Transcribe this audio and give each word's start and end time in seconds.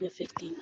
2015. 0.00 0.10
15. 0.10 0.56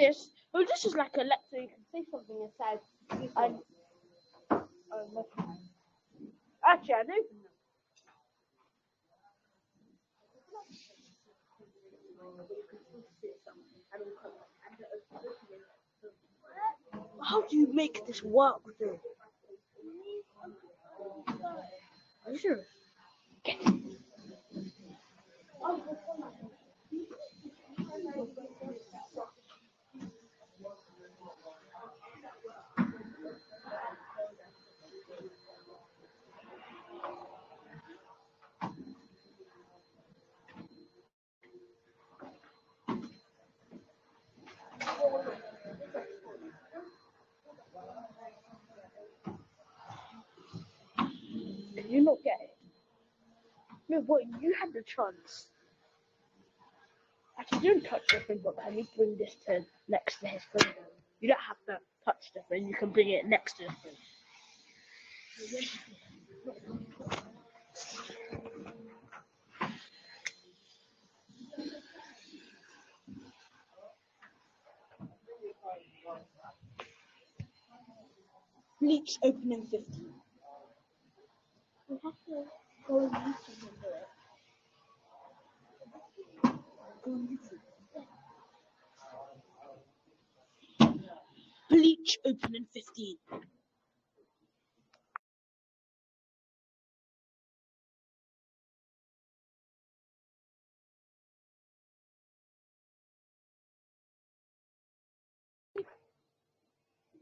this. 0.00 0.30
Well, 0.52 0.64
this 0.66 0.84
is 0.84 0.94
like 0.94 1.16
a 1.16 1.22
letter. 1.24 1.60
You 1.62 1.68
can 1.68 1.84
say 1.92 2.04
something 2.10 2.36
inside. 2.48 2.80
And, 3.36 3.58
oh, 4.92 5.26
Actually, 6.66 6.94
I 6.94 7.02
do. 7.04 7.24
How 17.22 17.42
do 17.46 17.56
you 17.56 17.72
make 17.72 18.06
this 18.06 18.22
work 18.22 18.62
though? 18.80 19.00
Are 22.26 22.32
you 22.32 22.38
sure? 22.38 22.60
Okay. 23.40 23.58
you 51.90 52.02
not 52.02 52.18
get 52.24 52.38
it? 52.42 52.56
No, 53.88 54.00
boy. 54.02 54.20
you 54.40 54.54
had 54.60 54.72
the 54.72 54.82
chance. 54.82 55.48
Actually, 57.38 57.68
don't 57.68 57.84
touch 57.84 58.02
the 58.12 58.20
thing, 58.20 58.40
but 58.44 58.56
can 58.62 58.78
you 58.78 58.86
bring 58.96 59.16
this 59.18 59.36
to 59.46 59.64
next 59.88 60.20
to 60.20 60.28
his 60.28 60.42
thing? 60.56 60.72
You 61.20 61.28
don't 61.28 61.40
have 61.40 61.56
to 61.66 61.78
touch 62.04 62.32
the 62.34 62.40
thing, 62.48 62.66
you 62.66 62.74
can 62.74 62.90
bring 62.90 63.10
it 63.10 63.26
next 63.26 63.54
to 63.58 63.64
the 63.64 63.72
thing. 63.82 63.92
Bleach 78.80 79.18
opening 79.22 79.66
15. 79.66 80.14
We 81.90 81.96
have 82.04 82.14
to 82.26 82.46
go 82.88 82.98
and 83.00 83.12
do 83.12 83.18
it. 83.18 84.06
Go. 87.04 87.18
Bleach 91.70 92.18
open 92.26 92.56
in 92.56 92.66
15. 92.74 93.16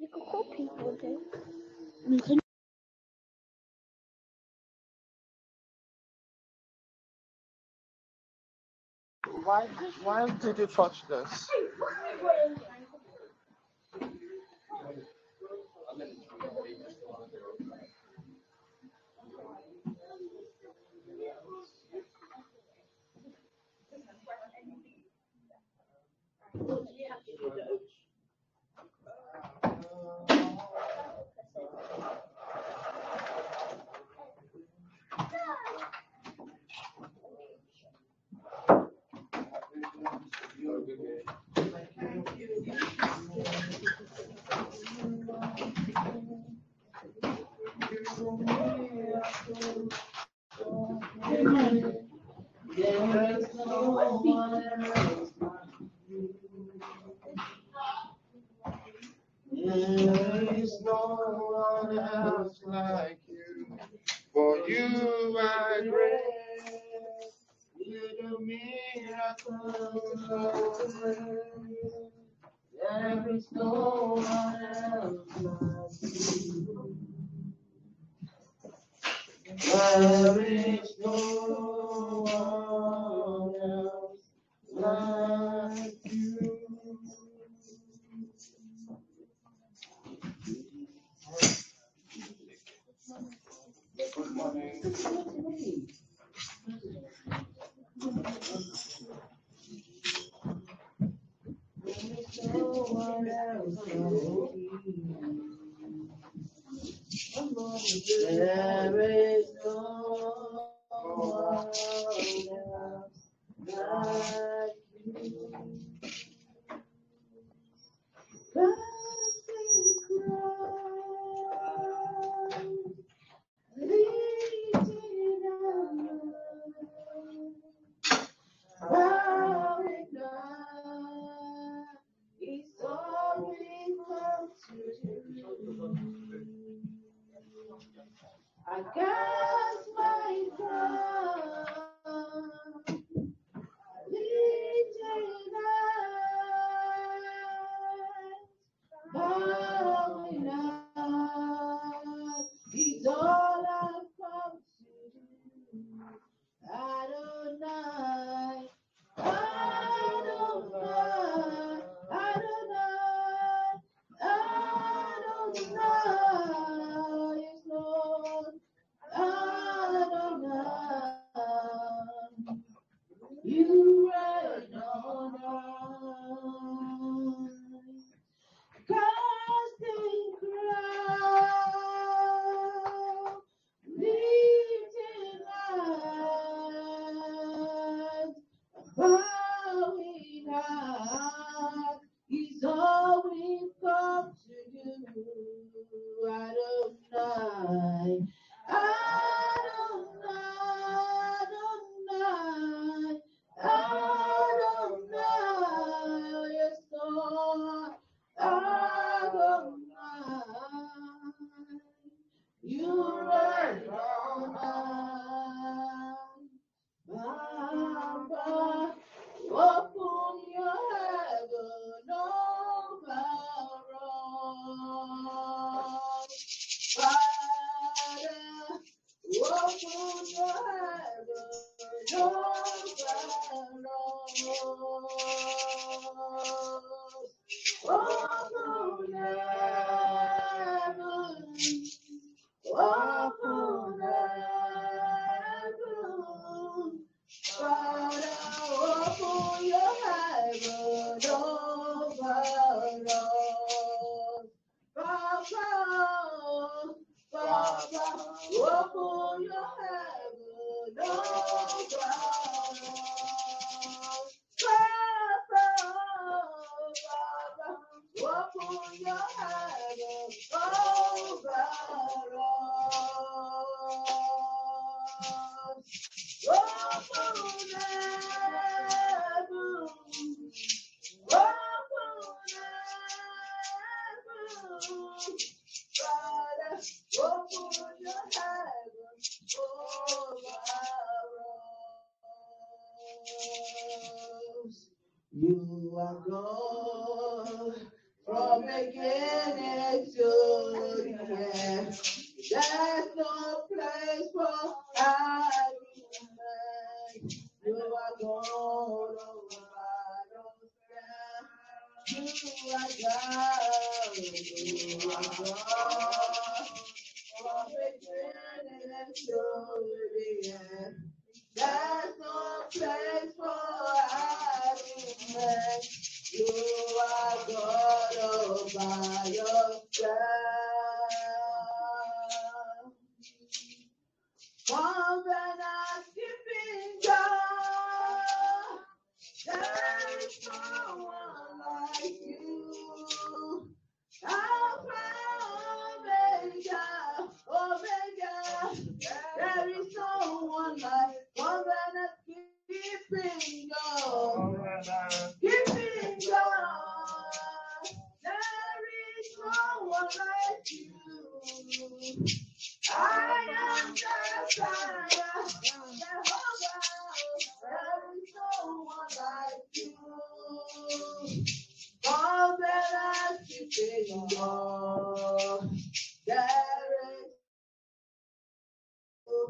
You 0.01 0.09
can 0.09 0.23
call 0.23 0.45
people, 0.45 0.97
do 2.27 2.39
Why, 9.33 9.67
why 10.03 10.29
did 10.41 10.59
you 10.59 10.67
touch 10.67 11.07
this? 11.09 11.49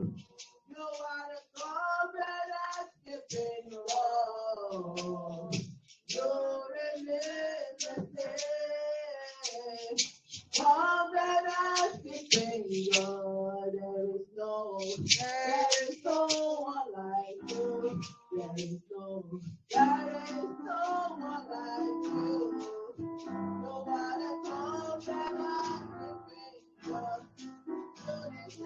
You 0.00 0.83
are 0.83 1.33
the. 1.33 1.40
You 6.11 6.23
the 12.12 12.90
God. 12.95 13.73
There 13.75 14.17
is 14.17 14.26
no, 14.37 14.81
there 14.81 15.67
is 15.88 15.97
no 16.05 16.26
one 16.28 16.93
like 16.97 17.52
you. 17.52 18.00
There 18.37 18.50
is 18.59 18.81
no, 18.90 19.40
there 19.71 20.23
is 20.28 20.57
no 20.64 21.17
one 21.19 21.47
like. 21.50 22.14
You 22.14 22.77
You 28.50 28.64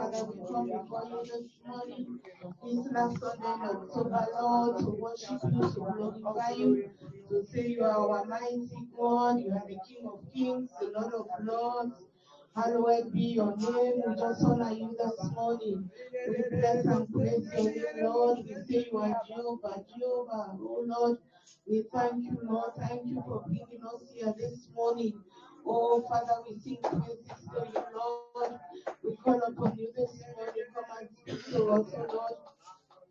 Father, 0.00 0.24
we 0.24 0.46
come 0.48 0.66
before 0.66 1.04
you 1.10 1.22
this 1.26 1.50
morning, 1.66 2.18
this 2.64 2.86
last 2.90 3.20
Sunday 3.20 3.52
in 3.52 3.68
October, 3.68 4.26
Lord, 4.32 4.78
to 4.78 4.86
worship 4.92 5.40
you, 5.52 5.60
to 5.60 5.74
glorify 5.74 6.50
you, 6.52 6.90
to 7.28 7.46
say 7.46 7.66
you 7.68 7.84
are 7.84 8.08
our 8.08 8.24
mighty 8.24 8.88
God, 8.96 9.40
you 9.40 9.50
are 9.52 9.62
the 9.68 9.76
King 9.86 10.06
of 10.06 10.20
kings, 10.32 10.70
the 10.80 10.90
Lord 10.98 11.12
of 11.12 11.26
lords. 11.44 11.96
Hallowed 12.56 13.12
be 13.12 13.20
your 13.36 13.54
name. 13.58 14.02
We 14.06 14.14
just 14.16 14.42
honor 14.42 14.72
you 14.72 14.96
this 14.98 15.30
morning. 15.32 15.90
We 16.28 16.56
bless 16.58 16.86
and 16.86 17.12
praise 17.12 17.46
your 17.52 17.70
name, 17.70 18.04
Lord. 18.04 18.38
We 18.38 18.54
say 18.66 18.88
you 18.90 18.98
are 18.98 19.20
Jehovah, 19.28 19.84
Jehovah, 19.98 20.56
oh 20.58 20.84
Lord. 20.86 21.18
We 21.66 21.84
thank 21.92 22.24
you, 22.24 22.38
Lord. 22.42 22.72
Thank 22.78 23.06
you 23.06 23.22
for 23.26 23.42
bringing 23.46 23.84
us 23.84 24.02
here 24.14 24.34
this 24.38 24.66
morning. 24.74 25.12
Oh, 25.66 26.02
Father, 26.08 26.42
we 26.48 26.58
sing 26.58 26.78
praises 26.82 27.26
to 27.28 27.66
you, 27.74 27.84
Lord. 27.94 28.60
We 29.04 29.16
call 29.16 29.40
upon 29.42 29.76
you 29.78 29.92
this 29.96 30.22
morning. 30.36 30.64
Come 30.74 30.84
and 31.00 31.08
speak 31.20 31.54
to 31.54 31.70
us, 31.70 31.94
Lord. 31.94 32.32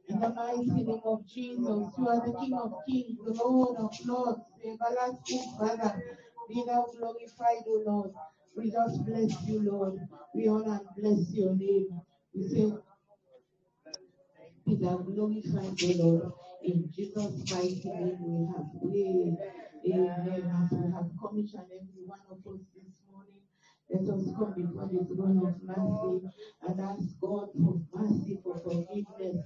In 0.10 0.20
the 0.20 0.30
mighty 0.30 0.66
name 0.66 1.02
of 1.06 1.26
Jesus, 1.28 1.94
you 1.98 2.08
are 2.10 2.26
the 2.26 2.34
King 2.40 2.54
of 2.56 2.74
kings, 2.88 3.18
the 3.26 3.34
Lord 3.34 3.78
of 3.78 3.94
lords, 4.06 4.42
the 4.64 4.72
everlasting 4.72 5.56
Father. 5.60 6.04
Be 6.50 6.64
thou 6.68 6.88
glorified, 6.98 7.64
O 7.68 7.84
Lord. 7.86 8.12
We 8.58 8.72
just 8.72 9.06
bless 9.06 9.44
you, 9.48 9.72
Lord. 9.72 10.00
We 10.34 10.48
honor 10.48 10.80
and 10.82 10.88
bless 10.98 11.32
your 11.32 11.56
name. 11.56 12.02
We 12.34 12.48
say, 12.48 12.74
Be 14.66 14.76
thou 14.76 14.98
glorified, 14.98 15.78
O 15.84 16.04
Lord. 16.04 16.32
In 16.64 16.90
Jesus' 16.92 17.52
mighty 17.52 17.82
name 17.86 18.18
we 18.20 18.48
have 18.48 18.82
prayed. 18.82 19.38
Amen. 19.86 20.52
As 20.52 20.72
we 20.72 20.92
have 20.92 21.10
come 21.22 21.40
each 21.40 21.54
and 21.56 21.66
every 21.72 22.04
one 22.06 22.20
of 22.32 22.40
us 22.54 22.62
this 22.76 23.04
morning, 23.12 23.42
let 23.90 24.10
us 24.10 24.32
come 24.36 24.54
before 24.56 24.90
the 24.92 25.06
throne 25.06 25.40
of 25.40 25.64
mercy 25.64 26.22
and 26.64 26.82
ask 26.82 27.20
God 27.22 27.50
for 27.54 27.82
mercy, 27.94 28.40
for 28.44 28.60
forgiveness, 28.60 29.40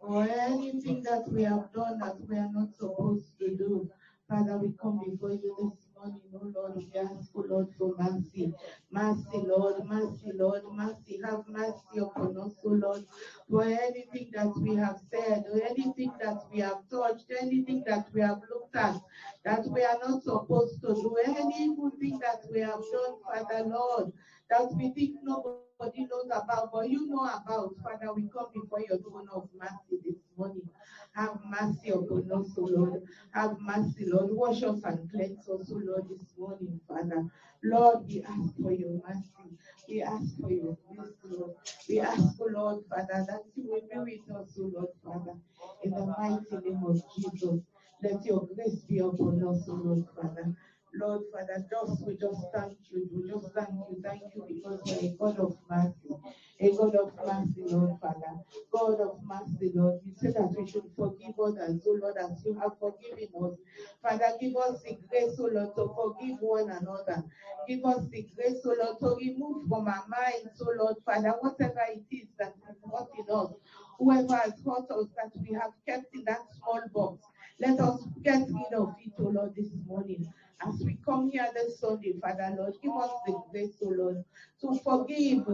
for 0.00 0.22
anything 0.24 1.02
that 1.04 1.24
we 1.32 1.42
have 1.44 1.72
done 1.74 1.98
that 2.00 2.16
we 2.28 2.36
are 2.38 2.50
not 2.52 2.74
supposed 2.74 3.38
to 3.40 3.56
do. 3.56 3.88
Father, 4.28 4.58
we 4.58 4.70
come 4.80 5.00
before 5.04 5.32
you 5.32 5.54
this 5.74 5.89
morning, 6.00 6.22
oh 6.34 6.52
Lord. 6.54 6.76
We 6.76 7.48
Lord, 7.48 7.68
for 7.76 7.94
mercy. 7.98 8.52
Mercy, 8.90 9.24
Lord, 9.34 9.84
mercy, 9.86 10.32
Lord, 10.34 10.62
mercy. 10.72 11.20
Have 11.24 11.46
mercy 11.48 11.98
upon 11.98 12.36
us, 12.38 12.52
Lord, 12.64 13.04
for 13.48 13.62
anything 13.64 14.30
that 14.32 14.52
we 14.56 14.76
have 14.76 14.98
said, 15.10 15.44
or 15.52 15.62
anything 15.62 16.12
that 16.22 16.42
we 16.52 16.60
have 16.60 16.88
touched, 16.90 17.26
anything 17.38 17.84
that 17.86 18.08
we 18.14 18.22
have 18.22 18.40
looked 18.50 18.76
at, 18.76 18.96
that 19.44 19.66
we 19.68 19.82
are 19.84 19.98
not 20.02 20.22
supposed 20.22 20.80
to 20.82 20.94
do, 20.94 21.16
any 21.24 21.64
evil 21.64 21.90
thing 22.00 22.18
that 22.20 22.40
we 22.50 22.60
have 22.60 22.80
done, 22.92 23.16
Father, 23.24 23.64
Lord, 23.64 24.12
that 24.48 24.72
we 24.74 24.92
think 24.94 25.16
nobody 25.22 26.06
knows 26.06 26.30
about, 26.32 26.72
but 26.72 26.88
you 26.88 27.08
know 27.08 27.24
about. 27.24 27.74
Father, 27.82 28.12
we 28.14 28.28
come 28.28 28.46
before 28.54 28.80
your 28.80 28.98
throne 28.98 29.28
of 29.34 29.48
mercy 29.58 30.00
this 30.04 30.16
morning. 30.40 30.68
Have 31.14 31.38
mercy 31.50 31.90
upon 31.90 32.30
us, 32.32 32.50
O 32.58 32.62
Lord. 32.62 33.02
Have 33.32 33.58
mercy, 33.60 34.06
Lord. 34.06 34.30
Wash 34.32 34.62
us 34.62 34.80
and 34.84 35.10
cleanse 35.10 35.48
us, 35.48 35.70
O 35.72 35.80
Lord, 35.84 36.08
this 36.10 36.34
morning, 36.38 36.80
Father. 36.88 37.26
Lord, 37.64 38.06
we 38.08 38.22
ask 38.22 38.56
for 38.62 38.72
your 38.72 39.02
mercy. 39.06 39.58
We 39.88 40.02
ask 40.02 40.40
for 40.40 40.50
your 40.50 40.78
grace, 40.88 41.14
Lord. 41.24 41.52
We 41.88 42.00
ask, 42.00 42.40
O 42.40 42.46
Lord, 42.50 42.84
Father, 42.88 43.26
that 43.28 43.42
you 43.56 43.68
will 43.70 44.06
be 44.06 44.18
with 44.28 44.36
us, 44.36 44.58
O 44.58 44.70
Lord, 44.74 44.88
Father. 45.04 45.36
In 45.84 45.90
the 45.92 46.06
mighty 46.18 46.70
name 46.70 46.84
of 46.86 47.02
Jesus, 47.16 47.60
let 48.02 48.24
your 48.24 48.48
grace 48.54 48.80
be 48.88 49.00
upon 49.00 49.44
us, 49.46 49.68
O 49.68 49.74
Lord, 49.74 50.06
Father. 50.16 50.54
Lord, 50.94 51.22
Father, 51.32 51.64
just 51.70 52.06
we 52.06 52.16
just 52.16 52.46
thank 52.54 52.78
you. 52.90 53.08
We 53.12 53.28
just 53.30 53.52
thank 53.54 53.70
you. 53.70 54.02
Thank 54.02 54.22
you 54.34 54.44
because 54.48 54.80
you're 54.86 55.12
a 55.12 55.16
God 55.16 55.38
of 55.38 55.56
mercy. 55.68 56.16
A 56.60 56.70
God 56.76 56.94
of 56.96 57.12
mercy, 57.26 57.62
Lord, 57.74 57.98
Father. 58.00 58.34
God 58.72 59.00
of 59.00 59.20
mercy, 59.24 59.72
Lord. 59.74 60.00
You 60.04 60.12
said 60.16 60.34
that 60.34 60.54
we 60.58 60.66
should 60.70 60.90
forgive 60.96 61.38
others, 61.38 61.82
oh 61.86 61.98
Lord, 62.02 62.16
as 62.18 62.44
you 62.44 62.54
have 62.60 62.78
forgiven 62.78 63.28
us. 63.42 63.58
Father, 64.02 64.36
give 64.40 64.56
us 64.56 64.82
the 64.82 64.98
grace, 65.08 65.36
oh 65.38 65.50
Lord, 65.52 65.74
to 65.76 65.94
forgive 65.94 66.38
one 66.40 66.70
another. 66.70 67.24
Give 67.68 67.84
us 67.84 68.06
the 68.08 68.26
grace, 68.36 68.60
oh 68.64 68.74
Lord, 68.78 68.98
to 69.00 69.16
remove 69.24 69.68
from 69.68 69.86
our 69.88 70.04
minds, 70.08 70.60
oh 70.60 70.74
Lord, 70.78 70.96
Father, 71.04 71.34
whatever 71.40 71.82
it 71.90 72.04
is 72.14 72.28
that 72.38 72.54
is 72.70 72.76
hurting 72.90 73.26
us. 73.32 73.52
Whoever 73.98 74.36
has 74.36 74.54
hurt 74.64 74.90
us 74.90 75.06
that 75.16 75.30
we 75.40 75.54
have 75.54 75.72
kept 75.86 76.14
in 76.14 76.24
that 76.24 76.40
small 76.58 76.82
box. 76.94 77.26
Let 77.60 77.78
us 77.80 78.02
get 78.22 78.48
rid 78.48 78.72
of 78.78 78.94
it, 79.04 79.12
oh 79.18 79.28
Lord, 79.28 79.54
this 79.54 79.68
morning. 79.86 80.32
As 80.66 80.82
we 80.84 80.98
come 81.04 81.30
here 81.30 81.48
this 81.54 81.80
Sunday, 81.80 82.14
Father 82.20 82.54
Lord, 82.58 82.74
give 82.82 82.92
us 82.92 83.10
the 83.26 83.40
grace, 83.50 83.76
oh 83.82 83.88
Lord, 83.96 84.24
to 84.60 84.78
forgive. 84.82 85.46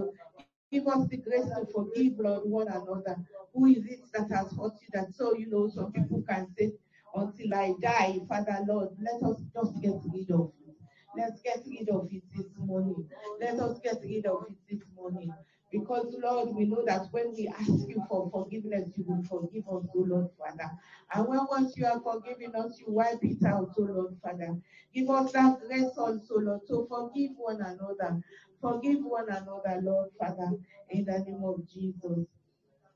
Give 0.70 0.86
us 0.88 1.06
the 1.08 1.18
grace 1.18 1.46
to 1.46 1.66
forgive, 1.72 2.18
Lord, 2.18 2.42
one 2.44 2.68
another. 2.68 3.16
Who 3.54 3.66
is 3.66 3.86
it 3.86 4.00
that 4.14 4.30
has 4.30 4.50
hurt 4.52 4.75
you? 4.82 4.88
That 4.92 5.14
so 5.14 5.34
you 5.36 5.48
know, 5.48 5.68
some 5.68 5.92
people 5.92 6.22
can 6.28 6.48
say, 6.58 6.72
until 7.14 7.54
I 7.54 7.75
die, 7.80 8.18
Father 8.28 8.58
Lord, 8.66 8.90
let 9.00 9.22
us 9.22 9.40
just 9.54 9.80
get 9.80 9.94
rid 10.12 10.30
of 10.30 10.52
it. 10.66 10.75
Let's 11.16 11.40
get 11.40 11.62
rid 11.66 11.88
of 11.88 12.08
it 12.12 12.22
this 12.36 12.46
morning. 12.58 13.08
Let 13.40 13.58
us 13.60 13.78
get 13.78 14.00
rid 14.02 14.26
of 14.26 14.44
it 14.50 14.56
this 14.68 14.82
morning. 14.94 15.32
Because, 15.78 16.14
Lord, 16.23 16.54
we 16.54 16.64
know 16.64 16.85
that 16.87 17.06
when 17.12 17.33
we 17.35 17.49
ask 17.49 17.88
you 17.88 18.02
for 18.09 18.30
forgiveness, 18.30 18.92
you 18.97 19.04
will 19.06 19.23
forgive 19.25 19.64
us, 19.68 19.87
O 19.95 20.00
Lord, 20.00 20.28
Father. 20.38 20.71
And 21.14 21.28
when 21.28 21.40
once 21.50 21.76
you 21.76 21.87
are 21.87 22.00
forgiving 22.00 22.54
us, 22.54 22.80
you 22.80 22.86
wipe 22.93 23.23
it 23.23 23.45
out, 23.45 23.73
O 23.78 23.82
Lord, 23.82 24.17
Father. 24.23 24.56
Give 24.95 25.10
us 25.10 25.32
that 25.32 25.60
grace 25.67 25.93
also, 25.99 26.39
Lord, 26.39 26.60
to 26.69 26.86
forgive 26.89 27.32
one 27.36 27.60
another. 27.60 28.23
Forgive 28.60 29.04
one 29.04 29.28
another, 29.28 29.80
Lord, 29.82 30.10
Father, 30.19 30.52
in 30.91 31.04
the 31.04 31.19
name 31.19 31.45
of 31.45 31.69
Jesus. 31.69 32.26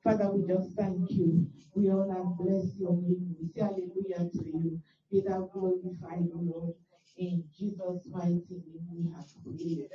Father, 0.03 0.31
we 0.31 0.47
just 0.47 0.71
thank 0.77 1.11
you. 1.11 1.47
We 1.75 1.91
honor 1.91 2.21
and 2.23 2.37
bless 2.39 2.75
your 2.79 2.93
name. 2.95 3.37
We 3.41 3.49
say 3.49 3.61
hallelujah 3.61 4.31
to 4.33 4.47
you. 4.47 4.81
Be 5.13 5.21
thou 5.21 5.51
glorified, 5.53 6.31
Lord. 6.35 6.75
In 7.19 7.45
Jesus' 7.57 8.07
mighty 8.11 8.45
name 8.51 8.87
we 8.91 9.13
have 9.13 9.27
prayed. 9.45 9.89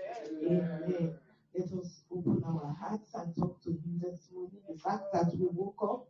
Amen. 0.45 1.15
Let 1.57 1.71
us 1.79 2.01
open 2.11 2.43
our 2.45 2.75
hearts 2.79 3.13
and 3.13 3.33
talk 3.35 3.63
to 3.63 3.69
him 3.69 4.01
this 4.01 4.29
morning. 4.33 4.59
The 4.67 4.77
fact 4.77 5.03
that 5.13 5.27
we 5.37 5.47
woke 5.53 5.77
up, 5.81 6.07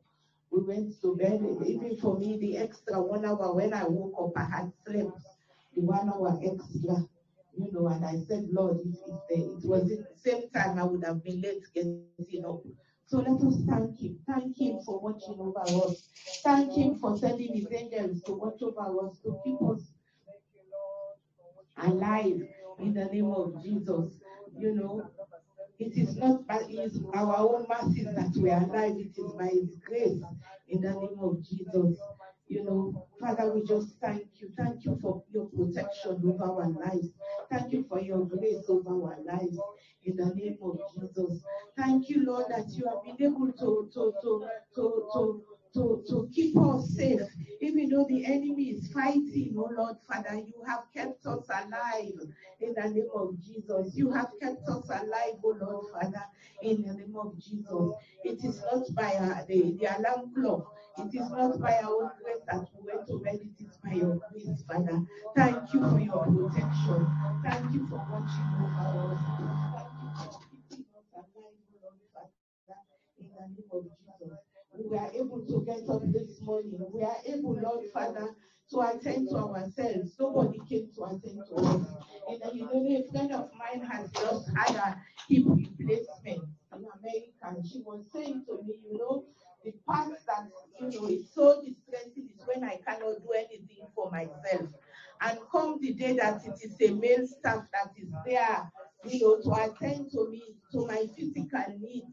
we 0.49 0.63
went 0.63 0.99
to 1.01 1.15
bed, 1.15 1.39
even 1.65 1.97
for 1.97 2.17
me, 2.17 2.37
the 2.39 2.57
extra 2.57 2.99
one 2.99 3.25
hour 3.25 3.53
when 3.53 3.73
I 3.73 3.83
woke 3.83 4.15
up, 4.19 4.41
I 4.41 4.45
had 4.45 4.71
slept 4.85 5.21
the 5.75 5.81
one 5.81 6.09
hour 6.09 6.39
extra, 6.43 7.07
you 7.57 7.71
know, 7.71 7.87
and 7.89 8.03
I 8.05 8.15
said, 8.27 8.47
Lord, 8.51 8.79
if, 8.85 8.95
if 9.07 9.39
it 9.39 9.67
was 9.67 9.87
the 9.89 10.07
same 10.15 10.49
time, 10.49 10.79
I 10.79 10.83
would 10.83 11.03
have 11.05 11.23
been 11.23 11.41
late 11.41 11.63
getting 11.75 12.45
up. 12.47 12.61
So 13.05 13.19
let 13.19 13.39
us 13.41 13.61
thank 13.69 13.99
him. 13.99 14.19
Thank 14.27 14.59
him 14.59 14.79
for 14.83 14.99
watching 14.99 15.39
over 15.39 15.61
us. 15.85 16.09
Thank 16.43 16.73
him 16.73 16.95
for 16.95 17.17
sending 17.19 17.53
his 17.53 17.67
angels 17.71 18.23
to 18.23 18.33
watch 18.33 18.61
over 18.63 19.07
us, 19.07 19.19
to 19.23 19.37
keep 19.43 19.61
us 19.61 19.91
alive 21.77 22.41
in 22.79 22.93
the 22.93 23.05
name 23.05 23.31
of 23.31 23.61
Jesus. 23.61 24.13
You 24.57 24.73
know, 24.73 25.09
it 25.79 25.97
is 25.97 26.15
not 26.15 26.47
by 26.47 26.63
his, 26.69 26.99
our 27.13 27.37
own 27.37 27.65
mercies 27.69 28.07
that 28.15 28.31
we 28.37 28.49
are 28.49 28.63
alive, 28.63 28.95
it 28.97 29.17
is 29.17 29.31
by 29.33 29.47
his 29.47 29.75
grace 29.85 30.21
in 30.69 30.81
the 30.81 30.91
name 30.91 31.19
of 31.21 31.43
Jesus. 31.43 31.99
You 32.47 32.63
know, 32.63 33.07
Father, 33.19 33.51
we 33.53 33.63
just 33.63 33.95
thank 33.99 34.27
you. 34.39 34.51
Thank 34.57 34.85
you 34.85 34.97
for 35.01 35.23
your 35.33 35.45
protection 35.47 36.21
over 36.25 36.43
our 36.43 36.69
lives. 36.69 37.09
Thank 37.51 37.73
you 37.73 37.85
for 37.89 37.99
your 37.99 38.25
grace 38.25 38.65
over 38.69 38.89
our 38.89 39.17
lives 39.25 39.57
in 40.03 40.15
the 40.15 40.27
name 40.35 40.57
of 40.61 40.79
Jesus. 40.93 41.41
Thank 41.77 42.09
you, 42.09 42.23
Lord, 42.25 42.45
that 42.49 42.67
you 42.73 42.85
have 42.87 43.03
been 43.03 43.25
able 43.27 43.51
to 43.53 43.89
to 43.93 44.13
to 44.21 44.47
to 44.75 45.09
to 45.13 45.45
to, 45.75 46.03
to 46.07 46.29
keep 46.33 46.57
us 46.57 46.87
safe. 46.95 47.21
Even 47.61 47.89
though 47.89 48.05
the 48.07 48.25
enemy 48.25 48.63
is 48.71 48.91
fighting, 48.91 49.53
oh 49.57 49.69
Lord 49.77 49.97
Father, 50.07 50.35
you 50.35 50.63
have 50.67 50.85
kept 50.93 51.25
us 51.25 51.47
alive 51.49 52.19
in 52.61 52.73
the 52.73 52.89
name 52.89 53.09
of 53.13 53.37
Jesus. 53.43 53.95
You 53.95 54.11
have 54.11 54.31
kept 54.41 54.67
us 54.69 54.89
alive, 54.89 55.35
oh 55.43 55.57
Lord 55.59 55.85
Father, 55.91 56.23
in 56.61 56.81
the 56.83 56.93
name 56.93 57.15
of 57.19 57.37
Jesus. 57.37 57.91
It 58.23 58.43
is 58.43 58.63
not 58.71 58.83
by 58.95 59.13
uh, 59.15 59.43
the, 59.47 59.75
the 59.79 59.87
alarm 59.99 60.33
clock. 60.33 60.73
It 60.97 61.13
is 61.13 61.29
not 61.31 61.59
by 61.59 61.73
our 61.83 62.03
own 62.03 62.11
grace 62.23 62.43
that 62.47 62.67
we 62.73 62.87
went 62.93 63.07
to 63.07 63.19
bed. 63.19 63.39
It 63.43 63.63
is 63.63 63.77
by 63.83 63.93
your 63.93 64.19
grace, 64.31 64.63
Father. 64.67 65.03
Thank 65.35 65.73
you 65.73 65.81
for 65.89 65.99
your 65.99 66.23
protection. 66.23 67.07
Thank 67.43 67.73
you 67.73 67.87
for 67.89 67.99
watching 68.09 68.47
over 68.63 69.11
us. 69.11 69.19
Thank 69.35 69.91
you 70.01 70.09
for 70.15 70.39
keeping 70.69 70.85
us 70.95 71.11
alive, 71.13 71.35
oh 71.35 71.51
Lord 71.83 71.99
Father, 72.13 72.79
in 73.19 73.27
the 73.27 73.41
name 73.41 73.69
of 73.73 73.83
Jesus 73.83 74.04
we 74.83 74.97
are 74.97 75.11
able 75.13 75.41
to 75.41 75.63
get 75.65 75.89
up 75.89 76.01
this 76.11 76.41
morning. 76.41 76.77
We 76.93 77.03
are 77.03 77.17
able, 77.25 77.53
Lord 77.61 77.85
Father, 77.93 78.35
to 78.71 78.79
attend 78.81 79.29
to 79.29 79.37
ourselves. 79.37 80.15
Nobody 80.19 80.59
came 80.67 80.89
to 80.95 81.03
attend 81.05 81.43
to 81.49 81.55
us. 81.55 81.87
And 82.29 82.41
you 82.53 82.65
know, 82.65 83.05
a 83.05 83.11
friend 83.11 83.31
of 83.33 83.49
mine 83.57 83.85
has 83.85 84.11
just 84.11 84.49
had 84.55 84.75
a 84.75 84.97
hip 85.29 85.43
replacement 85.47 86.43
in 86.73 86.85
America. 86.99 87.67
She 87.69 87.79
was 87.79 88.05
saying 88.11 88.45
to 88.47 88.61
me, 88.65 88.79
you 88.91 88.97
know, 88.97 89.25
the 89.63 89.73
part 89.87 90.09
that, 90.27 90.47
you 90.79 90.99
know, 91.01 91.07
is 91.07 91.29
so 91.33 91.61
distressing 91.63 92.29
is 92.35 92.45
when 92.45 92.63
I 92.63 92.79
cannot 92.85 93.23
do 93.23 93.31
anything 93.35 93.87
for 93.95 94.11
myself. 94.11 94.69
And 95.21 95.39
come 95.51 95.79
the 95.81 95.93
day 95.93 96.13
that 96.13 96.41
it 96.45 96.59
is 96.63 96.75
a 96.81 96.93
male 96.93 97.27
staff 97.27 97.65
that 97.71 97.91
is 97.97 98.09
there, 98.25 98.71
you 99.05 99.21
know, 99.21 99.39
to 99.41 99.63
attend 99.63 100.11
to 100.11 100.29
me, 100.29 100.43
to 100.71 100.85
my 100.85 101.07
physical 101.15 101.63
needs. 101.79 102.07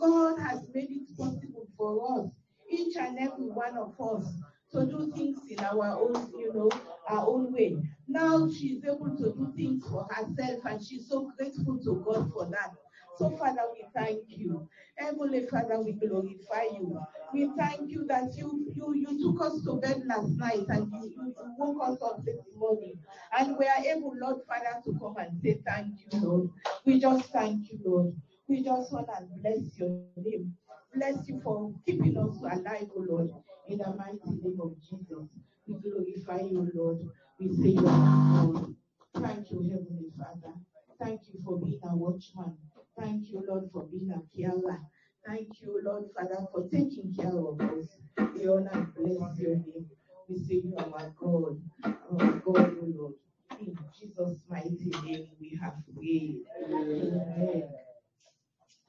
God 0.00 0.38
has 0.40 0.68
made 0.74 0.90
it 0.90 1.16
possible 1.16 1.66
for 1.76 2.18
us, 2.18 2.30
each 2.70 2.96
and 2.96 3.18
every 3.18 3.50
one 3.50 3.76
of 3.76 4.00
us, 4.00 4.32
to 4.72 4.86
do 4.86 5.12
things 5.12 5.38
in 5.50 5.60
our 5.60 5.98
own, 6.00 6.32
you 6.38 6.52
know, 6.52 6.70
our 7.08 7.26
own 7.26 7.52
way. 7.52 7.76
Now 8.08 8.48
she's 8.48 8.84
able 8.84 9.16
to 9.16 9.32
do 9.32 9.52
things 9.56 9.84
for 9.88 10.06
herself, 10.10 10.60
and 10.64 10.84
she's 10.84 11.08
so 11.08 11.32
grateful 11.36 11.78
to 11.84 12.04
God 12.06 12.32
for 12.32 12.46
that. 12.46 12.72
So, 13.18 13.30
Father, 13.30 13.62
we 13.72 13.84
thank 13.94 14.22
you. 14.28 14.68
Heavenly 14.96 15.46
Father, 15.46 15.80
we 15.80 15.92
glorify 15.92 16.64
you. 16.72 17.00
We 17.32 17.50
thank 17.56 17.90
you 17.90 18.04
that 18.06 18.36
you 18.36 18.72
you, 18.74 18.94
you 18.94 19.22
took 19.22 19.40
us 19.44 19.62
to 19.64 19.74
bed 19.74 20.02
last 20.06 20.30
night 20.38 20.64
and 20.68 20.90
you, 20.92 21.12
you 21.16 21.34
woke 21.58 21.88
us 21.88 22.02
up 22.02 22.24
this 22.24 22.40
morning. 22.56 22.98
And 23.38 23.56
we 23.56 23.66
are 23.66 23.84
able, 23.84 24.14
Lord 24.20 24.40
Father, 24.48 24.80
to 24.84 24.98
come 24.98 25.16
and 25.18 25.38
say 25.42 25.60
thank 25.66 25.94
you, 26.12 26.20
Lord. 26.20 26.50
We 26.84 27.00
just 27.00 27.32
thank 27.32 27.70
you, 27.70 27.78
Lord. 27.84 28.14
We 28.46 28.62
just 28.62 28.92
want 28.92 29.06
to 29.06 29.26
bless 29.40 29.78
your 29.78 29.88
name. 30.16 30.54
Bless 30.94 31.28
you 31.28 31.40
for 31.42 31.72
keeping 31.86 32.16
us 32.18 32.36
alive, 32.38 32.90
O 32.94 33.00
Lord, 33.08 33.30
in 33.68 33.78
the 33.78 33.94
mighty 33.96 34.38
name 34.42 34.58
of 34.60 34.74
Jesus. 34.80 35.28
We 35.66 35.74
glorify 35.80 36.44
you, 36.46 36.70
Lord. 36.74 37.08
We 37.40 37.48
say 37.54 37.70
you 37.70 37.86
are 37.86 38.44
Lord. 38.44 38.74
Thank 39.14 39.50
you, 39.50 39.62
Heavenly 39.62 40.10
Father. 40.18 40.54
Thank 41.00 41.22
you 41.32 41.40
for 41.42 41.58
being 41.58 41.80
a 41.84 41.96
watchman. 41.96 42.54
Thank 42.98 43.30
you, 43.30 43.42
Lord, 43.48 43.70
for 43.72 43.84
being 43.84 44.10
a 44.12 44.20
carer. 44.36 44.78
Thank 45.26 45.62
you, 45.62 45.80
Lord, 45.82 46.04
Father, 46.14 46.46
for 46.52 46.68
taking 46.68 47.14
care 47.18 47.32
of 47.34 47.58
us. 47.60 47.98
We 48.34 48.46
honor 48.46 48.70
and 48.74 48.94
bless 48.94 49.38
your 49.38 49.56
name. 49.56 49.86
We 50.28 50.38
say 50.38 50.56
you 50.56 50.74
are 50.76 50.84
our 50.84 51.12
God, 51.18 51.60
our 51.82 52.32
God, 52.44 52.76
O 52.82 52.86
Lord. 52.94 53.14
In 53.58 53.76
Jesus' 53.98 54.44
mighty 54.50 54.92
name 55.02 55.28
we 55.40 55.58
have 55.62 55.76
prayed. 55.96 56.42
Amen. 56.68 57.83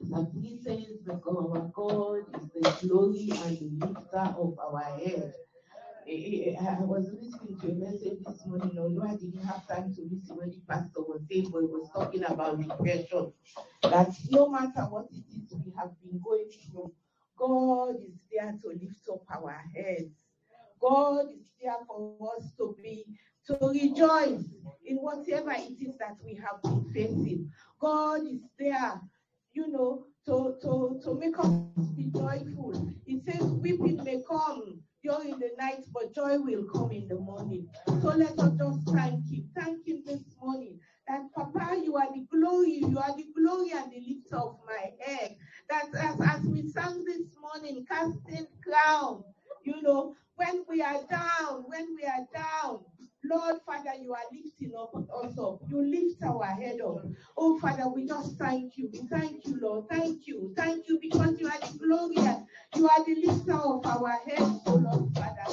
That 0.00 0.30
he 0.40 0.58
says 0.62 0.98
that 1.06 1.22
our 1.26 1.70
God 1.74 2.24
is 2.36 2.48
the 2.54 2.86
glory 2.86 3.30
and 3.44 3.58
the 3.58 3.86
lifter 3.86 4.34
of 4.38 4.58
our 4.58 4.82
head. 4.98 5.34
I 6.08 6.78
was 6.84 7.10
listening 7.20 7.58
to 7.60 7.68
a 7.68 7.74
message 7.74 8.18
this 8.24 8.46
morning, 8.46 8.78
although 8.78 9.02
I 9.02 9.16
didn't 9.16 9.44
have 9.44 9.66
time 9.66 9.92
to 9.94 10.02
listen 10.02 10.36
when 10.36 10.50
the 10.50 10.60
pastor 10.68 11.00
was 11.00 11.22
saying, 11.28 11.50
but 11.50 11.62
he 11.62 11.66
was 11.66 11.90
talking 11.92 12.24
about 12.24 12.60
depression. 12.60 13.32
That 13.82 14.10
no 14.30 14.48
matter 14.48 14.82
what 14.82 15.08
it 15.10 15.24
is 15.34 15.52
we 15.64 15.72
have 15.76 15.90
been 16.02 16.20
going 16.22 16.50
through, 16.70 16.92
God 17.36 17.96
is 17.96 18.20
there 18.30 18.54
to 18.62 18.68
lift 18.68 19.08
up 19.10 19.24
our 19.34 19.64
heads. 19.74 20.14
God 20.80 21.26
is 21.32 21.50
there 21.60 21.74
for 21.86 22.16
us 22.36 22.52
to 22.58 22.76
be 22.80 23.04
to 23.46 23.58
rejoice 23.62 24.44
in 24.84 24.96
whatever 24.98 25.52
it 25.52 25.80
is 25.80 25.96
that 25.98 26.16
we 26.24 26.34
have 26.34 26.62
been 26.62 26.84
facing. 26.92 27.50
God 27.80 28.20
is 28.26 28.42
there, 28.58 29.00
you 29.56 29.72
know, 29.72 30.04
to, 30.26 30.54
to, 30.60 31.00
to 31.02 31.18
make 31.18 31.38
us 31.38 31.48
be 31.96 32.10
joyful. 32.14 32.74
It 33.06 33.24
says 33.24 33.42
weeping 33.52 34.04
may 34.04 34.20
come 34.28 34.82
during 35.02 35.38
the 35.38 35.50
night, 35.58 35.82
but 35.94 36.14
joy 36.14 36.38
will 36.38 36.64
come 36.74 36.92
in 36.92 37.08
the 37.08 37.16
morning. 37.16 37.66
So 38.02 38.08
let 38.08 38.38
us 38.38 38.52
just 38.58 38.88
thank 38.90 39.26
him. 39.30 39.48
Thank 39.56 39.86
him 39.86 40.02
this 40.04 40.20
morning. 40.42 40.78
That 41.08 41.22
Papa, 41.34 41.80
you 41.82 41.96
are 41.96 42.12
the 42.12 42.26
glory, 42.30 42.82
you 42.86 42.98
are 42.98 43.16
the 43.16 43.26
glory 43.34 43.70
and 43.74 43.90
the 43.90 44.00
lifter 44.06 44.36
of 44.36 44.58
my 44.66 44.90
head. 45.00 45.36
That 45.70 45.86
as, 45.94 46.20
as 46.20 46.42
we 46.44 46.68
sang 46.68 47.04
this 47.06 47.24
morning, 47.40 47.86
casting 47.88 48.46
crown, 48.62 49.22
you 49.64 49.80
know, 49.80 50.14
when 50.34 50.64
we 50.68 50.82
are 50.82 51.00
down, 51.08 51.64
when 51.68 51.86
we 51.96 52.04
are 52.04 52.26
down, 52.34 52.80
Lord 53.30 53.56
Father, 53.66 53.92
you 54.00 54.12
are 54.14 54.28
lifting 54.32 54.72
up 54.78 54.94
us 54.94 55.38
up. 55.38 55.60
You 55.68 55.82
lift 55.82 56.22
our 56.22 56.44
head 56.44 56.80
up. 56.80 57.04
Oh 57.36 57.58
Father, 57.58 57.88
we 57.88 58.06
just 58.06 58.36
thank 58.38 58.76
you. 58.78 58.90
Thank 59.10 59.46
you, 59.46 59.58
Lord. 59.60 59.88
Thank 59.90 60.26
you. 60.26 60.52
Thank 60.56 60.88
you 60.88 60.98
because 61.00 61.38
you 61.40 61.46
are 61.48 61.58
the 61.60 61.78
glorious. 61.78 62.38
You 62.74 62.88
are 62.88 63.04
the 63.04 63.14
lifter 63.26 63.54
of 63.54 63.86
our 63.86 64.18
heads, 64.26 64.60
oh 64.66 64.74
Lord 64.74 65.14
Father. 65.14 65.46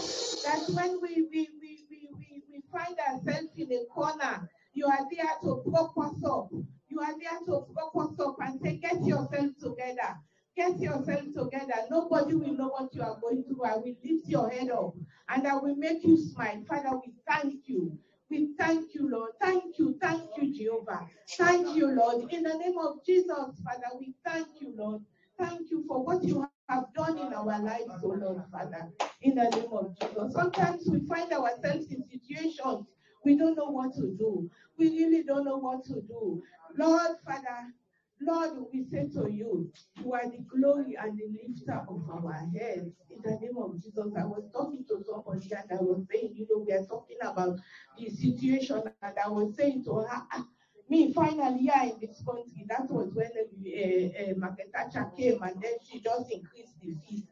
That 0.43 0.63
when 0.73 0.99
we 1.01 1.27
we, 1.31 1.49
we, 1.61 1.85
we, 1.89 2.09
we, 2.17 2.43
we 2.51 2.61
find 2.71 2.97
ourselves 2.99 3.49
in 3.57 3.71
a 3.71 3.85
corner, 3.93 4.49
you 4.73 4.85
are 4.87 5.07
there 5.11 5.29
to 5.43 5.63
prop 5.69 5.97
us 5.97 6.23
up. 6.25 6.49
You 6.89 6.99
are 6.99 7.13
there 7.19 7.39
to 7.47 7.65
prop 7.73 7.95
us 7.95 8.19
up 8.19 8.35
and 8.41 8.59
say, 8.61 8.77
get 8.77 9.03
yourself 9.05 9.51
together. 9.61 10.15
Get 10.55 10.79
yourself 10.79 11.23
together. 11.35 11.87
Nobody 11.89 12.35
will 12.35 12.53
know 12.53 12.67
what 12.69 12.93
you 12.93 13.01
are 13.01 13.17
going 13.19 13.43
through. 13.43 13.63
I 13.63 13.75
will 13.77 13.95
lift 14.03 14.27
your 14.27 14.49
head 14.49 14.69
up 14.69 14.93
and 15.29 15.47
I 15.47 15.55
will 15.55 15.75
make 15.75 16.03
you 16.03 16.17
smile. 16.17 16.63
Father, 16.67 16.91
we 17.05 17.13
thank 17.27 17.67
you. 17.67 17.97
We 18.29 18.53
thank 18.57 18.93
you, 18.93 19.09
Lord. 19.09 19.31
Thank 19.41 19.77
you. 19.79 19.97
Thank 20.01 20.23
you, 20.37 20.53
Jehovah. 20.53 21.07
Thank 21.37 21.75
you, 21.75 21.87
Lord. 21.87 22.31
In 22.31 22.43
the 22.43 22.53
name 22.57 22.77
of 22.77 23.03
Jesus, 23.05 23.61
Father, 23.63 23.97
we 23.99 24.13
thank 24.25 24.47
you, 24.59 24.73
Lord. 24.77 25.01
Thank 25.39 25.71
you 25.71 25.83
for 25.87 26.03
what 26.03 26.23
you 26.23 26.47
have 26.69 26.85
done 26.95 27.17
in 27.17 27.33
our 27.33 27.59
lives, 27.59 27.91
oh 28.03 28.07
Lord, 28.09 28.43
Father. 28.51 28.89
In 29.21 29.35
the 29.35 29.49
name 29.49 29.71
of 29.71 29.97
Jesus. 29.99 30.33
Sometimes 30.33 30.87
we 30.87 30.99
find 31.07 31.31
ourselves 31.33 31.91
in 31.91 32.03
situations 32.09 32.85
we 33.23 33.37
don't 33.37 33.55
know 33.55 33.69
what 33.69 33.93
to 33.95 34.15
do. 34.17 34.49
We 34.77 34.89
really 34.89 35.23
don't 35.23 35.45
know 35.45 35.57
what 35.57 35.85
to 35.85 36.01
do. 36.01 36.43
Lord, 36.77 37.15
Father, 37.25 37.73
Lord, 38.25 38.51
we 38.71 38.83
say 38.83 39.07
to 39.13 39.29
you, 39.31 39.71
you 40.03 40.13
are 40.13 40.29
the 40.29 40.39
glory 40.39 40.97
and 41.01 41.17
the 41.17 41.25
lifter 41.27 41.85
of 41.89 42.09
our 42.09 42.33
heads. 42.57 42.91
In 43.09 43.21
the 43.23 43.37
name 43.39 43.57
of 43.57 43.81
Jesus, 43.81 44.11
I 44.17 44.25
was 44.25 44.43
talking 44.53 44.85
to 44.87 45.03
somebody 45.05 45.51
and 45.51 45.79
I 45.79 45.81
was 45.81 46.05
saying, 46.11 46.33
you 46.35 46.47
know, 46.49 46.63
we 46.65 46.73
are 46.73 46.85
talking 46.85 47.17
about 47.21 47.59
the 47.97 48.09
situation, 48.09 48.83
and 49.01 49.13
I 49.23 49.29
was 49.29 49.55
saying 49.55 49.83
to 49.85 49.95
her, 49.95 50.07
ah, 50.09 50.45
me 50.89 51.13
finally 51.13 51.59
here 51.59 51.73
in 51.83 51.99
this 51.99 52.23
country, 52.25 52.65
that 52.69 52.89
was 52.89 53.13
when 53.13 53.31
uh, 53.35 54.31
uh, 54.31 54.33
Margaret 54.37 54.71
came 55.17 55.41
and 55.41 55.61
then 55.61 55.73
she 55.83 55.99
just 55.99 56.31
increased 56.31 56.79
the 56.81 56.95
fees. 57.07 57.23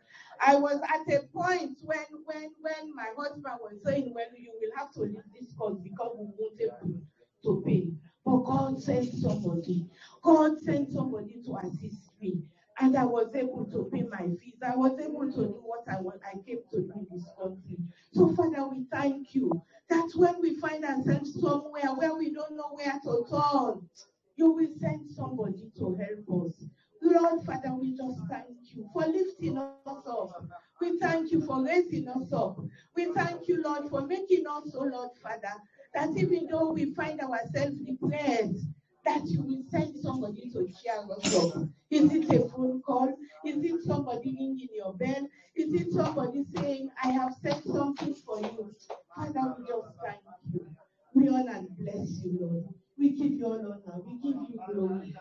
I 0.43 0.55
was 0.55 0.81
at 0.81 1.13
a 1.13 1.27
point 1.27 1.77
when 1.83 2.05
when 2.25 2.49
when 2.61 2.95
my 2.95 3.09
husband 3.15 3.59
was 3.61 3.75
saying, 3.85 4.11
Well, 4.15 4.25
you 4.35 4.51
will 4.59 4.71
have 4.75 4.91
to 4.93 5.01
leave 5.01 5.21
this 5.39 5.53
course 5.53 5.77
because 5.83 6.15
we 6.17 6.25
won't 6.37 6.59
able 6.59 7.01
to 7.43 7.63
pay. 7.65 7.91
But 8.31 8.45
God 8.45 8.81
sent 8.81 9.13
somebody. 9.13 9.85
God 10.21 10.57
sent 10.61 10.93
somebody 10.93 11.41
to 11.45 11.57
assist 11.57 12.11
me. 12.21 12.41
And 12.79 12.95
I 12.95 13.03
was 13.03 13.35
able 13.35 13.65
to 13.65 13.89
pay 13.91 14.03
my 14.03 14.25
fees. 14.41 14.55
I 14.65 14.73
was 14.73 14.97
able 15.01 15.29
to 15.29 15.47
do 15.47 15.61
what 15.65 15.83
I 15.91 15.99
want. 15.99 16.21
I 16.25 16.37
came 16.47 16.59
to 16.71 16.77
do 16.79 17.07
this 17.11 17.25
country. 17.37 17.77
So, 18.13 18.33
Father, 18.33 18.65
we 18.69 18.85
thank 18.89 19.35
you 19.35 19.61
that 19.89 20.09
when 20.15 20.39
we 20.41 20.55
find 20.61 20.85
ourselves 20.85 21.41
somewhere 21.41 21.93
where 21.93 22.15
we 22.15 22.33
don't 22.33 22.55
know 22.55 22.69
where 22.71 23.01
to 23.03 23.25
turn, 23.29 23.89
you 24.37 24.51
will 24.51 24.69
send 24.79 25.11
somebody 25.11 25.69
to 25.77 25.97
help 25.97 26.47
us. 26.47 26.63
Lord, 27.01 27.45
Father, 27.45 27.75
we 27.75 27.97
just 27.97 28.19
thank 28.29 28.45
you 28.73 28.89
for 28.93 29.05
lifting 29.07 29.57
us 29.57 30.07
up. 30.07 30.45
We 30.79 30.97
thank 30.99 31.31
you 31.31 31.45
for 31.45 31.63
raising 31.63 32.07
us 32.07 32.31
up. 32.33 32.59
We 32.95 33.13
thank 33.13 33.47
you, 33.47 33.61
Lord, 33.61 33.89
for 33.89 34.05
making 34.07 34.47
us, 34.47 34.73
oh 34.73 34.83
Lord, 34.83 35.11
Father, 35.21 35.53
that 35.93 36.09
even 36.17 36.47
though 36.51 36.71
we 36.71 36.93
find 36.93 37.19
ourselves 37.21 37.75
depressed, 37.77 38.65
that 39.05 39.25
you 39.25 39.41
will 39.43 39.63
send 39.69 39.95
somebody 39.99 40.49
to 40.51 40.67
cheer 40.81 40.99
us 41.11 41.35
up. 41.35 41.63
Is 41.89 42.13
it 42.13 42.29
a 42.31 42.49
phone 42.49 42.81
call? 42.85 43.09
Is 43.45 43.63
it 43.63 43.83
somebody 43.85 44.31
ringing 44.39 44.69
your 44.75 44.93
bell? 44.93 45.27
Is 45.55 45.73
it 45.73 45.91
somebody 45.91 46.45
saying, 46.55 46.89
I 47.03 47.09
have 47.09 47.33
sent 47.41 47.63
something 47.65 48.15
for 48.15 48.39
you? 48.41 48.75
Father, 49.15 49.55
we 49.59 49.65
just 49.67 49.87
thank 50.03 50.21
you. 50.53 50.67
We 51.13 51.29
honor 51.29 51.51
and 51.57 51.77
bless 51.77 52.21
you, 52.23 52.37
Lord. 52.41 52.65
We 52.97 53.09
give 53.11 53.33
you 53.33 53.45
all 53.45 53.53
honor. 53.53 54.01
We 54.05 54.13
give 54.15 54.41
you 54.49 54.59
glory. 54.73 55.15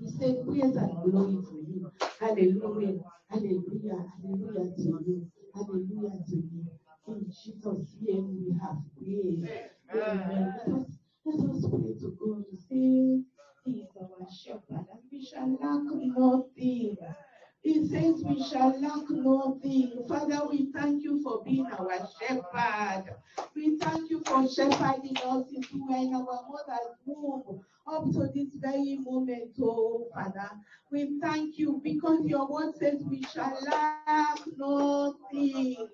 We 0.00 0.08
say 0.08 0.36
praise 0.46 0.76
and 0.76 1.12
glory 1.12 1.34
to 1.42 1.64
you. 1.68 1.92
Hallelujah. 2.20 3.00
Hallelujah. 3.30 4.06
Hallelujah 4.22 4.76
to 4.76 4.82
you. 4.82 5.26
Hallelujah 5.54 6.24
to 6.28 6.36
you. 6.36 6.77
In 7.08 7.24
Jesus' 7.30 7.96
name 8.02 8.44
we 8.44 8.52
have 8.60 8.76
prayed. 8.98 9.48
Amen. 9.94 10.54
Let 10.66 10.74
us, 10.76 10.90
let 11.24 11.50
us 11.50 11.66
pray 11.70 11.94
to 12.00 12.16
God 12.20 12.44
to 12.50 12.56
say, 12.68 13.22
He 13.64 13.80
is 13.80 13.88
our 13.98 14.28
shepherd 14.30 14.86
and 14.92 15.00
we 15.10 15.24
shall 15.24 15.48
lack 15.58 15.84
nothing. 15.84 16.96
He 17.62 17.88
says 17.88 18.22
we 18.22 18.44
shall 18.44 18.78
lack 18.80 19.08
nothing. 19.08 20.04
Father, 20.06 20.46
we 20.50 20.70
thank 20.72 21.02
you 21.02 21.22
for 21.22 21.42
being 21.44 21.66
our 21.66 22.08
shepherd. 22.20 23.14
We 23.56 23.78
thank 23.78 24.10
you 24.10 24.22
for 24.26 24.46
shepherding 24.46 25.16
us 25.24 25.46
into 25.50 25.76
in 25.90 26.14
our 26.14 26.22
mother's 26.22 26.94
womb 27.06 27.60
up 27.86 28.04
to 28.12 28.28
this 28.34 28.54
very 28.56 28.98
moment, 29.00 29.52
oh 29.62 30.08
Father. 30.12 30.50
We 30.92 31.18
thank 31.22 31.58
you 31.58 31.80
because 31.82 32.26
your 32.26 32.46
word 32.48 32.74
says 32.76 33.02
we 33.02 33.22
shall 33.22 33.58
lack 33.66 34.40
nothing. 34.58 35.88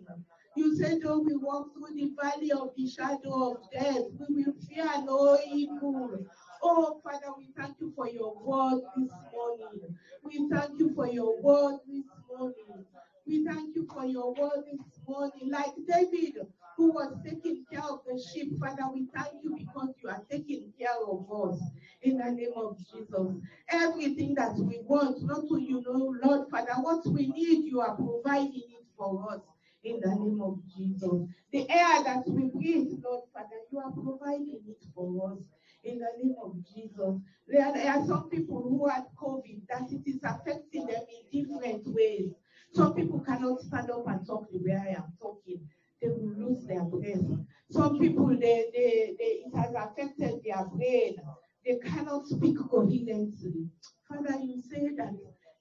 You 0.56 0.76
said, 0.76 1.00
though 1.02 1.18
we 1.20 1.34
walk 1.36 1.72
through 1.74 1.94
the 1.94 2.12
valley 2.20 2.52
of 2.52 2.70
the 2.76 2.88
shadow 2.88 3.52
of 3.52 3.70
death, 3.72 4.04
we 4.28 4.44
will 4.44 4.54
fear 4.68 4.86
no 5.04 5.38
evil. 5.52 6.26
Oh, 6.62 7.00
Father, 7.02 7.32
we 7.36 7.48
thank 7.56 7.76
you 7.80 7.92
for 7.96 8.08
your 8.08 8.36
word 8.40 8.82
this 8.96 9.12
morning. 9.32 9.96
We 10.22 10.48
thank 10.48 10.78
you 10.78 10.94
for 10.94 11.08
your 11.08 11.40
word 11.42 11.78
this 11.88 12.04
morning. 12.28 12.84
We 13.26 13.44
thank 13.44 13.74
you 13.74 13.88
for 13.92 14.04
your 14.06 14.32
word 14.34 14.64
this 14.70 15.00
morning. 15.08 15.50
Like 15.50 15.74
David, 15.88 16.46
who 16.76 16.92
was 16.92 17.16
taking 17.24 17.64
care 17.70 17.82
of 17.82 18.00
the 18.06 18.22
sheep, 18.32 18.58
Father, 18.60 18.84
we 18.92 19.06
thank 19.14 19.42
you 19.42 19.56
because 19.58 19.94
you 20.02 20.08
are 20.08 20.22
taking 20.30 20.72
care 20.78 20.96
of 21.06 21.26
us 21.32 21.60
in 22.02 22.18
the 22.18 22.30
name 22.30 22.52
of 22.56 22.78
Jesus. 22.78 23.36
Everything 23.70 24.34
that 24.36 24.54
we 24.56 24.80
want, 24.84 25.22
not 25.24 25.48
to 25.48 25.60
you 25.60 25.82
know, 25.82 26.14
Lord, 26.22 26.48
Father, 26.50 26.74
what 26.74 27.06
we 27.06 27.28
need, 27.28 27.64
you 27.64 27.80
are 27.80 27.96
providing 27.96 28.54
it 28.70 28.84
for 28.96 29.32
us 29.32 29.40
in 29.84 30.00
the 30.00 30.08
name 30.08 30.40
of 30.42 30.58
Jesus. 30.76 31.28
The 31.52 31.70
air 31.70 32.02
that 32.04 32.24
we 32.26 32.44
breathe, 32.48 33.00
Lord 33.04 33.24
Father, 33.32 33.60
you 33.70 33.78
are 33.78 33.92
providing 33.92 34.60
it 34.66 34.82
for 34.94 35.32
us 35.32 35.38
in 35.84 35.98
the 35.98 36.08
name 36.22 36.36
of 36.42 36.56
Jesus. 36.74 37.20
There, 37.46 37.72
there 37.72 37.92
are 37.92 38.06
some 38.06 38.30
people 38.30 38.62
who 38.62 38.88
had 38.88 39.04
COVID 39.20 39.60
that 39.68 39.92
it 39.92 40.08
is 40.08 40.20
affecting 40.24 40.86
them 40.86 41.02
in 41.08 41.44
different 41.44 41.86
ways. 41.86 42.32
Some 42.72 42.94
people 42.94 43.20
cannot 43.20 43.60
stand 43.60 43.90
up 43.90 44.06
and 44.08 44.26
talk 44.26 44.50
the 44.50 44.58
way 44.58 44.72
I 44.74 44.94
am 44.96 45.12
talking. 45.20 45.60
They 46.02 46.08
will 46.08 46.34
lose 46.36 46.66
their 46.66 46.82
breath. 46.82 47.38
Some 47.70 47.98
people, 47.98 48.28
they, 48.28 48.66
they, 48.72 49.14
they, 49.18 49.44
it 49.46 49.56
has 49.56 49.74
affected 49.74 50.40
their 50.44 50.64
brain. 50.66 51.16
They 51.64 51.78
cannot 51.78 52.26
speak 52.26 52.56
coherently. 52.70 53.68
Father, 54.08 54.38
you 54.42 54.60
say 54.60 54.90
that 54.96 55.14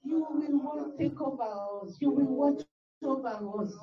you 0.04 0.26
will 0.30 0.92
take 0.98 1.20
over 1.20 1.42
us. 1.82 1.96
You 2.00 2.10
will 2.10 2.26
watch 2.26 2.62
over 3.02 3.28
us. 3.28 3.74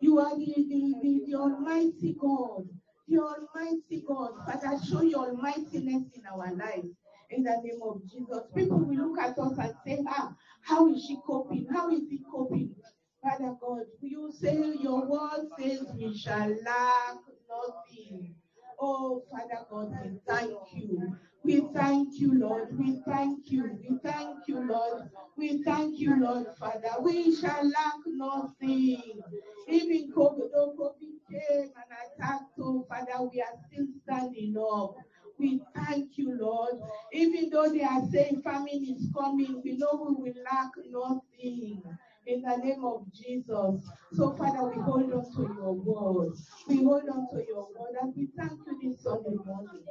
You 0.00 0.18
are 0.18 0.36
the, 0.36 0.46
the, 0.46 0.94
the, 1.02 1.22
the 1.26 1.34
Almighty 1.36 2.16
God. 2.18 2.64
The 3.08 3.18
Almighty 3.18 4.04
God. 4.06 4.32
Father, 4.46 4.78
show 4.84 5.02
your 5.02 5.28
almightiness 5.28 6.04
in 6.14 6.22
our 6.32 6.52
lives. 6.54 6.88
In 7.30 7.44
the 7.44 7.60
name 7.62 7.80
of 7.82 8.00
Jesus. 8.10 8.44
People 8.54 8.78
will 8.78 9.08
look 9.08 9.18
at 9.18 9.38
us 9.38 9.58
and 9.58 9.74
say, 9.84 10.04
ah, 10.08 10.34
how 10.62 10.92
is 10.92 11.04
she 11.04 11.18
coping? 11.26 11.66
How 11.72 11.90
is 11.90 12.08
he 12.08 12.20
coping? 12.30 12.74
Father 13.22 13.54
God, 13.60 13.82
you 14.00 14.32
say 14.32 14.56
your 14.80 15.06
word 15.06 15.48
says 15.58 15.86
we 15.98 16.16
shall 16.16 16.48
lack 16.64 17.18
nothing. 17.48 18.34
Oh, 18.80 19.22
Father 19.30 19.66
God, 19.70 19.92
we 20.02 20.18
thank 20.26 20.58
you. 20.74 21.16
We 21.44 21.62
thank 21.74 22.18
you, 22.20 22.38
Lord. 22.38 22.78
We 22.78 23.00
thank 23.06 23.50
you. 23.50 23.78
We 23.88 23.98
thank 24.02 24.48
you, 24.48 24.66
Lord. 24.66 25.10
We 25.36 25.62
thank 25.62 25.98
you, 25.98 26.20
Lord, 26.20 26.46
Father. 26.58 26.90
We 27.02 27.34
shall 27.36 27.64
lack 27.64 28.00
nothing. 28.06 29.20
Even 29.68 30.12
COVID, 30.12 30.50
though 30.52 30.74
COVID 30.78 31.16
came 31.30 31.70
and 31.76 32.22
attacked, 32.22 32.52
oh, 32.60 32.86
Father, 32.88 33.28
we 33.32 33.40
are 33.42 33.58
still 33.70 33.86
standing 34.04 34.56
up. 34.58 34.96
We 35.38 35.62
thank 35.74 36.18
you, 36.18 36.38
Lord. 36.38 36.74
Even 37.12 37.50
though 37.50 37.68
they 37.70 37.82
are 37.82 38.06
saying 38.10 38.42
famine 38.42 38.84
is 38.96 39.08
coming, 39.16 39.60
we 39.64 39.76
know 39.76 40.14
we 40.16 40.30
will 40.30 40.42
lack 40.44 40.70
nothing 40.90 41.82
in 42.26 42.42
the 42.42 42.56
name 42.56 42.84
of 42.84 43.06
Jesus. 43.12 43.88
So, 44.12 44.32
Father, 44.32 44.68
we 44.68 44.82
hold 44.82 45.12
on 45.12 45.24
to 45.34 45.54
your 45.54 45.72
word. 45.74 46.32
We 46.68 46.84
hold 46.84 47.08
on 47.08 47.28
to 47.32 47.44
your 47.46 47.68
word 47.78 47.96
and 48.00 48.14
we 48.16 48.28
thank 48.36 48.52
you 48.66 48.78
this 48.90 49.02
Sunday 49.02 49.36
morning. 49.44 49.84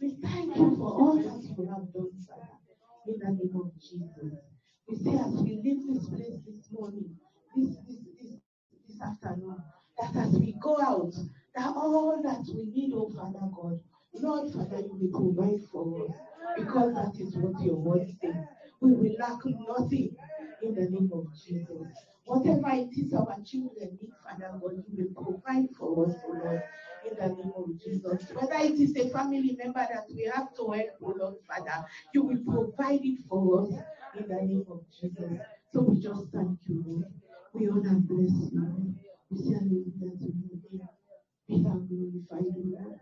We 0.00 0.16
thank 0.22 0.56
you 0.56 0.76
for 0.76 0.92
all 0.92 1.16
that 1.16 1.42
you 1.42 1.66
have 1.68 1.92
done, 1.92 2.10
Father, 2.26 2.58
in 3.06 3.18
the 3.18 3.26
name 3.26 3.52
of 3.54 3.72
Jesus. 3.80 4.38
We 4.88 4.96
say 4.96 5.14
as 5.18 5.34
we 5.42 5.60
leave 5.62 5.86
this 5.86 6.08
place 6.08 6.40
this 6.46 6.68
morning, 6.72 7.16
this, 7.56 7.76
this, 7.86 7.98
this, 8.20 8.32
this 8.88 9.00
afternoon, 9.02 9.56
that 10.00 10.16
as 10.16 10.38
we 10.38 10.54
go 10.62 10.80
out, 10.80 11.14
that 11.56 11.66
all 11.76 12.20
that 12.22 12.44
we 12.54 12.64
need, 12.66 12.92
oh 12.94 13.10
Father 13.14 13.46
God, 13.54 13.80
Lord 14.14 14.52
Father, 14.52 14.78
you 14.78 15.10
will 15.12 15.34
provide 15.34 15.60
for 15.70 16.06
us 16.06 16.14
because 16.56 16.94
that 16.94 17.20
is 17.20 17.36
what 17.36 17.60
your 17.62 17.76
word 17.76 18.08
says. 18.20 18.34
We 18.80 18.92
will 18.92 19.16
lack 19.18 19.40
nothing 19.44 20.16
in 20.62 20.74
the 20.74 20.88
name 20.88 21.10
of 21.12 21.26
Jesus. 21.34 21.86
Whatever 22.24 22.70
it 22.72 22.90
is 22.98 23.14
our 23.14 23.36
children 23.44 23.98
need, 24.00 24.12
Father 24.22 24.52
God, 24.60 24.84
you 24.92 25.12
will 25.14 25.24
provide 25.24 25.68
for 25.78 26.06
us, 26.06 26.16
oh 26.26 26.32
Lord, 26.32 26.62
in 27.08 27.16
the 27.16 27.34
name 27.34 27.52
of 27.56 27.80
Jesus. 27.82 28.30
Whether 28.34 28.64
it 28.64 28.78
is 28.78 28.96
a 28.96 29.08
family 29.10 29.56
member 29.58 29.86
that 29.90 30.06
we 30.14 30.30
have 30.34 30.54
to 30.56 30.70
help, 30.70 30.90
oh 31.02 31.14
Lord, 31.18 31.34
Father, 31.46 31.86
you 32.12 32.22
will 32.22 32.42
provide 32.44 33.00
it 33.02 33.20
for 33.28 33.62
us 33.62 33.74
in 34.18 34.28
the 34.28 34.34
name 34.34 34.66
of 34.70 34.82
Jesus. 35.00 35.38
So 35.72 35.80
we 35.80 36.00
just 36.00 36.26
thank 36.32 36.58
you, 36.66 36.84
Lord. 36.86 37.12
We 37.54 37.68
honor 37.68 37.90
and 37.90 38.08
bless 38.08 38.52
you. 38.52 38.94
We 39.30 39.38
say 39.38 39.54
hallelujah 39.54 40.16
to 40.18 40.24
name. 40.24 40.88
Be 41.48 41.62
thou 41.62 41.80
glorified, 41.88 42.52
O 42.56 42.62
Lord. 42.64 43.00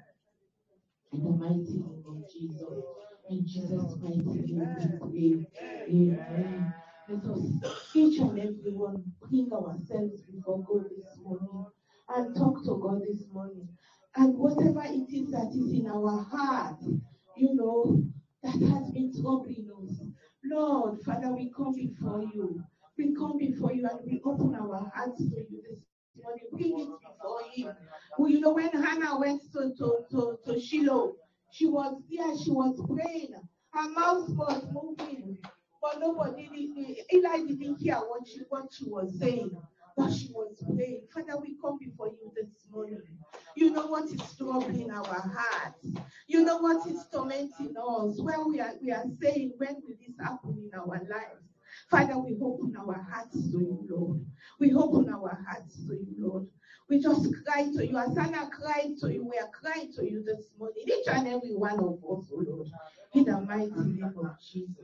In 1.13 1.25
the 1.25 1.31
mighty 1.31 1.79
name 1.79 2.05
of 2.07 2.33
Jesus. 2.33 2.85
In 3.29 3.45
Jesus' 3.47 3.97
mighty 4.01 4.53
name 4.53 5.01
we 5.13 5.47
pray. 5.59 5.87
Amen. 5.89 6.75
Let 7.09 7.25
us, 7.25 7.41
each 7.95 8.19
and 8.21 8.39
every 8.39 8.73
one, 8.73 9.05
bring 9.21 9.51
ourselves 9.53 10.23
before 10.23 10.63
God 10.65 10.85
this 10.91 11.19
morning 11.23 11.67
and 12.09 12.37
talk 12.37 12.65
to 12.65 12.77
God 12.83 13.03
this 13.07 13.25
morning. 13.33 13.69
And 14.17 14.37
whatever 14.37 14.83
it 14.85 15.13
is 15.13 15.31
that 15.31 15.53
is 15.55 15.73
in 15.73 15.87
our 15.89 16.23
heart, 16.25 16.79
you 17.37 17.55
know, 17.55 18.03
that 18.43 18.55
has 18.59 18.91
been 18.91 19.13
troubling 19.21 19.69
us. 19.83 20.01
Lord, 20.45 21.01
Father, 21.03 21.33
we 21.33 21.53
come 21.57 21.75
before 21.75 22.23
you. 22.35 22.63
We 22.99 23.15
come 23.15 23.39
before 23.39 23.73
you 23.73 23.87
and 23.89 24.01
we 24.05 24.21
open 24.25 24.55
our 24.55 24.91
hearts 24.95 25.19
to 25.19 25.25
you 25.25 25.63
this 25.69 25.79
morning. 26.23 26.45
Bring 26.53 26.81
it 26.81 26.89
before 26.89 27.41
Him. 27.55 27.77
Well, 28.19 28.31
you 28.31 28.41
know, 28.41 28.53
when 28.55 28.71
Hannah 28.71 29.19
went 29.19 29.43
to, 29.53 29.73
to, 29.79 29.99
to, 30.11 30.39
to 30.47 30.61
Shiloh, 30.61 31.15
she 31.53 31.67
was 31.67 32.01
there, 32.11 32.37
she 32.43 32.51
was 32.51 32.81
praying. 32.89 33.35
Her 33.73 33.89
mouth 33.91 34.29
was 34.31 34.65
moving, 34.73 35.39
but 35.87 36.01
nobody. 36.01 36.49
Eli 37.13 37.37
didn't 37.47 37.77
hear 37.79 37.97
what 37.97 38.27
she, 38.27 38.41
what 38.49 38.73
she 38.73 38.85
was 38.87 39.19
saying, 39.19 39.57
but 39.97 40.13
she 40.13 40.29
was 40.33 40.63
praying. 40.75 41.03
Father, 41.13 41.41
we 41.41 41.57
come 41.63 41.79
before 41.79 42.09
you 42.09 42.33
this 42.35 42.67
morning. 42.71 43.03
You 43.55 43.71
know 43.71 43.87
what 43.87 44.05
is 44.07 44.21
troubling 44.37 44.91
our 44.91 45.05
hearts. 45.05 45.87
You 46.27 46.45
know 46.45 46.59
what 46.59 46.87
is 46.89 47.07
tormenting 47.13 47.75
us. 47.79 48.21
When 48.21 48.49
we 48.49 48.61
are, 48.61 48.73
we 48.83 48.91
are 48.91 49.05
saying, 49.21 49.53
when 49.59 49.77
will 49.77 49.97
this 50.01 50.17
happen 50.21 50.59
in 50.73 50.79
our 50.79 50.87
lives? 50.89 51.45
Father, 51.91 52.19
we 52.19 52.37
open 52.43 52.75
our 52.77 53.07
hearts 53.09 53.35
to 53.35 53.59
you, 53.59 53.87
Lord. 53.89 54.25
We 54.59 54.73
open 54.75 55.09
our 55.13 55.39
hearts 55.49 55.77
to 55.87 55.93
you, 55.93 56.15
Lord. 56.19 56.47
We 56.89 57.01
just 57.01 57.29
cry 57.45 57.65
to 57.65 57.87
you. 57.87 57.97
As 57.99 58.17
Anna 58.17 58.49
cried 58.51 58.95
to 59.01 59.13
you, 59.13 59.25
we 59.25 59.39
are 59.39 59.49
crying 59.49 59.93
to 59.95 60.09
you 60.09 60.23
this 60.23 60.51
morning. 60.59 60.85
Each 60.87 61.07
and 61.09 61.27
every 61.27 61.55
one 61.57 61.81
of 61.81 61.95
us, 62.05 62.31
oh 62.33 62.45
Lord. 62.47 62.69
In 63.15 63.25
the 63.25 63.41
mighty 63.41 63.71
name 63.75 64.15
of 64.17 64.37
Jesus. 64.41 64.77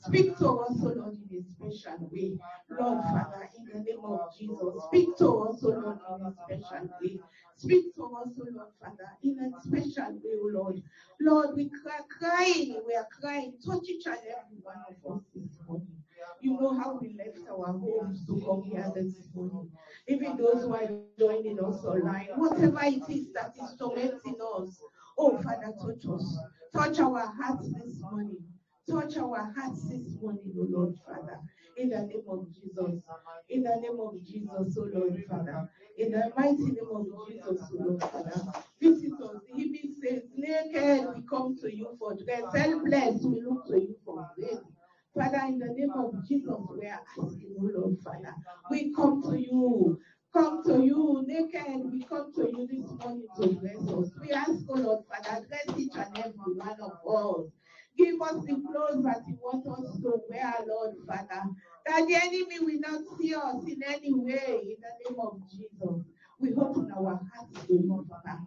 Speak 0.00 0.36
to 0.38 0.48
us, 0.60 0.76
oh 0.82 0.94
Lord, 0.96 1.18
in 1.30 1.38
a 1.38 1.44
special 1.44 2.08
way. 2.10 2.38
Lord, 2.70 3.02
Father, 3.04 3.48
in 3.58 3.66
the 3.72 3.84
name 3.84 4.04
of 4.04 4.20
Jesus. 4.38 4.84
Speak 4.88 5.16
to 5.18 5.28
us, 5.44 5.64
oh 5.64 5.68
Lord, 5.68 5.98
in 6.18 6.26
a 6.26 6.34
special 6.62 6.88
way. 7.00 7.20
Speak 7.56 7.94
to 7.94 8.04
us, 8.04 8.28
oh 8.40 8.46
Lord, 8.50 8.68
Father, 8.80 9.10
in 9.22 9.38
a 9.38 9.60
special 9.60 10.14
way, 10.14 10.34
oh 10.42 10.50
Lord. 10.52 10.82
Lord, 11.20 11.56
we 11.56 11.70
cry, 11.70 12.00
crying, 12.18 12.80
we 12.86 12.94
are 12.94 13.08
crying. 13.20 13.54
Touch 13.64 13.88
each 13.88 14.06
and 14.06 14.16
every 14.16 14.58
one 14.62 14.76
of 14.88 15.16
us 15.16 15.22
this 15.34 15.58
morning. 15.68 15.86
You 16.40 16.58
know 16.60 16.78
how 16.78 16.98
we 17.00 17.16
left 17.18 17.38
our 17.50 17.72
homes 17.72 18.26
to 18.26 18.40
come 18.44 18.62
here 18.64 18.90
this 18.94 19.28
morning. 19.34 19.70
Even 20.06 20.36
those 20.36 20.62
who 20.62 20.74
are 20.74 20.88
joining 21.18 21.58
us 21.58 21.84
online, 21.84 22.28
whatever 22.36 22.80
it 22.82 23.02
is 23.08 23.32
that 23.32 23.52
is 23.62 23.74
tormenting 23.78 24.36
us, 24.56 24.80
oh 25.18 25.38
Father, 25.42 25.72
touch 25.82 26.06
us. 26.12 26.38
Touch 26.72 27.00
our 27.00 27.32
hearts 27.40 27.68
this 27.72 28.00
morning. 28.00 28.38
Touch 28.88 29.16
our 29.16 29.52
hearts 29.56 29.88
this 29.88 30.16
morning, 30.20 30.52
oh 30.56 30.66
Lord, 30.68 30.94
Father. 31.04 31.38
In 31.76 31.90
the 31.90 32.02
name 32.02 32.22
of 32.28 32.46
Jesus. 32.54 33.02
In 33.48 33.62
the 33.62 33.76
name 33.76 33.98
of 34.00 34.24
Jesus, 34.24 34.78
oh 34.78 34.88
Lord, 34.92 35.24
Father. 35.28 35.68
In 35.98 36.12
the 36.12 36.32
mighty 36.36 36.62
name 36.62 36.90
of 36.92 37.06
Jesus, 37.26 37.60
oh 37.72 37.76
Lord, 37.78 38.00
Father. 38.00 38.42
Visit 38.80 39.12
us. 39.14 39.40
The 39.54 39.94
says, 40.00 40.22
naked 40.36 41.06
we 41.14 41.22
come 41.28 41.56
to 41.62 41.74
you 41.74 41.96
for 41.98 42.14
dress. 42.14 42.42
Helpless 42.54 43.22
we 43.24 43.40
look 43.40 43.66
to 43.66 43.80
you 43.80 43.96
for 44.04 44.28
grace. 44.36 44.58
Father, 45.16 45.40
in 45.48 45.58
the 45.58 45.66
name 45.74 45.92
of 45.96 46.12
Jesus, 46.28 46.60
we 46.78 46.86
are 46.88 47.00
asking, 47.22 47.56
Lord, 47.58 47.96
Father, 48.04 48.34
we 48.70 48.94
come 48.94 49.22
to 49.22 49.40
you. 49.40 49.98
Come 50.34 50.62
to 50.64 50.84
you 50.84 51.24
naked. 51.26 51.90
We 51.90 52.04
come 52.04 52.32
to 52.34 52.42
you 52.42 52.68
this 52.70 52.90
morning 53.00 53.26
to 53.40 53.48
bless 53.48 53.88
us. 53.88 54.10
We 54.20 54.30
ask, 54.32 54.66
oh 54.68 54.74
Lord, 54.74 55.04
Father, 55.08 55.46
bless 55.48 55.78
each 55.78 55.94
and 55.96 56.18
every 56.18 56.54
one 56.54 56.76
of 56.82 56.92
us. 56.92 57.46
Give 57.96 58.20
us 58.20 58.44
the 58.44 58.62
clothes 58.62 59.02
that 59.04 59.22
you 59.26 59.38
want 59.42 59.66
us 59.66 59.96
to 60.02 60.20
wear, 60.28 60.54
Lord, 60.68 60.96
Father. 61.08 61.44
That 61.86 62.06
the 62.06 62.16
enemy 62.16 62.60
will 62.60 62.80
not 62.80 63.00
see 63.18 63.34
us 63.34 63.64
in 63.66 63.82
any 63.86 64.12
way 64.12 64.60
in 64.62 64.76
the 64.82 65.10
name 65.10 65.18
of 65.18 65.40
Jesus. 65.50 66.04
We 66.38 66.52
open 66.54 66.92
our 66.94 67.18
hearts 67.34 67.66
to 67.66 67.72
you, 67.72 68.06
Father. 68.10 68.38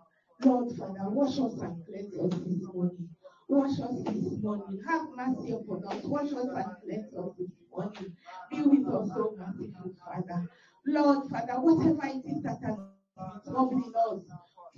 Lord, 0.46 0.72
Father, 0.78 1.10
wash 1.10 1.40
us 1.40 1.60
and 1.62 1.84
cleanse 1.88 2.16
us 2.16 2.40
this 2.46 2.64
morning. 2.72 3.10
Wash 3.50 3.80
us 3.80 4.04
this 4.04 4.44
morning. 4.44 4.80
Have 4.88 5.08
mercy 5.18 5.54
upon 5.54 5.84
us. 5.88 6.04
Wash 6.04 6.32
us 6.34 6.34
and 6.34 6.76
cleanse 6.84 7.14
us 7.16 7.32
this 7.40 7.50
morning. 7.72 8.16
Be 8.52 8.62
with 8.62 8.88
us, 8.88 9.10
so 9.10 9.36
merciful 9.36 9.92
Father. 10.06 10.48
Lord, 10.86 11.28
Father, 11.30 11.54
whatever 11.54 12.06
it 12.06 12.24
is 12.30 12.44
that 12.44 12.60
has 12.64 12.76
been 12.76 13.52
troubling 13.52 13.92
us 14.08 14.22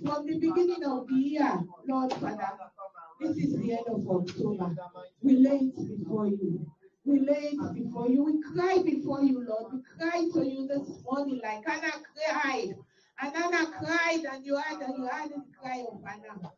from 0.02 0.26
the 0.26 0.38
beginning 0.38 0.84
of 0.86 1.06
the 1.06 1.14
year, 1.14 1.60
Lord, 1.86 2.14
Father, 2.14 2.48
this 3.20 3.36
is 3.36 3.58
the 3.58 3.72
end 3.72 3.84
of 3.88 4.08
October. 4.08 4.74
We 5.20 5.36
lay 5.36 5.70
it 5.76 5.98
before 5.98 6.28
you. 6.28 6.66
We 7.04 7.20
lay 7.20 7.50
it 7.52 7.74
before 7.74 8.08
you. 8.08 8.24
We 8.24 8.40
cry 8.54 8.78
before 8.82 9.22
you, 9.22 9.46
Lord. 9.46 9.74
We 9.74 9.80
cry 9.98 10.28
to 10.32 10.46
you 10.48 10.66
this 10.66 11.04
morning 11.04 11.42
like 11.42 11.68
Anna 11.68 11.92
cried. 12.16 12.74
And 13.20 13.36
Anna 13.36 13.70
cried, 13.70 14.24
and 14.32 14.46
you 14.46 14.56
heard, 14.56 14.80
and 14.80 14.96
you 14.96 15.06
heard 15.06 15.28
the 15.28 15.44
cry 15.60 15.84
of 15.92 16.00
Anna. 16.08 16.52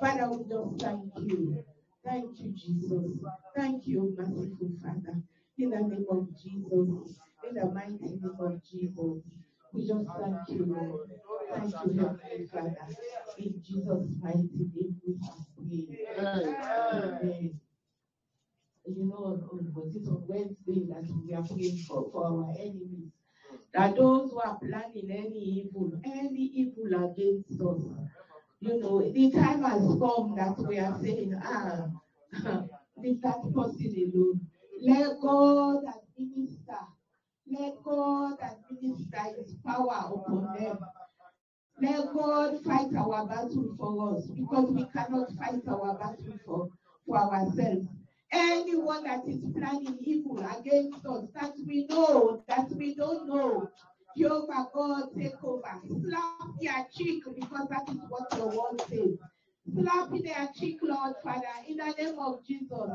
Father, 0.00 0.30
we 0.30 0.44
just 0.48 0.80
thank 0.80 1.12
you. 1.18 1.64
Thank 2.04 2.40
you, 2.40 2.52
Jesus. 2.52 3.10
Thank 3.56 3.86
you, 3.86 4.14
merciful 4.16 4.70
Father. 4.82 5.22
In 5.58 5.70
the 5.70 5.78
name 5.78 6.06
of 6.10 6.28
Jesus. 6.40 7.18
In 7.48 7.54
the 7.54 7.66
mighty 7.66 7.98
name 8.00 8.36
of 8.40 8.62
Jesus. 8.64 9.22
We 9.72 9.86
just 9.86 10.06
thank 10.18 10.48
you, 10.48 10.64
Lord. 10.66 11.10
Thank 11.52 11.72
you, 11.72 11.98
Heavenly 11.98 12.46
Father. 12.52 12.76
In 13.38 13.62
Jesus' 13.62 14.08
mighty 14.20 14.48
name 14.54 14.96
we 15.06 15.18
pray. 15.86 16.06
Amen. 16.18 17.60
You 18.86 19.04
know, 19.04 19.48
was 19.74 19.94
it 19.96 20.08
on 20.08 20.24
Wednesday 20.26 20.86
that 20.88 21.04
we 21.22 21.34
are 21.34 21.42
praying 21.42 21.78
for, 21.86 22.10
for 22.10 22.24
our 22.24 22.54
enemies? 22.58 23.12
That 23.74 23.96
those 23.96 24.30
who 24.30 24.40
are 24.40 24.58
planning 24.58 25.10
any 25.10 25.66
evil, 25.66 25.92
any 26.04 26.50
evil 26.54 26.86
against 27.04 27.60
us, 27.60 27.82
you 28.60 28.80
know, 28.80 29.00
the 29.12 29.30
time 29.30 29.62
has 29.62 29.82
come 29.82 30.34
that 30.36 30.56
we 30.66 30.78
are 30.78 30.98
saying, 31.00 31.34
ah, 31.44 31.86
leave 32.96 33.22
that 33.22 33.42
person 33.54 34.12
alone. 34.14 34.40
Let 34.82 35.20
God 35.20 35.84
administer. 35.84 36.78
Let 37.46 37.74
God 37.84 38.36
administer 38.42 39.20
his 39.36 39.54
power 39.64 40.12
upon 40.12 40.56
them. 40.58 40.78
Let 41.80 42.12
God 42.12 42.62
fight 42.64 42.94
our 42.96 43.26
battle 43.26 43.74
for 43.78 44.16
us 44.16 44.26
because 44.26 44.70
we 44.72 44.84
cannot 44.86 45.30
fight 45.32 45.62
our 45.68 45.96
battle 45.96 46.38
for, 46.44 46.68
for 47.06 47.16
ourselves. 47.18 47.86
Anyone 48.32 49.04
that 49.04 49.26
is 49.26 49.40
planning 49.56 49.98
evil 50.02 50.38
against 50.38 51.06
us 51.06 51.24
that 51.34 51.52
we 51.66 51.86
know, 51.86 52.42
that 52.48 52.68
we 52.72 52.94
don't 52.94 53.28
know, 53.28 53.68
Jehovah 54.16 54.68
God, 54.72 55.08
take 55.16 55.42
over. 55.42 55.62
Slap 55.86 56.48
their 56.60 56.86
cheek 56.94 57.22
because 57.34 57.68
that 57.68 57.88
is 57.88 58.00
what 58.08 58.34
your 58.36 58.48
word 58.48 58.80
says. 58.88 59.18
Slap 59.74 60.10
their 60.10 60.48
cheek, 60.58 60.78
Lord 60.82 61.14
Father, 61.22 61.46
in 61.68 61.76
the 61.76 61.94
name 61.98 62.18
of 62.18 62.44
Jesus. 62.46 62.90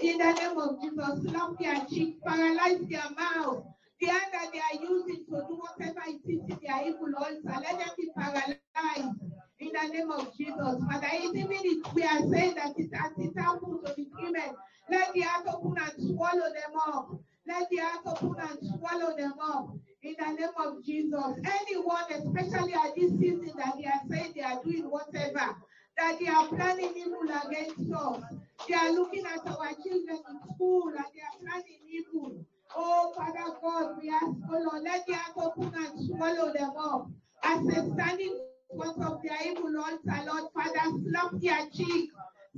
In 0.00 0.18
the 0.18 0.32
name 0.32 0.58
of 0.58 0.80
Jesus, 0.82 1.22
slap 1.30 1.50
their 1.60 1.84
cheek, 1.86 2.20
paralyze 2.24 2.80
their 2.88 3.10
mouth. 3.16 3.64
The 4.00 4.06
hand 4.08 4.32
that 4.32 4.50
they 4.52 4.58
are 4.58 4.82
using 4.82 5.24
to 5.26 5.30
do 5.48 5.60
whatever 5.60 6.00
it 6.08 6.20
is 6.28 6.40
in 6.40 6.58
their 6.62 6.88
evil 6.88 7.14
altar, 7.16 7.60
let 7.60 7.78
them 7.78 7.88
be 7.96 8.08
paralyzed. 8.16 9.20
In 9.60 9.70
the 9.72 9.92
name 9.92 10.10
of 10.10 10.36
Jesus, 10.36 10.56
Father, 10.84 11.08
even 11.22 11.46
if 11.50 11.94
we 11.94 12.02
are 12.02 12.18
saying 12.30 12.54
that 12.56 12.72
it 12.76 12.90
has 12.94 13.12
it 13.18 13.38
happened 13.38 13.78
to 13.86 13.94
the 13.94 14.06
women, 14.20 14.54
let 14.90 15.14
the 15.14 15.20
heart 15.20 15.46
open 15.54 15.76
and 15.80 16.08
swallow 16.08 16.48
them 16.52 16.74
up. 16.88 17.10
Let 17.46 17.68
the 17.70 17.76
heart 17.78 18.00
open 18.06 18.36
and 18.40 18.58
swallow 18.78 19.16
them 19.16 19.34
up. 19.40 19.76
In 20.04 20.14
the 20.18 20.32
name 20.32 20.50
of 20.58 20.84
Jesus, 20.84 21.38
anyone, 21.62 22.04
especially 22.10 22.74
at 22.74 22.94
this 22.94 23.10
season 23.18 23.50
that 23.56 23.74
they 23.78 23.86
are 23.86 24.02
saying 24.10 24.32
they 24.36 24.42
are 24.42 24.62
doing 24.62 24.84
whatever, 24.90 25.56
that 25.96 26.18
they 26.20 26.26
are 26.26 26.46
planning 26.48 26.92
evil 26.94 27.22
against 27.22 27.90
us. 27.90 28.22
They 28.68 28.74
are 28.74 28.92
looking 28.92 29.24
at 29.24 29.46
our 29.46 29.72
children 29.82 30.18
in 30.28 30.54
school 30.54 30.88
and 30.88 31.06
they 31.14 31.22
are 31.22 31.40
planning 31.40 31.80
evil. 31.88 32.44
Oh, 32.76 33.14
Father 33.16 33.56
God, 33.62 33.96
we 34.02 34.10
ask, 34.10 34.26
oh 34.26 34.68
Lord, 34.70 34.82
let 34.82 35.06
the 35.06 35.14
earth 35.14 35.38
open 35.38 35.72
and 35.74 36.06
swallow 36.06 36.52
them 36.52 36.72
up. 36.76 37.08
As 37.42 37.66
they 37.66 37.80
stand 37.94 38.20
in 38.20 38.40
front 38.76 39.02
of 39.02 39.22
their 39.22 39.38
evil 39.50 39.72
altar, 39.78 40.22
Lord, 40.26 40.52
Father, 40.52 40.98
slap 41.08 41.30
their 41.40 41.66
cheek. 41.72 42.10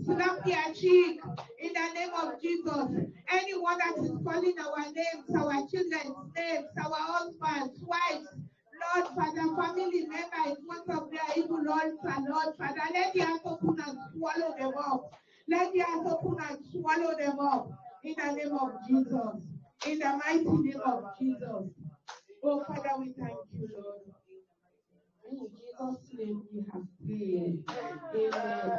Slap 0.05 0.45
their 0.45 0.75
cheek 0.75 1.21
in 1.59 1.73
the 1.73 1.95
name 1.95 2.11
of 2.23 2.41
Jesus. 2.41 3.11
Anyone 3.33 3.79
that 3.79 3.99
is 3.99 4.13
calling 4.25 4.55
our 4.59 4.85
names, 4.93 5.35
our 5.35 5.67
children's 5.69 6.33
names, 6.37 6.67
our 6.85 6.95
husbands, 6.95 7.83
wives, 7.83 8.29
Lord 8.95 9.09
Father, 9.17 9.57
family 9.57 10.07
member 10.07 10.51
in 10.51 10.57
front 10.67 10.91
of 10.91 11.11
their 11.11 11.45
evil 11.45 11.65
altar, 11.69 12.21
Lord 12.29 12.57
Father, 12.59 12.81
let 12.93 13.15
the 13.15 13.23
earth 13.23 13.41
open 13.45 13.77
and 13.87 13.99
swallow 14.13 14.55
them 14.59 14.73
up. 14.79 15.15
Let 15.49 15.73
the 15.73 15.81
earth 15.81 16.07
open 16.07 16.37
and 16.49 16.59
swallow 16.71 17.17
them 17.19 17.39
up 17.41 17.71
in 18.05 18.15
the 18.17 18.33
name 18.33 18.53
of 18.53 18.73
Jesus. 18.87 19.49
In 19.87 19.99
the 19.99 20.21
mighty 20.25 20.45
name 20.45 20.81
of 20.85 21.05
Jesus. 21.19 21.71
Oh 22.45 22.65
Father, 22.69 22.91
we 22.99 23.13
thank 23.19 23.39
you, 23.53 23.69
Lord. 23.75 24.03
In 25.31 25.49
Jesus' 25.49 26.19
name 26.19 26.43
we 26.53 26.67
have 26.73 26.87
prayed. 27.05 27.65
Amen. 28.15 28.79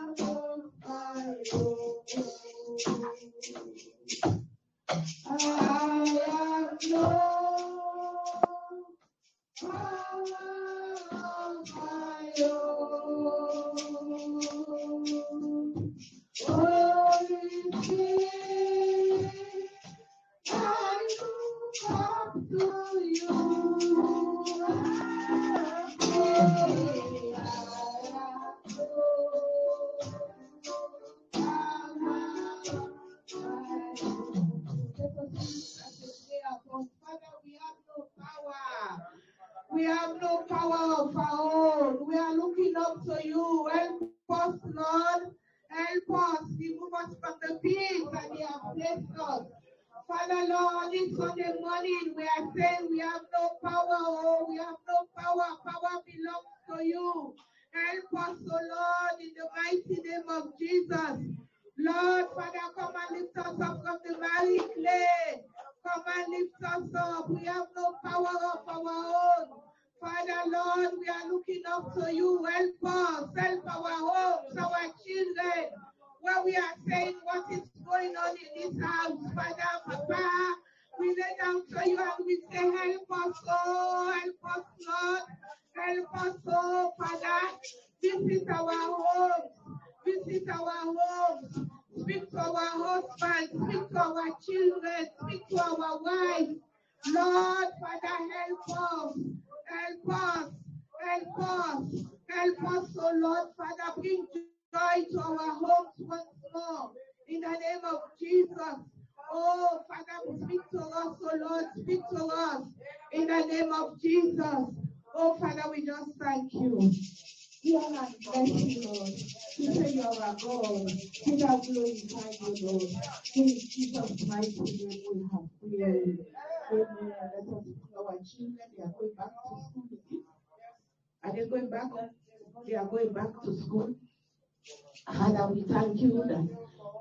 Father, 135.41 135.53
we 135.55 135.61
thank 135.73 135.99
you 136.01 136.23
that 136.27 136.47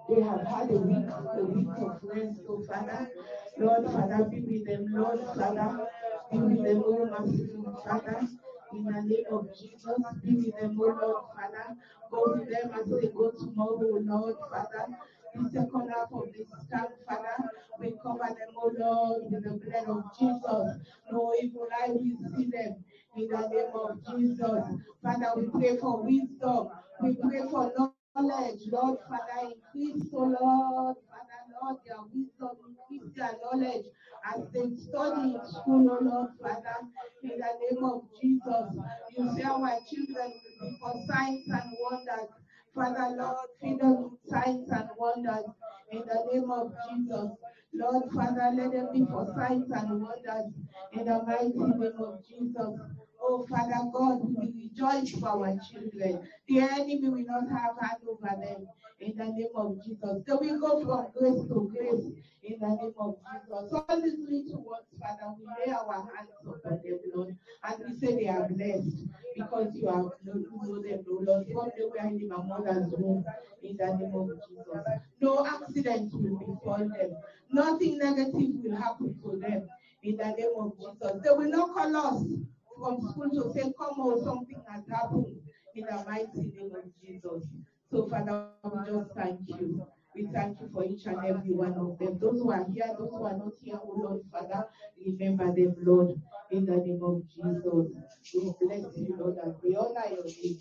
they 0.08 0.22
have 0.22 0.46
had 0.46 0.70
a 0.70 0.78
week, 0.78 1.06
a 1.34 1.44
week 1.44 1.68
of 1.78 2.00
rest, 2.04 2.40
oh 2.48 2.62
Father. 2.62 3.10
Lord, 3.58 3.84
Father, 3.84 4.24
be 4.30 4.40
with 4.40 4.64
them, 4.64 4.86
Lord, 4.94 5.20
Father. 5.36 5.86
Be 6.32 6.38
with 6.38 6.64
them, 6.64 6.82
oh 6.86 7.04
merciful 7.04 7.82
Father. 7.84 8.26
In 8.72 8.84
the 8.84 9.02
name 9.02 9.24
of 9.30 9.48
Jesus, 9.54 9.98
be 10.24 10.36
with 10.36 10.58
them, 10.58 10.80
oh 10.80 10.86
Lord, 10.86 11.24
Father. 11.36 11.76
Go 12.10 12.32
with 12.32 12.48
them 12.48 12.70
as 12.80 12.86
they 12.88 13.08
go 13.08 13.30
tomorrow, 13.30 13.78
oh 13.78 14.00
Lord, 14.02 14.36
Father. 14.50 14.86
The 15.34 15.50
second 15.50 15.90
half 15.90 16.08
of 16.10 16.32
this 16.32 16.48
time, 16.72 16.86
Father, 17.06 17.50
we 17.78 17.92
cover 18.02 18.24
them, 18.26 18.54
oh 18.56 18.72
Lord, 18.78 19.30
with 19.30 19.44
the 19.44 19.50
blood 19.50 19.98
of 19.98 20.18
Jesus. 20.18 20.80
No 21.12 21.34
evil 21.42 21.68
eye 21.78 21.90
will 21.90 22.16
see 22.38 22.46
them. 22.46 22.84
In 23.16 23.28
the 23.28 23.48
name 23.48 23.74
of 23.74 24.18
Jesus, 24.18 24.64
Father, 25.02 25.32
we 25.36 25.46
pray 25.60 25.76
for 25.76 26.02
wisdom. 26.02 26.70
We 27.02 27.14
pray 27.16 27.42
for 27.50 27.72
knowledge, 27.76 27.99
Lord, 28.16 28.98
Father, 29.08 29.54
increase, 29.54 30.10
oh 30.14 30.24
Lord, 30.24 30.96
Father, 31.08 31.40
Lord, 31.62 31.76
their 31.86 32.02
wisdom, 32.12 32.56
increase 32.68 33.12
their 33.16 33.32
knowledge 33.42 33.86
as 34.34 34.42
they 34.52 34.76
study 34.76 35.34
in 35.34 35.40
school, 35.46 35.88
oh 35.90 35.98
Lord, 36.02 36.30
Father, 36.42 36.76
in 37.22 37.30
the 37.30 37.52
name 37.60 37.84
of 37.84 38.02
Jesus. 38.20 38.76
You 39.16 39.32
say 39.36 39.42
our 39.44 39.78
children 39.88 40.32
be 40.60 40.78
for 40.80 40.92
signs 41.08 41.46
and 41.48 41.72
wonders. 41.80 42.30
Father, 42.74 43.16
Lord, 43.16 43.36
feed 43.60 43.80
them 43.80 44.02
with 44.02 44.12
signs 44.28 44.70
and 44.70 44.88
wonders 44.98 45.44
in 45.92 46.00
the 46.00 46.32
name 46.32 46.50
of 46.50 46.72
Jesus. 46.90 47.30
Lord, 47.74 48.04
Father, 48.14 48.50
let 48.54 48.72
them 48.72 48.88
be 48.92 49.04
for 49.06 49.26
signs 49.36 49.70
and 49.70 50.02
wonders 50.02 50.52
in 50.92 51.04
the 51.06 51.22
mighty 51.22 51.52
name 51.56 52.00
of 52.00 52.20
Jesus. 52.26 52.80
Oh, 53.22 53.46
Father 53.48 53.90
God, 53.92 54.20
we 54.24 54.34
will 54.34 54.52
rejoice 54.52 55.10
for 55.12 55.28
our 55.28 55.58
children. 55.70 56.20
The 56.48 56.60
enemy 56.60 57.08
will 57.08 57.24
not 57.26 57.48
have 57.50 57.76
hand 57.80 57.98
over 58.08 58.36
them 58.40 58.66
in 59.00 59.16
the 59.16 59.24
name 59.26 59.48
of 59.54 59.84
Jesus. 59.84 60.22
So 60.26 60.38
we 60.40 60.48
go 60.58 60.84
from 60.84 61.06
grace 61.16 61.42
to 61.48 61.72
grace 61.74 62.06
in 62.42 62.58
the 62.60 62.68
name 62.68 62.92
of 62.98 63.16
Jesus. 63.32 63.72
All 63.88 64.02
these 64.02 64.18
little 64.28 64.62
ones, 64.64 64.86
Father, 65.00 65.34
we 65.38 65.46
lay 65.66 65.72
our 65.72 65.94
hands 66.14 66.30
upon 66.44 66.80
them, 66.84 66.98
Lord, 67.14 67.36
and 67.64 67.84
we 67.86 67.98
say 67.98 68.16
they 68.16 68.28
are 68.28 68.48
blessed 68.48 69.04
because 69.36 69.74
you 69.76 69.88
have 69.88 70.10
known 70.24 70.46
know 70.62 70.82
them, 70.82 71.04
Lord. 71.08 71.46
From 71.52 71.70
the 71.78 71.88
way 71.88 72.16
in 72.20 72.28
my 72.28 72.42
mother's 72.44 72.92
womb, 72.98 73.24
in 73.62 73.76
the 73.76 73.86
name 73.96 74.14
of 74.14 74.28
Jesus. 74.48 74.84
No 75.20 75.46
accident 75.46 76.12
will 76.14 76.38
befall 76.38 76.78
them. 76.78 77.16
Nothing 77.52 77.98
negative 77.98 78.50
will 78.62 78.76
happen 78.76 79.14
to 79.22 79.38
them 79.40 79.68
in 80.02 80.16
the 80.16 80.26
name 80.26 80.54
of 80.58 80.72
Jesus. 80.78 81.22
They 81.24 81.30
will 81.30 81.50
not 81.50 81.74
call 81.74 81.96
us 81.96 82.24
from 82.80 83.00
school 83.10 83.30
to 83.30 83.52
say, 83.52 83.72
come 83.78 84.00
on, 84.00 84.24
something 84.24 84.62
has 84.68 84.82
happened 84.88 85.36
in 85.74 85.84
the 85.84 86.04
mighty 86.08 86.50
name 86.56 86.72
of 86.74 86.84
Jesus. 87.00 87.46
So, 87.90 88.08
Father, 88.08 88.46
we 88.64 88.86
just 88.86 89.10
thank 89.14 89.40
you. 89.46 89.86
We 90.14 90.28
thank 90.32 90.58
you 90.60 90.68
for 90.72 90.84
each 90.84 91.06
and 91.06 91.18
every 91.24 91.52
one 91.52 91.74
of 91.74 91.98
them. 91.98 92.18
Those 92.18 92.40
who 92.40 92.50
are 92.50 92.66
here, 92.72 92.88
those 92.98 93.10
who 93.10 93.24
are 93.24 93.36
not 93.36 93.52
here, 93.62 93.78
oh 93.80 93.94
Lord, 93.96 94.22
Father, 94.32 94.66
remember 95.06 95.52
them, 95.52 95.76
Lord, 95.82 96.20
in 96.50 96.66
the 96.66 96.76
name 96.76 97.00
of 97.02 97.22
Jesus. 97.28 97.92
We 98.34 98.52
bless 98.60 98.96
you, 98.96 99.14
Lord, 99.18 99.36
and 99.44 99.54
we 99.62 99.76
honor 99.76 100.02
your 100.10 100.24
name. 100.24 100.58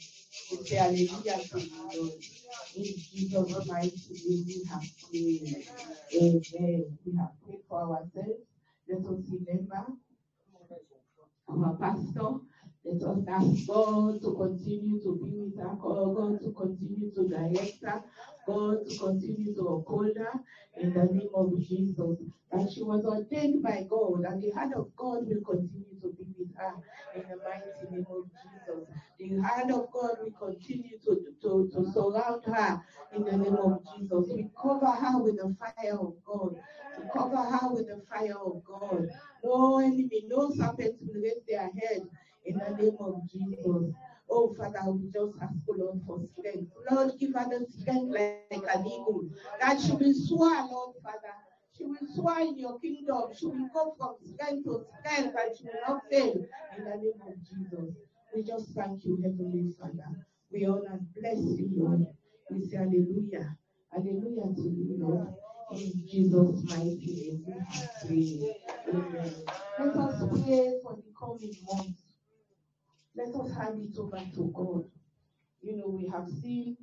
We 0.52 0.58
say 0.66 0.76
hallelujah 0.76 1.40
to 1.50 1.60
you, 1.60 1.90
Lord. 1.96 2.12
In 2.76 2.84
Jesus' 2.84 3.68
mighty 3.68 3.96
name, 4.12 4.46
we 4.46 4.64
have 4.70 4.86
prayed. 5.10 5.68
Amen. 6.14 6.98
We 7.06 7.18
have 7.18 7.32
prayed 7.44 7.62
for 7.68 7.82
ourselves. 7.82 8.46
Let 8.88 9.00
us 9.00 9.24
remember 9.32 9.86
our 11.50 11.76
pastor. 11.78 12.40
Let 12.86 13.04
us 13.04 13.24
ask 13.28 13.68
God 13.68 14.22
to 14.22 14.34
continue 14.34 15.02
to 15.02 15.20
be 15.22 15.38
with 15.38 15.58
her, 15.60 15.76
God 15.82 16.40
to 16.42 16.52
continue 16.52 17.12
to 17.14 17.28
direct 17.28 17.84
her, 17.84 18.04
God 18.48 18.78
to 18.88 18.98
continue 18.98 19.54
to 19.56 19.62
uphold 19.68 20.16
her 20.18 20.42
in 20.78 20.94
the 20.94 21.06
name 21.06 21.30
of 21.36 21.60
Jesus. 21.62 22.18
That 22.52 22.72
she 22.72 22.82
was 22.84 23.06
ordained 23.06 23.62
by 23.64 23.86
God, 23.90 24.24
and 24.26 24.42
the 24.42 24.52
hand 24.52 24.74
of 24.74 24.96
God 24.96 25.28
will 25.28 25.44
continue 25.44 26.00
to 26.02 26.14
be 26.18 26.29
in 27.16 27.24
the 27.30 27.38
mighty 27.38 27.92
name 27.92 28.06
of 28.10 28.26
Jesus. 28.42 28.88
The 29.18 29.42
hand 29.42 29.72
of 29.72 29.92
God 29.92 30.18
will 30.22 30.32
continue 30.32 30.98
to, 31.06 31.26
to, 31.42 31.70
to 31.74 31.92
surround 31.92 32.44
her 32.46 32.82
in 33.16 33.24
the 33.24 33.38
name 33.38 33.56
of 33.56 33.82
Jesus. 33.96 34.32
We 34.34 34.50
cover 34.62 34.88
her 34.88 35.20
with 35.20 35.38
the 35.38 35.56
fire 35.60 35.94
of 35.94 36.14
God. 36.26 36.56
We 36.98 37.10
cover 37.14 37.38
her 37.38 37.74
with 37.74 37.88
the 37.88 38.02
fire 38.10 38.38
of 38.38 38.64
God. 38.64 39.08
No 39.44 39.80
enemy, 39.80 40.24
no 40.28 40.52
serpent 40.52 40.96
will 41.02 41.22
raise 41.22 41.44
their 41.48 41.70
head 41.70 42.08
in 42.46 42.58
the 42.58 42.82
name 42.82 42.98
of 43.00 43.22
Jesus. 43.32 43.94
Oh, 44.30 44.54
Father, 44.54 44.92
we 44.92 45.10
just 45.12 45.42
ask, 45.42 45.54
oh 45.70 45.76
Lord, 45.76 46.02
for 46.06 46.20
strength. 46.38 46.72
Lord, 46.92 47.14
give 47.20 47.34
her 47.34 47.46
the 47.50 47.66
strength 47.70 48.12
like 48.12 48.76
an 48.76 48.86
eagle, 48.86 49.24
that 49.60 49.80
she 49.82 49.92
will 49.92 50.14
soar, 50.14 50.68
Lord, 50.70 50.96
Father. 51.04 51.34
She 51.80 51.86
will 51.86 51.98
soar 52.14 52.42
in 52.42 52.60
your 52.60 52.78
kingdom. 52.80 53.32
She 53.34 53.46
will 53.46 53.70
go 53.74 53.96
from 53.98 54.16
strength 54.22 54.66
to 54.66 54.86
strength 55.00 55.34
and 55.42 55.58
she 55.58 55.64
will 55.64 55.80
not 55.88 56.02
fail 56.12 56.34
in 56.78 56.84
the 56.84 56.90
name 56.90 57.22
of 57.26 57.36
Jesus. 57.48 57.96
We 58.36 58.44
just 58.44 58.76
thank 58.76 59.06
you, 59.06 59.16
Heavenly 59.24 59.74
Father. 59.80 60.28
We 60.52 60.66
honor 60.66 60.92
and 60.92 61.08
bless 61.16 61.38
you, 61.38 61.70
Lord. 61.78 62.06
We 62.52 62.66
say 62.68 62.78
hallelujah. 62.78 63.56
Hallelujah 63.94 64.54
to 64.56 64.62
you, 64.62 64.98
Lord. 65.00 65.34
In 65.72 66.06
Jesus' 66.06 66.64
mighty 66.66 67.00
name, 67.16 67.46
we 67.48 68.08
prayed. 68.08 68.56
Amen. 68.90 69.34
Let 69.80 69.96
us 69.96 70.24
pray 70.30 70.80
for 70.84 70.98
the 70.98 71.14
coming 71.18 71.56
months. 71.64 72.02
Let 73.16 73.34
us 73.36 73.56
hand 73.56 73.82
it 73.82 73.98
over 73.98 74.18
to 74.18 74.52
God. 74.54 74.84
You 75.62 75.78
know, 75.78 75.88
we 75.88 76.08
have 76.08 76.28
seen 76.28 76.76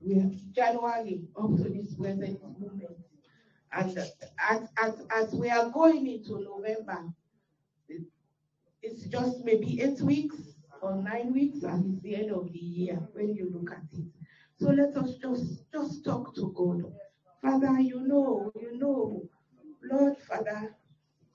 we 0.00 0.14
have 0.14 0.32
January 0.52 1.22
up 1.36 1.56
to 1.56 1.64
this 1.64 1.94
present 1.94 2.42
moment. 2.42 3.01
And 3.72 3.96
as, 3.98 4.68
as, 4.82 5.06
as 5.14 5.32
we 5.34 5.48
are 5.50 5.70
going 5.70 6.06
into 6.06 6.40
November, 6.40 7.12
it's 8.82 9.04
just 9.04 9.44
maybe 9.44 9.80
eight 9.80 10.00
weeks 10.00 10.36
or 10.82 10.96
nine 10.96 11.32
weeks, 11.32 11.62
and 11.62 11.94
it's 11.94 12.02
the 12.02 12.16
end 12.16 12.32
of 12.32 12.52
the 12.52 12.58
year 12.58 13.00
when 13.12 13.34
you 13.34 13.50
look 13.54 13.70
at 13.72 13.84
it. 13.98 14.04
So 14.58 14.70
let 14.70 14.96
us 14.96 15.16
just 15.16 15.70
just 15.72 16.04
talk 16.04 16.34
to 16.34 16.52
God. 16.56 16.92
Father, 17.40 17.80
you 17.80 18.00
know, 18.00 18.52
you 18.60 18.78
know, 18.78 19.28
Lord 19.90 20.16
Father, 20.18 20.74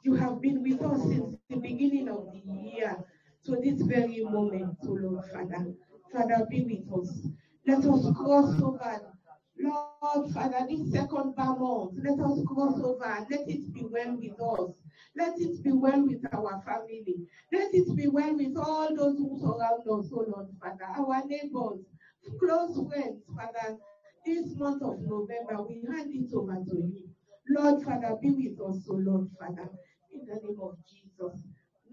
you 0.04 0.16
have 0.16 0.42
been 0.42 0.62
with 0.62 0.82
us 0.82 1.02
since 1.04 1.36
the 1.50 1.58
beginning 1.58 2.10
of 2.10 2.30
the 2.32 2.40
year 2.40 2.98
to 3.46 3.56
this 3.56 3.82
very 3.82 4.24
moment, 4.24 4.78
oh 4.84 4.98
Lord 5.00 5.26
Father. 5.32 5.74
Father, 6.12 6.46
be 6.50 6.86
with 6.90 7.02
us. 7.04 7.28
Let 7.66 7.80
us 7.80 8.12
cross 8.16 8.62
over. 8.62 9.17
Lord 9.60 10.32
Father, 10.34 10.66
this 10.70 10.92
second 10.92 11.36
month, 11.36 11.94
let 12.04 12.20
us 12.20 12.44
cross 12.46 12.80
over. 12.80 13.06
And 13.06 13.26
let 13.30 13.48
it 13.48 13.74
be 13.74 13.84
well 13.84 14.16
with 14.18 14.40
us. 14.42 14.74
Let 15.16 15.40
it 15.40 15.64
be 15.64 15.72
well 15.72 16.06
with 16.06 16.24
our 16.34 16.62
family. 16.66 17.28
Let 17.52 17.74
it 17.74 17.96
be 17.96 18.08
well 18.08 18.36
with 18.36 18.56
all 18.58 18.96
those 18.96 19.18
who 19.18 19.38
surround 19.40 19.82
us, 19.82 20.12
oh 20.14 20.26
Lord 20.28 20.48
Father, 20.62 20.86
our 20.96 21.26
neighbors, 21.26 21.80
close 22.40 22.80
friends, 22.88 23.24
Father. 23.36 23.78
This 24.26 24.56
month 24.58 24.82
of 24.84 25.00
November, 25.02 25.64
we 25.68 25.82
hand 25.90 26.12
it 26.14 26.34
over 26.34 26.56
to 26.56 26.76
you. 26.76 27.10
Lord 27.50 27.82
Father, 27.84 28.16
be 28.22 28.30
with 28.32 28.60
us, 28.60 28.86
oh 28.90 28.96
Lord 28.96 29.30
Father, 29.40 29.70
in 30.14 30.26
the 30.28 30.36
name 30.36 30.60
of 30.62 30.76
Jesus. 30.86 31.40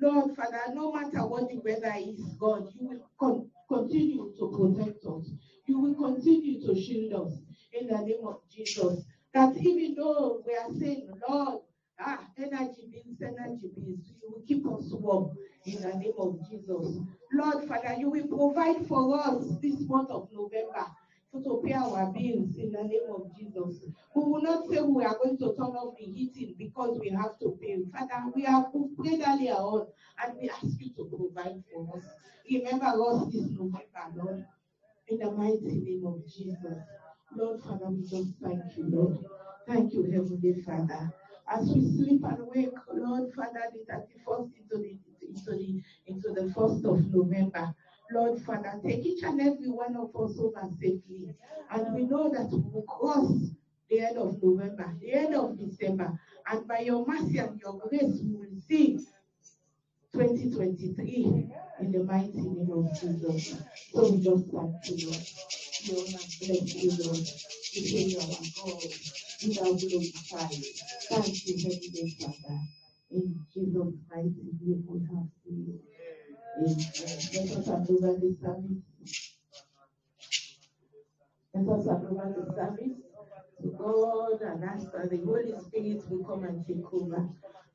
Lord 0.01 0.35
Father, 0.35 0.75
no 0.75 0.93
matter 0.93 1.21
what 1.27 1.49
the 1.49 1.59
weather 1.65 1.95
is, 1.99 2.21
God, 2.39 2.69
you 2.79 2.89
will 2.89 3.09
con- 3.19 3.49
continue 3.69 4.33
to 4.39 4.49
protect 4.49 5.05
us. 5.07 5.31
You 5.67 5.79
will 5.81 5.95
continue 5.95 6.61
to 6.67 6.75
shield 6.81 7.27
us 7.27 7.33
in 7.73 7.89
the 7.89 7.99
name 7.99 8.27
of 8.27 8.41
Jesus. 8.51 9.05
That 9.33 9.57
even 9.57 9.95
though 9.97 10.43
we 10.47 10.55
are 10.55 10.71
saying, 10.79 11.11
Lord, 11.29 11.61
ah, 11.99 12.21
energy 12.39 12.89
bills, 12.93 13.21
energy 13.23 13.71
bills, 13.75 14.13
you 14.23 14.31
will 14.31 14.43
keep 14.47 14.67
us 14.67 14.93
warm 14.93 15.37
in 15.67 15.81
the 15.81 15.95
name 15.97 16.13
of 16.19 16.39
Jesus. 16.49 16.99
Lord 17.33 17.65
Father, 17.67 17.95
you 17.99 18.11
will 18.11 18.27
provide 18.27 18.87
for 18.87 19.19
us 19.21 19.45
this 19.61 19.81
month 19.89 20.11
of 20.11 20.29
November 20.33 20.87
to- 21.43 21.63
pay 21.65 21.73
our 21.73 22.13
bills 22.13 22.57
in 22.59 22.71
the 22.73 22.83
name 22.85 23.09
of 23.11 23.35
Jesus. 23.37 23.85
We 24.15 24.23
will 24.23 24.43
not 24.43 24.69
say 24.69 24.81
we 24.83 25.05
are 25.05 25.17
going 25.17 25.37
to 25.39 25.55
turn 25.57 25.75
off 25.75 25.97
the 25.99 26.05
heating 26.05 26.55
because 26.59 26.99
we 27.01 27.09
have 27.09 27.39
to 27.41 27.59
pay. 27.61 27.83
Father, 27.93 28.31
we 28.35 28.43
have 28.43 28.67
prayed 28.97 29.23
earlier 29.27 29.55
on 29.55 29.89
and 30.23 30.39
we 30.39 30.49
ask 30.51 30.79
you 30.79 30.91
to 30.97 31.05
provide 31.07 31.63
for 31.73 31.97
us. 31.97 32.05
Remember 32.49 32.87
us 32.87 33.33
this 33.33 33.51
November, 33.51 33.83
Lord, 34.15 34.45
in 35.09 35.19
the 35.19 35.31
mighty 35.31 35.81
name 35.81 36.07
of 36.07 36.27
Jesus. 36.27 36.79
Lord 37.37 37.61
Father, 37.61 37.91
we 37.91 38.03
just 38.03 38.39
thank 38.43 38.77
you, 38.77 38.85
Lord. 38.89 39.19
Thank 39.67 39.93
you, 39.93 40.05
Heavenly 40.05 40.63
Father. 40.63 41.13
As 41.49 41.71
we 41.71 41.81
sleep 41.83 42.23
and 42.25 42.47
wake, 42.55 42.75
Lord 42.93 43.33
Father, 43.35 43.61
the 43.73 43.93
31st 43.93 44.51
into 44.61 44.79
the 44.79 44.99
into 45.27 45.51
the 45.51 45.83
into 46.07 46.33
the 46.33 46.53
first 46.55 46.85
of 46.85 47.13
November. 47.13 47.75
Lord 48.13 48.39
Father, 48.41 48.81
take 48.83 49.05
each 49.05 49.23
and 49.23 49.41
every 49.41 49.69
one 49.69 49.97
of 49.97 50.15
us 50.17 50.39
over 50.39 50.69
safely. 50.79 51.35
And 51.71 51.95
we 51.95 52.05
know 52.05 52.31
that 52.31 52.51
we 52.51 52.63
will 52.71 52.83
cross 52.83 53.51
the 53.89 54.01
end 54.01 54.19
of 54.19 54.43
November, 54.43 54.95
the 55.01 55.13
end 55.13 55.35
of 55.35 55.59
December. 55.59 56.19
And 56.51 56.69
by 56.69 56.81
your 56.81 57.07
mercy 57.07 57.39
and 57.39 57.59
your 57.61 57.81
grace, 57.89 58.21
we 58.23 58.35
will 58.35 58.61
see 58.61 58.99
2023 60.13 61.51
in 61.81 61.93
the 61.93 62.05
mighty 62.05 62.33
name 62.41 62.71
of 62.73 63.01
Jesus. 63.01 63.57
So 63.93 64.11
we 64.11 64.19
just 64.23 64.45
thank 64.53 64.89
you, 64.89 65.11
Lord. 65.11 65.27
We 65.85 65.97
honor 65.99 66.25
bless 66.41 66.75
you, 66.75 66.91
Lord. 67.05 67.19
We 67.75 67.81
say 67.85 68.03
you 68.05 68.21
our 68.21 68.27
God. 68.57 68.83
You 69.41 69.61
are 69.61 69.77
glorified. 69.79 70.65
Thank 71.11 71.47
you, 71.47 71.57
Heavenly 71.59 72.17
Father. 72.21 72.61
In 73.11 73.47
Jesus' 73.53 73.95
mighty 74.11 74.43
name, 74.63 74.85
we 74.89 75.01
have 75.11 75.29
prayed. 75.43 75.81
Amen. 76.59 76.77
Let 77.35 77.59
us 77.59 77.67
hand 77.67 77.89
over 77.91 78.19
the 78.21 78.37
service. 78.41 78.83
Let 81.55 81.69
us 81.69 81.87
hand 81.87 82.07
over 82.11 82.35
the 82.37 82.55
service 82.55 82.99
to 83.63 83.69
God 83.79 84.41
and 84.43 84.65
ask 84.65 84.93
that 84.93 85.11
the 85.11 85.19
Holy 85.25 85.55
Spirit 85.67 86.11
will 86.11 86.25
come 86.25 86.45
and 86.45 86.67
take 86.67 86.93
over. 86.93 87.29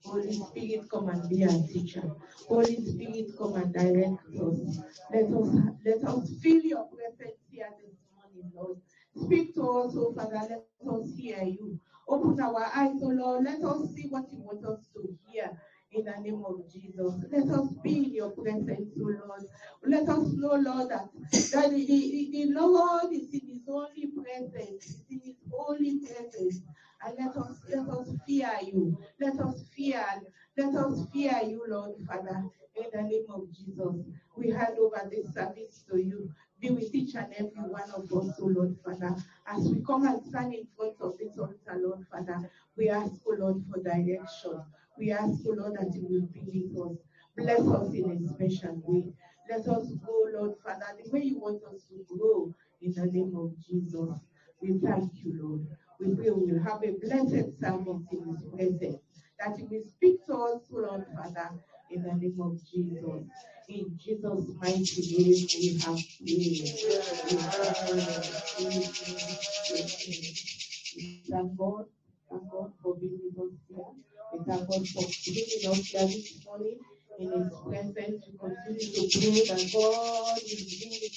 Holy 0.06 0.34
Spirit, 0.34 0.90
come 0.92 1.10
and 1.10 1.30
be 1.30 1.44
our 1.46 1.64
teacher. 1.68 2.04
Holy 2.48 2.78
Spirit, 2.86 3.28
come 3.38 3.56
and 3.56 3.74
direct 3.74 4.20
us. 4.42 4.80
Let 5.14 5.26
us 5.26 5.56
let 5.86 6.04
us 6.06 6.32
feel 6.42 6.62
your 6.64 6.86
presence 6.86 7.40
here 7.52 7.70
this 7.82 7.96
morning, 8.16 8.52
Lord. 8.56 8.78
Speak 9.16 9.56
to 9.56 9.62
us, 9.62 9.96
oh 9.98 10.14
Father. 10.16 10.42
Let 10.50 10.94
us 10.94 11.12
hear 11.18 11.44
you. 11.44 11.80
Open 12.08 12.40
our 12.42 12.66
eyes, 12.76 13.00
oh 13.04 13.10
Lord. 13.10 13.46
Let 13.46 13.64
us 13.64 13.94
see 13.96 14.08
what 14.10 14.26
you 14.32 14.40
want 14.40 14.66
us 14.66 14.88
to 14.96 15.18
hear. 15.32 15.52
In 15.92 16.06
the 16.06 16.12
name 16.22 16.44
of 16.46 16.72
Jesus, 16.72 17.14
let 17.32 17.50
us 17.50 17.70
be 17.84 17.98
in 17.98 18.14
your 18.14 18.32
presence, 18.32 18.94
oh 19.02 19.14
Lord. 19.28 19.44
Let 19.86 20.10
us 20.10 20.28
know, 20.34 20.56
Lord, 20.56 20.90
that, 20.90 21.10
that 21.54 21.72
the, 21.72 21.86
the, 21.86 22.30
the 22.32 22.46
Lord 22.54 23.12
is 23.14 23.34
in 23.34 23.42
his 23.48 23.68
only 23.70 24.08
presence, 24.08 25.04
in 25.10 25.22
his 25.24 25.36
holy 25.52 26.00
presence. 26.00 26.62
And 27.04 27.16
let 27.20 27.38
us 27.38 27.58
let 27.70 27.88
us 27.90 28.10
fear 28.28 28.52
you. 28.64 28.98
Let 29.20 29.40
us 29.40 29.64
fear, 29.76 30.06
let 30.58 30.76
us 30.76 31.08
fear 31.14 31.40
you, 31.46 31.64
Lord 31.68 31.96
Father, 32.08 32.44
In 32.76 32.86
the 32.94 33.02
name 33.04 33.26
of 33.30 33.52
Jesus, 33.54 33.96
we 34.38 34.50
hand 34.52 34.78
over 34.80 35.02
this 35.10 35.34
service 35.34 35.84
to 35.92 35.98
you. 35.98 36.32
Be 36.62 36.70
with 36.72 36.94
each 36.96 37.16
and 37.16 37.34
every 37.34 37.64
one 37.70 37.90
of 37.92 38.06
us, 38.14 38.40
O 38.42 38.46
Lord 38.48 38.78
Father. 38.86 39.16
As 39.48 39.68
we 39.70 39.82
come 39.84 40.06
and 40.08 40.22
stand 40.26 40.54
in 40.54 40.68
front 40.78 40.96
of 41.02 41.18
this 41.18 41.38
altar, 41.40 41.78
Lord 41.80 42.06
Father, 42.12 42.50
we 42.78 42.90
ask, 42.90 43.14
O 43.28 43.36
Lord, 43.40 43.64
for 43.72 43.82
direction. 43.82 44.62
We 45.00 45.12
ask, 45.14 45.40
O 45.48 45.52
Lord, 45.52 45.76
that 45.80 45.96
you 45.96 46.06
will 46.10 46.28
with 46.36 46.92
us. 46.92 46.98
Bless 47.38 47.62
us 47.62 47.94
in 47.94 48.12
a 48.12 48.28
special 48.34 48.82
way. 48.86 49.14
Let 49.50 49.66
us 49.68 49.94
go, 50.06 50.28
Lord 50.34 50.56
Father, 50.62 50.86
the 51.02 51.10
way 51.10 51.24
you 51.24 51.40
want 51.40 51.64
us 51.64 51.84
to 51.90 52.06
grow 52.14 52.54
in 52.82 52.94
the 52.94 53.06
name 53.06 53.34
of 53.38 53.54
Jesus. 53.66 54.20
We 54.62 54.78
thank 54.80 55.12
you, 55.24 55.40
Lord. 55.42 55.68
We 56.02 56.16
pray 56.16 56.32
we 56.32 56.52
will 56.52 56.64
have 56.64 56.84
a 56.84 56.92
blessed 57.00 57.60
service 57.62 58.08
in 58.12 58.26
His 58.28 58.44
presence, 58.54 59.02
that 59.40 59.58
you 59.58 59.68
will 59.72 59.84
speak 59.88 60.26
to 60.28 60.34
us, 60.34 60.62
Lord 60.70 61.06
Father, 61.16 61.52
in 61.92 62.04
the 62.04 62.14
name 62.16 62.42
of 62.42 62.60
Jesus. 62.70 63.24
In 63.70 63.98
Jesus' 63.98 64.50
mighty 64.60 65.02
name, 65.16 65.48
we 65.62 65.80
have 65.80 66.00
prayed. 66.20 66.68
Thank 71.30 71.58
God. 71.58 71.86
Thank 72.30 72.52
God 72.52 72.72
for 72.84 72.96
being 72.98 73.20
with 73.24 73.40
us 73.40 73.58
here. 73.70 74.19
We 74.34 74.40
thank 74.46 74.70
God 74.70 74.88
for 74.88 75.04
bringing 75.04 75.72
us 75.72 75.88
here 75.88 76.08
this 76.08 76.46
morning 76.46 76.80
in 77.20 77.32
His 77.32 77.54
presence 77.68 78.26
to 78.26 78.32
continue 78.38 78.80
to 78.80 79.20
grow 79.20 79.56
that 79.56 79.70
God 79.74 80.40
is 80.44 80.80
bringing 80.80 81.10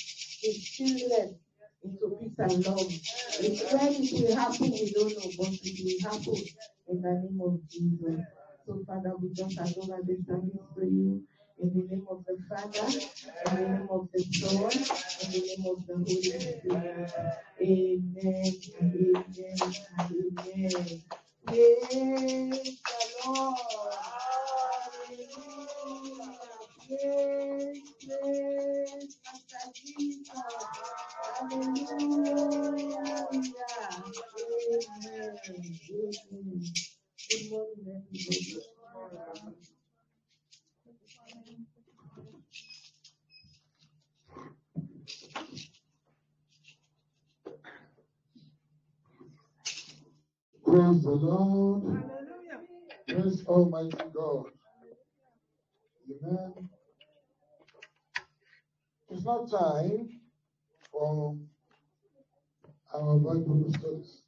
His 0.43 0.65
children 0.65 1.37
into 1.85 2.17
peace 2.21 2.39
and 2.39 2.67
love. 2.67 2.87
It's 2.89 3.73
when 3.73 3.93
it 3.95 4.13
will 4.13 4.37
happen, 4.37 4.71
we 4.73 4.93
don't 4.93 5.13
know, 5.13 5.31
but 5.39 5.53
it 5.63 5.79
will 5.85 6.11
happen 6.11 6.43
in 6.89 7.03
the 7.03 7.11
name 7.11 7.41
of 7.45 7.61
Jesus. 7.69 8.25
So, 8.67 8.83
Father, 8.87 9.13
we 9.21 9.31
just 9.35 9.59
hand 9.59 9.75
over 9.79 9.99
the 10.03 10.17
service 10.27 10.67
to 10.77 10.85
you. 10.87 11.23
In 11.61 11.69
the 11.75 11.95
name 11.95 12.07
of 12.11 12.25
the 12.27 12.39
Father, 12.49 12.89
in 12.89 13.57
the 13.57 13.69
name 13.69 13.89
of 13.91 14.09
the 14.13 14.21
Son, 14.21 14.73
in 15.23 15.31
the 15.33 15.47
name 15.47 15.67
of 15.71 15.87
the 15.87 15.95
Holy 15.95 16.23
Spirit. 16.23 17.13
Amen 17.61 18.53
amen 18.83 19.25
amen. 20.01 21.22
Praise 21.47 21.89
the 21.89 22.77
Lord. 23.27 23.57
Amen. 37.33 37.83
Praise 50.73 51.03
the 51.03 51.11
Lord. 51.11 51.83
Hallelujah. 51.85 52.61
Praise 53.07 53.45
Almighty 53.47 53.91
God. 54.15 54.47
Amen. 56.11 56.71
It's 59.11 59.23
not 59.23 59.51
time 59.51 60.09
for 60.91 61.37
our 62.95 63.19
Bible 63.19 63.67
studies. 63.79 64.23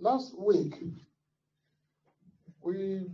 Last 0.00 0.34
week, 0.36 0.74
we 2.60 3.06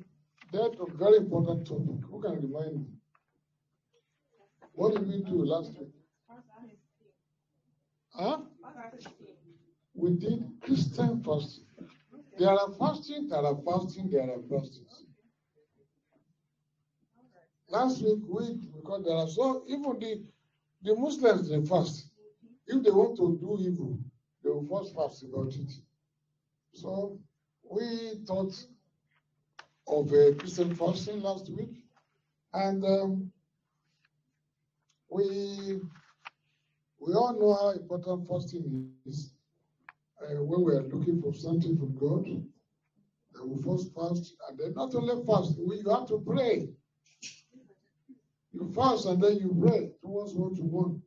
dealt 0.55 0.77
a 0.81 0.97
very 0.97 1.19
important 1.19 1.67
topic. 1.67 2.01
Who 2.11 2.23
can 2.23 2.37
remind 2.37 2.77
me? 2.77 2.87
What 4.73 4.95
did 4.95 5.07
we 5.07 5.23
do 5.23 5.45
last 5.45 5.73
week? 5.79 5.93
Huh? 8.21 8.41
We 9.95 10.11
did 10.11 10.45
Christian 10.61 11.23
fasting. 11.23 11.65
There 12.39 12.51
are 12.51 12.71
fasting, 12.79 13.29
there 13.29 13.39
are 13.47 13.57
fasting, 13.65 14.11
there 14.11 14.31
are 14.31 14.43
fastings. 14.43 15.05
Last 17.71 18.03
week, 18.03 18.19
we 18.29 18.57
because 18.77 19.05
there 19.07 19.17
are 19.17 19.29
so 19.29 19.65
even 19.69 19.99
the 19.99 20.23
the 20.83 20.95
Muslims 20.97 21.49
they 21.49 21.65
fast. 21.65 22.09
If 22.67 22.83
they 22.85 22.91
want 22.91 23.17
to 23.17 23.39
do 23.41 23.57
evil, 23.59 23.99
they 24.45 24.51
will 24.51 24.69
first 24.69 24.95
fast 24.95 25.23
about 25.23 25.55
it. 25.55 25.73
So 26.75 27.19
we 27.71 28.17
thought 28.27 28.53
of 29.87 30.13
a 30.13 30.35
Christian 30.35 30.75
fasting 30.75 31.23
last 31.23 31.49
week, 31.51 31.85
and 32.53 32.85
um, 32.85 33.33
we 35.09 35.81
we 37.11 37.17
all 37.17 37.33
know 37.41 37.55
how 37.55 37.71
important 37.71 38.29
fasting 38.29 38.93
is 39.05 39.33
uh, 40.23 40.41
when 40.45 40.63
we 40.63 40.73
are 40.75 40.83
looking 40.83 41.21
for 41.21 41.35
something 41.35 41.77
from 41.77 41.97
God. 41.99 42.25
Then 42.25 43.51
we 43.51 43.61
first 43.65 43.93
fast, 43.93 44.37
and 44.49 44.57
then 44.57 44.75
not 44.75 44.95
only 44.95 45.21
fast, 45.27 45.59
we, 45.59 45.79
you 45.79 45.91
have 45.91 46.07
to 46.07 46.23
pray. 46.25 46.69
You 48.53 48.73
fast 48.77 49.07
and 49.07 49.21
then 49.21 49.39
you 49.39 49.57
pray 49.61 49.91
towards 50.01 50.35
what 50.35 50.57
you 50.57 50.65
want. 50.67 51.03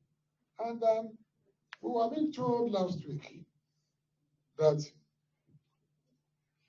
And 0.60 0.84
um, 0.84 1.18
we 1.82 1.92
were 1.92 2.10
being 2.10 2.34
told 2.34 2.74
last 2.74 3.00
week 3.08 3.46
that 4.58 4.84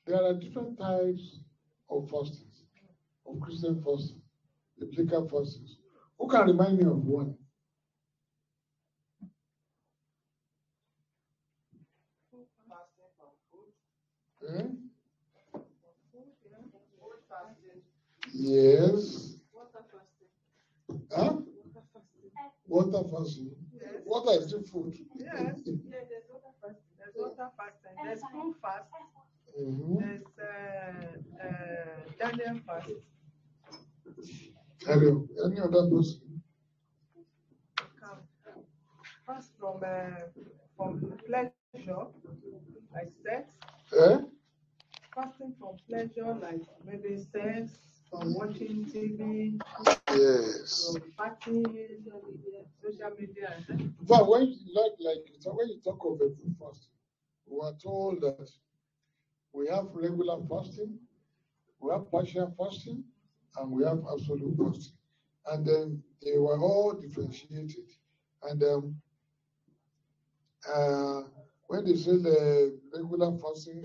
there 0.07 0.23
are 0.23 0.35
different 0.35 0.79
types 0.79 1.41
of 1.91 2.09
fastings, 2.09 2.63
of 3.27 3.41
Christian 3.41 3.83
fasting, 3.83 4.23
biblical 4.79 5.29
fastings. 5.29 5.79
Who 6.21 6.29
can 6.29 6.47
remind 6.47 6.79
me 6.79 6.85
of 6.85 7.05
one? 7.05 7.35
Fasting 12.75 13.13
from 13.19 13.31
food. 13.53 13.71
Fasting. 14.47 14.79
Yes. 18.33 19.37
Water 19.53 19.85
fasting. 19.91 20.29
Huh? 21.15 21.37
Water 22.67 23.03
fasting. 23.11 23.51
Yes. 23.73 24.03
Water 24.05 24.39
is 24.41 24.49
still 24.49 24.63
food. 24.65 24.95
Yes. 25.19 25.61
Yeah, 25.67 26.01
there's 26.09 26.25
water 26.31 26.53
fasting. 26.61 26.95
There's 26.99 27.15
water 27.17 27.51
fasting. 27.57 27.97
There's 28.05 28.21
food 28.33 28.55
fast. 28.63 28.89
Mhm. 29.61 29.99
There's 30.01 30.27
uh, 30.39 31.47
uh, 31.47 31.97
Daniel 32.19 32.61
fast. 32.67 32.91
On. 34.89 35.29
Any 35.45 35.61
other 35.61 35.89
person? 35.91 36.43
Fast 39.27 39.51
from 39.59 39.83
uh, 39.83 40.29
from 40.77 41.01
pleasure, 41.27 42.07
like 42.95 43.13
sex. 43.25 43.49
Eh? 43.99 44.19
Fasting 45.15 45.55
from 45.59 45.77
pleasure, 45.89 46.35
like 46.41 46.63
maybe 46.85 47.17
sex, 47.19 47.79
from 48.11 48.35
watching 48.35 48.85
TV, 48.87 49.59
Yes. 50.11 50.95
from 50.95 51.13
partying, 51.19 52.05
social 52.83 53.11
media. 53.19 53.57
But 54.09 54.29
when 54.29 54.47
you 54.47 54.57
like, 54.75 54.93
like 55.01 55.25
so 55.41 55.53
when 55.53 55.69
you 55.69 55.81
talk 55.85 56.05
of 56.05 56.21
a 56.21 56.29
food 56.35 56.57
fast, 56.59 56.89
we 57.47 57.59
are 57.61 57.75
told 57.83 58.21
that 58.23 58.43
we 59.53 59.69
have 59.69 59.87
regular 59.95 60.39
fasting, 60.49 60.99
we 61.81 61.91
have 61.93 62.11
partial 62.11 62.53
fasting, 62.59 63.05
and 63.57 63.71
we 63.71 63.85
have 63.85 64.01
absolute 64.13 64.57
fasting. 64.57 64.97
And 65.47 65.67
then 65.67 66.03
they 66.23 66.39
were 66.39 66.59
all 66.61 66.93
differentiated. 66.95 67.89
And 68.43 68.63
um, 68.65 68.97
uh, 70.69 71.23
when 71.67 71.85
they 71.85 71.95
say 71.95 72.17
the 72.17 72.79
regular 72.95 73.33
fasting, 73.39 73.85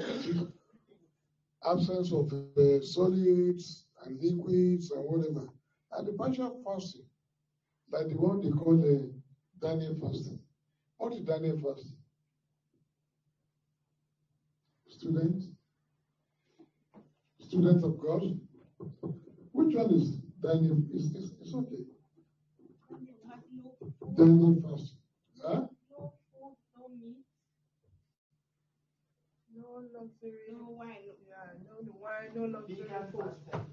absence 1.66 2.12
of 2.14 2.32
uh, 2.34 2.82
solids 2.82 3.88
and 4.06 4.20
liquids 4.22 4.92
and 4.92 5.04
whatever. 5.04 5.48
And 5.92 6.08
the 6.08 6.14
partial 6.14 6.62
fasting, 6.64 7.06
like 7.92 8.08
the 8.10 8.18
one 8.18 8.42
they 8.42 8.50
call 8.50 8.78
the 8.78 9.12
Daniel 9.62 9.96
fasting. 10.00 10.40
What 10.98 11.14
is 11.14 11.22
Daniel 11.22 11.58
fasting? 11.58 11.98
Students? 14.88 15.48
Students 17.40 17.84
of 17.84 17.98
God? 17.98 18.22
Which 19.52 19.76
one 19.76 19.92
is 19.94 20.18
Daniel? 20.42 20.84
It's, 20.94 21.14
it's, 21.16 21.32
it's 21.42 21.54
okay. 21.56 21.84
Daniel 24.16 24.56
fasting. 24.62 24.98
Huh? 25.44 25.68
No 25.92 26.14
food, 26.32 26.56
no 26.78 26.88
meat. 27.00 27.18
No 29.56 29.82
luxury. 29.94 30.52
No 30.52 30.70
wine. 30.78 31.09
Yeah, 32.10 32.30
no 32.36 32.42
wine, 32.44 32.52
no 32.52 32.60
luxury 32.60 32.88
Vegan 32.88 33.08
food. 33.12 33.22
fasting. 33.22 33.66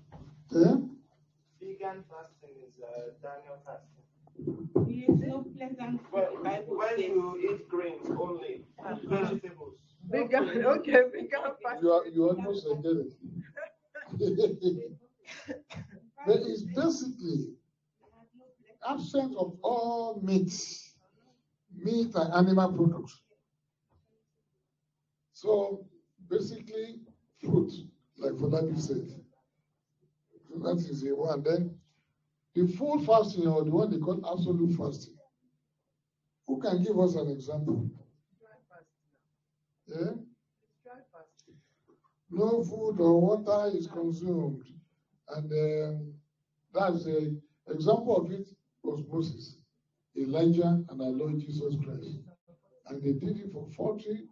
Eh? 0.55 0.77
Vegan 1.61 2.05
fasting 2.09 2.57
is 2.67 2.81
uh, 2.83 3.11
Daniel 3.23 3.59
fasting. 3.65 4.05
It's 4.89 5.21
no 5.21 5.45
pleasant 5.57 6.01
food. 6.11 6.29
When, 6.33 6.33
the 6.33 6.39
Bible 6.43 6.77
when 6.77 6.89
says. 6.91 6.99
you 6.99 7.39
eat 7.51 7.69
grains 7.69 8.07
only 8.11 8.65
and 8.85 9.03
vegetables. 9.03 9.77
Vegan, 10.11 10.65
okay, 10.65 11.03
vegan 11.13 11.53
fast. 11.63 11.83
You 11.83 11.93
are 11.93 12.07
you 12.07 12.29
almost 12.29 12.67
get 12.83 12.93
it. 12.93 13.13
but 16.27 16.37
it's 16.43 16.63
basically 16.63 17.55
absence 18.89 19.35
of 19.37 19.57
all 19.63 20.21
meat, 20.23 20.53
meat 21.77 22.15
and 22.15 22.33
animal 22.35 22.73
products. 22.73 23.21
So 25.33 25.87
basically, 26.29 27.01
fruit, 27.41 27.73
like 28.19 28.33
Falabi 28.33 28.79
said. 28.79 29.09
So 30.49 30.59
that 30.59 30.77
is 30.79 31.03
the 31.03 31.15
one. 31.15 31.43
Then 31.43 31.79
the 32.55 32.67
full 32.67 33.05
fasting 33.05 33.47
or 33.47 33.65
the 33.65 33.71
one 33.71 33.91
they 33.91 33.99
call 33.99 34.25
absolute 34.31 34.77
fasting. 34.77 35.15
Who 36.47 36.61
can 36.61 36.83
give 36.83 36.99
us 36.99 37.15
an 37.17 37.31
example? 37.31 37.91
Yeah? 39.87 40.13
No 42.31 42.63
food 42.65 43.01
or 43.01 43.21
water 43.21 43.77
is 43.77 43.87
consumed. 43.87 44.65
And 45.29 45.53
um, 45.53 46.15
that's 46.73 47.05
the 47.05 47.41
example 47.69 48.17
of 48.17 48.31
it 48.33 48.47
was 48.83 49.05
Moses, 49.11 49.59
Elijah, 50.17 50.85
and 50.89 51.01
our 51.01 51.09
Lord 51.09 51.41
Jesus 51.41 51.75
Christ. 51.85 52.21
And 52.87 53.03
they 53.03 53.13
did 53.13 53.39
it 53.39 53.53
for 53.53 53.69
40 53.77 54.29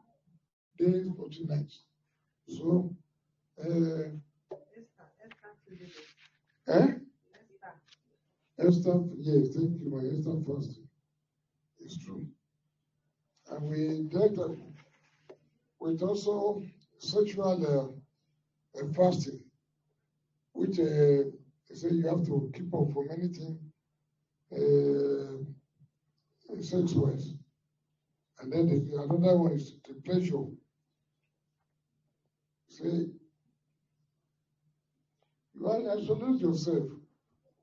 days, 0.79 1.09
40 1.17 1.45
nights. 1.47 1.83
So, 2.49 2.95
uh, 3.63 4.09
eh? 6.69 6.87
Esther, 8.59 9.03
yes, 9.19 9.55
thank 9.55 9.81
you, 9.81 9.91
my 9.91 10.05
Esther 10.07 10.39
fasting. 10.47 10.89
It's 11.81 11.99
true. 11.99 12.27
And 13.51 13.69
we 13.69 14.09
did 14.09 14.37
that 14.37 14.57
with 15.81 16.03
also 16.03 16.63
sexual 16.99 17.93
uh, 18.75 18.81
uh, 18.81 18.87
fasting, 18.97 19.41
which 20.53 20.79
uh, 20.79 21.31
say 21.73 21.91
you 21.91 22.09
have 22.09 22.25
to 22.27 22.51
keep 22.55 22.73
up 22.75 22.93
from 22.93 23.09
anything 23.11 23.59
uh, 24.53 25.43
sex 26.63 26.93
wise. 26.95 27.35
And 28.41 28.53
then 28.53 28.67
the, 28.67 29.03
another 29.03 29.37
one 29.37 29.53
is 29.53 29.77
the 29.87 29.95
pleasure. 30.05 30.45
Say, 32.69 33.07
you 35.73 35.91
isolate 35.91 36.41
yourself 36.41 36.85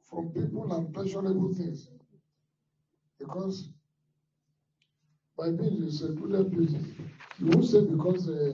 from 0.10 0.30
people 0.30 0.72
and 0.74 0.93
pleasurable 0.93 1.54
things. 1.54 1.89
Because 3.20 3.70
by 5.38 5.52
being 5.52 5.84
in 5.84 5.91
secluded 5.91 6.52
place, 6.52 6.74
you 7.39 7.47
won't 7.47 7.66
say 7.66 7.82
because 7.86 8.28
uh, 8.28 8.54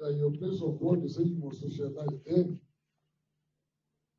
you 0.00 0.16
your 0.16 0.30
place 0.30 0.62
of 0.62 0.80
work, 0.80 1.00
they 1.02 1.08
say 1.08 1.22
you 1.22 1.40
must 1.42 1.60
socialize. 1.60 2.08
Then, 2.26 2.60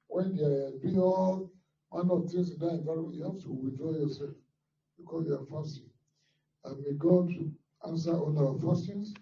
when 0.07 0.35
they 0.35 0.43
are 0.43 0.71
doing 0.81 0.99
all 0.99 1.51
manner 1.93 2.13
of 2.13 2.29
things 2.29 2.51
in 2.51 2.59
that 2.59 2.73
environment, 2.73 3.15
you 3.15 3.23
have 3.23 3.41
to 3.41 3.49
withdraw 3.49 3.91
yourself 3.91 4.31
because 4.97 5.25
you 5.27 5.33
are 5.33 5.45
fasting. 5.45 5.89
And 6.65 6.83
may 6.83 6.93
God 6.97 7.31
answer 7.87 8.13
all 8.13 8.37
our 8.37 8.59
fastings 8.59 9.13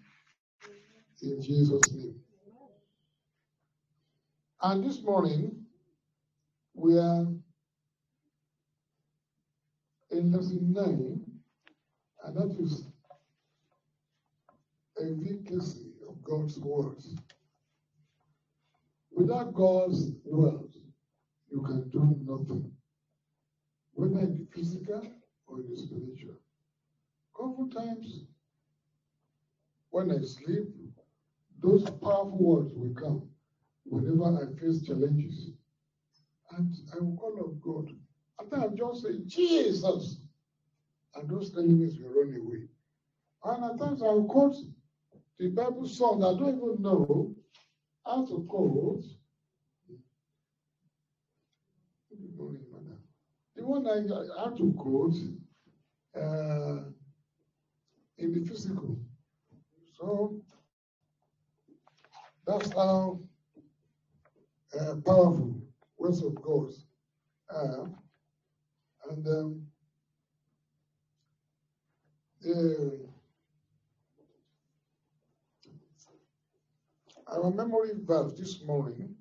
in 1.22 1.40
Jesus' 1.42 1.92
name. 1.92 2.20
And 4.60 4.84
this 4.84 5.00
morning, 5.04 5.66
we 6.74 6.98
are 6.98 7.28
in 10.10 10.32
lesson 10.32 10.72
9, 10.72 11.24
and 12.24 12.36
that 12.36 12.56
is 12.58 12.88
efficacy 15.00 15.92
of 16.08 16.20
God's 16.24 16.58
words. 16.58 17.14
Without 19.12 19.54
God's 19.54 20.10
word, 20.24 20.74
you 21.52 21.62
can 21.62 21.88
do 21.90 22.16
nothing, 22.24 22.72
whether 23.92 24.18
in 24.18 24.38
the 24.38 24.46
physical 24.52 25.02
or 25.46 25.60
in 25.60 25.70
the 25.70 25.76
spiritual. 25.76 26.34
Couple 27.36 27.68
times, 27.68 28.24
when 29.90 30.10
I 30.10 30.18
sleep, 30.24 30.66
those 31.62 31.88
powerful 31.90 32.38
words 32.40 32.72
will 32.74 32.94
come 32.94 33.28
whenever 33.90 34.42
I 34.42 34.60
face 34.60 34.86
challenges. 34.86 35.50
And 36.56 36.74
I 36.94 36.98
will 37.00 37.16
call 37.16 37.38
on 37.40 37.60
God. 37.62 37.94
After 38.40 38.56
I 38.56 38.68
just 38.74 39.02
say, 39.02 39.18
Jesus, 39.26 40.20
and 41.14 41.28
those 41.28 41.56
enemies 41.56 41.98
will 42.00 42.10
run 42.10 42.40
away. 42.40 42.68
And 43.44 43.64
at 43.64 43.78
times 43.78 44.02
I 44.02 44.06
will 44.06 44.26
quote 44.26 44.56
the 45.38 45.48
Bible 45.48 45.86
song 45.86 46.24
I 46.24 46.38
don't 46.38 46.56
even 46.56 46.82
know 46.82 47.34
how 48.04 48.26
to 48.26 48.44
quote. 48.48 49.04
The 53.54 53.64
one 53.64 53.86
I 53.86 54.42
have 54.42 54.56
to 54.56 54.72
quote 54.72 55.16
uh, 56.16 56.84
in 58.18 58.32
the 58.32 58.48
physical. 58.48 58.98
So 59.98 60.40
that's 62.46 62.72
how 62.72 63.20
uh, 64.74 64.94
powerful 65.04 65.60
words 65.96 66.22
of 66.22 66.34
God 66.42 66.70
are. 67.50 67.90
And 69.10 69.26
um, 69.26 69.66
uh, 72.46 73.06
our 77.26 77.50
memory 77.50 77.92
verse 78.02 78.34
this 78.38 78.62
morning 78.64 79.14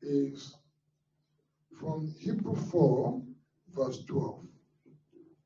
is 0.00 0.56
from 1.78 2.12
Hebrew 2.18 2.56
4, 2.56 3.22
verse 3.74 4.04
12. 4.04 4.44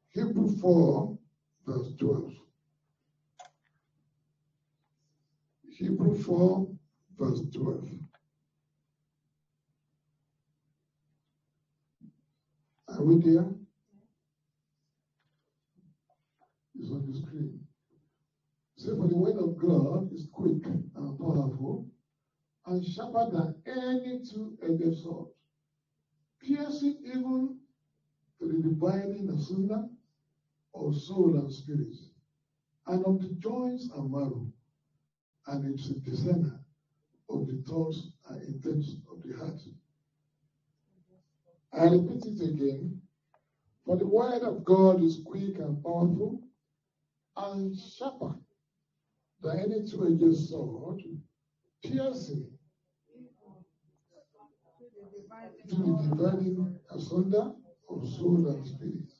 Hebrew 0.08 0.56
4, 0.56 1.18
verse 1.66 1.94
12. 1.98 2.32
Hebrew 5.68 6.16
4, 6.22 6.68
verse 7.18 7.42
12. 7.52 7.90
Are 12.96 13.04
we 13.04 13.16
there? 13.18 13.54
It's 16.76 16.92
on 16.92 17.04
the 17.06 17.14
screen. 17.16 17.60
Say, 18.78 18.94
for 18.96 19.08
the 19.08 19.16
word 19.16 19.38
of 19.38 19.58
God 19.58 20.06
is 20.12 20.26
quick 20.32 20.66
and 20.96 21.18
powerful 21.20 21.86
and 22.66 22.86
sharper 22.86 23.26
than 23.26 23.50
any 23.68 24.18
two-edged 24.18 24.94
sword, 24.96 25.26
piercing 26.42 26.96
even 27.06 27.54
to 28.40 28.48
the 28.48 28.60
dividing 28.60 29.30
asunder 29.30 29.84
of 30.76 30.96
soul 30.96 31.38
and 31.38 31.52
spirit, 31.52 31.96
and 32.88 33.04
of 33.04 33.20
the 33.20 33.30
joints 33.42 33.88
and 33.94 34.12
marrow, 34.12 34.50
and 35.48 35.66
it's 35.66 35.90
a 35.90 35.96
discerner 35.96 36.58
of 37.30 37.46
the 37.46 37.56
thoughts 37.68 38.08
and 38.28 38.42
intents 38.42 38.96
of 39.10 39.22
the 39.22 39.34
heart. 39.34 39.62
I 41.78 41.84
repeat 41.84 42.24
it 42.24 42.40
again. 42.40 43.02
For 43.84 43.96
the 43.98 44.06
word 44.06 44.42
of 44.42 44.64
God 44.64 45.02
is 45.02 45.20
quick 45.24 45.58
and 45.58 45.82
powerful 45.82 46.40
and 47.36 47.78
sharper 47.78 48.34
than 49.42 49.58
any 49.58 49.86
two-edged 49.86 50.38
sword, 50.38 51.02
piercing 51.84 52.48
to 55.68 55.76
the 55.76 56.08
dividing 56.08 56.78
asunder 56.90 57.52
of 57.90 58.08
soul 58.08 58.48
and 58.48 58.66
spirit, 58.66 59.12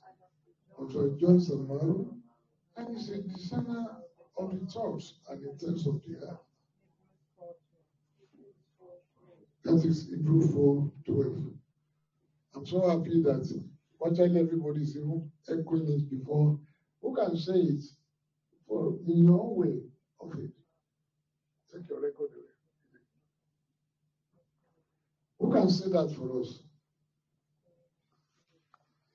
of 0.78 0.92
the 0.94 1.16
joints 1.20 1.50
and 1.50 1.68
marrow, 1.68 2.08
and 2.78 2.96
is 2.96 3.10
a 3.10 3.22
discerner 3.22 3.86
of 4.38 4.58
the 4.58 4.66
thoughts 4.66 5.20
and 5.28 5.44
intents 5.44 5.86
of 5.86 6.00
the 6.06 6.26
heart. 6.26 6.40
That 9.64 9.84
is 9.84 10.08
Hebrew 10.08 10.48
4 10.48 10.92
12. 11.04 11.56
I'm 12.56 12.66
so 12.66 12.88
happy 12.88 13.22
that 13.22 13.62
virtually 14.02 14.40
everybody 14.40 14.82
is 14.82 14.96
even 14.96 15.28
echoing 15.50 15.88
it 15.90 16.10
before. 16.10 16.58
Who 17.02 17.14
can 17.14 17.36
say 17.36 17.54
it 17.54 17.84
for 18.68 18.96
in 19.06 19.24
your 19.24 19.56
way 19.56 19.82
of 20.20 20.32
it? 20.38 20.50
Take 21.72 21.88
your 21.90 22.02
record 22.02 22.30
away. 22.34 22.52
Who 25.40 25.52
can 25.52 25.70
say 25.70 25.90
that 25.90 26.12
for 26.16 26.40
us? 26.40 26.62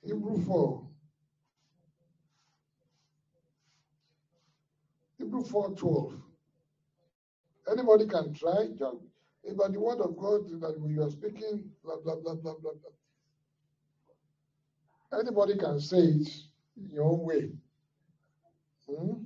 Hebrew 0.03 0.37
4. 0.37 0.87
Hebrew 5.19 5.43
4 5.43 5.71
12. 5.71 6.13
Anybody 7.71 8.05
can 8.07 8.33
try. 8.33 8.67
Just, 8.77 8.97
about 9.49 9.73
the 9.73 9.79
word 9.81 10.01
of 10.01 10.17
God 10.17 10.47
that 10.61 10.75
you 10.87 11.03
are 11.03 11.09
speaking, 11.11 11.69
blah, 11.83 11.97
blah, 12.03 12.15
blah, 12.15 12.35
blah, 12.35 12.55
blah, 12.55 12.73
blah. 12.73 13.00
Anybody 15.13 15.57
can 15.57 15.79
say 15.79 15.97
it 15.97 16.29
in 16.77 16.89
your 16.89 17.03
own 17.03 17.19
way. 17.25 17.51
Hmm? 18.87 19.23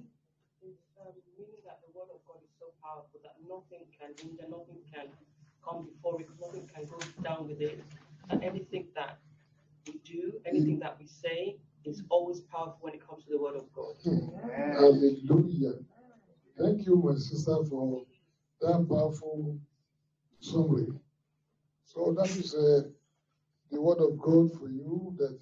Meaning 1.38 1.62
that 1.66 1.80
the 1.82 1.92
word 1.94 2.10
of 2.14 2.22
God 2.26 2.42
is 2.44 2.50
so 2.60 2.74
powerful 2.82 3.20
that 3.24 3.36
nothing 3.48 3.86
can 4.00 4.10
hinder, 4.18 4.44
nothing 4.50 4.82
can 4.92 5.08
come 5.64 5.86
before 5.86 6.18
come, 6.18 6.54
we 6.54 6.68
can 6.74 6.86
go 6.86 6.98
down 7.24 7.48
with 7.48 7.62
it. 7.62 7.84
And 8.30 8.44
anything 8.44 8.88
that 8.96 9.20
we 9.86 10.00
do, 10.04 10.34
anything 10.46 10.80
that 10.80 10.98
we 11.00 11.06
say 11.06 11.58
is 11.84 12.04
always 12.10 12.42
powerful 12.42 12.80
when 12.82 12.94
it 12.96 13.08
comes 13.08 13.24
to 13.26 13.32
the 13.32 13.38
word 13.40 13.56
of 13.56 13.72
God. 13.74 13.94
Hallelujah. 14.56 15.74
Thank 16.58 16.88
you, 16.88 16.96
my 16.96 17.16
sister, 17.16 17.58
for 17.70 18.04
that 18.62 18.88
powerful 18.90 19.60
summary. 20.40 20.88
So 21.86 22.16
that 22.18 22.30
is 22.30 22.56
uh, 22.56 22.90
the 23.72 23.82
word 23.82 24.00
of 24.00 24.18
God 24.18 24.52
for 24.58 24.68
you 24.68 25.14
that 25.20 25.38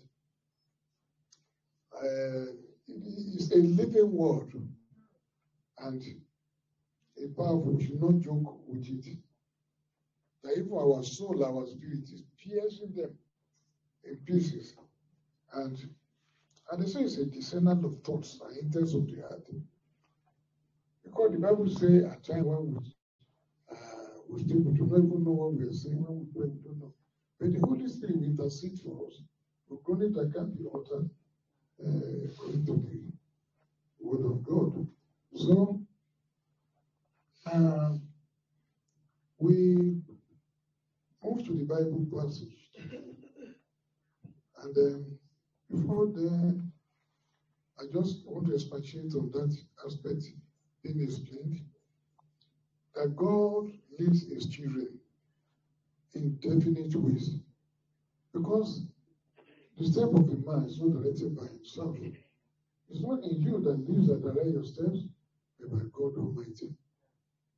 uh, 2.04 2.52
it 2.88 3.36
is 3.38 3.52
a 3.52 3.58
living 3.58 4.12
word 4.12 4.52
and 5.80 6.04
a 7.24 7.28
powerful, 7.30 7.76
you 7.80 7.86
should 7.86 8.02
not 8.02 8.20
joke 8.20 8.60
with 8.68 8.88
it. 8.88 9.18
That 10.44 10.58
even 10.58 10.74
our 10.74 11.04
soul, 11.04 11.44
our 11.46 11.66
spirit 11.66 12.04
is 12.04 12.24
piercing 12.38 12.94
them 12.94 13.18
in 14.04 14.18
pieces. 14.26 14.76
And 15.54 15.78
and 16.72 16.82
they 16.82 16.88
say 16.88 17.02
it's 17.02 17.18
a 17.18 17.26
discerner 17.26 17.80
of 17.86 18.02
thoughts 18.04 18.40
and 18.46 18.58
intents 18.58 18.94
of 18.94 19.06
the 19.08 19.22
heart. 19.22 19.46
Because 21.04 21.32
the 21.32 21.38
Bible 21.40 21.70
says 21.70 22.06
at 22.06 22.24
times 22.24 22.46
when 22.46 22.74
we 22.74 22.78
uh, 23.72 23.76
we 24.30 24.42
still 24.44 24.60
we 24.60 24.74
do 24.74 24.86
not 24.86 25.00
even 25.00 25.24
know 25.24 25.32
what 25.32 25.54
we 25.54 25.64
are 25.66 25.74
saying, 25.74 26.04
when 26.04 26.20
we 26.20 26.26
pray, 26.34 26.50
we 26.50 26.60
don't 26.64 26.80
know. 26.80 26.94
But 27.40 27.54
the 27.54 27.60
Holy 27.66 27.88
Spirit 27.88 28.18
will 28.18 28.26
intercede 28.26 28.80
for 28.80 29.08
us. 29.08 29.22
We 29.70 29.78
groaning 29.84 30.14
that 30.14 30.34
can 30.34 30.52
be 30.52 30.66
uttered 30.74 31.10
to 31.80 32.64
the 32.66 33.12
word 34.00 34.26
of 34.26 34.44
God. 34.44 34.88
So 35.36 35.82
uh, 37.52 37.94
we 39.40 40.02
move 41.24 41.46
to 41.46 41.54
the 41.54 41.66
Bible 41.66 42.06
passage. 42.16 42.70
And 44.62 44.78
um, 44.78 45.06
before 45.72 46.08
then, 46.08 46.72
I 47.80 47.84
just 47.92 48.26
want 48.26 48.48
to 48.48 48.54
expatiate 48.54 49.14
on 49.16 49.32
that 49.32 49.58
aspect 49.86 50.24
being 50.84 51.02
explained. 51.02 51.62
That 52.96 53.16
God 53.16 53.72
leads 54.00 54.30
his 54.32 54.46
children 54.48 55.00
in 56.14 56.36
definite 56.36 56.96
ways. 56.96 57.38
Because 58.32 58.86
the 59.78 59.86
step 59.86 60.10
of 60.10 60.30
a 60.30 60.52
man 60.52 60.66
is 60.68 60.80
not 60.80 61.02
directed 61.02 61.36
by 61.36 61.48
himself. 61.48 61.98
It's 62.90 63.02
not 63.02 63.24
in 63.24 63.42
you 63.42 63.60
that 63.62 63.90
leads 63.90 64.10
and 64.10 64.22
direct 64.22 64.50
your 64.50 64.64
steps, 64.64 65.00
but 65.60 65.72
by 65.72 65.80
God 65.92 66.18
Almighty. 66.18 66.76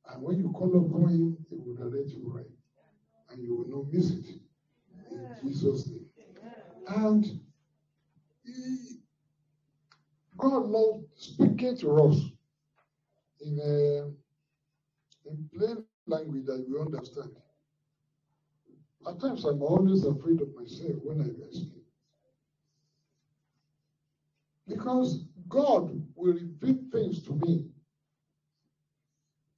And 0.08 0.22
when 0.22 0.38
you 0.38 0.50
call 0.50 0.70
upon 0.70 1.08
him, 1.10 1.36
he 1.50 1.56
will 1.56 1.74
direct 1.74 2.10
you 2.10 2.22
right. 2.24 2.46
And 3.30 3.42
you 3.42 3.54
will 3.56 3.78
not 3.78 3.92
miss 3.92 4.10
it. 4.10 4.40
In 5.10 5.36
Jesus' 5.42 5.88
name. 5.88 6.06
And 6.88 7.24
he, 8.44 9.00
God 10.38 10.66
loves 10.66 11.04
speaking 11.16 11.76
to 11.78 11.96
us 11.96 12.20
in 13.40 13.58
a 13.58 14.10
in 15.28 15.50
plain 15.52 15.84
language 16.06 16.46
that 16.46 16.64
we 16.68 16.80
understand. 16.80 17.30
At 19.06 19.20
times, 19.20 19.44
I'm 19.44 19.62
always 19.62 20.04
afraid 20.04 20.40
of 20.40 20.54
myself 20.54 20.96
when 21.02 21.20
I 21.20 21.46
explain. 21.46 21.85
Because 24.66 25.24
God 25.48 26.02
will 26.14 26.34
reveal 26.34 26.78
things 26.92 27.22
to 27.24 27.34
me 27.34 27.66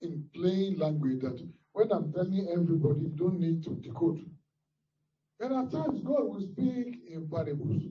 in 0.02 0.28
plain 0.34 0.78
language 0.78 1.20
that 1.20 1.48
when 1.72 1.92
I'm 1.92 2.12
telling 2.12 2.48
everybody, 2.52 3.00
you 3.02 3.12
don't 3.16 3.40
need 3.40 3.62
to 3.64 3.70
decode. 3.70 4.24
And 5.40 5.52
at 5.54 5.70
times, 5.70 6.02
God 6.02 6.24
will 6.24 6.40
speak 6.40 6.98
in 7.08 7.28
parables, 7.30 7.84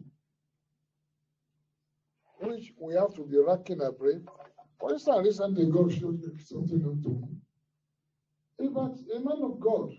which 2.40 2.74
we 2.80 2.94
have 2.96 3.14
to 3.16 3.26
be 3.26 3.38
racking 3.38 3.82
our 3.82 3.94
brain. 3.94 4.26
For 4.80 4.94
instance, 4.94 5.26
recently, 5.26 5.66
God 5.72 5.92
showed 5.94 6.20
me 6.20 6.28
something 6.44 6.84
unto 6.84 7.10
me. 7.10 8.68
About 8.68 8.98
a 9.16 9.20
man 9.20 9.42
of 9.44 9.60
God 9.60 9.92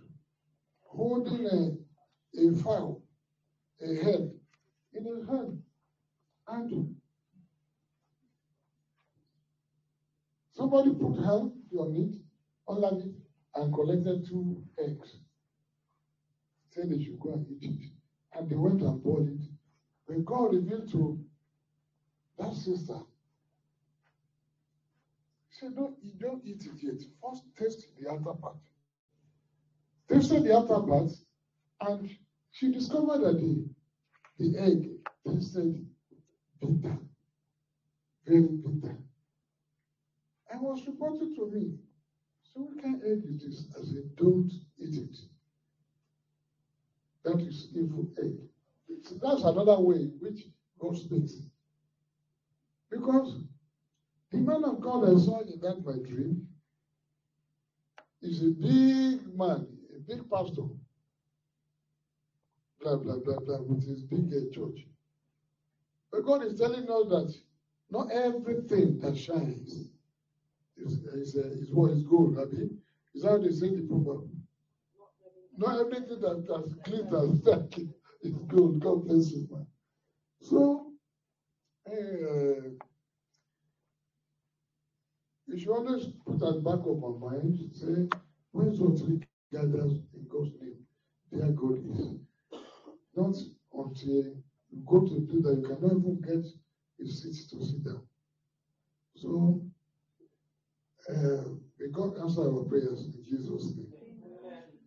holding 0.82 1.46
a, 1.46 2.40
a 2.40 2.56
fowl, 2.62 3.02
a 3.82 3.86
head, 4.04 4.30
in 4.94 5.04
his 5.04 5.26
hand. 5.28 5.62
And 6.48 6.96
somebody 10.58 10.90
put 10.90 11.16
hand 11.24 11.52
on 11.78 11.94
it, 11.94 12.16
on 12.66 13.00
it, 13.00 13.14
and 13.54 13.72
collected 13.72 14.26
two 14.28 14.60
eggs 14.78 15.20
said 16.70 16.90
they 16.90 17.00
should 17.00 17.20
go 17.20 17.32
and 17.34 17.46
eat 17.60 17.80
it. 17.80 17.90
And 18.32 18.50
they 18.50 18.56
went 18.56 18.82
and 18.82 19.02
bought 19.02 19.28
it. 19.28 19.44
When 20.06 20.24
God 20.24 20.54
revealed 20.54 20.90
to 20.92 21.18
that 22.38 22.54
sister, 22.54 22.98
he 25.48 25.56
said, 25.58 25.76
Don't, 25.76 25.94
you 26.02 26.12
don't 26.18 26.44
eat 26.44 26.66
it 26.66 26.82
yet. 26.82 27.00
First 27.22 27.44
taste 27.56 27.86
the 27.98 28.10
outer 28.10 28.34
part. 28.40 28.56
Tasted 30.10 30.44
the 30.44 30.56
outer 30.56 30.80
part, 30.86 31.12
and 31.82 32.10
she 32.50 32.72
discovered 32.72 33.20
that 33.20 33.40
the, 33.40 33.64
the 34.38 34.58
egg 34.58 34.88
tasted 35.26 35.84
bitter. 36.60 36.98
Very 38.26 38.40
bitter. 38.40 38.96
And 40.50 40.60
was 40.60 40.86
reported 40.86 41.34
to 41.36 41.50
me. 41.50 41.74
So 42.54 42.70
of 42.78 43.02
egg 43.02 43.22
is 43.24 43.42
this? 43.42 43.66
I 43.76 43.84
said, 43.84 44.16
Don't 44.16 44.50
eat 44.78 44.96
it. 44.96 45.16
That 47.24 47.40
is 47.40 47.68
evil 47.74 48.08
egg. 48.18 48.38
That's 49.22 49.42
another 49.42 49.80
way 49.80 50.10
which 50.20 50.46
God 50.78 50.96
speaks. 50.96 51.34
Because 52.90 53.42
the 54.30 54.38
man 54.38 54.64
of 54.64 54.80
God 54.80 55.04
I 55.04 55.18
saw 55.18 55.40
in 55.40 55.60
that 55.60 55.84
my 55.84 55.98
dream 56.08 56.46
is 58.22 58.42
a 58.42 58.50
big 58.50 59.36
man, 59.36 59.66
a 59.94 60.00
big 60.06 60.28
pastor, 60.30 60.62
blah, 62.80 62.96
blah, 62.96 63.18
blah, 63.18 63.38
blah, 63.40 63.60
with 63.62 63.86
his 63.86 64.02
big 64.02 64.32
uh, 64.32 64.54
church. 64.54 64.86
But 66.10 66.24
God 66.24 66.44
is 66.44 66.58
telling 66.58 66.88
us 66.88 67.08
that 67.08 67.34
not 67.90 68.10
everything 68.10 68.98
that 69.00 69.16
shines 69.16 69.90
is, 70.84 70.92
is, 71.14 71.36
uh, 71.36 71.48
is 71.48 71.72
what 71.72 71.92
is 71.92 72.02
gold, 72.04 72.38
I 72.38 72.44
mean. 72.46 72.78
Is 73.14 73.24
how 73.24 73.38
they 73.38 73.50
say 73.50 73.74
the 73.74 73.86
proverb. 73.88 74.28
Not 75.56 75.80
everything 75.80 76.20
that, 76.20 76.46
that 76.46 76.82
glitters 76.84 77.42
that 77.42 77.88
is 78.22 78.34
gold. 78.48 78.80
God 78.80 79.06
bless 79.06 79.32
you, 79.32 79.48
man. 79.50 79.66
So, 80.40 80.92
uh, 81.88 82.70
you 85.46 85.58
should 85.58 85.70
always 85.70 86.06
put 86.26 86.34
at 86.42 86.54
the 86.54 86.60
back 86.60 86.86
of 86.86 86.98
my 87.00 87.30
mind, 87.30 87.58
say, 87.72 88.08
when 88.52 88.76
two 88.76 88.96
three 88.96 89.20
gathers 89.52 89.92
in 90.14 90.26
God's 90.28 90.52
name, 90.60 90.84
there 91.32 91.52
God 91.52 91.78
is. 91.90 92.14
Not 93.16 93.36
until 93.74 94.24
you 94.70 94.84
go 94.86 95.00
to 95.00 95.26
place 95.28 95.42
that 95.44 95.58
you 95.60 95.68
cannot 95.68 95.98
even 95.98 96.20
get 96.20 96.44
a 97.00 97.10
seat 97.10 97.50
to 97.50 97.64
sit 97.64 97.84
down. 97.84 98.02
So, 99.16 99.67
uh, 101.08 101.44
may 101.78 101.88
God 101.90 102.18
answer 102.20 102.42
our 102.42 102.64
prayers 102.64 103.04
in 103.04 103.24
Jesus' 103.24 103.74
name. 103.76 103.92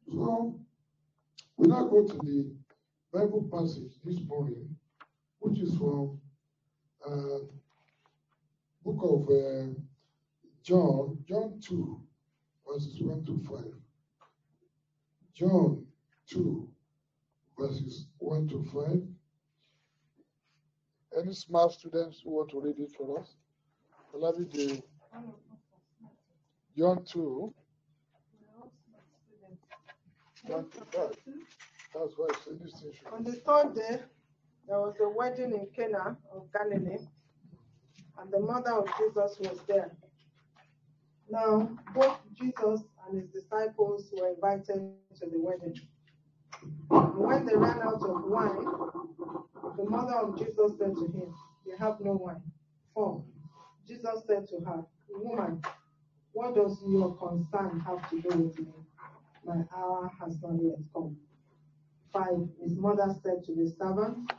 So, 0.07 0.59
we 1.57 1.67
now 1.67 1.86
go 1.86 2.05
to 2.05 2.13
the 2.13 2.51
Bible 3.13 3.47
passage 3.51 3.93
this 4.03 4.19
morning, 4.28 4.76
which 5.39 5.59
is 5.59 5.76
from 5.78 6.19
uh, 7.07 7.39
book 8.84 8.99
of 9.03 9.30
uh, 9.30 9.74
John, 10.63 11.17
John 11.28 11.59
2, 11.61 12.01
verses 12.67 13.01
1 13.01 13.26
to 13.26 13.39
5. 13.49 13.63
John 15.34 15.86
2, 16.30 16.69
verses 17.57 18.07
1 18.19 18.47
to 18.49 18.63
5. 18.74 19.01
Any 21.17 21.34
smart 21.34 21.74
students 21.74 22.22
who 22.24 22.32
want 22.32 22.49
to 22.51 22.61
read 22.61 22.80
it 22.80 22.91
for 22.95 23.19
us? 23.19 23.36
Allow 24.13 24.32
me 24.32 24.45
to 24.45 24.84
John 26.78 27.03
2. 27.03 27.53
John 30.47 30.65
2, 30.72 30.80
that, 30.91 31.15
that's 31.93 32.13
why 32.17 32.28
I 32.30 32.38
said 32.43 32.59
this 32.63 32.74
thing 32.82 32.91
On 33.13 33.24
the 33.24 33.34
third 33.34 33.76
day, 33.76 33.99
there 34.67 34.80
was 34.80 34.95
a 35.01 35.09
wedding 35.09 35.51
in 35.53 35.67
Cana 35.76 36.17
of 36.34 36.51
Galilee, 36.53 37.05
and 38.19 38.32
the 38.32 38.39
mother 38.39 38.72
of 38.72 38.88
Jesus 38.97 39.38
was 39.39 39.59
there. 39.67 39.91
Now, 41.30 41.69
both 41.93 42.17
Jesus 42.38 42.82
and 43.07 43.22
his 43.22 43.30
disciples 43.30 44.11
were 44.17 44.30
invited 44.30 44.93
to 45.19 45.26
the 45.30 45.39
wedding. 45.39 45.80
And 46.89 47.17
when 47.17 47.45
they 47.45 47.55
ran 47.55 47.82
out 47.82 48.01
of 48.01 48.24
wine, 48.26 48.65
the 49.78 49.86
mother 49.89 50.15
of 50.15 50.38
Jesus 50.38 50.74
said 50.78 50.93
to 50.95 51.05
him, 51.05 51.34
They 51.65 51.78
have 51.78 51.99
no 52.01 52.13
wine. 52.13 52.41
Four. 52.93 53.24
Jesus 53.88 54.24
said 54.28 54.47
to 54.49 54.59
her, 54.65 54.86
Woman, 55.09 55.61
what 56.34 56.55
does 56.55 56.77
your 56.88 57.15
concern 57.15 57.79
have 57.82 58.09
to 58.09 58.21
do 58.21 58.29
with 58.29 58.59
me? 58.59 58.65
my 59.45 59.63
hour 59.75 60.11
has 60.19 60.38
not 60.41 60.53
yet 60.61 60.77
come. 60.93 61.17
Five, 62.13 62.47
his 62.61 62.77
mother 62.77 63.15
said 63.23 63.43
to 63.45 63.55
the 63.55 63.73
servant, 63.79 64.32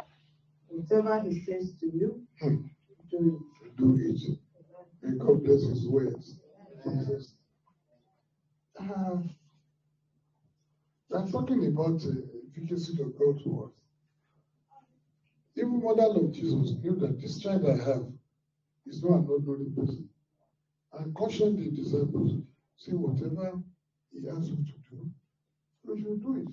Whatever 0.68 1.20
he 1.28 1.40
says 1.45 1.74
to 1.80 1.86
you, 1.86 2.26
Hmm. 2.40 2.66
do 3.11 3.45
Do 3.76 3.97
it. 3.99 4.38
May 5.03 5.18
God 5.18 5.43
bless 5.45 5.62
his 5.64 5.88
words. 5.88 6.36
Jesus. 6.84 7.34
Uh, 8.78 9.18
I'm 11.14 11.30
talking 11.32 11.66
about 11.66 12.01
uh, 12.05 12.11
efficacy 12.57 13.03
of 13.03 13.18
God's 13.18 13.45
word. 13.45 13.70
Even 15.57 15.82
mother 15.82 16.05
of 16.05 16.32
Jesus 16.32 16.72
knew 16.82 16.97
that 16.97 17.20
this 17.20 17.38
child 17.40 17.66
I 17.66 17.76
have 17.84 18.07
is 18.86 19.03
not 19.03 19.18
an 19.20 19.28
ordinary 19.28 19.70
person. 19.76 20.09
And 20.95 21.14
cautioned 21.14 21.59
the 21.59 21.70
disciples, 21.70 22.32
say 22.76 22.93
whatever 22.93 23.59
he 24.12 24.28
asks 24.28 24.49
you 24.49 24.57
to 24.57 24.72
do, 24.90 25.11
you 25.84 25.97
should 25.99 26.22
do 26.22 26.36
it. 26.36 26.49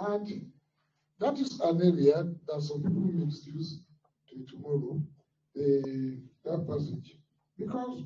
And 0.00 0.50
that 1.20 1.38
is 1.38 1.60
an 1.60 1.82
area 1.82 2.24
that 2.46 2.62
some 2.62 2.82
people 2.82 3.00
misuse 3.26 3.80
to 4.30 4.46
tomorrow, 4.50 5.02
the 5.54 6.18
that 6.44 6.66
passage. 6.66 7.16
Because 7.58 8.04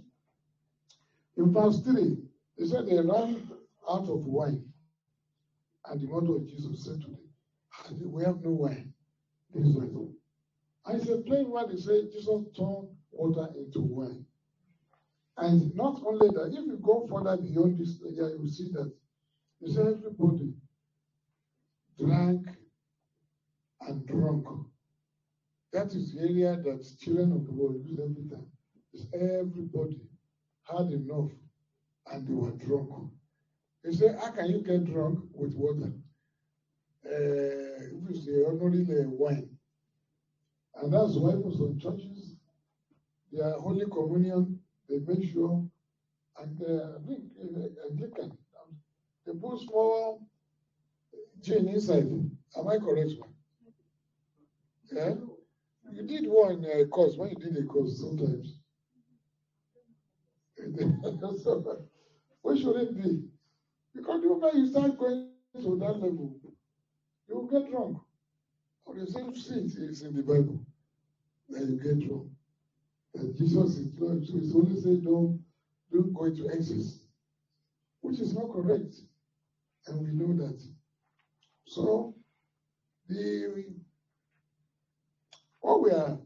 in 1.36 1.52
verse 1.52 1.80
3, 1.80 2.16
they 2.58 2.66
said 2.66 2.86
they 2.86 2.96
ran 2.96 3.48
out 3.88 4.08
of 4.08 4.26
wine. 4.26 4.64
And 5.86 6.00
the 6.00 6.06
mother 6.06 6.36
of 6.36 6.48
Jesus 6.48 6.84
said 6.84 7.00
to 7.02 7.08
them, 7.08 7.18
"Ah, 7.74 7.88
We 8.04 8.24
have 8.24 8.40
no 8.42 8.50
wine. 8.50 8.92
This 9.54 9.66
is 9.66 9.76
it's 10.86 11.08
a 11.08 11.18
plain 11.18 11.50
word, 11.50 11.70
they 11.70 11.76
say 11.76 12.04
Jesus 12.10 12.26
turned 12.56 12.88
water 13.12 13.48
into 13.56 13.80
wine. 13.80 14.26
And 15.36 15.74
not 15.74 16.02
only 16.06 16.28
that, 16.28 16.52
if 16.52 16.66
you 16.66 16.78
go 16.82 17.06
further 17.10 17.36
beyond 17.40 17.78
this 17.78 18.00
area, 18.04 18.36
you 18.36 18.48
see 18.48 18.70
that 18.72 18.92
they 19.60 19.72
say 19.72 19.80
everybody 19.80 20.52
drank 21.98 22.46
and 23.80 24.06
drunk. 24.06 24.46
That 25.72 25.86
is 25.94 26.12
the 26.14 26.20
area 26.20 26.56
that 26.56 26.86
children 27.00 27.32
of 27.32 27.46
the 27.46 27.52
world 27.52 27.80
use 27.84 27.98
every 27.98 28.28
time. 28.28 28.46
Is 28.92 29.06
everybody 29.14 30.00
had 30.64 30.92
enough 30.92 31.30
and 32.10 32.26
they 32.26 32.34
were 32.34 32.50
drunk. 32.52 33.10
They 33.82 33.92
say, 33.92 34.14
How 34.20 34.30
can 34.30 34.50
you 34.50 34.62
get 34.62 34.84
drunk 34.84 35.20
with 35.32 35.54
water? 35.54 35.92
Uh, 37.04 37.10
if 37.10 38.10
you 38.10 38.16
say 38.16 38.44
only 38.46 38.84
the 38.84 39.08
wine. 39.08 39.48
And 40.76 40.92
that's 40.92 41.16
why 41.16 41.32
for 41.32 41.52
some 41.52 41.78
churches, 41.78 42.36
their 43.32 43.52
Holy 43.52 43.86
Communion, 43.86 44.60
they 44.88 44.98
make 45.06 45.32
sure, 45.32 45.64
and 46.40 46.62
uh, 46.62 46.98
I 46.98 47.06
think 47.06 47.22
uh, 47.40 48.22
um, 48.22 48.76
they 49.26 49.32
put 49.32 49.60
small 49.60 50.26
gin 51.42 51.68
inside. 51.68 52.08
Am 52.56 52.68
I 52.68 52.78
correct, 52.78 53.10
man? 53.20 53.34
Yeah? 54.92 55.14
You 55.92 56.02
did 56.06 56.26
one 56.26 56.64
uh, 56.64 56.84
course, 56.86 57.16
when 57.16 57.30
you 57.30 57.36
did 57.36 57.56
a 57.58 57.66
course 57.66 58.00
sometimes. 58.00 58.58
so, 61.42 61.88
what 62.42 62.58
should 62.58 62.76
it 62.76 62.96
be? 62.96 63.24
Because 63.94 64.22
the 64.22 64.28
moment 64.28 64.54
you 64.56 64.68
start 64.68 64.98
going 64.98 65.28
to 65.28 65.40
that 65.44 65.54
level, 65.54 66.36
you 67.28 67.36
will 67.36 67.46
get 67.46 67.70
drunk. 67.70 67.98
Or 68.84 68.94
the 68.94 69.06
same 69.06 69.34
seat 69.34 69.72
is 69.78 70.02
in 70.02 70.14
the 70.16 70.22
Bible. 70.22 70.60
Then 71.48 71.68
you 71.72 71.76
get 71.82 72.08
drunk. 72.08 72.31
Jesus 73.34 73.76
is 73.76 73.88
drunk, 73.88 74.24
so 74.24 74.36
he's 74.38 74.54
only 74.54 74.76
saying 74.76 75.02
don't, 75.02 75.34
don't 75.92 76.12
go 76.14 76.24
into 76.24 76.48
excess, 76.50 77.06
which 78.02 78.20
is 78.20 78.34
not 78.34 78.48
correct. 78.50 79.02
And 79.88 80.02
we 80.02 80.12
know 80.12 80.32
that. 80.34 80.62
So, 81.66 82.10
the 83.08 83.74
what 85.60 85.80
we 85.80 85.90
are 85.90 86.16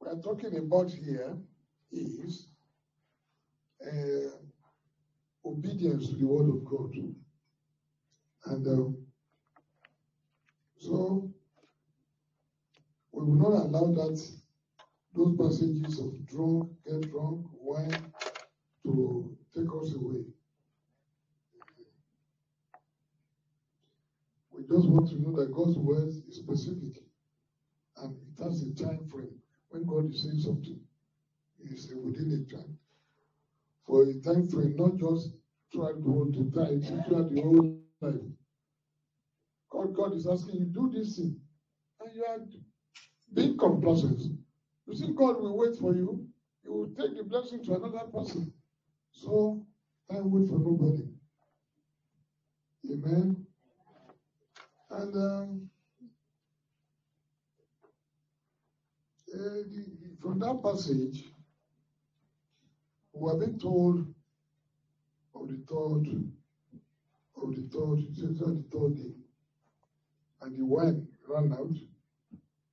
we 0.00 0.08
are 0.08 0.16
talking 0.16 0.56
about 0.56 0.90
here 0.92 1.36
is 1.92 2.46
uh, 3.86 4.30
obedience 5.46 6.08
to 6.08 6.16
the 6.16 6.26
word 6.26 6.48
of 6.48 6.64
God. 6.64 6.96
And 8.46 8.66
um, 8.68 8.96
so 10.78 11.26
we 13.12 13.24
will 13.24 13.36
not 13.36 13.52
allow 13.66 13.88
that 13.90 14.20
those 15.14 15.36
passages 15.38 16.00
of 16.00 16.26
drunk, 16.26 16.70
get 16.84 17.10
drunk, 17.10 17.46
wine 17.52 18.12
to 18.82 19.36
take 19.54 19.68
us 19.80 19.94
away. 19.94 20.24
We 24.50 24.62
just 24.62 24.88
want 24.88 25.08
to 25.10 25.22
know 25.22 25.36
that 25.36 25.52
God's 25.52 25.78
word 25.78 26.08
is 26.08 26.36
specific 26.36 27.02
and 27.98 28.16
it 28.16 28.42
has 28.42 28.62
a 28.62 28.74
time 28.74 29.08
frame. 29.10 29.38
When 29.68 29.84
God 29.84 30.12
is 30.12 30.22
saying 30.22 30.40
something, 30.40 30.80
it's 31.62 31.92
within 31.92 32.46
a 32.48 32.54
time. 32.54 32.78
For 33.86 34.02
a 34.02 34.14
time 34.20 34.48
frame, 34.48 34.76
not 34.76 34.96
just 34.96 35.30
throughout 35.72 36.02
the 36.02 36.10
whole 36.10 36.32
time, 36.32 36.82
throughout 37.06 37.30
the 37.30 37.40
whole 37.40 37.78
life. 38.00 38.20
God, 39.70 39.94
God 39.94 40.14
is 40.14 40.26
asking 40.26 40.56
you, 40.56 40.64
do 40.66 40.90
this 40.92 41.16
thing. 41.16 41.40
And 42.00 42.14
you 42.14 42.24
are 42.24 42.38
being 43.32 43.56
complacent. 43.58 44.43
You 44.86 44.94
see, 44.94 45.12
God 45.12 45.40
will 45.40 45.56
wait 45.56 45.76
for 45.76 45.94
you. 45.94 46.26
He 46.62 46.68
will 46.68 46.88
take 46.88 47.16
the 47.16 47.24
blessing 47.24 47.64
to 47.64 47.74
another 47.74 48.06
person. 48.12 48.52
So, 49.10 49.64
time 50.10 50.30
wait 50.30 50.48
for 50.48 50.58
nobody. 50.58 51.08
Amen. 52.90 53.46
And 54.90 55.14
um, 55.16 55.70
the, 59.32 60.16
from 60.20 60.38
that 60.40 60.62
passage, 60.62 61.24
we 63.12 63.30
have 63.30 63.40
been 63.40 63.58
told 63.58 64.06
of 65.34 65.48
the 65.48 65.56
third, 65.66 66.30
of 67.42 67.54
the 67.54 67.62
third, 67.72 67.98
the 68.16 68.64
third 68.70 68.96
day, 68.96 69.14
and 70.42 70.58
the 70.58 70.64
wine 70.64 71.08
ran 71.26 71.52
out, 71.52 71.76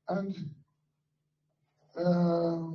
and 0.09 0.35
uh, 1.97 2.67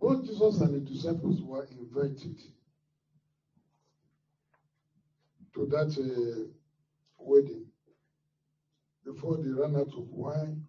both 0.00 0.24
Jesus 0.24 0.60
and 0.60 0.74
the 0.74 0.80
disciples 0.80 1.42
were 1.42 1.68
invited 1.78 2.40
to 5.54 5.66
that 5.66 5.96
uh, 5.98 6.44
wedding 7.18 7.66
before 9.04 9.36
they 9.38 9.50
ran 9.50 9.76
out 9.76 9.92
of 9.96 10.10
wine, 10.10 10.62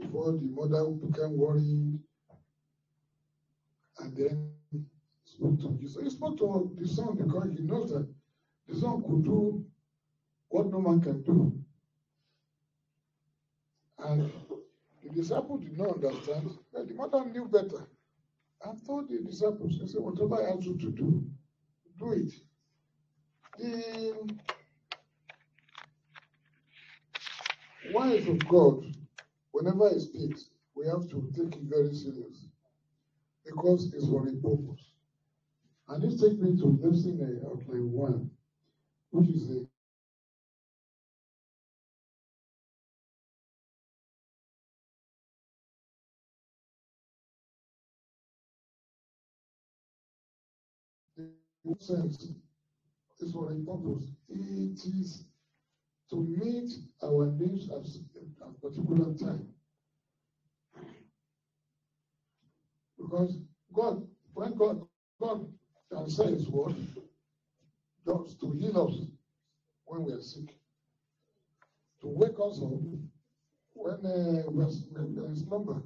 before 0.00 0.32
the 0.32 0.48
mother 0.48 0.90
became 0.90 1.36
worried, 1.36 1.98
and 4.00 4.16
then 4.16 4.50
spoke 5.24 5.60
to 5.60 5.68
Jesus. 5.78 6.02
He 6.02 6.10
spoke 6.10 6.38
to 6.38 6.74
the 6.78 6.86
son 6.88 7.16
because 7.16 7.50
he 7.56 7.62
knows 7.62 7.90
that 7.92 8.08
the 8.66 8.76
son 8.76 9.02
could 9.02 9.24
do 9.24 9.64
what 10.48 10.66
no 10.66 10.80
man 10.80 11.00
can 11.00 11.22
do. 11.22 11.52
And 13.98 14.30
the 15.02 15.10
disciples 15.10 15.62
did 15.62 15.76
not 15.76 16.02
understand, 16.02 16.50
but 16.72 16.88
the 16.88 16.94
mother 16.94 17.24
knew 17.24 17.46
better. 17.46 17.86
And 18.64 18.84
told 18.86 19.08
the 19.08 19.18
disciples, 19.18 19.78
he 19.80 19.86
said, 19.86 20.00
whatever 20.02 20.42
I 20.42 20.50
ask 20.52 20.64
you 20.64 20.76
to 20.78 20.90
do, 20.90 21.24
do 21.98 22.12
it. 22.12 22.32
The 23.58 24.14
wise 27.92 28.26
of 28.28 28.46
God, 28.48 28.84
whenever 29.52 29.90
he 29.90 30.00
speaks, 30.00 30.50
we 30.74 30.86
have 30.86 31.08
to 31.10 31.30
take 31.36 31.56
it 31.56 31.62
very 31.64 31.94
serious 31.94 32.46
because 33.44 33.92
it's 33.92 34.06
for 34.06 34.28
a 34.28 34.32
purpose. 34.32 34.92
And 35.88 36.02
this 36.02 36.20
takes 36.20 36.36
me 36.36 36.56
to 36.58 36.78
lesson 36.82 37.18
uh, 37.20 37.48
outline 37.50 37.90
one, 37.90 38.30
which 39.10 39.28
is 39.30 39.50
a 39.50 39.67
in 51.68 51.80
sense 51.80 52.28
is 53.20 53.32
for 53.32 53.52
a 53.52 53.56
purpose. 53.56 54.04
It 54.28 54.78
is 54.86 55.24
to 56.10 56.16
meet 56.16 56.72
our 57.02 57.32
needs 57.32 57.70
at 57.70 57.84
a 58.46 58.52
particular 58.60 59.14
time. 59.14 59.48
Because 62.98 63.38
God, 63.72 64.06
when 64.34 64.54
God, 64.54 64.86
God 65.20 65.52
can 65.92 66.08
say 66.08 66.26
His 66.34 66.48
word, 66.48 66.74
just 68.06 68.40
to 68.40 68.52
heal 68.52 68.88
us 68.88 69.06
when 69.84 70.04
we 70.04 70.12
are 70.12 70.22
sick, 70.22 70.56
to 72.00 72.08
wake 72.08 72.38
us 72.40 72.60
up 72.62 72.70
when 73.74 74.06
uh, 74.06 74.50
we 74.50 74.64
are 74.64 74.70
we 75.06 75.20
are 75.20 75.26
in 75.26 75.36
slumber, 75.36 75.82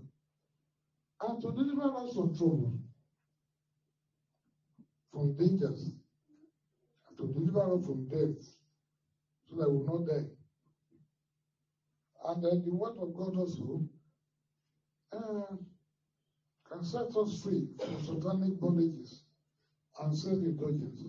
and 1.20 1.42
to 1.42 1.52
deliver 1.52 1.96
us 1.96 2.14
from 2.14 2.36
trouble, 2.36 2.72
from 5.12 5.34
dangers, 5.38 5.94
and 7.08 7.18
to 7.18 7.28
deliver 7.28 7.74
us 7.74 7.84
from 7.84 8.04
death, 8.08 8.56
so 9.50 9.56
that 9.56 9.70
we 9.70 9.76
will 9.78 9.84
not 9.84 10.06
die. 10.06 10.24
And 12.24 12.42
then 12.42 12.62
the 12.64 12.72
word 12.72 12.94
of 12.98 13.14
God 13.14 13.36
also 13.36 13.84
uh, 15.12 15.56
can 16.68 16.84
set 16.84 17.16
us 17.16 17.42
free 17.42 17.66
from 17.84 18.00
satanic 18.00 18.54
bondages 18.54 19.22
and 20.00 20.16
self-indulgence 20.16 21.04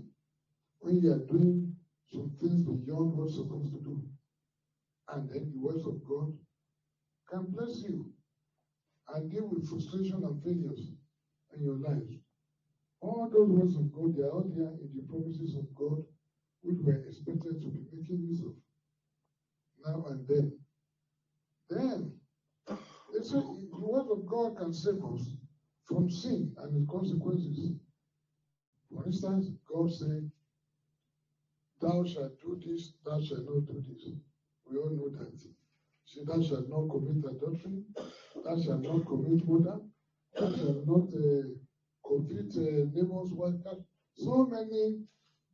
when 0.81 1.01
you 1.01 1.11
are 1.11 1.19
doing 1.27 1.67
some 2.13 2.31
things 2.39 2.63
beyond 2.63 3.11
what 3.13 3.29
you're 3.29 3.45
supposed 3.45 3.71
to 3.71 3.79
do. 3.79 4.01
And 5.09 5.27
then 5.29 5.47
the 5.51 5.57
words 5.59 5.85
of 5.85 5.95
God 6.03 6.29
can 7.29 7.47
bless 7.47 7.83
you 7.83 8.05
and 9.09 9.29
deal 9.29 9.45
with 9.45 9.65
frustration 9.65 10.23
and 10.25 10.37
failures 10.39 10.91
in 11.53 11.61
your 11.61 11.77
life. 11.77 12.22
All 13.03 13.29
those 13.29 13.49
words 13.49 13.75
of 13.75 13.91
God, 13.93 14.15
they 14.15 14.23
are 14.23 14.31
all 14.31 14.49
there 14.55 14.69
in 14.81 14.89
the 14.95 15.03
promises 15.09 15.57
of 15.57 15.75
God, 15.75 16.05
which 16.63 16.77
we're 16.79 17.05
expected 17.05 17.61
to 17.61 17.69
be 17.69 17.81
making 17.93 18.23
use 18.29 18.41
of 18.43 18.55
now 19.85 20.05
and 20.07 20.27
then. 20.27 20.53
Then, 21.69 22.13
they 23.13 23.23
say 23.23 23.41
the 23.41 23.79
word 23.79 24.07
of 24.09 24.25
God 24.25 24.57
can 24.57 24.73
save 24.73 25.03
us 25.03 25.35
from 25.85 26.09
sin 26.09 26.53
and 26.59 26.81
its 26.81 26.89
consequences. 26.89 27.73
For 28.93 29.05
instance, 29.05 29.49
God 29.69 29.91
said, 29.91 30.29
Thou 31.81 32.05
shalt 32.05 32.39
do 32.41 32.57
this, 32.65 32.93
thou 33.05 33.19
shalt 33.21 33.45
not 33.45 33.65
do 33.67 33.83
this. 33.85 34.13
We 34.71 34.77
all 34.77 34.91
know 34.91 35.09
that. 35.09 35.37
Say, 36.05 36.21
Thou 36.25 36.41
shalt 36.41 36.69
not 36.69 36.89
commit 36.89 37.25
adultery, 37.25 37.83
thou 38.45 38.57
shalt 38.61 38.81
not 38.83 39.05
commit 39.07 39.45
murder, 39.47 39.79
thou 40.35 40.55
shalt 40.55 40.87
not 40.87 41.09
uh, 41.13 41.49
commit 42.05 42.51
uh, 42.57 42.85
neighbor's 42.93 43.31
wife. 43.31 43.55
So 44.15 44.45
many 44.45 45.03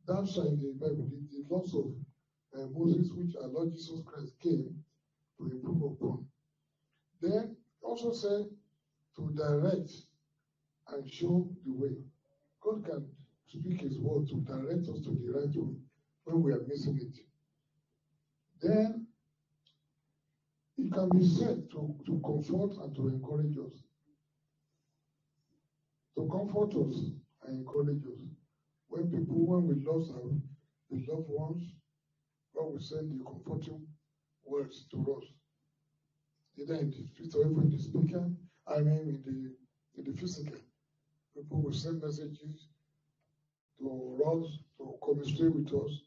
shalt 0.06 0.36
in 0.36 0.60
the 0.60 0.74
Bible, 0.78 1.08
the, 1.10 1.18
the 1.30 1.54
laws 1.54 1.74
of 1.74 1.92
uh, 2.58 2.66
Moses, 2.76 3.10
which 3.14 3.34
our 3.36 3.48
Lord 3.48 3.72
Jesus 3.72 4.00
Christ 4.04 4.32
came 4.42 4.74
to 5.38 5.44
improve 5.50 5.82
upon. 5.92 6.26
Then 7.20 7.56
also 7.82 8.12
say 8.12 8.46
to 9.16 9.32
direct 9.36 9.90
and 10.88 11.10
show 11.10 11.48
the 11.64 11.72
way. 11.72 11.96
God 12.60 12.84
can 12.84 13.06
speak 13.46 13.80
his 13.80 13.98
word 13.98 14.28
to 14.28 14.36
direct 14.40 14.88
us 14.88 15.00
to 15.04 15.10
the 15.10 15.32
right 15.32 15.54
way 15.54 15.74
when 16.24 16.42
we 16.42 16.52
are 16.52 16.62
missing 16.66 16.98
it. 17.00 17.18
Then 18.60 19.06
it 20.76 20.92
can 20.92 21.08
be 21.10 21.26
said 21.26 21.70
to, 21.70 21.94
to 22.06 22.20
comfort 22.24 22.82
and 22.82 22.94
to 22.96 23.08
encourage 23.08 23.56
us. 23.58 23.82
To 26.20 26.26
comfort 26.26 26.76
us 26.76 27.12
and 27.46 27.60
encourage 27.60 28.04
us. 28.04 28.20
When 28.88 29.10
people, 29.10 29.46
when 29.46 29.68
we 29.68 29.82
lost 29.86 30.12
our 30.12 30.30
beloved 30.90 31.30
ones, 31.30 31.62
God 32.54 32.72
will 32.72 32.78
send 32.78 33.18
the 33.18 33.24
comforting 33.24 33.86
words 34.44 34.84
to 34.90 34.98
us. 35.16 35.24
Either 36.58 36.74
in 36.74 36.90
the 36.90 36.96
spirit 36.96 37.34
or 37.36 37.50
even 37.50 37.62
in 37.62 37.70
the 37.70 37.82
speaker, 37.82 38.30
I 38.66 38.80
mean 38.80 39.08
in 39.08 39.22
the 39.24 39.98
in 39.98 40.12
the 40.12 40.20
physical. 40.20 40.58
People 41.34 41.62
will 41.62 41.72
send 41.72 42.02
messages 42.02 42.68
to 43.78 44.22
us, 44.22 44.58
to 44.76 44.94
communicate 45.02 45.54
with 45.54 45.72
us, 45.72 46.02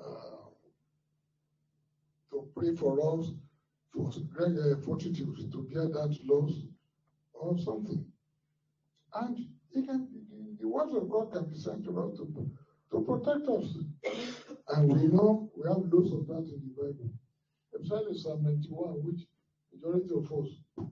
uh, 0.00 0.50
to 2.32 2.48
pray 2.52 2.74
for 2.74 3.20
us, 3.20 3.30
for 3.92 4.10
great 4.34 4.58
uh, 4.58 4.76
fortitude 4.78 5.52
to 5.52 5.62
bear 5.72 5.86
that 5.86 6.18
loss 6.24 6.66
or 7.32 7.56
something. 7.60 8.04
And 9.16 9.46
it 9.72 9.86
can, 9.86 10.08
the, 10.60 10.68
words 10.68 10.92
of 10.94 11.08
God 11.08 11.32
can 11.32 11.44
be 11.46 11.56
sent 11.56 11.84
to 11.84 12.00
us 12.00 12.18
to, 12.18 12.50
to 12.90 13.00
protect 13.04 13.48
us. 13.48 13.64
And 14.68 14.92
we 14.92 15.06
know 15.08 15.50
we 15.56 15.66
have 15.68 15.78
loads 15.90 16.12
of 16.12 16.26
that 16.26 16.44
in 16.52 16.60
the 16.60 16.74
Bible. 16.76 17.10
Especially 17.74 18.18
Psalm 18.18 18.42
91, 18.42 19.04
which 19.04 19.20
majority 19.72 20.10
of 20.14 20.24
us 20.24 20.50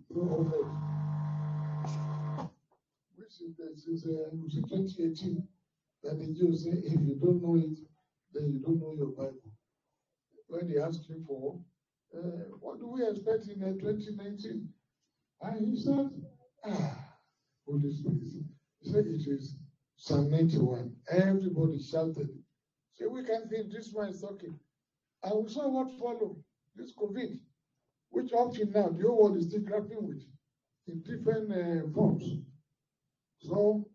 know 0.09 0.23
already. 0.23 0.73
Which 3.17 3.41
is, 3.43 3.87
is 3.87 4.07
uh, 4.07 4.31
2018 4.33 5.47
that 6.03 6.19
the 6.19 6.33
Jews 6.33 6.65
say, 6.65 6.71
if 6.71 7.01
you 7.01 7.19
don't 7.21 7.43
know 7.43 7.57
it, 7.57 7.79
then 8.33 8.53
you 8.53 8.61
don't 8.65 8.81
know 8.81 8.95
your 8.97 9.09
Bible. 9.09 9.53
When 10.47 10.69
they 10.69 10.81
asked 10.81 11.11
him 11.11 11.25
for, 11.27 11.59
uh, 12.17 12.49
what 12.61 12.79
do 12.79 12.89
we 12.89 13.07
expect 13.07 13.49
in 13.49 13.63
uh, 13.63 13.73
2019? 13.73 14.69
And 15.43 15.67
he 15.67 15.83
said, 15.83 16.11
ah, 16.65 17.04
Holy 17.67 17.93
Spirit. 17.93 18.45
He 18.81 18.91
said 18.91 19.07
it 19.07 19.27
is 19.27 19.57
Psalm 19.97 20.31
91. 20.31 20.95
Everybody 21.11 21.83
shouted. 21.83 22.29
So 22.95 23.09
we 23.09 23.25
can 23.25 23.49
think 23.49 23.73
this 23.73 23.95
man 23.95 24.09
is 24.11 24.21
talking. 24.21 24.59
And 25.23 25.45
we 25.45 25.53
saw 25.53 25.69
what 25.69 25.99
followed, 25.99 26.43
this 26.77 26.93
COVID, 26.95 27.39
which 28.11 28.33
up 28.33 28.53
to 28.55 28.65
now 28.67 28.89
the 28.89 29.03
whole 29.07 29.23
world 29.23 29.37
is 29.39 29.49
still 29.49 29.63
grappling 29.63 30.07
with 30.07 30.23
in 30.87 31.03
different 31.03 31.51
uh, 31.51 31.89
forms. 31.95 32.25
So 33.39 33.87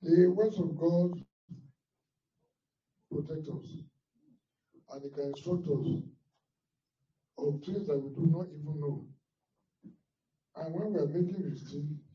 the 0.00 0.26
words 0.28 0.58
of 0.58 0.76
God 0.78 1.20
protect 3.10 3.48
us 3.48 3.66
and 4.92 5.04
it 5.04 5.14
can 5.14 5.28
instruct 5.28 5.64
us 5.68 5.88
of 7.38 7.60
things 7.64 7.86
that 7.86 7.98
we 7.98 8.14
do 8.14 8.30
not 8.30 8.46
even 8.48 8.80
know. 8.80 9.04
And 10.56 10.74
when 10.74 10.92
we 10.92 11.00
are 11.00 11.06
making 11.06 11.50
mistakes, 11.50 12.11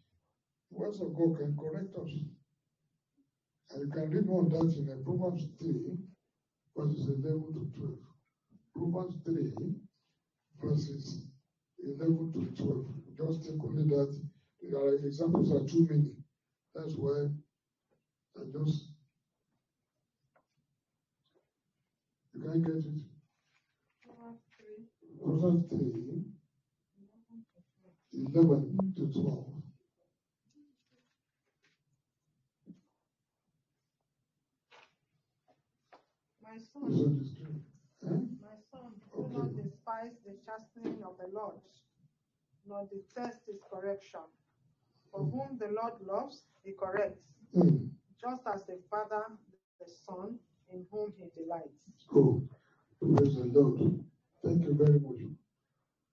words 0.78 1.02
of 1.02 1.14
God 1.16 1.38
can 1.38 1.58
correct 1.58 1.96
us. 1.96 2.12
And 3.72 3.82
you 3.82 3.92
can 3.92 4.12
read 4.12 4.26
more 4.26 4.44
on 4.44 4.50
that 4.50 4.76
in 4.78 5.04
Proverbs 5.04 5.48
3, 5.60 5.98
verses 6.78 7.08
11 7.08 7.24
to 7.54 7.80
12. 7.80 7.98
Proverbs 8.76 9.16
3, 9.26 9.54
verses 10.64 11.26
11 11.84 12.56
to 12.56 12.64
12. 12.64 12.86
Just 13.18 13.50
take 13.50 13.64
only 13.64 13.84
that. 13.90 14.16
There 14.62 14.80
are 14.80 14.96
examples 14.96 15.52
are 15.52 15.68
too 15.68 15.88
many. 15.90 16.12
That's 16.76 16.94
why 16.96 17.28
I 18.40 18.44
just 18.52 18.92
you 22.34 22.42
can't 22.44 22.66
get 22.66 22.76
it. 22.76 23.02
Proverbs 25.24 25.66
3, 25.70 26.24
11 28.14 28.94
to 28.98 29.22
12. 29.22 29.58
My 36.48 36.56
Is 36.56 36.67
son, 36.82 36.92
that 36.92 37.20
the 37.20 37.26
script? 37.26 37.60
Huh? 38.04 38.16
my 38.42 38.58
son, 38.72 38.92
do 39.16 39.30
not 39.34 39.56
despise 39.56 40.14
the 40.26 40.36
chastening 40.46 41.04
of 41.04 41.16
the 41.20 41.28
Lord, 41.34 41.56
nor 42.68 42.88
detest 42.92 43.42
his 43.48 43.58
correction. 43.72 44.22
For 45.12 45.24
whom 45.24 45.58
the 45.60 45.68
Lord 45.68 45.94
loves, 46.06 46.44
he 46.64 46.74
corrects, 46.74 47.24
just 48.22 48.42
as 48.54 48.66
the 48.66 48.78
father 48.90 49.24
the 49.80 49.92
son 50.06 50.38
in 50.74 50.86
whom 50.92 51.14
he 51.18 51.26
delights. 51.42 51.84
Cool. 52.10 52.44
Praise 53.00 53.36
the 53.36 53.46
Lord. 53.46 54.04
Thank 54.44 54.64
you 54.64 54.74
very 54.74 55.00
much. 55.00 55.22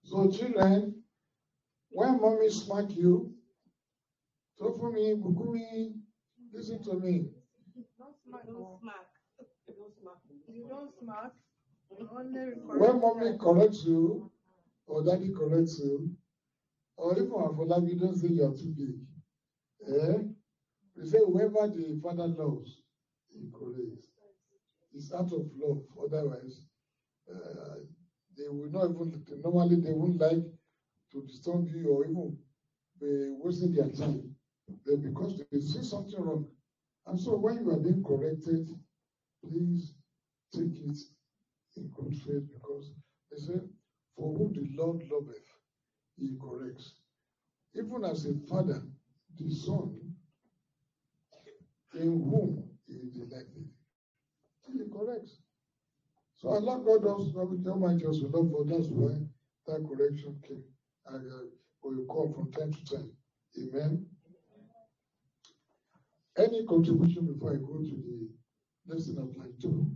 So, 0.05 0.31
children, 0.31 1.03
when 1.91 2.21
mommy 2.21 2.51
smack 2.51 2.91
you, 2.91 3.33
talk 4.59 4.79
for 4.79 4.91
me, 4.93 5.15
Bukumi, 5.15 5.95
listen 6.53 6.83
to 6.85 6.95
me. 6.95 7.27
Don't 7.99 8.15
smack, 8.27 8.47
Don't 8.47 8.57
oh. 8.57 8.79
smack. 8.83 9.14
Don't 10.47 10.55
smack. 10.55 10.55
you 10.57 10.69
don't 10.69 10.91
smack, 10.99 11.33
you 11.99 12.09
only 12.17 12.51
When 12.79 13.01
mommy 13.01 13.21
correct. 13.39 13.41
corrects 13.41 13.85
you, 13.85 14.31
or 14.87 15.05
daddy 15.05 15.33
corrects 15.33 15.79
you, 15.81 16.17
or 16.97 17.13
even 17.13 17.31
Afolabi 17.31 17.99
don't 17.99 18.17
say 18.17 18.29
you 18.29 18.45
are 18.45 18.55
too 18.55 18.75
big. 18.77 18.97
Eh? 19.89 20.19
We 20.97 21.07
say 21.07 21.19
whoever 21.19 21.69
the 21.69 21.99
father 22.03 22.27
loves, 22.29 22.83
he 23.33 23.51
corrects. 23.53 24.09
It's 24.93 25.13
out 25.13 25.33
of 25.33 25.51
love. 25.57 25.83
Otherwise, 26.03 26.67
uh, 27.31 27.77
they 28.37 28.49
will 28.49 28.71
not 28.71 28.91
even, 28.91 29.25
normally 29.43 29.77
they 29.81 29.93
won't 29.93 30.19
like 30.21 30.45
to 31.13 31.23
disturb 31.27 31.69
you 31.69 31.89
or 31.91 32.05
even 32.05 32.39
be 33.01 33.31
wasting 33.43 33.73
their 33.75 33.89
time. 33.91 34.35
But 34.87 35.03
because 35.03 35.43
they 35.51 35.61
see 35.61 35.83
something 35.83 36.21
wrong. 36.21 36.47
And 37.07 37.19
so 37.19 37.37
when 37.37 37.59
you 37.65 37.71
are 37.73 37.77
being 37.79 38.03
corrected, 38.05 38.69
please 39.43 39.94
take 40.55 40.79
it 40.85 40.99
in 41.77 41.91
good 41.97 42.15
faith 42.17 42.45
because 42.55 42.93
they 43.31 43.39
say, 43.39 43.61
For 44.17 44.37
whom 44.39 44.53
the 44.55 44.67
Lord 44.83 45.03
loveth, 45.11 45.49
he 46.17 46.37
corrects. 46.41 46.95
Even 47.75 48.05
as 48.05 48.27
a 48.27 48.35
father, 48.49 48.83
the 49.37 49.51
son, 49.51 50.15
in 51.95 52.09
whom 52.31 52.71
he 52.87 52.95
is 52.95 53.11
delighted, 53.11 53.69
he 54.67 54.81
corrects. 54.93 55.41
So 56.37 56.51
Allah 56.51 56.83
God 56.85 57.07
us, 57.07 57.35
Almighty 57.67 58.07
us 58.07 58.21
love 58.23 58.51
for 58.51 58.65
that's 58.65 58.89
why 58.89 59.15
that 59.67 59.87
correction 59.89 60.37
came. 60.47 60.65
And 61.07 61.33
uh, 61.33 61.47
will 61.83 62.05
come 62.07 62.35
from 62.35 62.53
time 62.53 62.73
to 62.73 62.97
time 62.97 63.13
Amen. 63.59 64.07
Any 66.37 66.65
contribution 66.67 67.27
before 67.33 67.53
I 67.53 67.57
go 67.57 67.79
to 67.79 67.97
the 68.05 68.29
lesson 68.95 69.19
of 69.19 69.37
line 69.37 69.55
two? 69.61 69.87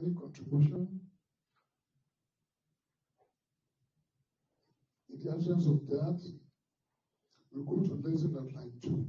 Any 0.00 0.14
contribution? 0.14 1.00
In 5.12 5.20
the 5.20 5.32
absence 5.32 5.66
of 5.66 5.86
that, 5.88 6.20
we 7.52 7.62
go 7.64 7.82
to 7.82 8.08
lesson 8.08 8.36
of 8.36 8.54
line 8.54 8.72
two. 8.82 9.06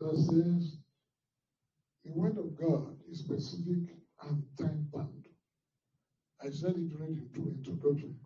That 0.00 0.16
says, 0.16 0.78
the 2.04 2.12
word 2.12 2.38
of 2.38 2.56
God 2.56 2.96
is 3.10 3.20
specific 3.20 3.94
and 4.22 4.42
time 4.58 4.88
bound. 4.92 5.26
I 6.42 6.50
said 6.50 6.70
it 6.70 6.88
during 6.88 7.14
the 7.14 7.40
introduction. 7.40 8.18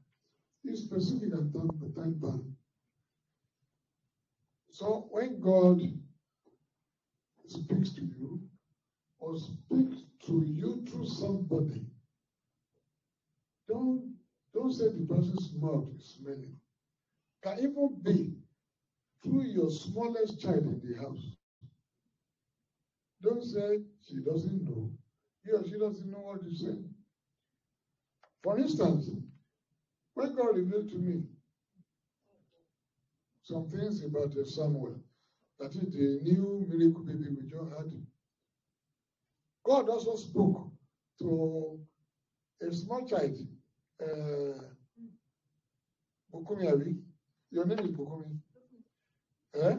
It's 0.64 0.82
specific 0.82 1.32
and 1.32 1.52
time 1.94 2.14
bound. 2.14 2.54
So 4.70 5.08
when 5.10 5.40
God 5.40 5.80
speaks 7.46 7.90
to 7.94 8.02
you 8.02 8.40
or 9.18 9.36
speaks 9.38 10.09
to 10.26 10.44
you 10.46 10.84
through 10.88 11.06
somebody, 11.06 11.86
don't 13.68 14.14
don't 14.52 14.72
say 14.72 14.86
the 14.88 15.06
person's 15.06 15.52
mouth 15.60 15.86
is 15.96 16.18
smelling. 16.18 16.56
Can 17.42 17.58
even 17.58 17.96
be 18.02 18.34
through 19.22 19.44
your 19.44 19.70
smallest 19.70 20.40
child 20.40 20.64
in 20.64 20.80
the 20.84 21.00
house. 21.00 21.36
Don't 23.22 23.42
say 23.42 23.80
she 24.02 24.16
doesn't 24.16 24.64
know. 24.64 24.90
He 25.44 25.52
or 25.52 25.64
she 25.64 25.78
doesn't 25.78 26.10
know 26.10 26.18
what 26.18 26.42
you're 26.42 26.52
saying. 26.52 26.88
For 28.42 28.58
instance, 28.58 29.10
when 30.14 30.34
God 30.34 30.56
revealed 30.56 30.90
to 30.90 30.96
me 30.96 31.22
some 33.42 33.68
things 33.68 34.02
about 34.04 34.34
Samuel, 34.46 34.96
that 35.58 35.70
is 35.70 35.92
the 35.92 36.20
new 36.22 36.66
miracle 36.68 37.04
baby 37.04 37.28
we 37.30 37.48
just 37.48 37.70
had. 37.76 37.92
God 39.64 39.88
also 39.88 40.16
spoke 40.16 40.70
to 41.20 41.80
a 42.62 42.72
small 42.72 43.06
child, 43.06 43.36
uh, 44.02 44.62
Bukumi 46.32 46.72
Abi. 46.72 46.96
Your 47.50 47.66
name 47.66 47.80
is 47.80 47.90
Bukumi. 47.90 48.38
Eh? 49.54 49.76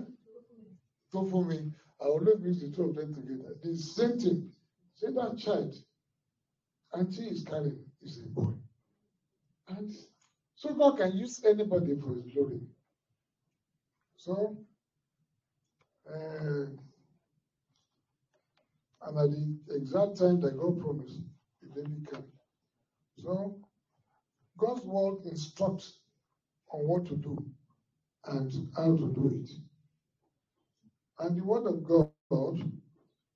Tofumi. 1.13 1.71
I 2.01 2.05
always 2.05 2.39
mix 2.39 2.61
the 2.61 2.71
two 2.71 2.89
of 2.89 2.95
them 2.95 3.13
together. 3.13 3.55
The 3.63 3.77
same 3.77 4.19
thing. 4.19 4.51
Say 4.95 5.07
that 5.13 5.38
child, 5.38 5.75
auntie 6.93 7.27
is 7.27 7.43
carrying, 7.43 7.86
is 8.01 8.21
a 8.23 8.29
boy. 8.29 8.53
And 9.69 9.91
so 10.55 10.73
God 10.73 10.97
can 10.97 11.17
use 11.17 11.43
anybody 11.45 11.95
for 11.99 12.15
his 12.15 12.34
glory. 12.34 12.61
So, 14.17 14.57
uh, 16.07 16.65
and 19.04 19.18
at 19.20 19.32
the 19.32 19.76
exact 19.76 20.18
time 20.20 20.41
that 20.41 20.58
God 20.58 20.80
promised, 20.82 21.22
the 21.62 21.70
baby 21.82 22.06
came. 22.12 22.26
So, 23.24 23.60
God's 24.58 24.84
word 24.86 25.26
instructs 25.26 25.99
on 26.72 26.82
what 26.88 27.08
to 27.08 27.16
do 27.18 27.38
and 28.26 28.70
how 28.78 28.95
to 28.97 29.14
do 29.16 29.41
it. 29.43 29.52
And 31.20 31.38
the 31.38 31.43
word 31.45 31.68
of 31.68 31.84
God, 31.84 32.10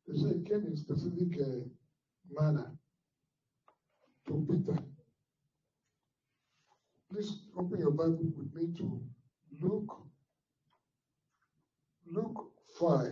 they 0.07 0.17
say 0.17 0.41
came 0.47 0.65
in 0.67 0.77
specific 0.77 1.39
uh, 1.41 1.59
manner 2.41 2.71
to 4.27 4.47
Peter. 4.49 4.79
Please 7.11 7.39
open 7.57 7.79
your 7.79 7.91
Bible 7.91 8.31
with 8.37 8.53
me 8.55 8.73
to 8.77 9.01
Luke 9.61 9.97
Luke 12.07 12.51
5, 12.79 13.11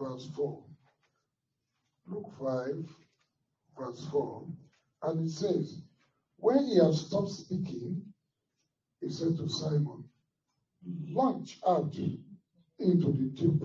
verse 0.00 0.28
4. 0.36 0.64
Luke 2.12 2.30
5, 2.38 2.96
verse 3.78 4.06
4. 4.08 4.46
And 5.02 5.26
it 5.26 5.30
says, 5.30 5.82
When 6.36 6.66
he 6.66 6.76
had 6.76 6.92
stopped 6.94 7.30
speaking, 7.30 8.04
he 9.00 9.08
said 9.08 9.36
to 9.38 9.48
Simon, 9.48 10.04
Launch 11.08 11.58
out 11.66 11.96
into 12.78 13.12
the 13.12 13.30
deep 13.34 13.62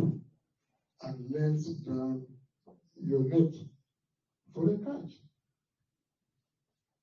and 1.01 1.31
let 1.31 1.85
down 1.85 2.25
your 2.95 3.23
net 3.25 3.53
for 4.53 4.73
a 4.73 4.77
catch. 4.77 5.13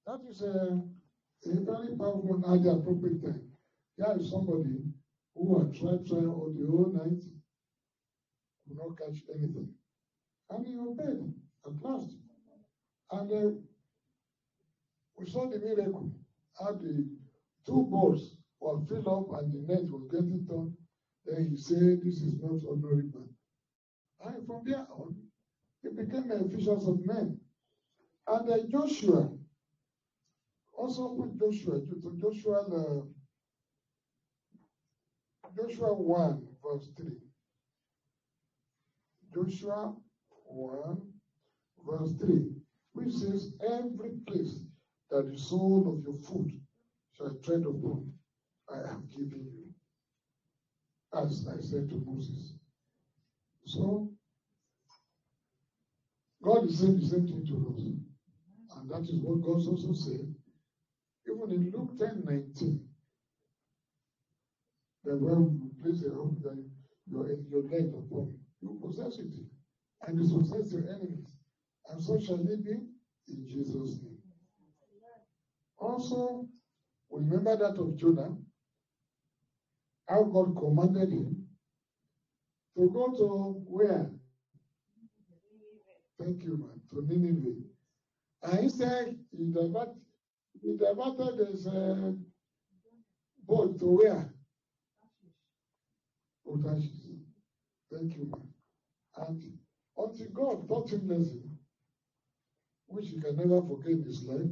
That 0.06 0.20
is 0.30 0.42
a, 0.42 0.82
a 1.46 1.60
very 1.60 1.96
powerful 1.96 2.42
at 2.54 2.62
the 2.62 2.70
appropriate 2.70 3.22
time. 3.22 3.50
There 3.98 4.16
is 4.18 4.30
somebody 4.30 4.82
who 5.34 5.58
had 5.58 5.74
tried, 5.74 6.06
tried 6.06 6.26
all 6.26 6.52
the 6.56 6.66
whole 6.66 6.90
night, 6.90 7.22
could 8.66 8.78
not 8.78 8.96
catch 8.98 9.24
anything. 9.34 9.68
And 10.54 10.66
he 10.66 10.78
obeyed 10.78 11.34
at 11.66 11.82
last. 11.82 12.16
And 13.10 13.32
uh, 13.32 13.50
we 15.18 15.26
saw 15.28 15.48
the 15.48 15.58
miracle 15.58 16.12
how 16.58 16.72
the 16.72 17.08
two 17.66 17.88
boats 17.90 18.36
were 18.60 18.80
filled 18.86 19.08
up 19.08 19.40
and 19.40 19.52
the 19.52 19.72
net 19.72 19.90
was 19.90 20.06
getting 20.10 20.46
torn. 20.46 20.76
Then 21.24 21.48
he 21.50 21.56
said, 21.56 22.02
This 22.02 22.22
is 22.22 22.40
not 22.40 22.60
ordinary 22.68 23.10
man. 23.12 23.28
And 24.24 24.46
from 24.46 24.62
there 24.64 24.86
on, 24.90 25.16
he 25.82 25.88
became 25.88 26.30
a 26.30 26.48
fisher 26.48 26.72
of 26.72 27.04
men. 27.04 27.40
And 28.28 28.50
uh, 28.50 28.58
Joshua, 28.68 29.30
also 30.72 31.16
put 31.16 31.36
Joshua, 31.36 31.80
to 31.80 32.16
Joshua 32.20 32.60
uh, 32.60 33.02
Joshua 35.56 35.94
1, 35.94 36.46
verse 36.62 36.90
3. 36.96 37.06
Joshua 39.34 39.94
1, 40.54 41.08
verse 41.86 42.14
3, 42.20 42.50
which 42.94 43.12
says, 43.12 43.50
Every 43.62 44.14
place 44.28 44.64
that 45.10 45.26
the 45.26 45.38
sole 45.38 45.88
of 45.88 46.00
your 46.02 46.14
foot 46.14 46.52
shall 47.12 47.32
tread 47.44 47.66
upon, 47.66 48.06
I 48.70 48.76
have 48.88 49.10
given 49.10 49.46
you. 49.52 49.68
As 51.14 51.46
I 51.48 51.60
said 51.60 51.88
to 51.90 52.00
Moses. 52.00 52.54
So, 53.66 54.06
God 56.44 56.64
is 56.64 56.78
saying 56.78 56.96
the 56.96 57.02
same 57.06 57.26
thing 57.26 57.44
to 57.46 57.74
us. 57.76 57.84
And 58.76 58.90
that 58.90 59.08
is 59.10 59.20
what 59.20 59.42
God 59.42 59.66
also 59.66 59.92
said. 59.94 60.26
Even 61.28 61.52
in 61.52 61.70
Luke 61.72 61.92
10 61.98 62.24
19, 62.24 62.80
that 65.06 65.20
when 65.20 65.56
you 65.58 65.72
place 65.82 66.02
a 66.04 66.12
hope 66.12 66.34
that 66.42 66.58
your, 67.08 67.26
your 67.50 67.62
leg 67.62 67.88
upon, 67.94 68.34
you 68.62 68.76
possess 68.80 69.18
it. 69.20 69.34
And 70.06 70.18
you 70.18 70.38
possess 70.38 70.72
your 70.72 70.88
enemies. 70.88 71.36
And 71.88 72.02
so 72.02 72.18
shall 72.18 72.40
it 72.40 72.64
be 72.64 72.72
in 73.28 73.48
Jesus' 73.48 74.02
name. 74.02 74.18
Also, 75.78 76.48
remember 77.10 77.56
that 77.56 77.78
of 77.78 77.96
Jonah, 77.96 78.36
how 80.08 80.24
God 80.24 80.56
commanded 80.56 81.12
him 81.12 81.46
to 82.76 82.90
go 82.90 83.12
to 83.16 83.64
where? 83.66 84.10
Thank 86.18 86.44
you, 86.44 86.58
man. 86.58 86.80
To 86.90 87.02
Nineveh. 87.02 87.60
And 88.42 88.58
instead, 88.64 89.16
he, 89.32 89.50
divert, 89.52 89.88
he 90.62 90.76
diverted 90.76 91.48
his 91.48 91.66
uh, 91.66 92.12
boat 93.46 93.78
to 93.80 93.86
where? 93.86 94.34
Otashes. 96.46 97.20
Thank 97.92 98.16
you, 98.16 98.26
man. 98.26 98.48
And 99.16 99.42
until 99.98 100.28
God 100.30 100.68
taught 100.68 100.90
him 100.92 101.08
lesson, 101.08 101.56
which 102.88 103.08
he 103.10 103.18
can 103.18 103.36
never 103.36 103.62
forget 103.62 103.98
in 104.00 104.06
his 104.06 104.24
life, 104.24 104.50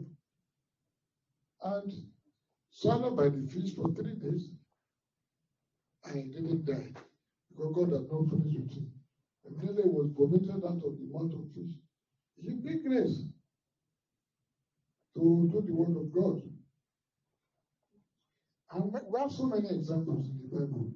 and 1.63 1.93
swallowed 2.71 3.17
by 3.17 3.31
the 3.31 3.43
fish 3.43 3.75
for 3.75 3.87
three 3.95 4.15
days, 4.17 4.51
and 6.07 6.17
he 6.17 6.29
didn't 6.31 6.67
die 6.67 6.93
because 7.51 7.73
God 7.75 7.93
had 7.93 8.11
not 8.11 8.31
finished 8.31 8.59
with 8.61 8.75
him. 8.75 8.91
Immediately 9.47 9.85
was 9.87 10.11
vomited 10.17 10.65
out 10.65 10.85
of 10.85 10.99
the 10.99 11.07
mouth 11.13 11.35
of 11.35 11.49
fish. 11.55 11.75
He 12.37 12.55
big 12.57 12.85
grace 12.85 13.27
to 15.17 15.49
do 15.51 15.63
the 15.67 15.73
word 15.75 15.97
of 15.97 16.13
God. 16.13 16.41
And 18.73 18.93
we 18.93 19.21
have 19.21 19.33
so 19.33 19.47
many 19.49 19.71
examples 19.71 20.29
in 20.31 20.39
the 20.43 20.49
Bible 20.49 20.93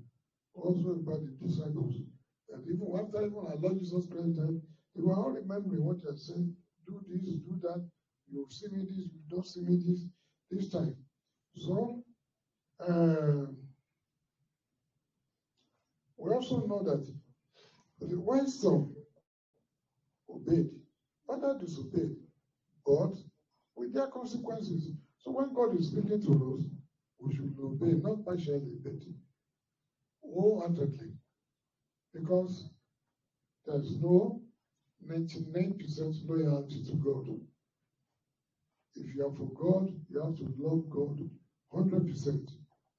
also 0.54 0.90
about 0.90 1.22
the 1.24 1.32
disciples. 1.46 1.94
That 2.48 2.62
even 2.68 2.88
after 2.98 3.26
even 3.26 3.38
our 3.38 3.56
Lord 3.56 3.78
Jesus 3.78 4.08
Christ 4.08 4.36
died, 4.36 4.60
they 4.94 5.02
were 5.02 5.14
all 5.14 5.30
remembering 5.32 5.84
what 5.84 6.00
he 6.00 6.06
had 6.06 6.18
said. 6.18 6.46
Do 6.86 7.02
this, 7.08 7.36
do 7.44 7.58
that. 7.62 7.84
You 8.28 8.46
see 8.50 8.68
me 8.68 8.82
this, 8.82 8.98
you 8.98 9.20
don't 9.28 9.46
see 9.46 9.62
me 9.62 9.76
this, 9.76 10.08
this 10.50 10.70
time. 10.70 10.96
So, 11.56 12.02
uh, 12.80 13.46
we 16.18 16.30
also 16.30 16.66
know 16.66 16.82
that 16.82 17.06
when 18.18 18.48
some 18.48 18.94
obeyed, 20.30 20.70
others 21.28 21.56
disobeyed, 21.60 22.16
but 22.86 23.16
with 23.76 23.92
their 23.94 24.08
consequences. 24.08 24.92
So 25.18 25.32
when 25.32 25.52
God 25.52 25.74
is 25.74 25.88
speaking 25.88 26.20
to 26.20 26.54
us, 26.54 26.68
we 27.20 27.32
should 27.34 27.54
obey, 27.60 27.94
not 27.94 28.24
partially, 28.24 28.76
but 28.84 29.02
wholeheartedly. 30.22 31.14
Because 32.16 32.70
there's 33.66 34.00
no 34.00 34.40
99% 35.06 36.28
loyalty 36.28 36.84
to 36.84 36.92
God. 36.94 37.26
If 38.94 39.14
you 39.14 39.26
are 39.26 39.34
for 39.36 39.52
God, 39.52 39.90
you 40.08 40.22
have 40.22 40.36
to 40.36 40.48
love 40.58 40.88
God 40.88 41.20
100% 41.74 42.50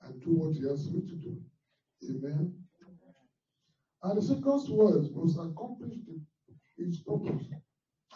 and 0.04 0.22
do 0.22 0.32
what 0.32 0.54
He 0.54 0.68
has 0.68 0.88
you 0.88 1.02
to 1.02 1.16
do. 1.16 1.38
Amen. 2.10 2.54
And 4.04 4.18
the 4.18 4.22
second 4.22 4.70
word 4.70 5.10
must 5.16 5.40
accomplish 5.40 5.96
the, 6.06 6.22
its 6.78 7.00
purpose 7.00 7.48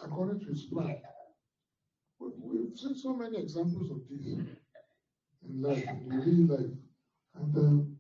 according 0.03 0.41
to 0.41 0.48
His 0.48 0.65
plan. 0.65 1.02
We, 2.19 2.30
we've 2.38 2.78
seen 2.78 2.95
so 2.95 3.15
many 3.15 3.40
examples 3.40 3.90
of 3.90 4.02
this 4.07 4.28
in 4.28 5.61
life, 5.61 5.84
in 5.88 6.10
real 6.10 6.57
life. 6.57 6.78
And 7.36 7.57
um, 7.57 7.98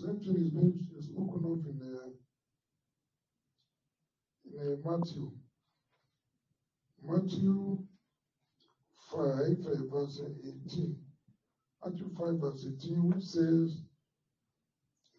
thing 0.00 0.18
is 0.36 0.50
being 0.50 0.86
spoken 1.00 1.44
of 1.44 1.66
in, 1.66 1.78
uh, 1.96 2.10
in 4.44 4.72
uh, 4.72 4.90
Matthew. 4.90 5.30
Matthew 7.02 7.78
5, 9.12 9.20
uh, 9.20 9.96
verse 9.96 10.20
18. 10.44 10.96
Matthew 11.84 12.10
5, 12.18 12.34
verse 12.40 12.66
18, 12.84 13.08
which 13.10 13.24
says 13.24 13.82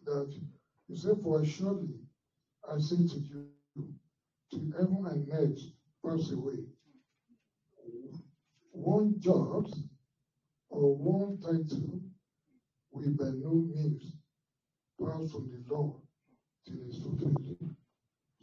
that 0.04 0.34
you 0.88 0.96
say, 0.96 1.10
For 1.22 1.44
surely 1.44 1.94
I 2.70 2.78
say 2.78 2.96
to 2.96 3.18
you, 3.18 3.46
till 4.50 4.72
heaven 4.72 5.06
and 5.06 5.28
earth 5.32 5.60
pass 6.04 6.30
away, 6.32 6.64
one 8.72 9.14
jot 9.20 9.70
or 10.68 10.96
one 10.96 11.38
tittle 11.40 12.00
will 12.92 13.10
by 13.12 13.30
no 13.36 13.52
means 13.74 14.15
pass 15.00 15.30
from 15.30 15.50
the 15.50 15.74
law 15.74 15.96
till 16.66 16.76
it's 16.86 16.98
fulfilled. 16.98 17.76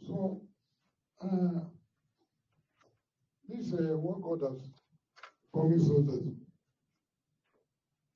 So, 0.06 0.42
uh, 1.20 1.60
this 3.48 3.66
is 3.66 3.72
uh, 3.74 3.96
what 3.96 4.22
God 4.22 4.48
has 4.50 4.68
promised 5.52 5.90
us 5.90 6.06
that 6.06 6.36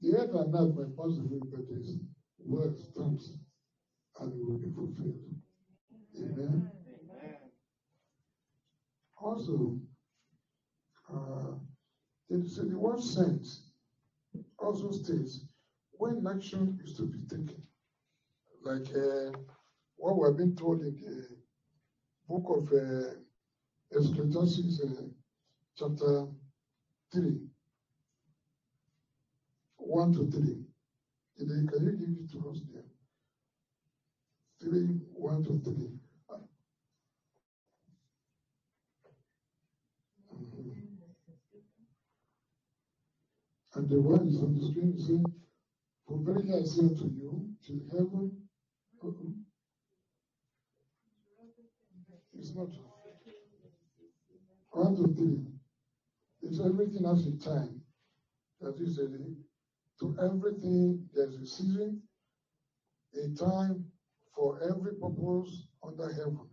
the 0.01 0.17
earth 0.17 0.35
and 0.35 0.55
earth 0.55 0.75
may 0.77 0.85
pass 0.97 1.19
away, 1.19 1.41
but 1.51 1.77
His 1.77 1.99
word 2.45 2.79
stands 2.81 3.33
and 4.21 4.33
it 4.33 4.47
will 4.47 4.59
be 4.59 4.71
fulfilled. 4.75 5.25
Amen. 6.19 6.71
Amen. 7.13 7.37
Also, 9.17 9.79
uh, 11.13 11.55
it, 12.31 12.47
so 12.47 12.63
the 12.63 12.79
word 12.79 13.01
sent 13.01 13.47
also 14.59 14.91
states 14.91 15.47
when 15.93 16.27
action 16.27 16.79
is 16.85 16.95
to 16.97 17.03
be 17.03 17.19
taken. 17.29 17.63
Like 18.69 18.95
uh, 18.95 19.33
what 19.97 20.19
we've 20.19 20.37
been 20.37 20.55
told 20.55 20.83
in 20.83 20.95
the 21.01 21.27
book 22.29 22.45
of 22.55 22.71
uh, 22.71 23.15
Ecclesiastes, 23.91 24.83
uh, 24.85 25.05
chapter 25.75 26.27
3, 27.15 27.39
1 29.79 30.13
to 30.13 30.31
3. 30.31 30.65
Can 31.39 31.49
you, 31.49 31.93
give 31.93 32.09
it 32.11 32.31
to 32.33 32.51
us 32.51 32.61
there? 32.71 32.83
3, 34.61 35.01
1 35.15 35.45
to 35.45 35.61
3. 35.65 35.89
Mhm. 40.35 40.99
And 43.77 43.89
the 43.89 43.99
one 43.99 44.29
is 44.29 44.37
on 44.43 44.59
the 44.59 44.67
screen 44.69 44.99
saying, 44.99 45.25
For 46.07 46.19
verily 46.19 46.53
I 46.53 46.65
say 46.65 46.83
unto 46.83 47.05
you, 47.07 47.49
till 47.65 47.81
heaven. 47.93 48.48
It's 52.33 52.55
not. 52.55 52.69
One 54.73 54.97
to 54.97 55.15
three. 55.15 55.45
It's 56.43 56.61
everything 56.61 57.05
has 57.05 57.27
a 57.27 57.37
time. 57.39 57.81
That 58.61 58.79
is, 58.81 58.99
a, 58.99 59.09
to 60.01 60.17
everything 60.21 61.09
there's 61.15 61.37
a 61.37 61.47
season, 61.47 62.03
a 63.15 63.29
time 63.35 63.85
for 64.35 64.61
every 64.63 64.95
purpose 64.95 65.69
under 65.83 66.13
heaven. 66.13 66.49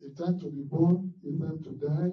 A 0.00 0.10
time 0.10 0.38
to 0.40 0.50
be 0.50 0.62
born, 0.62 1.12
a 1.24 1.36
time 1.38 1.62
to 1.64 1.70
die, 1.72 2.12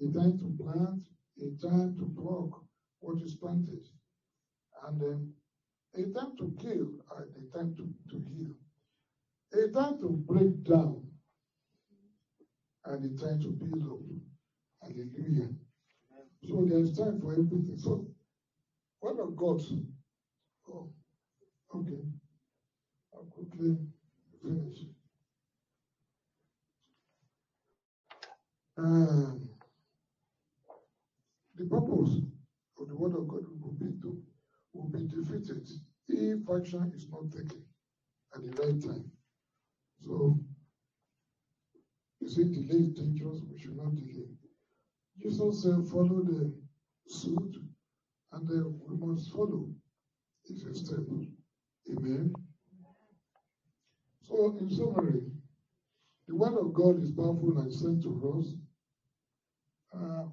a 0.00 0.10
time 0.10 0.38
to 0.38 0.48
plant, 0.62 1.02
a 1.38 1.66
time 1.66 1.96
to 1.98 2.12
pluck 2.16 2.64
what 3.00 3.20
is 3.20 3.34
planted, 3.34 3.84
and 4.86 5.00
then 5.00 5.32
a 5.94 6.02
time 6.12 6.34
to 6.38 6.54
kill 6.58 6.88
a 7.10 7.56
time 7.56 7.74
to, 7.76 7.84
to 8.10 8.24
heal, 8.30 8.54
a 9.60 9.68
time 9.68 9.98
to 10.00 10.18
break 10.26 10.50
down 10.64 11.02
and 12.84 13.04
a 13.04 13.12
time 13.12 13.38
to 13.40 13.52
build 13.52 13.84
up. 13.84 13.98
Hallelujah. 14.82 15.50
So 16.44 16.64
there 16.64 16.80
is 16.80 16.92
time 16.92 17.16
for 17.18 17.32
everything. 17.34 17.78
So, 17.78 18.02
what 19.00 19.18
of 19.18 19.36
God? 19.36 19.62
Oh, 20.68 20.88
okay. 21.74 22.02
I'll 23.14 23.24
quickly 23.24 23.76
finish. 24.42 24.84
Um, 28.78 29.40
the 31.54 31.66
purpose 31.66 32.20
of 32.78 32.88
the 32.88 32.96
word 32.96 33.14
of 33.14 33.28
God 33.28 33.44
will 33.60 33.74
be 33.74 33.92
to 34.02 34.16
will 34.74 34.88
be 34.88 35.04
defeated 35.04 35.68
if 36.08 36.40
action 36.50 36.86
is 36.92 37.06
not 37.10 37.30
taken 37.30 37.58
at 38.34 38.42
the 38.42 38.52
right 38.62 38.78
time. 38.80 39.04
So 40.04 40.38
you 42.20 42.28
say 42.28 42.44
delay 42.44 42.84
is 42.84 42.92
dangerous, 42.94 43.40
we 43.50 43.58
should 43.58 43.76
not 43.76 43.94
delay. 43.96 44.28
Jesus 45.18 45.62
said, 45.62 45.86
follow 45.90 46.22
the 46.24 46.52
suit, 47.06 47.56
and 48.32 48.48
then 48.48 48.80
we 48.86 48.96
must 48.96 49.32
follow 49.32 49.68
his 50.44 50.62
step. 50.84 50.98
Amen. 51.90 52.32
So, 54.22 54.56
in 54.58 54.70
summary, 54.70 55.20
the 56.26 56.34
word 56.34 56.58
of 56.58 56.72
God 56.74 57.02
is 57.02 57.12
powerful 57.12 57.58
and 57.58 57.72
sent 57.72 58.02
to 58.02 58.34
us 58.38 58.54
uh, 59.94 60.24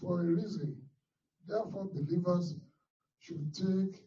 for 0.00 0.20
a 0.20 0.24
reason. 0.24 0.76
Therefore, 1.46 1.88
believers 1.92 2.56
should 3.20 3.54
take 3.54 4.02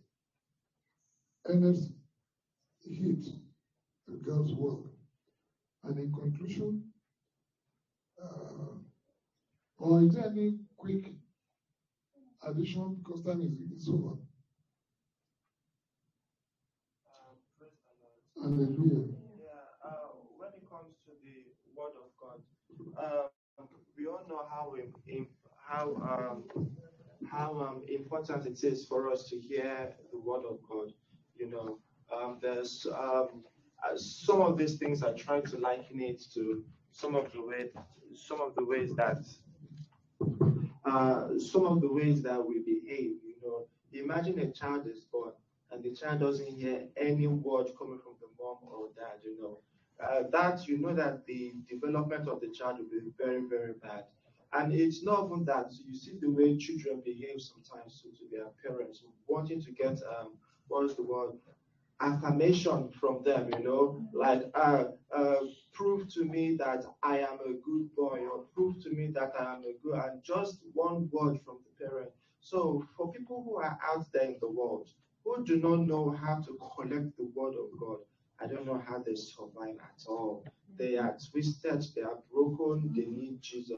earnest 1.47 1.93
heed 2.81 3.23
to 4.05 4.17
God's 4.25 4.53
word. 4.53 4.90
And 5.83 5.97
in 5.99 6.11
conclusion, 6.11 6.81
uh, 8.21 8.75
or 9.77 10.01
is 10.03 10.09
there 10.09 10.25
any 10.25 10.55
quick 10.77 11.11
addition 12.43 12.95
because 12.95 13.21
time 13.21 13.41
is, 13.41 13.53
is 13.83 13.89
over? 13.89 14.05
Lord. 14.07 14.17
Hallelujah. 18.41 19.07
Yeah, 19.37 19.67
uh, 19.85 20.09
when 20.37 20.49
it 20.55 20.65
comes 20.69 20.93
to 21.05 21.11
the 21.23 21.45
word 21.75 21.93
of 21.97 22.09
God, 22.19 22.41
um, 23.59 23.67
we 23.97 24.05
all 24.07 24.23
know 24.27 24.43
how 24.49 24.73
im- 24.77 24.93
im- 25.07 25.25
how 25.57 25.95
um, 25.95 26.43
how 27.25 27.59
um, 27.59 27.81
important 27.87 28.45
it 28.45 28.63
is 28.63 28.85
for 28.85 29.09
us 29.09 29.23
to 29.29 29.37
hear 29.39 29.89
the 30.11 30.19
word 30.19 30.43
of 30.49 30.57
God. 30.69 30.91
You 31.39 31.47
know, 31.49 31.77
um, 32.15 32.37
there's 32.41 32.85
um, 32.87 33.27
uh, 33.33 33.50
some 33.95 34.41
of 34.41 34.57
these 34.57 34.75
things 34.77 35.03
I 35.03 35.13
try 35.13 35.41
to 35.41 35.57
liken 35.57 36.01
it 36.01 36.21
to 36.33 36.63
some 36.91 37.15
of 37.15 37.31
the 37.31 37.41
way 37.41 37.69
some 38.13 38.41
of 38.41 38.55
the 38.55 38.65
ways 38.65 38.93
that 38.95 39.19
uh, 40.85 41.37
some 41.39 41.65
of 41.65 41.81
the 41.81 41.91
ways 41.91 42.21
that 42.23 42.45
we 42.45 42.59
behave. 42.59 43.11
You 43.23 43.35
know, 43.43 43.67
imagine 43.93 44.39
a 44.39 44.51
child 44.51 44.87
is 44.87 45.01
born 45.11 45.31
and 45.71 45.83
the 45.83 45.91
child 45.91 46.19
doesn't 46.19 46.47
hear 46.47 46.83
any 46.97 47.27
word 47.27 47.67
coming 47.77 47.99
from 48.03 48.15
the 48.19 48.27
mom 48.39 48.57
or 48.63 48.89
dad. 48.95 49.19
You 49.23 49.41
know, 49.41 49.57
uh, 50.03 50.23
that 50.31 50.67
you 50.67 50.77
know 50.77 50.93
that 50.93 51.25
the 51.25 51.53
development 51.69 52.27
of 52.27 52.41
the 52.41 52.49
child 52.49 52.79
will 52.79 52.89
be 52.89 53.11
very 53.17 53.41
very 53.49 53.73
bad. 53.81 54.05
And 54.53 54.73
it's 54.73 55.01
not 55.03 55.27
even 55.27 55.45
that. 55.45 55.71
You 55.85 55.95
see 55.95 56.17
the 56.19 56.29
way 56.29 56.57
children 56.57 57.01
behave 57.05 57.39
sometimes 57.41 58.01
to, 58.01 58.09
to 58.09 58.25
their 58.29 58.47
parents, 58.61 59.03
wanting 59.27 59.61
to 59.61 59.71
get 59.71 60.01
um, 60.19 60.33
what's 60.67 60.95
the 60.95 61.03
word? 61.03 61.31
Affirmation 62.01 62.89
from 62.99 63.23
them, 63.23 63.49
you 63.57 63.63
know, 63.63 64.07
like 64.13 64.43
uh, 64.55 64.85
uh, 65.15 65.35
prove 65.73 66.11
to 66.13 66.25
me 66.25 66.55
that 66.57 66.83
I 67.03 67.19
am 67.19 67.39
a 67.45 67.53
good 67.53 67.95
boy, 67.95 68.21
or 68.31 68.45
prove 68.53 68.81
to 68.83 68.89
me 68.89 69.07
that 69.13 69.33
I 69.39 69.53
am 69.53 69.63
a 69.63 69.73
good, 69.83 69.99
and 69.99 70.23
just 70.23 70.59
one 70.73 71.09
word 71.11 71.39
from 71.45 71.59
the 71.65 71.85
parent. 71.85 72.11
So 72.41 72.85
for 72.97 73.11
people 73.11 73.43
who 73.43 73.57
are 73.57 73.77
out 73.87 74.11
there 74.13 74.23
in 74.23 74.37
the 74.41 74.49
world 74.49 74.89
who 75.23 75.45
do 75.45 75.57
not 75.57 75.81
know 75.87 76.09
how 76.11 76.41
to 76.41 76.57
collect 76.75 77.15
the 77.17 77.29
word 77.35 77.53
of 77.53 77.79
God, 77.79 77.99
I 78.41 78.47
don't 78.47 78.65
know 78.65 78.81
how 78.87 78.99
they 78.99 79.15
survive 79.15 79.77
at 79.79 80.03
all. 80.07 80.43
They 80.77 80.97
are 80.97 81.15
twisted, 81.31 81.85
they 81.95 82.01
are 82.01 82.17
broken, 82.33 82.91
they 82.95 83.05
need 83.05 83.41
Jesus. 83.41 83.77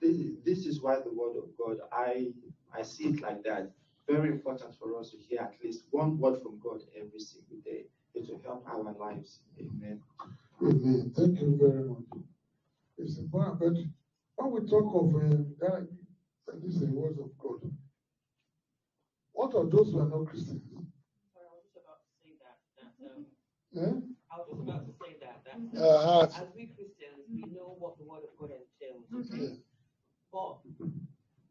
this, 0.00 0.16
this 0.44 0.66
is 0.66 0.82
why 0.82 0.96
the 0.96 1.12
word 1.12 1.36
of 1.36 1.48
God, 1.56 1.78
I, 1.92 2.32
I 2.76 2.82
see 2.82 3.04
it 3.04 3.22
like 3.22 3.44
that. 3.44 3.70
Very 4.08 4.30
important 4.30 4.74
for 4.78 4.98
us 4.98 5.10
to 5.10 5.16
hear 5.18 5.40
at 5.40 5.54
least 5.62 5.84
one 5.90 6.18
word 6.18 6.42
from 6.42 6.58
God 6.62 6.80
every 6.96 7.18
single 7.18 7.56
day. 7.64 7.86
It 8.14 8.28
will 8.28 8.42
help 8.44 8.66
our 8.68 8.92
lives. 8.92 9.40
Amen. 9.58 10.00
Amen. 10.62 11.12
Thank 11.16 11.40
you 11.40 11.56
very 11.60 11.84
much. 11.88 12.24
It's 12.98 13.18
important, 13.18 13.58
but 14.36 14.50
when 14.50 14.52
we 14.62 14.68
talk 14.70 14.94
of 14.94 15.14
uh, 15.16 15.36
that, 15.60 15.88
this 16.62 16.74
is 16.76 16.80
the 16.80 16.86
words 16.92 17.18
of 17.18 17.30
God. 17.38 17.60
What 19.32 19.54
are 19.56 19.64
those 19.68 19.92
who 19.92 19.98
are 20.00 20.08
not 20.08 20.26
Christians? 20.26 20.62
Sorry, 21.32 21.46
I 21.50 21.54
was 21.56 21.64
just 21.64 21.82
about 21.82 21.98
to 22.04 22.12
say 22.22 22.36
that, 22.44 22.56
that, 22.78 22.92
um, 23.10 23.26
Eh? 23.74 24.00
I 24.30 24.36
was 24.38 24.46
just 24.48 24.62
about 24.62 24.86
to 24.86 24.92
say 24.92 25.16
that, 25.20 25.42
that 25.44 25.80
Uh, 25.82 26.22
as 26.26 26.48
we 26.54 26.66
Christians, 26.66 27.24
we 27.32 27.40
know 27.50 27.74
what 27.80 27.98
the 27.98 28.04
word 28.04 28.22
of 28.22 28.36
God 28.38 28.50
entails. 28.52 29.30
yeah. 29.32 29.56
But 30.30 30.58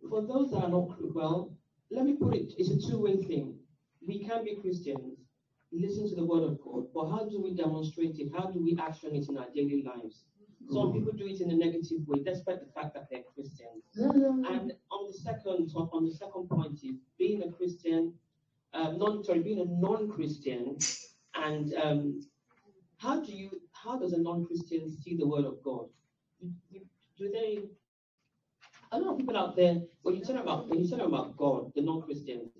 for 0.10 0.22
those 0.22 0.52
that 0.52 0.64
are 0.64 0.70
not, 0.70 0.96
cr- 0.98 1.12
well, 1.14 1.58
let 1.94 2.06
me 2.06 2.14
put 2.14 2.34
it, 2.36 2.54
it's 2.58 2.70
a 2.70 2.90
two-way 2.90 3.18
thing. 3.24 3.56
We 4.06 4.26
can 4.26 4.44
be 4.44 4.56
Christians, 4.56 5.20
listen 5.72 6.10
to 6.10 6.16
the 6.16 6.26
word 6.26 6.44
of 6.44 6.60
God, 6.62 6.88
but 6.94 7.10
how 7.10 7.28
do 7.30 7.42
we 7.42 7.54
demonstrate 7.54 8.18
it? 8.20 8.32
How 8.36 8.48
do 8.48 8.62
we 8.64 8.78
action 8.80 9.16
it 9.16 9.30
in 9.30 9.38
our 9.38 9.48
daily 9.54 9.84
lives? 9.84 10.26
Some 10.72 10.94
people 10.94 11.12
do 11.12 11.26
it 11.28 11.42
in 11.42 11.52
a 11.52 11.56
negative 11.56 12.08
way, 12.08 12.24
despite 12.24 12.62
the 12.62 12.72
fact 12.74 12.94
that 12.94 13.08
they're 13.12 13.24
Christians. 13.34 13.84
Yeah. 13.96 14.08
And 14.56 14.74
on 14.92 15.08
the 15.08 15.14
second, 15.14 15.72
on 15.76 16.06
the 16.06 16.12
second 16.12 16.48
point 16.50 16.80
is 16.84 16.96
being 17.20 17.44
a 17.44 17.52
Christian, 17.52 18.14
um, 18.74 18.98
non, 18.98 19.24
sorry, 19.24 19.40
being 19.40 19.60
a 19.60 19.66
non-Christian, 19.66 20.78
and 21.36 21.74
um, 21.76 22.22
how 22.98 23.20
do 23.20 23.34
you, 23.34 23.50
how 23.74 24.00
does 24.00 24.14
a 24.14 24.18
non-Christian 24.18 24.90
see 24.90 25.18
the 25.18 25.28
word 25.28 25.46
of 25.46 25.62
God? 25.64 25.88
Do 27.18 27.30
they? 27.30 27.60
A 28.94 29.00
lot 29.00 29.14
of 29.14 29.18
people 29.18 29.36
out 29.36 29.56
there, 29.56 29.82
when 30.04 30.16
you 30.16 30.24
tell 30.24 30.36
them 30.36 30.44
about 30.44 30.70
when 30.70 30.80
you 30.80 30.88
tell 30.88 31.00
them 31.00 31.14
about 31.14 31.36
God, 31.36 31.72
the 31.76 31.82
non-Christians, 31.82 32.52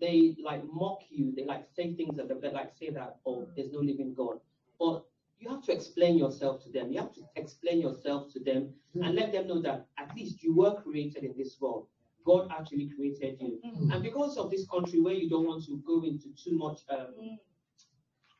they 0.00 0.36
like 0.40 0.62
mock 0.72 1.00
you. 1.10 1.32
They 1.34 1.44
like 1.44 1.66
say 1.74 1.92
things 1.94 2.16
that 2.16 2.28
they 2.28 2.50
like 2.52 2.72
say 2.78 2.90
that 2.90 3.16
oh, 3.26 3.48
there's 3.56 3.72
no 3.72 3.80
living 3.80 4.14
God. 4.14 4.38
But 4.78 5.04
you 5.40 5.50
have 5.50 5.64
to 5.64 5.72
explain 5.72 6.18
yourself 6.18 6.62
to 6.62 6.70
them. 6.70 6.92
You 6.92 7.00
have 7.00 7.12
to 7.14 7.22
explain 7.34 7.80
yourself 7.80 8.32
to 8.32 8.38
them 8.38 8.72
and 8.94 9.16
let 9.16 9.32
them 9.32 9.48
know 9.48 9.60
that 9.62 9.88
at 9.98 10.14
least 10.14 10.40
you 10.44 10.54
were 10.54 10.80
created 10.80 11.24
in 11.24 11.34
this 11.36 11.56
world. 11.60 11.88
God 12.24 12.48
actually 12.56 12.88
created 12.94 13.38
you. 13.40 13.58
And 13.92 14.00
because 14.04 14.36
of 14.36 14.52
this 14.52 14.64
country 14.68 15.00
where 15.00 15.14
you 15.14 15.28
don't 15.28 15.46
want 15.48 15.64
to 15.64 15.82
go 15.84 16.04
into 16.04 16.28
too 16.40 16.56
much 16.56 16.82
um, 16.90 17.38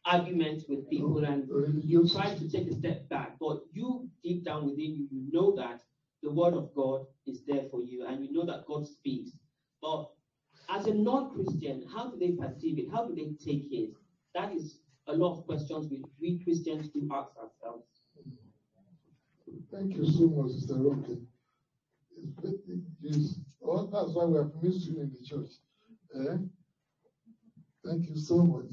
argument 0.05 0.62
with 0.69 0.89
people 0.89 1.24
and 1.24 1.48
you 1.82 2.09
try 2.09 2.32
to 2.32 2.48
take 2.48 2.69
a 2.70 2.74
step 2.74 3.09
back, 3.09 3.36
but 3.40 3.62
you 3.73 4.09
deep 4.23 4.44
down 4.44 4.66
within 4.66 4.94
you, 4.94 5.09
you 5.10 5.32
know 5.32 5.56
that 5.56 5.82
the 6.23 6.31
word 6.31 6.55
of 6.55 6.74
God 6.74 7.07
is 7.27 7.43
there 7.47 7.65
for 7.70 7.82
you 7.82 8.07
and 8.07 8.24
you 8.24 8.32
know 8.32 8.47
that 8.47 8.66
God 8.66 8.86
speaks. 8.86 9.31
But 9.81 10.09
as 10.69 10.86
a 10.86 10.94
non-Christian, 10.94 11.86
how 11.93 12.11
do 12.11 12.19
they 12.19 12.32
perceive 12.32 12.78
it? 12.78 12.86
How 12.93 13.07
do 13.07 13.15
they 13.15 13.32
take 13.44 13.73
it? 13.73 13.90
That 14.35 14.55
is 14.55 14.78
a 15.09 15.12
lot 15.12 15.39
of 15.39 15.47
questions 15.47 15.89
we, 15.90 16.05
we 16.20 16.43
Christians 16.44 16.89
do 16.89 17.09
ask 17.12 17.31
ourselves. 17.36 17.86
Thank 19.73 19.97
you 19.97 20.07
so 20.07 20.28
much, 20.28 20.53
Sister 20.53 20.77
Roke. 20.77 21.07
It's, 23.03 23.39
oh, 23.65 23.86
that's 23.86 24.12
why 24.12 24.24
we 24.24 24.39
have 24.39 24.53
missed 24.62 24.86
you 24.86 25.01
in 25.01 25.12
the 25.19 25.27
church. 25.27 25.51
Eh? 26.15 26.36
Thank 27.85 28.09
you 28.09 28.16
so 28.16 28.39
much. 28.39 28.70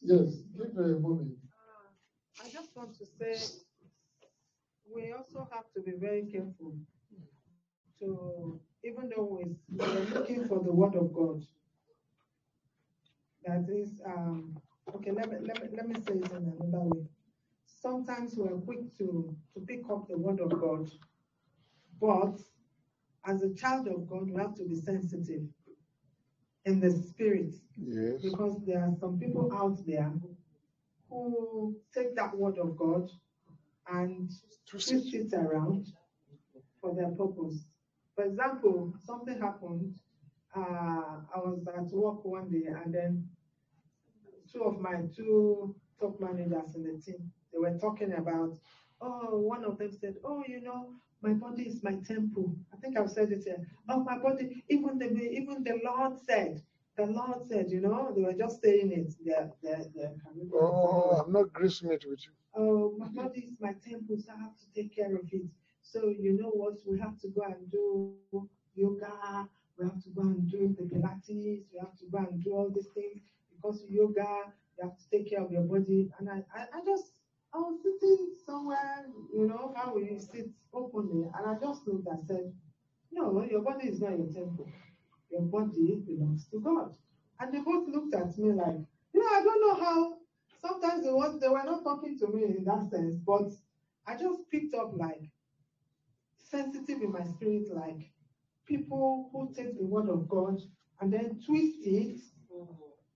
Yes, 0.00 0.42
give 0.56 0.74
her 0.74 0.96
a 0.96 1.00
moment. 1.00 1.36
I 2.42 2.48
just 2.48 2.74
want 2.74 2.98
to 2.98 3.06
say, 3.06 3.36
we 4.94 5.12
also 5.12 5.48
have 5.52 5.64
to 5.74 5.80
be 5.82 5.92
very 5.98 6.24
careful 6.26 6.74
to, 8.00 8.60
even 8.84 9.08
though 9.14 9.24
we- 9.24 9.56
we're 9.70 10.04
looking 10.14 10.44
for 10.46 10.60
the 10.60 10.72
word 10.72 10.94
of 10.96 11.12
God. 11.12 11.44
That 13.44 13.68
is, 13.70 14.00
um, 14.04 14.56
okay, 14.94 15.12
let 15.12 15.30
me, 15.30 15.38
let 15.46 15.62
me, 15.62 15.76
let 15.76 15.88
me 15.88 15.94
say 16.00 16.14
it 16.14 16.30
in 16.32 16.36
another 16.60 16.84
way. 16.84 17.06
Sometimes 17.66 18.36
we're 18.36 18.58
quick 18.60 18.96
to, 18.98 19.36
to 19.54 19.60
pick 19.60 19.88
up 19.90 20.08
the 20.08 20.18
word 20.18 20.40
of 20.40 20.50
God, 20.60 20.90
but 22.00 22.38
as 23.24 23.42
a 23.42 23.54
child 23.54 23.88
of 23.88 24.06
God, 24.08 24.30
we 24.30 24.40
have 24.40 24.54
to 24.56 24.64
be 24.64 24.76
sensitive 24.76 25.42
in 26.64 26.80
the 26.80 26.90
spirit 26.90 27.54
Yes. 27.76 28.22
because 28.22 28.64
there 28.64 28.80
are 28.80 28.94
some 29.00 29.18
people 29.18 29.52
out 29.52 29.84
there 29.86 30.12
who 31.08 31.76
take 31.94 32.14
that 32.16 32.36
word 32.36 32.58
of 32.58 32.76
God 32.76 33.10
and 33.92 34.30
twist 34.68 34.92
it 34.92 35.32
around 35.34 35.86
for 36.80 36.94
their 36.94 37.10
purpose. 37.10 37.66
For 38.14 38.24
example, 38.24 38.94
something 39.04 39.38
happened. 39.38 39.94
Uh, 40.54 41.20
I 41.34 41.38
was 41.38 41.66
at 41.74 41.90
work 41.92 42.24
one 42.24 42.50
day, 42.50 42.66
and 42.66 42.94
then 42.94 43.28
two 44.52 44.62
of 44.64 44.80
my 44.80 44.96
two 45.16 45.74
top 46.00 46.20
managers 46.20 46.74
in 46.74 46.82
the 46.84 47.00
team 47.00 47.32
they 47.52 47.58
were 47.58 47.78
talking 47.78 48.12
about. 48.14 48.58
Oh, 49.00 49.38
one 49.38 49.64
of 49.64 49.78
them 49.78 49.90
said, 49.90 50.14
"Oh, 50.24 50.44
you 50.46 50.60
know, 50.60 50.90
my 51.22 51.32
body 51.32 51.64
is 51.64 51.82
my 51.82 51.96
temple." 52.06 52.54
I 52.72 52.76
think 52.76 52.98
I've 52.98 53.10
said 53.10 53.32
it 53.32 53.44
here. 53.44 53.66
Oh, 53.88 54.00
my 54.04 54.18
body. 54.18 54.62
Even 54.68 54.98
the 54.98 55.08
even 55.10 55.64
the 55.64 55.80
Lord 55.84 56.18
said. 56.26 56.62
The 56.96 57.06
Lord 57.06 57.46
said, 57.48 57.70
you 57.70 57.80
know, 57.80 58.12
they 58.14 58.20
were 58.20 58.34
just 58.34 58.62
saying 58.62 58.92
it. 58.92 59.14
They're, 59.24 59.50
they're, 59.62 59.86
they're 59.94 60.12
Oh, 60.54 61.22
I'm 61.24 61.32
not 61.32 61.46
greasemeat 61.46 62.06
with 62.06 62.20
you. 62.26 62.32
Oh, 62.54 62.94
mm-hmm. 62.94 63.16
my 63.16 63.22
body 63.22 63.40
is 63.40 63.60
my 63.60 63.74
temple, 63.84 64.16
so 64.18 64.32
I 64.32 64.42
have 64.42 64.56
to 64.58 64.66
take 64.74 64.94
care 64.94 65.14
of 65.14 65.26
it. 65.32 65.46
So 65.82 66.08
you 66.08 66.38
know 66.40 66.50
what? 66.50 66.74
We 66.86 66.98
have 66.98 67.18
to 67.20 67.28
go 67.28 67.42
and 67.42 67.70
do 67.70 68.14
yoga. 68.74 69.48
We 69.78 69.84
have 69.84 70.02
to 70.02 70.10
go 70.10 70.22
and 70.22 70.50
do 70.50 70.74
the 70.78 70.84
Pilates. 70.84 71.28
We 71.72 71.78
have 71.80 71.96
to 71.98 72.06
go 72.10 72.18
and 72.18 72.42
do 72.42 72.52
all 72.52 72.70
these 72.70 72.88
things 72.94 73.20
because 73.54 73.82
yoga. 73.88 74.52
You 74.78 74.88
have 74.88 74.96
to 74.96 75.10
take 75.10 75.28
care 75.28 75.42
of 75.42 75.52
your 75.52 75.62
body. 75.62 76.10
And 76.18 76.30
I, 76.30 76.42
I, 76.54 76.60
I 76.74 76.84
just, 76.84 77.12
I 77.52 77.58
was 77.58 77.78
sitting 77.82 78.30
somewhere, 78.46 79.04
you 79.34 79.46
know, 79.46 79.74
how 79.76 79.94
we 79.94 80.18
sit 80.18 80.48
openly, 80.72 81.28
and 81.34 81.46
I 81.46 81.54
just 81.60 81.86
looked 81.86 82.06
and 82.06 82.24
said, 82.26 82.52
no, 83.12 83.44
your 83.44 83.60
body 83.60 83.88
is 83.88 84.00
not 84.00 84.16
your 84.16 84.32
temple. 84.32 84.68
Your 85.30 85.42
body 85.42 86.02
belongs 86.06 86.46
to 86.50 86.60
God. 86.60 86.94
And 87.40 87.52
they 87.52 87.58
both 87.58 87.88
looked 87.88 88.14
at 88.14 88.36
me 88.38 88.52
like, 88.52 88.80
you 89.12 89.20
know, 89.20 89.26
I 89.26 89.42
don't 89.42 89.60
know 89.60 89.84
how 89.84 90.16
sometimes 90.62 91.04
they 91.04 91.12
was 91.12 91.40
they 91.40 91.48
were 91.48 91.64
not 91.64 91.84
talking 91.84 92.18
to 92.18 92.28
me 92.28 92.44
in 92.44 92.64
that 92.64 92.88
sense, 92.90 93.16
but 93.26 93.50
I 94.06 94.16
just 94.16 94.48
picked 94.50 94.74
up 94.74 94.92
like 94.94 95.30
sensitive 96.38 97.02
in 97.02 97.12
my 97.12 97.24
spirit, 97.24 97.64
like 97.74 98.10
people 98.66 99.28
who 99.32 99.52
take 99.54 99.76
the 99.78 99.84
word 99.84 100.08
of 100.08 100.28
God 100.28 100.60
and 101.00 101.12
then 101.12 101.40
twist 101.44 101.76
it 101.82 102.20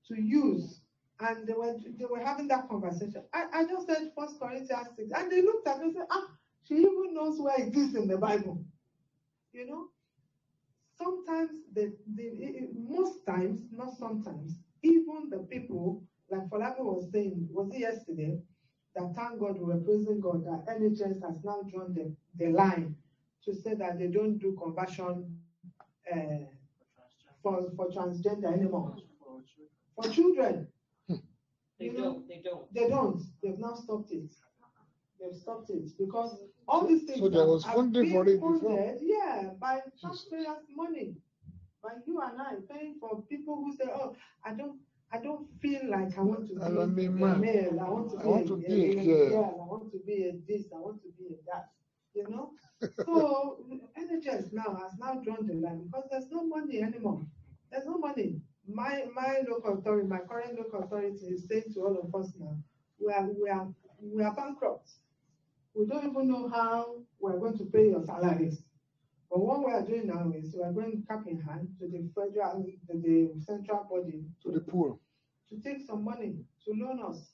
to 0.08 0.20
use. 0.20 0.80
And 1.18 1.46
they 1.46 1.54
were 1.54 1.74
they 1.98 2.04
were 2.04 2.20
having 2.20 2.48
that 2.48 2.68
conversation. 2.68 3.22
I, 3.32 3.46
I 3.52 3.64
just 3.64 3.86
said 3.86 4.10
First 4.18 4.38
Corinthians 4.38 4.88
6, 4.96 5.10
and 5.14 5.32
they 5.32 5.40
looked 5.40 5.66
at 5.66 5.78
me 5.78 5.86
and 5.86 5.94
said, 5.94 6.06
Ah, 6.10 6.26
she 6.64 6.74
even 6.74 7.14
knows 7.14 7.40
where 7.40 7.58
it 7.58 7.74
is 7.74 7.94
in 7.94 8.06
the 8.06 8.18
Bible. 8.18 8.62
You 9.52 9.66
know? 9.66 9.86
Sometimes 10.98 11.50
the, 11.74 11.92
the 12.14 12.68
most 12.74 13.24
times, 13.26 13.62
not 13.72 13.96
sometimes, 13.96 14.58
even 14.82 15.30
the 15.30 15.38
people, 15.38 16.02
like 16.30 16.48
Falabi 16.50 16.80
was 16.80 17.10
saying, 17.12 17.48
was 17.52 17.72
it 17.72 17.80
yesterday? 17.80 18.40
That 18.94 19.14
thank 19.14 19.38
God 19.40 19.58
we 19.58 19.64
were 19.64 19.80
praising 19.80 20.20
God 20.20 20.44
that 20.46 20.66
NHS 20.80 21.22
has 21.22 21.44
now 21.44 21.60
drawn 21.70 21.94
the, 21.94 22.14
the 22.38 22.50
line 22.50 22.96
to 23.44 23.54
say 23.54 23.74
that 23.74 23.98
they 23.98 24.06
don't 24.08 24.38
do 24.38 24.56
conversion 24.60 25.38
uh, 26.12 26.16
for, 27.42 27.70
for 27.76 27.88
transgender 27.90 28.52
anymore. 28.52 28.96
For 29.94 30.10
children, 30.10 30.68
They 31.78 31.86
You 31.86 31.92
know, 31.92 32.02
don't, 32.04 32.28
they 32.28 32.40
don't. 32.42 32.74
they 32.74 32.88
don't. 32.88 33.22
They've 33.42 33.58
now 33.58 33.74
stopped 33.74 34.10
it. 34.12 34.34
They've 35.20 35.34
stopped 35.34 35.70
it 35.70 35.90
because 35.98 36.38
all 36.66 36.86
these 36.86 37.04
things 37.04 37.20
So 37.20 37.28
there 37.28 37.46
was 37.46 37.64
funding 37.64 38.10
for 38.12 38.24
being 38.24 38.38
it 38.38 38.40
before? 38.40 38.60
funded, 38.60 38.98
Yeah, 39.02 39.50
by 39.60 39.80
taxpayers' 40.00 40.66
money, 40.74 41.16
by 41.82 41.90
you 42.06 42.20
and 42.20 42.40
I 42.40 42.54
paying 42.70 42.96
for 42.98 43.22
people 43.28 43.56
who 43.56 43.76
say, 43.76 43.84
"Oh, 43.92 44.16
I 44.44 44.54
don't, 44.54 44.78
I 45.12 45.18
don't 45.18 45.46
feel 45.60 45.80
like 45.88 46.16
I 46.18 46.22
want 46.22 46.46
to 46.48 46.54
be 46.54 46.62
I 46.62 46.68
want 46.68 46.90
to 46.90 46.96
be 46.96 47.06
a 47.06 47.10
male. 47.10 47.80
I 47.80 47.88
want 47.88 48.10
to 48.10 48.18
I 48.18 48.22
be, 48.22 48.28
want 48.28 48.44
a, 48.44 48.48
to 48.48 48.56
be 48.56 48.84
a 48.84 49.00
a 49.00 49.04
girl." 49.04 49.28
girl. 49.30 49.60
I 49.62 49.66
want 49.72 49.92
to 49.92 49.98
be 50.06 50.24
a 50.28 50.32
this. 50.46 50.66
I 50.74 50.78
want 50.78 51.02
to 51.02 51.08
be 51.18 51.26
a 51.34 51.38
that." 51.50 51.70
You 52.14 52.28
know. 52.30 52.52
so 53.04 53.64
NHS 53.98 54.52
now 54.52 54.78
has 54.82 54.98
now 54.98 55.20
drawn 55.22 55.46
the 55.46 55.54
line 55.54 55.84
because 55.86 56.04
there's 56.10 56.30
no 56.30 56.44
money 56.46 56.82
anymore. 56.82 57.24
There's 57.70 57.86
no 57.86 57.98
money. 57.98 58.40
My 58.68 59.04
my 59.14 59.42
local 59.48 59.78
authority, 59.78 60.08
my 60.08 60.18
current 60.20 60.58
local 60.58 60.82
authority 60.82 61.26
is 61.26 61.46
saying 61.48 61.72
to 61.74 61.80
all 61.80 61.96
of 61.98 62.14
us 62.14 62.32
now, 62.38 62.56
we 62.98 63.12
are 63.12 63.26
we 63.40 63.48
are 63.48 63.68
we 64.02 64.22
are 64.22 64.34
bankrupt. 64.34 64.90
We 65.74 65.86
don't 65.86 66.06
even 66.10 66.28
know 66.28 66.48
how 66.48 66.96
we 67.20 67.32
are 67.32 67.38
going 67.38 67.56
to 67.58 67.64
pay 67.66 67.90
your 67.90 68.02
salaries. 68.04 68.62
But 69.30 69.40
what 69.40 69.58
we 69.60 69.72
are 69.72 69.82
doing 69.82 70.06
now 70.06 70.32
is 70.36 70.54
we 70.54 70.62
are 70.62 70.72
going 70.72 71.04
cap 71.08 71.24
in 71.26 71.40
hand 71.40 71.68
to 71.80 71.88
the 71.88 72.08
federal, 72.14 72.62
to 72.62 72.98
the 72.98 73.40
central 73.44 73.86
body 73.90 74.24
To 74.44 74.52
the 74.52 74.60
poor. 74.60 74.98
to 75.50 75.60
take 75.60 75.86
some 75.86 76.04
money, 76.04 76.36
to 76.64 76.72
loan 76.72 77.00
us 77.08 77.32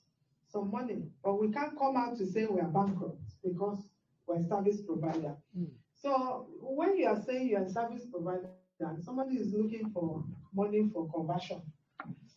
some 0.51 0.71
money. 0.71 1.03
But 1.23 1.39
we 1.39 1.51
can't 1.51 1.77
come 1.77 1.97
out 1.97 2.17
to 2.17 2.25
say 2.25 2.45
we 2.45 2.61
are 2.61 2.67
bankrupt 2.67 3.21
because 3.43 3.79
we're 4.27 4.37
a 4.37 4.43
service 4.43 4.81
provider. 4.81 5.35
Mm. 5.57 5.69
So 5.95 6.47
when 6.61 6.97
you 6.97 7.07
are 7.07 7.21
saying 7.21 7.47
you're 7.49 7.63
a 7.63 7.69
service 7.69 8.05
provider, 8.11 8.49
and 8.79 9.03
somebody 9.03 9.35
is 9.37 9.53
looking 9.53 9.89
for 9.91 10.23
money 10.53 10.89
for 10.93 11.09
conversion, 11.11 11.61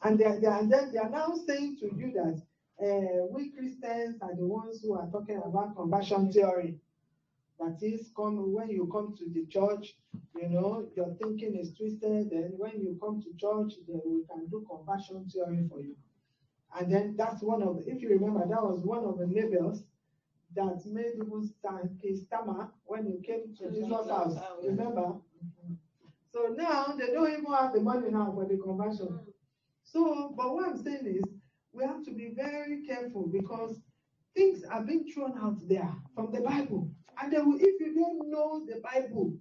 and 0.03 0.19
they 0.19 0.25
are, 0.25 0.39
they 0.41 0.47
are, 0.47 0.65
they 0.65 0.99
are 0.99 1.11
now 1.11 1.35
saying 1.47 1.77
to 1.81 1.87
you 1.97 2.13
that 2.13 2.43
uh, 2.83 3.27
we 3.31 3.51
Christians 3.51 4.17
are 4.23 4.35
the 4.37 4.47
ones 4.47 4.81
who 4.83 4.95
are 4.95 5.09
talking 5.11 5.41
about 5.45 5.75
conversion 5.77 6.31
theory. 6.33 6.77
That 7.59 7.79
is, 7.83 8.11
come 8.15 8.53
when 8.53 8.71
you 8.71 8.89
come 8.93 9.15
to 9.17 9.25
the 9.33 9.47
church, 9.47 9.97
you 10.35 10.49
know, 10.49 10.87
your 10.95 11.15
thinking 11.23 11.57
is 11.57 11.73
twisted. 11.73 12.31
Then 12.31 12.53
when 12.57 12.81
you 12.81 12.99
come 13.03 13.23
to 13.23 13.31
church, 13.39 13.75
then 13.89 14.03
we 14.05 14.25
can 14.27 14.47
do 14.49 14.67
conversion 14.69 15.29
theory 15.31 15.67
for 15.71 15.81
you. 15.81 15.97
And 16.79 16.93
then 16.93 17.15
that's 17.17 17.43
one 17.43 17.63
of, 17.63 17.83
if 17.87 18.03
you 18.03 18.11
remember, 18.11 18.41
that 18.41 18.63
was 18.63 18.81
one 18.85 19.05
of 19.05 19.19
the 19.19 19.27
labels 19.27 19.83
that 20.55 20.85
made 20.87 21.19
people 21.19 21.43
stand, 21.59 21.99
stammer 22.27 22.71
when 22.85 23.07
you 23.07 23.23
came 23.27 23.55
to 23.59 23.71
Jesus' 23.71 24.11
house. 24.11 24.37
Remember? 24.63 25.01
Mm-hmm. 25.01 25.75
So 26.33 26.55
now 26.55 26.95
they 26.99 27.07
don't 27.13 27.33
even 27.33 27.53
have 27.53 27.73
the 27.73 27.81
money 27.81 28.11
now 28.11 28.31
for 28.35 28.45
the 28.45 28.59
conversion. 28.59 29.09
Mm. 29.09 29.21
So, 29.85 30.35
but 30.37 30.53
what 30.53 30.69
I'm 30.69 30.83
saying 30.83 31.07
is, 31.07 31.25
we 31.73 31.85
have 31.85 32.05
to 32.05 32.11
be 32.11 32.33
very 32.35 32.83
careful 32.87 33.27
because 33.27 33.81
things 34.35 34.63
are 34.65 34.83
being 34.83 35.11
thrown 35.13 35.39
out 35.41 35.67
there 35.69 35.95
from 36.15 36.33
the 36.33 36.41
Bible. 36.41 36.91
And 37.21 37.33
they 37.33 37.39
will, 37.39 37.59
if 37.61 37.81
you 37.81 37.95
don't 37.95 38.31
know 38.31 38.65
the 38.67 38.81
Bible, 38.81 39.35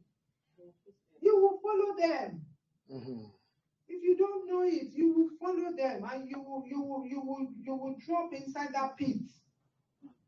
you 1.21 1.37
will 1.37 1.59
follow 1.61 1.95
them. 1.97 2.45
Mhm. 2.91 3.31
If 3.87 4.03
you 4.03 4.17
don't 4.17 4.47
know 4.49 4.63
it, 4.63 4.93
you 4.93 5.13
will 5.13 5.29
follow 5.39 5.75
them 5.75 6.03
and 6.11 6.29
you 6.29 6.39
will, 6.41 6.63
you 6.67 6.81
will, 6.81 7.05
you 7.05 7.21
will, 7.21 7.47
you 7.61 7.75
will 7.75 7.95
drop 8.05 8.33
inside 8.33 8.73
that 8.73 8.97
pit. 8.97 9.17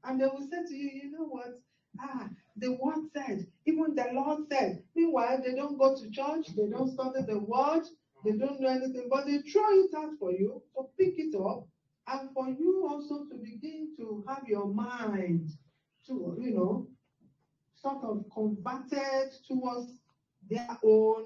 And 0.04 0.20
they 0.22 0.26
will 0.26 0.48
say 0.50 0.64
to 0.68 0.76
you, 0.76 0.90
you 1.04 1.12
know 1.12 1.26
what? 1.26 1.60
Ah, 2.00 2.30
the 2.58 2.74
word 2.74 3.06
said, 3.14 3.48
even 3.66 3.96
the 3.96 4.08
Lord 4.14 4.48
said. 4.52 4.84
Meanwhile, 4.96 5.42
they 5.44 5.56
don't 5.56 5.78
go 5.78 5.96
to 5.96 6.10
church, 6.12 6.48
they 6.56 6.68
don't 6.70 6.92
study 6.94 7.24
the 7.28 7.40
word, 7.40 7.84
they 8.24 8.32
don't 8.34 8.60
know 8.62 8.70
anything, 8.70 9.08
but 9.10 9.26
they 9.26 9.40
throw 9.40 9.70
it 9.72 9.94
out 9.96 10.12
for 10.20 10.32
you 10.32 10.62
to 10.76 10.84
pick 10.98 11.16
it 11.18 11.36
up 11.36 11.68
and 12.08 12.32
for 12.34 12.48
you 12.50 12.88
also 12.90 13.26
to 13.26 13.36
begin 13.38 13.96
to 13.98 14.24
have 14.28 14.44
your 14.48 14.68
mind 14.68 15.50
to, 16.08 16.38
you 16.40 16.52
know, 16.52 16.88
sort 17.88 18.04
of 18.04 18.26
converted 18.34 19.32
towards 19.48 20.02
their 20.50 20.78
own 20.84 21.26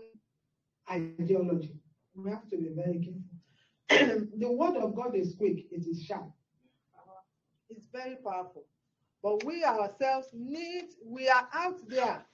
ideology. 0.92 1.80
We 2.16 2.30
have 2.32 2.48
to 2.50 2.58
be 2.58 2.70
very 2.76 3.00
careful. 3.00 4.28
the 4.38 4.52
word 4.52 4.78
of 4.78 4.96
God 4.96 5.16
is 5.16 5.36
quick, 5.38 5.66
it 5.72 5.86
is 5.88 6.04
sharp. 6.04 6.32
It's 7.70 7.88
very 7.92 8.16
powerful. 8.16 8.66
But 9.24 9.44
we 9.46 9.64
ourselves 9.64 10.30
need, 10.34 10.86
we 11.06 11.30
are 11.30 11.48
out 11.54 11.78
there 11.88 12.26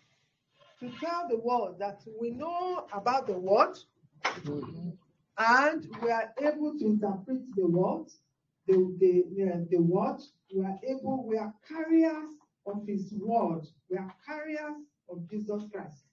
to 0.79 0.89
tell 0.99 1.27
the 1.29 1.37
world 1.37 1.77
that 1.79 2.01
we 2.19 2.31
know 2.31 2.87
about 2.93 3.27
the 3.27 3.37
word 3.37 3.77
Mhm. 4.25 4.97
and 5.37 5.87
we 6.01 6.11
are 6.11 6.33
able 6.41 6.77
to 6.77 6.85
interpret 6.85 7.43
the 7.55 7.67
word, 7.67 8.07
the, 8.67 8.75
the, 8.99 9.23
the, 9.35 9.67
the 9.71 9.81
word, 9.81 10.19
we 10.53 10.63
are 10.65 10.79
able, 10.87 11.25
we 11.25 11.37
are 11.37 11.53
carriers 11.67 12.31
of 12.67 12.85
his 12.87 13.13
word, 13.19 13.61
we 13.89 13.97
are 13.97 14.13
carriers 14.25 14.83
of 15.09 15.29
Jesus 15.29 15.63
Christ. 15.71 16.03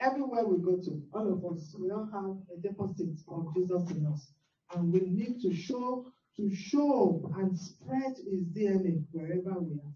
Everywhere 0.00 0.46
we 0.46 0.58
go 0.62 0.76
to, 0.82 1.02
all 1.14 1.32
of 1.32 1.44
us, 1.52 1.74
we 1.78 1.90
all 1.90 2.08
have 2.12 2.36
a 2.56 2.60
deposit 2.60 3.20
of 3.28 3.54
Jesus 3.54 3.90
in 3.90 4.06
us. 4.06 4.32
And 4.74 4.92
we 4.92 5.00
need 5.00 5.40
to 5.42 5.54
show, 5.54 6.06
to 6.36 6.54
show 6.54 7.30
and 7.38 7.56
spread 7.58 8.16
his 8.16 8.44
DNA 8.54 9.04
wherever 9.12 9.58
we 9.60 9.76
are. 9.76 9.94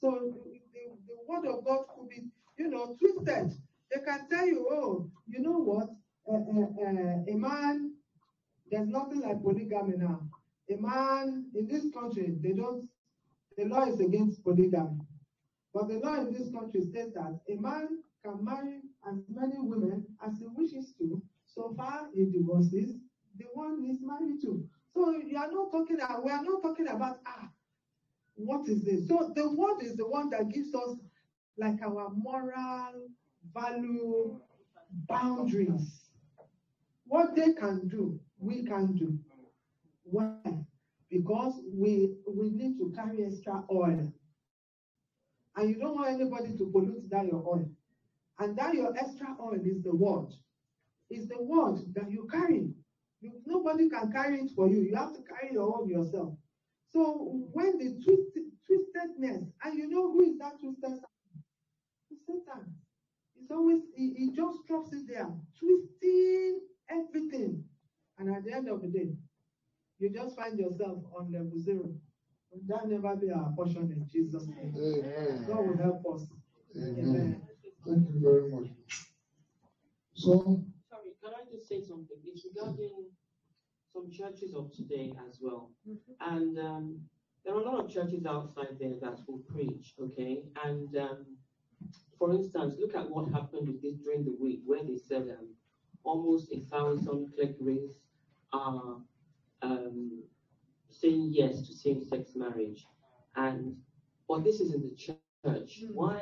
So 0.00 0.34
the, 0.44 0.60
the, 0.72 0.96
the 1.06 1.16
word 1.28 1.46
of 1.46 1.64
God 1.64 1.84
could 1.94 2.08
be, 2.08 2.24
you 2.58 2.68
know, 2.68 2.96
twisted. 2.98 3.52
They 3.92 4.00
can 4.04 4.28
tell 4.28 4.46
you, 4.46 4.66
oh, 4.70 5.10
you 5.28 5.40
know 5.40 5.58
what? 5.58 5.88
Uh, 6.26 6.36
uh, 6.36 6.66
uh, 6.82 7.22
a 7.28 7.36
man, 7.36 7.94
there's 8.70 8.88
nothing 8.88 9.20
like 9.20 9.42
polygamy 9.42 9.96
now. 9.98 10.20
A 10.70 10.76
man 10.80 11.50
in 11.54 11.68
this 11.68 11.84
country, 11.92 12.34
they 12.40 12.52
don't, 12.52 12.88
the 13.56 13.64
law 13.64 13.84
is 13.84 14.00
against 14.00 14.42
polygamy. 14.42 15.00
But 15.72 15.88
the 15.88 15.98
law 15.98 16.20
in 16.20 16.32
this 16.32 16.52
country 16.52 16.82
says 16.82 17.12
that 17.14 17.40
a 17.48 17.60
man 17.60 17.98
can 18.24 18.44
marry 18.44 18.80
as 19.08 19.16
many 19.28 19.58
women 19.58 20.04
as 20.24 20.38
he 20.38 20.46
wishes 20.56 20.94
to, 20.98 21.22
so 21.46 21.74
far 21.76 22.08
he 22.14 22.26
divorces 22.26 22.96
the 23.38 23.46
one 23.52 23.82
he's 23.82 24.00
married 24.02 24.40
to. 24.42 24.68
So 24.92 25.10
you 25.10 25.36
are 25.36 25.50
not 25.50 25.72
talking, 25.72 25.96
we 26.24 26.30
are 26.30 26.42
not 26.42 26.62
talking 26.62 26.88
about, 26.88 27.18
ah, 27.26 27.50
what 28.36 28.68
is 28.68 28.84
this? 28.84 29.08
So 29.08 29.32
the 29.34 29.52
word 29.54 29.82
is 29.82 29.96
the 29.96 30.06
one 30.06 30.30
that 30.30 30.48
gives 30.50 30.74
us 30.74 30.96
like 31.58 31.82
our 31.82 32.10
moral 32.14 33.08
value 33.52 34.40
boundaries. 35.08 36.10
What 37.06 37.34
they 37.36 37.52
can 37.52 37.88
do, 37.88 38.18
we 38.38 38.64
can 38.64 38.94
do. 38.96 39.18
Why? 40.04 40.64
Because 41.14 41.60
we 41.72 42.10
we 42.26 42.50
need 42.50 42.76
to 42.78 42.92
carry 42.96 43.24
extra 43.24 43.62
oil. 43.70 44.12
And 45.56 45.70
you 45.70 45.76
don't 45.76 45.94
want 45.94 46.08
anybody 46.20 46.56
to 46.58 46.66
pollute 46.72 47.08
that 47.10 47.26
your 47.26 47.46
oil. 47.46 47.68
And 48.40 48.58
that 48.58 48.74
your 48.74 48.92
extra 48.98 49.28
oil 49.40 49.60
is 49.64 49.80
the 49.84 49.94
word. 49.94 50.32
It's 51.10 51.28
the 51.28 51.40
word 51.40 51.78
that 51.94 52.10
you 52.10 52.26
carry. 52.32 52.70
You, 53.20 53.30
nobody 53.46 53.88
can 53.88 54.10
carry 54.10 54.40
it 54.40 54.50
for 54.56 54.68
you. 54.68 54.80
You 54.80 54.96
have 54.96 55.14
to 55.14 55.22
carry 55.22 55.52
your 55.52 55.78
own 55.78 55.88
yourself. 55.88 56.34
So 56.90 57.46
when 57.52 57.78
the 57.78 57.94
twisted, 58.02 58.50
twistedness, 58.68 59.46
and 59.62 59.78
you 59.78 59.88
know 59.88 60.10
who 60.10 60.22
is 60.24 60.38
that 60.38 60.58
twisted? 60.60 60.98
Satan. 62.26 62.74
It's 63.40 63.52
always 63.52 63.82
he, 63.94 64.14
he 64.16 64.30
just 64.34 64.66
drops 64.66 64.92
it 64.92 65.06
there, 65.08 65.30
twisting 65.60 66.60
everything. 66.90 67.64
And 68.18 68.34
at 68.34 68.44
the 68.44 68.52
end 68.52 68.68
of 68.68 68.82
the 68.82 68.88
day, 68.88 69.10
you 69.98 70.10
just 70.10 70.36
find 70.36 70.58
yourself 70.58 70.98
on 71.16 71.32
level 71.32 71.58
zero. 71.58 71.94
Will 72.50 72.60
that 72.68 72.88
never 72.88 73.16
be 73.16 73.30
our 73.30 73.52
portion 73.56 73.90
in 73.90 74.06
Jesus' 74.10 74.46
name? 74.46 74.74
Amen. 74.76 75.44
God 75.48 75.66
will 75.66 75.76
help 75.76 76.04
us. 76.14 76.26
Amen. 76.76 77.42
Thank 77.86 78.08
you 78.14 78.20
very 78.20 78.50
much. 78.50 78.68
So, 80.14 80.62
Sorry, 80.88 81.10
can 81.22 81.32
I 81.34 81.50
just 81.50 81.68
say 81.68 81.80
something? 81.82 82.16
It's 82.24 82.46
regarding 82.54 83.10
some 83.92 84.10
churches 84.10 84.54
of 84.54 84.72
today 84.72 85.12
as 85.28 85.38
well. 85.40 85.70
And 86.20 86.58
um, 86.58 87.00
there 87.44 87.54
are 87.54 87.60
a 87.60 87.64
lot 87.64 87.84
of 87.84 87.90
churches 87.90 88.24
outside 88.26 88.76
there 88.80 88.94
that 89.02 89.18
will 89.26 89.40
preach, 89.52 89.94
okay? 90.00 90.44
And 90.64 90.96
um, 90.96 91.26
for 92.18 92.32
instance, 92.32 92.76
look 92.78 92.94
at 92.94 93.10
what 93.10 93.28
happened 93.32 93.68
with 93.68 93.82
this 93.82 93.96
during 93.96 94.24
the 94.24 94.34
week, 94.40 94.62
where 94.64 94.82
they 94.82 94.96
said 94.96 95.28
um, 95.38 95.48
almost 96.04 96.52
a 96.52 96.60
thousand 96.60 97.32
clergymen 97.34 97.90
are 98.52 98.96
um, 99.64 100.22
saying 100.90 101.28
yes 101.32 101.66
to 101.66 101.72
same-sex 101.74 102.32
marriage, 102.36 102.86
and 103.36 103.76
but 104.28 104.44
this 104.44 104.60
is 104.60 104.74
in 104.74 104.82
the 104.82 104.94
church. 104.94 105.16
Mm-hmm. 105.46 105.94
Why? 105.94 106.20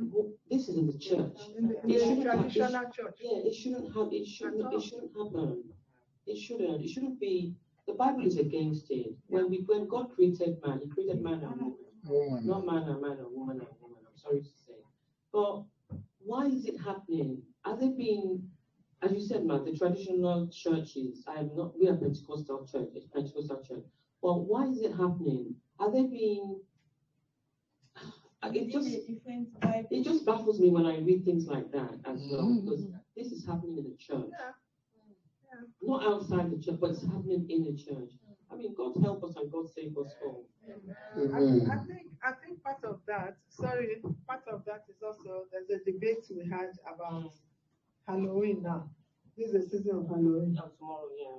Mm-hmm. 0.00 0.26
This 0.50 0.68
is 0.68 0.76
in 0.76 0.86
the 0.86 0.98
church. 0.98 1.38
In 1.58 1.68
the, 1.68 1.74
in 1.84 1.90
It 1.90 2.00
shouldn't 2.00 2.26
have- 2.26 2.46
it 2.46 2.52
church. 2.52 3.14
Yeah, 3.20 3.38
it 3.48 3.54
shouldn't 3.54 3.88
have. 3.94 4.08
It 4.12 4.26
shouldn't. 4.26 4.72
It 4.74 4.82
shouldn't 4.82 5.12
happen. 5.16 5.40
Um, 5.40 5.64
it 6.26 6.36
shouldn't. 6.38 6.82
It 6.84 6.88
shouldn't 6.90 7.20
be. 7.20 7.54
The 7.86 7.94
Bible 7.94 8.26
is 8.26 8.38
against 8.38 8.90
it. 8.90 9.12
When 9.28 9.50
we 9.50 9.58
when 9.66 9.86
God 9.94 10.06
created 10.14 10.58
man, 10.66 10.80
He 10.82 10.88
created 10.88 11.22
man 11.22 11.40
and 11.44 11.60
woman, 11.60 11.76
woman, 12.08 12.46
not 12.46 12.66
man 12.66 12.82
and 12.90 13.00
man 13.00 13.18
and 13.22 13.30
woman 13.38 13.58
and 13.60 13.74
woman. 13.80 13.98
I'm 14.10 14.16
sorry 14.16 14.40
to 14.40 14.52
say, 14.66 14.78
but 15.32 15.62
why 16.24 16.46
is 16.46 16.64
it 16.66 16.80
happening? 16.80 17.42
Are 17.64 17.76
they 17.76 17.90
being, 17.90 18.42
as 19.04 19.12
you 19.12 19.20
said, 19.20 19.44
man, 19.44 19.64
the 19.64 19.76
traditional 19.76 20.48
churches? 20.48 21.24
I 21.26 21.40
am 21.40 21.50
not. 21.54 21.78
We 21.78 21.88
are 21.88 21.96
Pentecostal 21.96 22.66
church, 22.70 22.88
Pentecostal 23.12 23.62
church. 23.62 23.84
But 24.22 24.34
why 24.34 24.66
is 24.68 24.80
it 24.80 24.92
happening? 24.92 25.54
Are 25.78 25.90
they 25.92 26.02
being? 26.04 26.60
It 28.46 28.70
just 28.70 28.88
it 29.90 30.02
just 30.04 30.26
baffles 30.26 30.60
me 30.60 30.68
when 30.68 30.84
I 30.84 30.98
read 30.98 31.24
things 31.24 31.46
like 31.46 31.72
that 31.72 31.94
as 32.04 32.28
well, 32.30 32.44
Mhm. 32.44 32.64
because 32.64 32.84
this 33.16 33.32
is 33.32 33.46
happening 33.46 33.78
in 33.78 33.84
the 33.84 33.96
church. 33.96 34.28
Yeah. 34.30 34.52
Yeah. 35.44 35.60
Not 35.80 36.04
outside 36.04 36.50
the 36.50 36.58
church, 36.58 36.78
but 36.78 36.90
it's 36.90 37.02
happening 37.06 37.48
in 37.48 37.64
the 37.64 37.74
church. 37.74 38.12
I 38.50 38.56
mean, 38.56 38.74
God 38.74 38.96
help 39.02 39.24
us 39.24 39.36
and 39.36 39.50
God 39.50 39.70
save 39.70 39.96
us 39.96 40.14
all. 40.22 40.44
I, 40.68 41.20
Amen. 41.20 41.70
I 41.70 41.78
think 41.86 42.08
I 42.22 42.32
think 42.32 42.62
part 42.62 42.84
of 42.84 43.00
that, 43.06 43.38
sorry, 43.48 44.02
part 44.28 44.46
of 44.48 44.62
that 44.66 44.84
is 44.90 45.02
also 45.02 45.46
there's 45.50 45.70
a 45.70 45.82
debate 45.90 46.26
we 46.30 46.44
had 46.46 46.72
about 46.86 47.32
Halloween 48.06 48.62
now. 48.62 48.90
This 49.36 49.50
is 49.50 49.70
the 49.70 49.78
season 49.78 49.96
of 49.98 50.08
Halloween. 50.08 50.52
Now 50.54 50.70
tomorrow, 50.78 51.08
yeah. 51.20 51.38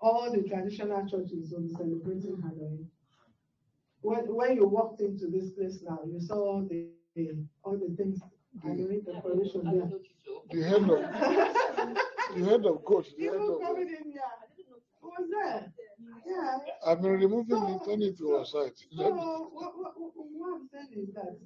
All 0.00 0.32
the 0.32 0.42
traditional 0.42 1.08
churches 1.08 1.52
will 1.52 1.62
be 1.62 1.74
celebrating 1.74 2.40
Halloween. 2.42 2.88
When 4.00 4.34
when 4.34 4.56
you 4.56 4.66
walked 4.66 5.00
into 5.00 5.28
this 5.28 5.50
place 5.50 5.80
now, 5.88 6.00
you 6.06 6.20
saw 6.20 6.34
all 6.36 6.68
the 6.68 6.88
all 7.62 7.76
the 7.78 7.94
things 7.96 8.20
Halloween 8.62 9.04
preparation 9.04 9.66
I 9.66 9.70
there. 9.72 9.90
you 9.90 10.42
the 10.50 10.62
head 10.62 10.82
of 10.82 12.36
the 12.36 12.44
head 12.44 12.64
of 12.66 12.84
coach, 12.84 13.06
the 13.16 13.24
head 13.24 13.32
People 13.32 13.56
of 13.56 13.62
coming 13.62 13.88
in 13.88 14.10
here. 14.12 14.22
Who 15.00 15.08
was 15.08 15.28
there? 15.30 15.72
Yeah. 16.26 16.58
I've 16.86 17.02
been 17.02 17.12
removing 17.12 17.62
it, 17.62 17.84
turn 17.84 18.02
it 18.02 18.18
to 18.18 18.36
our 18.36 18.44
side. 18.44 18.72
So 18.96 19.10
what, 19.52 19.76
what, 19.76 19.92
what 19.98 20.12
what 20.16 20.54
I'm 20.54 20.68
saying 20.72 21.08
is 21.08 21.14
that 21.14 21.38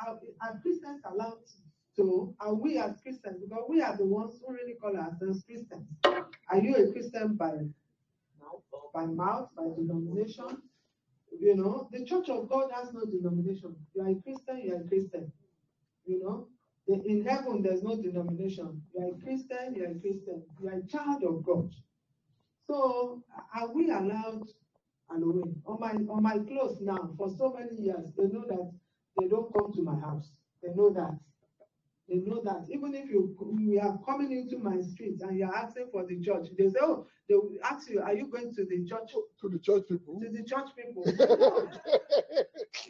are, 0.00 0.18
are 0.42 0.60
Christians 0.62 1.02
allowed 1.04 1.38
to 1.46 1.69
to, 2.00 2.34
are 2.40 2.54
we 2.54 2.78
as 2.78 3.00
Christians, 3.02 3.36
because 3.42 3.64
we 3.68 3.82
are 3.82 3.96
the 3.96 4.04
ones 4.04 4.40
who 4.40 4.52
really 4.54 4.74
call 4.80 4.96
ourselves 4.96 5.44
Christians. 5.44 5.86
Are 6.04 6.58
you 6.58 6.74
a 6.74 6.92
Christian 6.92 7.36
by 7.36 7.52
by 8.92 9.06
mouth, 9.06 9.50
by 9.56 9.64
denomination? 9.76 10.62
You 11.38 11.56
know, 11.56 11.88
the 11.92 12.04
Church 12.04 12.28
of 12.28 12.48
God 12.48 12.70
has 12.74 12.92
no 12.92 13.04
denomination. 13.04 13.76
You 13.94 14.02
are 14.02 14.10
a 14.10 14.14
Christian, 14.22 14.62
you 14.64 14.74
are 14.74 14.80
a 14.80 14.88
Christian. 14.88 15.30
You 16.06 16.22
know, 16.24 16.48
the, 16.88 16.94
in 17.04 17.24
heaven 17.24 17.62
there's 17.62 17.82
no 17.82 17.96
denomination. 18.00 18.82
You 18.94 19.04
are 19.04 19.08
a 19.08 19.20
Christian, 19.20 19.74
you 19.76 19.84
are 19.84 19.90
a 19.90 20.00
Christian. 20.00 20.42
You 20.60 20.68
are 20.68 20.78
a 20.78 20.86
child 20.86 21.22
of 21.22 21.44
God. 21.44 21.70
So 22.66 23.22
are 23.54 23.72
we 23.72 23.90
allowed 23.90 24.48
Halloween 25.08 25.62
on 25.66 25.80
my 25.80 25.92
on 26.12 26.22
my 26.22 26.38
clothes 26.38 26.78
now 26.80 27.10
for 27.16 27.28
so 27.36 27.54
many 27.56 27.80
years? 27.80 28.10
They 28.16 28.24
know 28.24 28.44
that 28.48 28.70
they 29.18 29.28
don't 29.28 29.52
come 29.52 29.72
to 29.74 29.82
my 29.82 29.98
house. 30.00 30.30
They 30.62 30.74
know 30.74 30.90
that. 30.90 31.18
They 32.10 32.16
know 32.16 32.42
that 32.44 32.66
even 32.70 32.94
if 32.94 33.08
you 33.10 33.36
we 33.56 33.78
are 33.78 33.98
coming 34.04 34.32
into 34.32 34.58
my 34.58 34.80
street 34.80 35.20
and 35.22 35.38
you're 35.38 35.54
asking 35.54 35.88
for 35.92 36.04
the 36.06 36.20
church, 36.20 36.48
they 36.58 36.68
say, 36.68 36.80
Oh, 36.82 37.06
they 37.28 37.36
will 37.36 37.56
ask 37.64 37.88
you, 37.90 38.00
Are 38.02 38.14
you 38.14 38.26
going 38.26 38.52
to 38.54 38.64
the 38.66 38.84
church? 38.84 39.12
To 39.40 39.48
the 39.48 39.58
church 39.60 39.84
people. 39.88 40.20
To 40.20 40.28
the 40.28 40.42
church 40.44 40.70
people. 40.76 41.04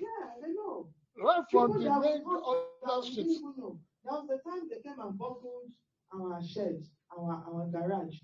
Yeah, 0.00 0.34
they 0.42 0.52
know. 0.52 0.88
right 1.18 1.44
from 1.50 1.72
People 1.72 1.80
the 1.82 1.90
main 2.00 2.24
will 2.24 2.42
come 2.42 2.42
that 2.82 2.90
other 2.92 3.02
street. 3.02 3.16
didn't 3.16 3.32
even 3.32 3.54
know. 3.58 3.78
There 4.04 4.12
was 4.14 4.26
the 4.28 4.50
time 4.50 4.68
they 4.70 4.80
came 4.80 4.98
and 4.98 5.18
buckled 5.18 5.70
our 6.14 6.42
shed, 6.42 6.82
our 7.16 7.44
our 7.48 7.66
garage. 7.68 8.16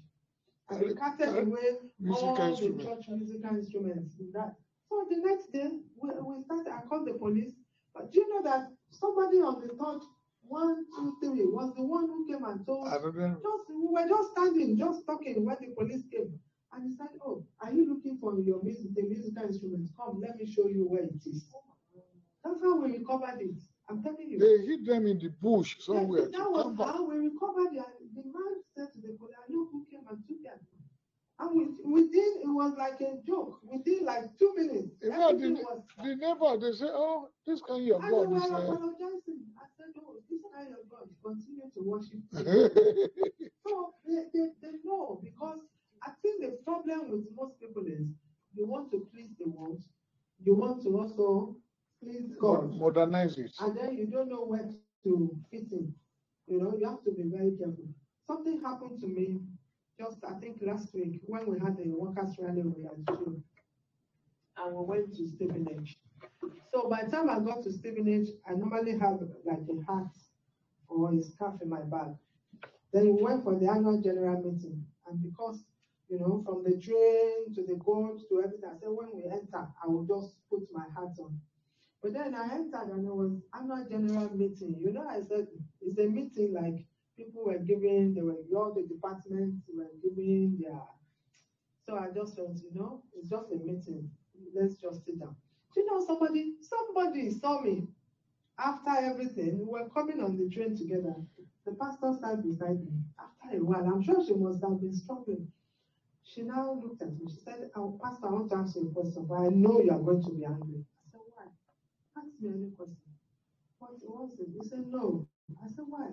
And 0.70 0.80
they 0.80 0.94
carted 0.94 1.28
Uh, 1.28 1.40
away 1.42 1.68
all 2.08 2.34
the 2.36 2.72
church 2.82 3.08
musical 3.08 3.56
instruments 3.56 4.18
in 4.18 4.32
that. 4.32 4.54
So 4.88 5.06
the 5.10 5.18
next 5.18 5.52
day, 5.52 5.68
we, 6.00 6.10
we 6.22 6.42
started, 6.42 6.72
I 6.72 6.80
called 6.88 7.06
the 7.06 7.14
police. 7.14 7.52
But 7.94 8.10
do 8.12 8.20
you 8.20 8.28
know 8.28 8.42
that 8.42 8.70
somebody 8.90 9.38
on 9.38 9.60
the 9.60 9.68
third, 9.74 10.00
one, 10.48 10.84
two, 10.96 11.16
three, 11.20 11.44
was 11.44 11.74
the 11.74 11.82
one 11.82 12.06
who 12.06 12.26
came 12.26 12.44
and 12.44 12.64
told 12.66 12.88
I 12.88 12.98
don't 12.98 13.14
just 13.14 13.66
we 13.70 13.88
were 13.88 14.08
just 14.08 14.30
standing, 14.32 14.78
just 14.78 15.06
talking 15.06 15.44
when 15.44 15.56
the 15.60 15.68
police 15.74 16.04
came. 16.10 16.38
And 16.72 16.84
he 16.84 16.96
said, 16.96 17.08
Oh, 17.24 17.46
are 17.60 17.72
you 17.72 17.88
looking 17.88 18.18
for 18.18 18.38
your 18.38 18.62
music, 18.62 18.94
the 18.94 19.02
musical 19.02 19.44
instruments? 19.44 19.92
Come, 19.96 20.20
let 20.20 20.36
me 20.36 20.46
show 20.46 20.66
you 20.66 20.86
where 20.88 21.04
it 21.04 21.22
is. 21.24 21.46
That's 22.44 22.62
how 22.62 22.80
we 22.80 22.98
recovered 22.98 23.40
it. 23.40 23.56
I'm 23.88 24.02
telling 24.02 24.28
you. 24.30 24.38
They 24.38 24.66
hid 24.66 24.84
them 24.86 25.06
in 25.06 25.18
the 25.18 25.30
bush 25.40 25.76
somewhere 25.80 26.26
to 26.26 26.30
that 26.30 26.50
was 26.50 26.76
how 26.78 27.08
we 27.08 27.16
recovered 27.16 27.72
it. 27.72 27.84
And 27.86 28.10
the 28.14 28.24
man 28.26 28.52
said 28.74 28.92
to 28.94 29.00
the 29.00 29.16
police, 29.18 29.36
I 29.38 29.50
know 29.52 29.68
who 29.70 29.86
came 29.90 30.04
and 30.10 30.18
took 30.26 30.42
them. 30.42 30.58
And 31.38 31.50
we, 31.54 31.64
within, 31.84 32.40
it 32.42 32.48
was 32.48 32.72
like 32.78 32.98
a 33.02 33.18
joke. 33.26 33.60
Within 33.62 34.04
like 34.06 34.24
two 34.38 34.54
minutes, 34.56 34.96
In 35.02 35.10
fact, 35.10 35.38
the, 35.38 35.50
was. 35.50 35.82
the 36.02 36.16
neighbor, 36.16 36.56
they 36.58 36.72
say, 36.76 36.88
oh, 36.88 37.28
this 37.46 37.60
kind 37.60 37.90
of 37.90 38.02
And 38.02 38.10
God 38.10 38.28
were 38.30 38.38
uh, 38.38 38.72
apologizing. 38.72 39.44
I 39.60 39.66
said, 39.76 39.92
Oh, 40.00 40.16
this 40.30 40.40
kind 40.54 40.68
of 40.72 40.88
God, 40.88 41.08
continue 41.22 41.68
to 41.74 41.80
worship. 41.84 42.20
So 43.66 43.94
they, 44.06 44.22
they, 44.32 44.46
they 44.62 44.74
know 44.84 45.20
because 45.22 45.58
I 46.02 46.10
think 46.22 46.40
the 46.42 46.58
problem 46.64 47.10
with 47.10 47.24
most 47.36 47.60
people 47.60 47.84
is 47.86 48.06
you 48.54 48.66
want 48.66 48.90
to 48.92 49.06
please 49.12 49.30
the 49.38 49.48
world, 49.48 49.82
you 50.42 50.54
want 50.54 50.82
to 50.84 50.98
also 50.98 51.56
please 52.02 52.36
God, 52.40 52.72
modernize 52.74 53.38
it. 53.38 53.50
and 53.60 53.76
then 53.76 53.96
you 53.98 54.06
don't 54.06 54.28
know 54.30 54.44
where 54.44 54.70
to 55.04 55.36
fit 55.50 55.72
in. 55.72 55.92
You 56.46 56.62
know, 56.62 56.74
you 56.78 56.88
have 56.88 57.02
to 57.04 57.10
be 57.10 57.24
very 57.24 57.52
careful. 57.58 57.88
Something 58.26 58.60
happened 58.62 59.00
to 59.00 59.06
me 59.08 59.40
just 59.98 60.18
I 60.24 60.38
think 60.40 60.58
last 60.60 60.94
week 60.94 61.20
when 61.26 61.46
we 61.46 61.58
had 61.58 61.76
the 61.76 61.88
workers' 61.88 62.36
rally 62.38 62.62
we 62.62 62.82
had 62.82 63.06
to, 63.08 63.42
and 64.58 64.76
we 64.76 64.84
went 64.84 65.14
to 65.16 65.28
Stevenage. 65.28 65.98
So 66.72 66.88
by 66.88 67.04
the 67.04 67.10
time 67.10 67.30
I 67.30 67.38
got 67.40 67.62
to 67.64 67.72
Stevenage, 67.72 68.28
I 68.48 68.52
normally 68.54 68.98
have 68.98 69.20
like 69.44 69.64
a 69.68 69.92
hat 69.92 70.12
or 70.88 71.12
a 71.12 71.22
scarf 71.22 71.54
in 71.62 71.68
my 71.68 71.80
bag. 71.80 72.14
Then 72.92 73.14
we 73.14 73.22
went 73.22 73.44
for 73.44 73.54
the 73.54 73.68
annual 73.68 74.00
general 74.00 74.42
meeting, 74.42 74.84
and 75.06 75.22
because 75.22 75.64
you 76.08 76.20
know, 76.20 76.42
from 76.46 76.62
the 76.62 76.78
train 76.78 77.52
to 77.54 77.62
the 77.66 77.74
boat 77.74 78.20
to 78.28 78.42
everything, 78.44 78.70
I 78.70 78.78
said 78.78 78.90
when 78.90 79.08
we 79.12 79.24
enter, 79.24 79.66
I 79.82 79.88
will 79.88 80.04
just 80.04 80.36
put 80.48 80.62
my 80.72 80.84
hat 80.94 81.16
on. 81.18 81.40
But 82.02 82.12
then 82.12 82.34
I 82.34 82.54
entered 82.54 82.94
and 82.94 83.04
it 83.04 83.12
was 83.12 83.32
annual 83.52 83.84
general 83.90 84.30
meeting. 84.36 84.76
You 84.80 84.92
know, 84.92 85.06
I 85.08 85.20
said 85.22 85.48
it's 85.80 85.98
a 85.98 86.04
meeting 86.04 86.54
like 86.54 86.86
people 87.16 87.44
were 87.44 87.58
giving, 87.58 88.14
they 88.14 88.22
were 88.22 88.36
all 88.54 88.72
the 88.74 88.82
departments 88.82 89.62
were 89.74 89.90
giving 90.02 90.58
their. 90.60 90.80
So 91.86 91.96
I 91.96 92.08
just 92.14 92.36
felt, 92.36 92.56
you 92.56 92.78
know, 92.78 93.02
it's 93.16 93.30
just 93.30 93.52
a 93.52 93.56
meeting. 93.56 94.10
Let's 94.54 94.76
just 94.76 95.04
sit 95.04 95.18
down. 95.20 95.36
Do 95.74 95.80
you 95.80 95.86
know 95.86 96.04
somebody? 96.04 96.54
Somebody 96.60 97.30
saw 97.30 97.62
me 97.62 97.88
after 98.58 98.90
everything. 98.90 99.58
We 99.60 99.64
were 99.66 99.88
coming 99.88 100.22
on 100.22 100.36
the 100.36 100.48
train 100.54 100.76
together. 100.76 101.14
The 101.64 101.72
pastor 101.72 102.12
sat 102.20 102.42
beside 102.42 102.80
me. 102.80 102.92
After 103.18 103.58
a 103.58 103.60
while, 103.64 103.84
I'm 103.86 104.02
sure 104.02 104.24
she 104.24 104.34
must 104.34 104.62
have 104.62 104.80
been 104.80 104.94
struggling. 104.94 105.48
She 106.24 106.42
now 106.42 106.80
looked 106.82 107.02
at 107.02 107.12
me. 107.18 107.28
She 107.30 107.36
said, 107.44 107.70
oh, 107.76 107.98
Pastor, 108.02 108.26
I 108.28 108.32
want 108.32 108.50
to 108.50 108.56
ask 108.56 108.76
you 108.76 108.88
a 108.88 108.92
question, 108.92 109.26
but 109.26 109.36
I 109.36 109.48
know 109.48 109.80
you 109.80 109.90
are 109.92 109.98
going 109.98 110.22
to 110.24 110.30
be 110.30 110.44
angry. 110.44 110.84
I 111.06 111.10
said, 111.12 111.20
Why? 111.34 111.44
Ask 112.16 112.28
me 112.40 112.50
any 112.50 112.70
question. 112.76 112.96
What 113.78 113.92
was 114.02 114.30
it? 114.40 114.48
He 114.60 114.68
said, 114.68 114.86
No. 114.88 115.26
I 115.62 115.68
said, 115.68 115.84
Why? 115.88 116.08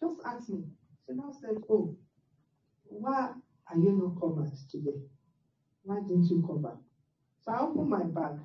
Just 0.00 0.20
ask 0.24 0.48
me. 0.48 0.64
She 1.06 1.14
now 1.14 1.32
said, 1.32 1.58
Oh, 1.68 1.96
why 2.84 3.32
are 3.70 3.78
you 3.78 3.92
not 3.92 4.20
covered 4.20 4.52
today? 4.70 5.00
Why 5.82 6.00
didn't 6.00 6.30
you 6.30 6.42
cover? 6.46 6.78
So 7.40 7.52
I 7.52 7.60
opened 7.62 7.88
my 7.88 8.04
bag 8.04 8.38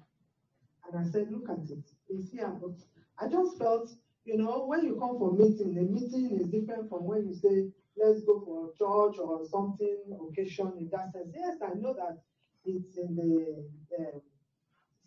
and 0.85 0.99
I 0.99 1.03
said, 1.03 1.31
Look 1.31 1.49
at 1.49 1.69
it. 1.69 1.89
It's 2.09 2.31
here. 2.31 2.57
But 2.61 2.77
I 3.19 3.27
just 3.29 3.57
felt, 3.57 3.89
you 4.25 4.37
know, 4.37 4.65
when 4.65 4.83
you 4.83 4.95
come 4.95 5.17
for 5.17 5.33
meeting, 5.33 5.75
the 5.75 5.81
meeting 5.81 6.37
is 6.39 6.47
different 6.47 6.89
from 6.89 7.05
when 7.05 7.27
you 7.27 7.33
say, 7.33 7.69
let's 7.97 8.23
go 8.23 8.39
for 8.45 8.69
church 8.71 9.19
or 9.19 9.45
something 9.45 9.97
occasion 10.29 10.73
in 10.79 10.89
that 10.91 11.11
sense. 11.11 11.31
Yes, 11.35 11.57
I 11.61 11.73
know 11.75 11.93
that 11.93 12.17
it's 12.65 12.97
in 12.97 13.15
the 13.15 14.03
um, 14.03 14.21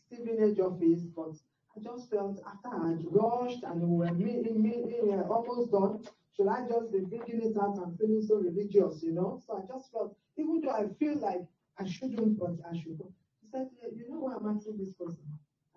Stevenage 0.06 0.60
office, 0.60 1.02
but 1.16 1.34
I 1.76 1.80
just 1.80 2.10
felt 2.10 2.40
after 2.46 2.68
I 2.68 2.90
had 2.90 3.04
rushed 3.10 3.64
and 3.64 3.80
we 3.82 4.06
were 4.06 4.14
meeting, 4.14 4.62
meeting, 4.62 5.12
uh, 5.12 5.22
almost 5.28 5.72
done, 5.72 6.04
should 6.36 6.48
I 6.48 6.66
just 6.68 6.92
be 6.92 7.00
bringing 7.00 7.42
it 7.50 7.56
out 7.58 7.78
and 7.78 7.98
feeling 7.98 8.22
so 8.22 8.36
religious, 8.36 9.02
you 9.02 9.12
know? 9.12 9.40
So 9.46 9.56
I 9.56 9.66
just 9.72 9.90
felt, 9.92 10.16
even 10.36 10.60
though 10.60 10.70
I 10.72 10.88
feel 10.98 11.18
like 11.18 11.46
I 11.78 11.86
shouldn't, 11.86 12.38
but 12.38 12.56
I 12.70 12.76
should 12.76 12.98
go. 12.98 13.12
She 13.40 13.48
said, 13.50 13.68
"Yeah, 13.82 13.88
you 13.96 14.10
know 14.10 14.20
why 14.20 14.34
I'm 14.36 14.56
asking 14.56 14.78
this 14.78 14.92
person? 14.92 15.24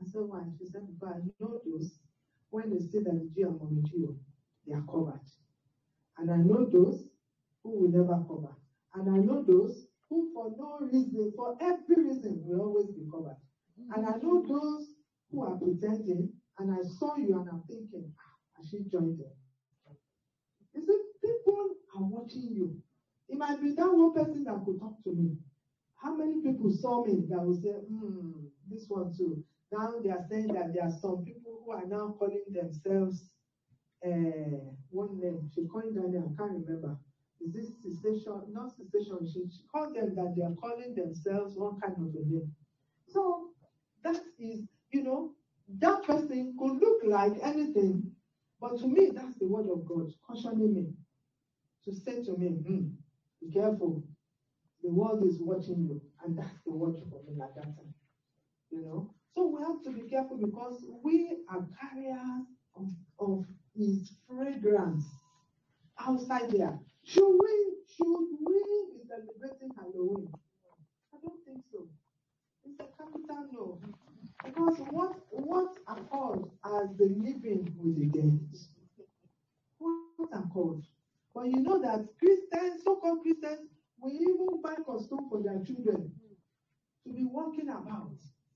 I 0.02 0.06
said, 0.06 0.22
why? 0.24 0.44
She 0.58 0.66
said, 0.66 0.88
because 0.88 1.16
I 1.16 1.20
know 1.40 1.62
those, 1.66 2.00
when 2.50 2.70
they 2.72 2.80
say 2.80 3.00
that 3.04 3.32
G 3.34 3.44
and 3.44 3.60
Mommy 3.60 3.82
Gio, 3.84 4.16
they 4.68 4.74
are 4.74 4.84
covered. 4.84 5.22
And 6.18 6.32
I 6.32 6.38
know 6.38 6.66
those 6.66 7.10
who 7.64 7.72
will 7.80 7.90
never 7.90 8.24
cover. 8.28 8.56
And 8.96 9.10
I 9.10 9.18
know 9.18 9.44
those 9.44 9.88
who, 10.10 10.32
for 10.34 10.52
no 10.58 10.80
reason, 10.82 11.32
for 11.36 11.58
every 11.62 12.04
reason, 12.04 12.44
will 12.46 12.62
always 12.62 12.88
be 12.92 13.06
covered. 13.12 13.38
And 13.96 14.06
I 14.06 14.18
know 14.18 14.44
those 14.48 14.96
who 15.32 15.44
are 15.44 15.58
pretending, 15.58 16.34
and 16.58 16.72
I 16.72 16.82
saw 16.84 17.16
you 17.16 17.40
and 17.40 17.50
I'm 17.50 17.64
thinking, 17.68 18.14
ah, 18.20 18.62
I 18.62 18.66
should 18.68 18.90
join 18.92 19.18
them. 19.18 19.32
You 20.74 20.82
see, 20.86 21.00
people 21.22 21.70
are 21.96 22.04
watching 22.04 22.50
you. 22.54 22.82
It 23.28 23.38
might 23.38 23.62
be 23.62 23.74
that 23.74 23.94
one 23.94 24.14
person 24.14 24.44
that 24.46 24.62
could 24.66 24.80
talk 24.80 25.04
to 25.04 25.12
me. 25.12 25.38
How 26.02 26.16
many 26.16 26.42
people 26.42 26.72
saw 26.72 27.04
me 27.06 27.26
that 27.30 27.42
will 27.44 27.56
say, 27.62 27.72
hmm, 27.72 28.48
this 28.70 28.86
one 28.88 29.14
too? 29.18 29.44
Now 29.72 29.94
they 30.04 30.10
are 30.10 30.26
saying 30.30 30.48
that 30.54 30.74
there 30.74 30.84
are 30.84 30.92
some 31.02 31.24
people 31.26 31.62
who 31.64 31.72
are 31.72 31.86
now 31.86 32.16
calling 32.18 32.44
themselves 32.50 33.30
uh, 34.06 34.72
one 34.90 35.20
name. 35.20 35.50
She 35.54 35.66
called 35.68 35.96
that 35.96 36.10
name, 36.10 36.34
I 36.34 36.42
can't 36.42 36.66
remember. 36.66 36.98
Is 37.42 37.54
this 37.54 37.72
cessation? 37.82 38.42
Not 38.52 38.72
cessation. 38.76 39.20
She, 39.32 39.46
she 39.50 39.64
called 39.72 39.96
them 39.96 40.16
that 40.16 40.34
they 40.36 40.44
are 40.44 40.56
calling 40.60 40.96
themselves 40.96 41.56
one 41.56 41.80
kind 41.80 41.96
of 41.98 42.16
a 42.16 42.26
name. 42.26 42.52
So 43.08 43.50
that 44.04 44.20
is, 44.40 44.68
you 44.92 45.04
know, 45.04 45.34
that 45.80 46.04
person 46.04 46.56
could 46.60 46.82
look 46.82 47.04
like 47.06 47.34
anything, 47.44 48.12
but 48.62 48.80
to 48.80 48.88
me, 48.88 49.12
that's 49.14 49.38
the 49.40 49.48
word 49.48 49.68
of 49.70 49.86
God 49.88 50.12
cautioning 50.28 50.74
me 50.74 50.88
to 51.86 51.94
say 51.94 52.24
to 52.24 52.38
me, 52.38 52.48
hmm, 52.50 52.88
be 53.42 53.52
careful. 53.54 54.04
The 54.84 54.90
world 54.92 55.24
is 55.28 55.38
watching 55.42 55.84
you, 55.88 56.02
and 56.24 56.38
that's 56.38 56.60
the 56.66 56.72
word 56.74 56.96
for 57.10 57.22
me 57.30 57.42
at 57.42 57.56
that 57.56 57.64
time. 57.66 57.94
You 58.72 58.82
know, 58.84 59.14
so 59.36 59.48
we 59.48 59.62
have 59.64 59.84
to 59.84 59.92
be 59.92 60.10
careful 60.10 60.38
because 60.38 60.84
we 61.04 61.38
are 61.50 61.66
carriers 61.82 62.46
of, 62.76 62.88
of 63.20 63.46
His 63.78 64.12
fragrance 64.28 65.06
outside 66.00 66.52
there. 66.52 66.80
Should 67.06 67.28
we 67.40 67.74
should 67.98 68.28
we 68.46 68.64
be 68.94 69.02
celebrating 69.08 69.72
Halloween? 69.78 70.30
I 71.14 71.18
don't 71.24 71.40
think 71.46 71.64
so. 71.72 71.88
It's 72.66 72.80
a 72.80 72.86
capital 72.98 73.48
no. 73.54 73.80
Because 74.44 74.78
what 74.92 75.16
what 75.32 75.76
are 75.88 76.00
called 76.12 76.50
as 76.64 76.96
the 76.98 77.06
living 77.06 77.74
with 77.78 78.00
the 78.00 78.06
dead? 78.20 78.40
What 79.78 80.30
are 80.34 80.50
called? 80.54 80.84
But 81.34 81.48
you 81.48 81.62
know 81.62 81.82
that 81.82 82.06
Christians, 82.18 82.84
so-called 82.84 83.22
Christians, 83.22 83.70
will 84.02 84.12
even 84.14 84.62
buy 84.62 84.76
costume 84.86 85.28
for 85.30 85.42
their 85.42 85.64
children 85.64 86.12
to 87.06 87.14
be 87.14 87.26
walking 87.26 87.70
about. 87.70 88.12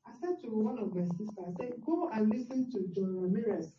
I 0.06 0.12
said 0.20 0.42
to 0.42 0.48
one 0.50 0.80
of 0.80 0.94
my 0.94 1.04
sisters, 1.04 1.30
I 1.40 1.52
said, 1.60 1.74
go 1.86 2.10
and 2.14 2.30
listen 2.30 2.72
to 2.72 2.88
John 2.94 3.22
Ramirez. 3.22 3.72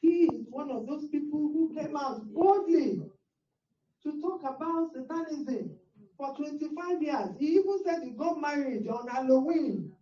he 0.00 0.24
is 0.24 0.46
one 0.50 0.70
of 0.70 0.86
those 0.86 1.06
people 1.08 1.38
who 1.40 1.72
came 1.74 1.96
out 1.96 2.22
boldly 2.32 3.00
to 4.02 4.20
talk 4.20 4.40
about 4.40 4.90
Satanism 5.08 5.70
for 6.16 6.34
25 6.36 7.02
years. 7.02 7.30
He 7.38 7.46
even 7.54 7.78
said 7.84 8.02
he 8.02 8.10
got 8.10 8.40
married 8.40 8.88
on 8.88 9.08
Halloween, 9.08 9.92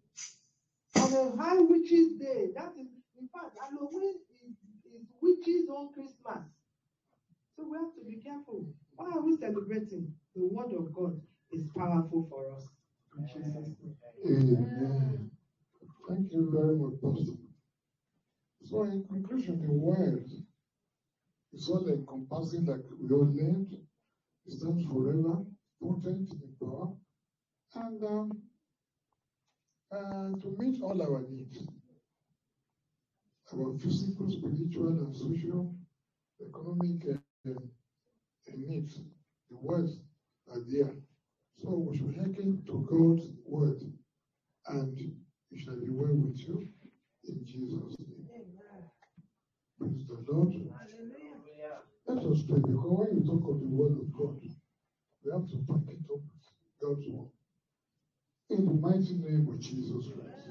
on 1.14 1.38
a 1.38 1.42
high 1.42 1.58
witches 1.60 2.18
day. 2.18 2.48
That 2.54 2.72
is, 2.78 2.88
in 3.20 3.28
fact, 3.32 3.56
Halloween 3.60 4.16
is, 4.42 4.56
is 4.92 5.06
witches' 5.20 5.68
own 5.70 5.92
Christmas. 5.92 6.44
So 7.56 7.64
we 7.70 7.76
have 7.78 7.94
to 7.94 8.04
be 8.06 8.22
careful. 8.22 8.66
Why 8.96 9.10
are 9.12 9.20
we 9.20 9.36
celebrating? 9.36 10.12
The 10.34 10.42
word 10.46 10.72
of 10.72 10.92
God 10.92 11.20
is 11.52 11.64
powerful 11.76 12.26
for 12.30 12.54
us. 12.54 12.68
Amen. 14.26 15.30
Thank 16.08 16.32
you 16.32 16.50
very 16.52 16.76
much, 16.76 17.00
Pastor. 17.02 17.32
So, 18.64 18.82
in 18.84 19.04
conclusion, 19.04 19.60
the 19.66 19.72
word 19.72 20.24
is 21.52 21.68
all 21.68 21.86
encompassing, 21.88 22.66
like 22.66 22.84
we 23.00 23.10
all 23.14 23.24
learned. 23.26 23.76
It 24.46 24.52
stands 24.52 24.84
forever, 24.86 25.44
potent 25.82 26.30
in 26.30 26.54
power, 26.60 26.94
and 27.74 28.02
um, 28.04 28.42
uh, 29.92 30.30
to 30.40 30.56
meet 30.58 30.82
all 30.82 31.00
our 31.02 31.22
needs 31.30 31.58
our 33.52 33.74
physical, 33.78 34.30
spiritual, 34.30 34.88
and 34.88 35.16
social, 35.16 35.74
economic 36.40 37.02
uh, 37.08 37.50
uh, 37.50 37.54
needs. 38.56 39.00
The 39.50 39.56
words 39.56 40.00
are 40.50 40.60
there. 40.68 40.92
So 41.62 41.70
we 41.70 41.96
should 41.96 42.14
hearken 42.16 42.62
to 42.66 42.86
God's 42.90 43.28
word, 43.44 43.82
and 44.68 44.98
it 44.98 45.64
shall 45.64 45.76
be 45.80 45.90
well 45.90 46.14
with 46.14 46.38
you 46.38 46.68
in 47.24 47.44
Jesus' 47.44 47.96
name. 47.98 48.28
Praise 49.78 50.06
the 50.06 50.32
Lord. 50.32 50.54
Let 52.06 52.18
us 52.18 52.42
pray 52.48 52.58
because 52.58 52.86
when 52.86 53.16
you 53.16 53.24
talk 53.26 53.48
of 53.48 53.60
the 53.60 53.68
word 53.68 53.92
of 53.92 54.12
God, 54.12 54.40
we 55.24 55.32
have 55.32 55.48
to 55.50 55.56
back 55.58 55.94
it 55.94 56.00
up 56.12 56.20
God's 56.80 57.06
word. 57.08 57.30
In 58.50 58.64
the 58.66 58.72
mighty 58.72 59.16
name 59.16 59.48
of 59.48 59.60
Jesus 59.60 60.08
Christ. 60.08 60.50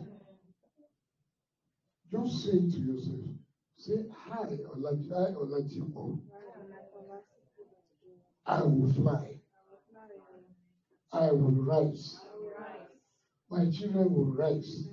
Just 2.12 2.44
say 2.46 2.70
to 2.70 2.80
yourself, 2.80 3.20
say, 3.78 4.06
Hi, 4.14 4.46
Olaji, 4.76 5.10
hi, 5.12 5.34
Olajipo. 5.34 6.22
I 8.48 8.64
will 8.64 8.90
fly. 8.90 9.40
I 11.14 11.32
will 11.32 11.52
rise. 11.66 12.20
My 13.52 13.70
children 13.70 14.14
will 14.14 14.34
rise. 14.36 14.90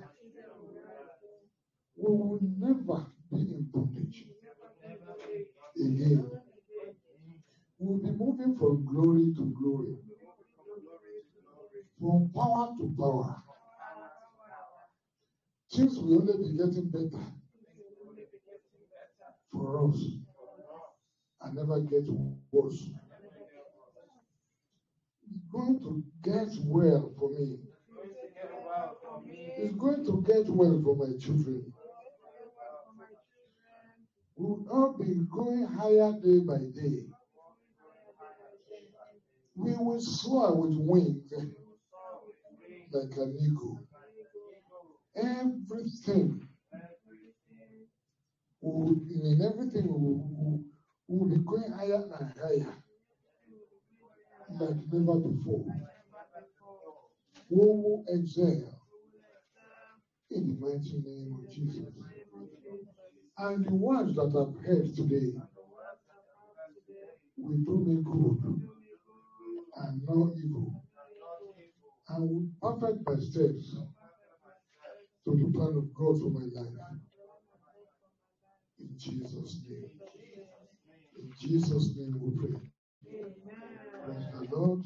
We 1.97 2.09
will 2.09 2.39
never 2.41 3.05
be 3.31 3.41
in 3.53 3.67
bondage 3.73 4.27
again. 5.77 6.25
We'll 7.79 7.97
be 7.97 8.11
moving 8.11 8.55
from 8.55 8.85
glory 8.85 9.31
to 9.37 9.53
glory, 9.59 9.95
from 11.99 12.31
power 12.35 12.75
to 12.77 12.95
power. 12.99 13.43
Things 15.71 15.97
will 15.99 16.21
only 16.21 16.49
be 16.49 16.57
getting 16.57 16.89
better 16.89 17.25
for 19.51 19.89
us 19.89 20.01
and 21.41 21.55
never 21.55 21.79
get 21.81 22.05
worse. 22.51 22.89
It's 25.27 25.43
going 25.51 25.79
to 25.79 26.03
get 26.23 26.49
well 26.65 27.11
for 27.17 27.29
me. 27.31 27.59
It's 29.57 29.75
going 29.75 30.05
to 30.05 30.23
get 30.27 30.49
well 30.49 30.81
for 30.83 30.95
my 30.95 31.17
children. 31.17 31.73
We'll 34.37 34.65
all 34.69 34.97
be 34.97 35.21
going 35.31 35.65
higher 35.65 36.13
day 36.21 36.39
by 36.41 36.57
day. 36.57 37.05
We 39.55 39.73
will 39.75 40.01
soar 40.01 40.55
with 40.55 40.77
wings 40.77 41.31
like 42.91 43.17
an 43.17 43.37
eagle. 43.39 43.79
Everything, 45.15 46.41
will, 48.61 48.99
in 49.09 49.41
everything, 49.41 49.87
will, 49.87 50.61
will, 51.07 51.25
be 51.29 51.37
going 51.45 51.71
higher 51.71 52.03
and 52.19 52.33
higher 52.39 52.75
like 54.59 54.77
never 54.91 55.19
before. 55.19 55.65
We 57.49 57.57
will 57.57 58.03
excel 58.07 58.79
in 60.31 60.47
the 60.47 60.55
mighty 60.59 61.01
name 61.03 61.33
of 61.33 61.53
Jesus. 61.53 61.93
And 63.37 63.65
the 63.65 63.73
words 63.73 64.15
that 64.15 64.31
I've 64.35 64.65
heard 64.65 64.95
today 64.95 65.33
will 67.37 67.57
do 67.57 67.85
me 67.85 68.01
good 68.03 68.61
and 69.77 70.01
not 70.07 70.31
evil. 70.37 70.84
And 72.09 72.29
will 72.29 72.45
perfect 72.61 72.99
my 73.07 73.15
steps 73.19 73.75
to 75.25 75.35
the 75.35 75.47
plan 75.53 75.75
of 75.77 75.85
God 75.95 76.19
for 76.19 76.29
my 76.31 76.41
life. 76.53 76.73
In 78.79 78.89
Jesus' 78.97 79.59
name. 79.67 79.89
In 81.17 81.31
Jesus' 81.39 81.91
name 81.95 82.13
we 82.19 82.31
pray. 82.31 82.57
Praise 84.05 84.25
the 84.33 84.47
Lord. 84.55 84.79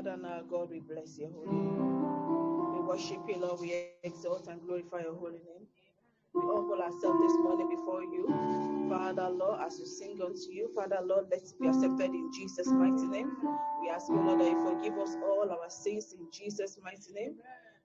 Father 0.00 0.12
and 0.12 0.24
our 0.24 0.42
God, 0.44 0.70
we 0.70 0.80
bless 0.80 1.18
your 1.18 1.28
holy 1.28 1.52
name. 1.52 2.72
We 2.72 2.80
worship 2.88 3.20
you, 3.28 3.36
Lord. 3.36 3.60
We 3.60 3.84
exalt 4.02 4.46
and 4.48 4.58
glorify 4.62 5.02
your 5.02 5.14
holy 5.14 5.40
name. 5.44 5.66
We 6.32 6.40
humble 6.40 6.80
ourselves 6.80 7.20
this 7.20 7.36
morning 7.36 7.68
before 7.68 8.02
you. 8.04 8.24
Father, 8.88 9.28
Lord, 9.28 9.60
as 9.60 9.78
we 9.78 9.84
sing 9.84 10.18
unto 10.24 10.50
you, 10.50 10.70
Father, 10.74 11.00
Lord, 11.04 11.26
let 11.30 11.42
us 11.42 11.52
be 11.52 11.68
accepted 11.68 12.14
in 12.14 12.32
Jesus' 12.32 12.68
mighty 12.68 13.08
name. 13.08 13.36
We 13.82 13.90
ask, 13.90 14.08
you, 14.08 14.16
Lord, 14.16 14.40
that 14.40 14.48
you 14.50 14.64
forgive 14.64 14.96
us 14.96 15.16
all 15.22 15.50
our 15.50 15.68
sins 15.68 16.14
in 16.18 16.28
Jesus' 16.32 16.78
mighty 16.82 17.12
name. 17.12 17.34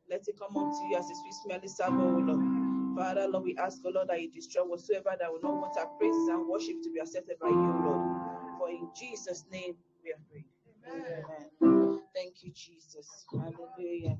Let 0.09 0.25
it 0.25 0.39
come 0.39 0.55
unto 0.55 0.87
you 0.87 0.95
as 0.95 1.11
a 1.11 1.15
sweet 1.15 1.33
smelling 1.43 1.67
savour, 1.67 2.21
Lord. 2.21 2.95
Father, 2.97 3.27
Lord, 3.27 3.43
we 3.43 3.57
ask, 3.57 3.81
O 3.83 3.89
Lord, 3.89 4.07
that 4.07 4.21
you 4.21 4.31
destroy 4.31 4.63
whatsoever 4.63 5.17
that 5.19 5.29
will 5.29 5.41
not 5.41 5.57
want 5.59 5.77
our 5.77 5.87
praises 5.99 6.29
and 6.29 6.47
worship 6.47 6.81
to 6.81 6.89
be 6.93 6.99
accepted 6.99 7.39
by 7.41 7.49
you, 7.49 7.75
Lord. 7.83 8.57
For 8.57 8.69
in 8.69 8.87
Jesus' 8.95 9.43
name 9.51 9.75
we 10.01 10.13
are. 10.13 10.43
Amen. 10.87 11.25
Amen 11.25 11.49
you, 12.45 12.53
Jesus. 12.53 13.25
Hallelujah. 13.31 14.17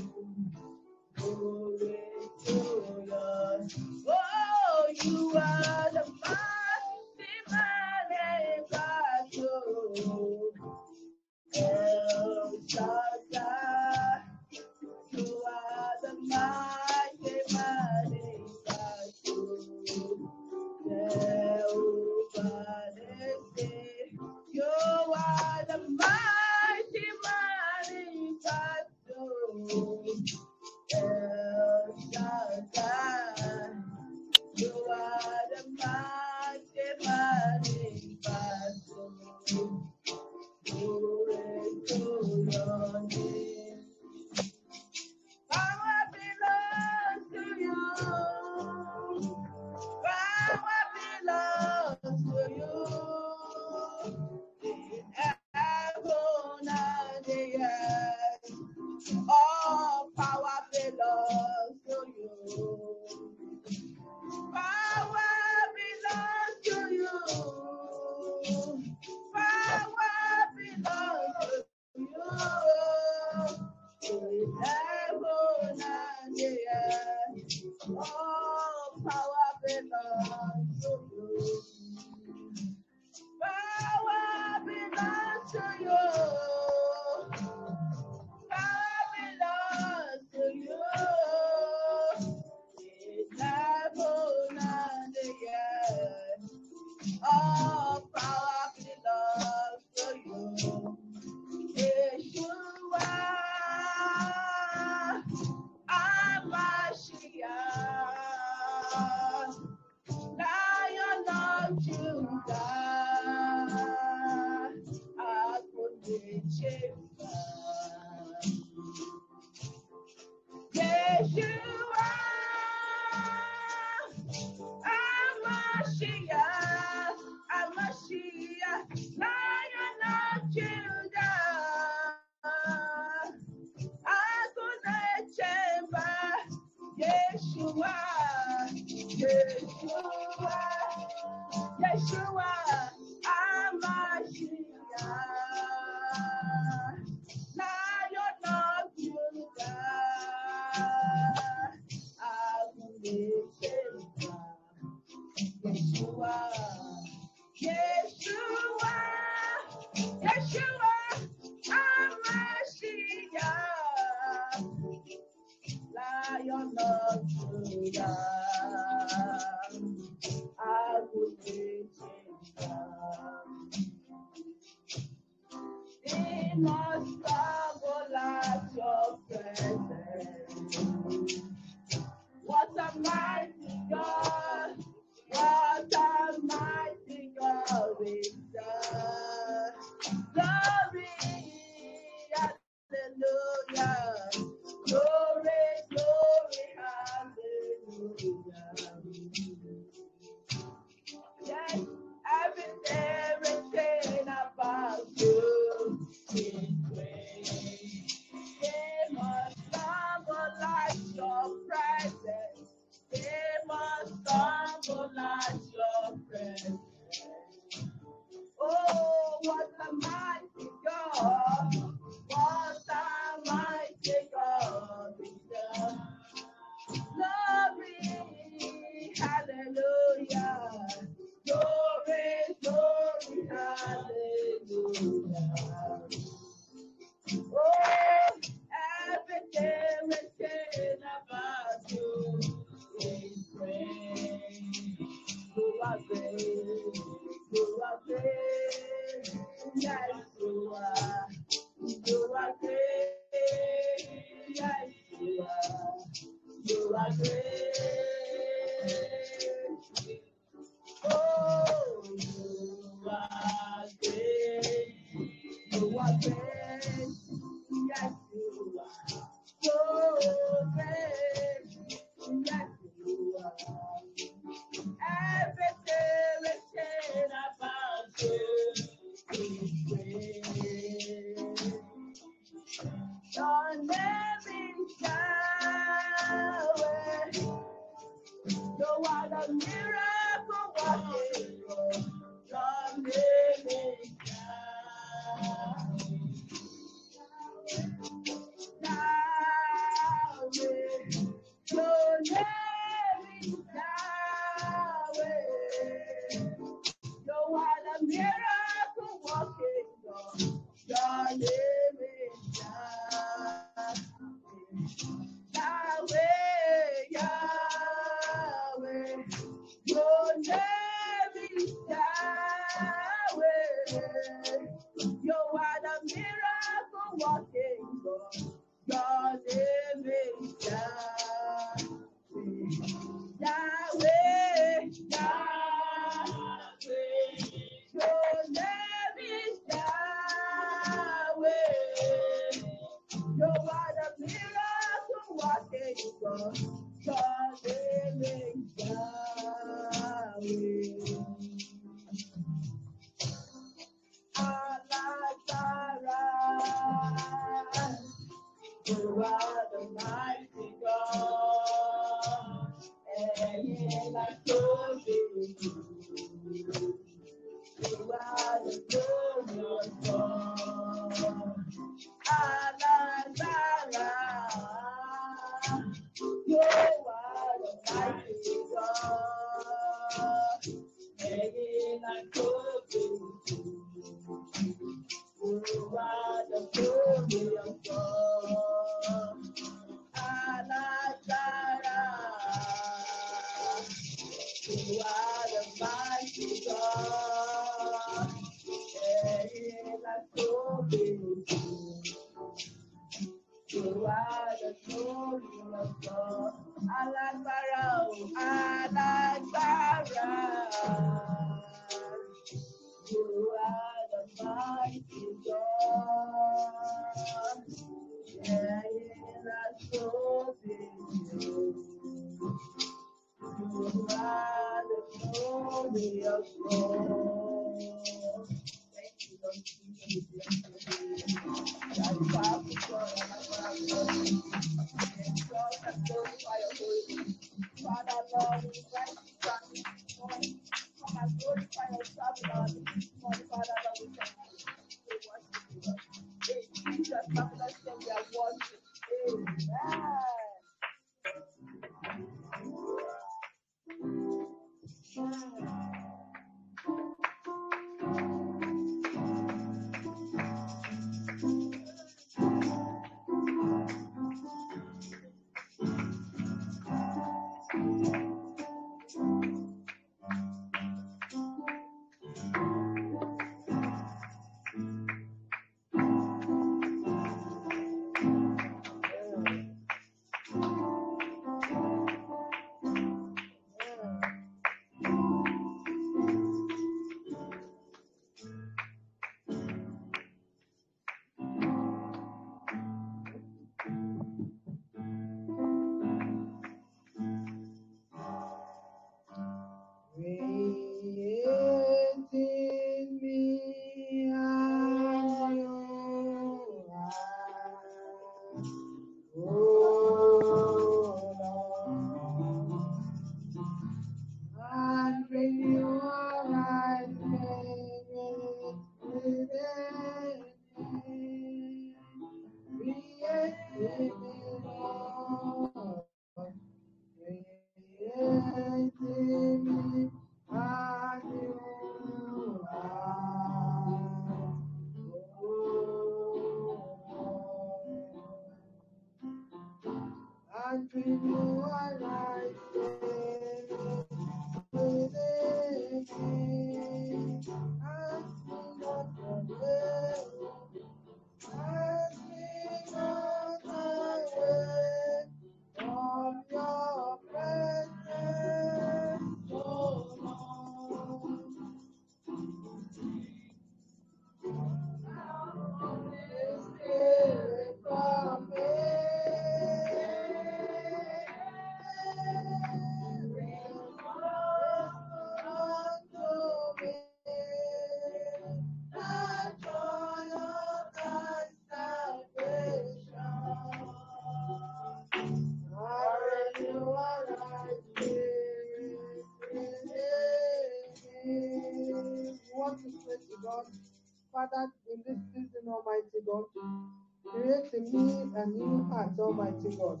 Almighty 599.18 599.76
God. 599.76 600.00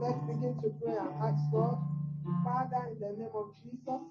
Let's 0.00 0.18
begin 0.26 0.54
to 0.62 0.70
pray 0.82 0.96
and 0.96 1.14
ask 1.22 1.40
God, 1.52 1.78
Father, 2.44 2.88
in 2.92 2.98
the 3.00 3.16
name 3.16 3.34
of 3.34 3.54
Jesus, 3.62 4.02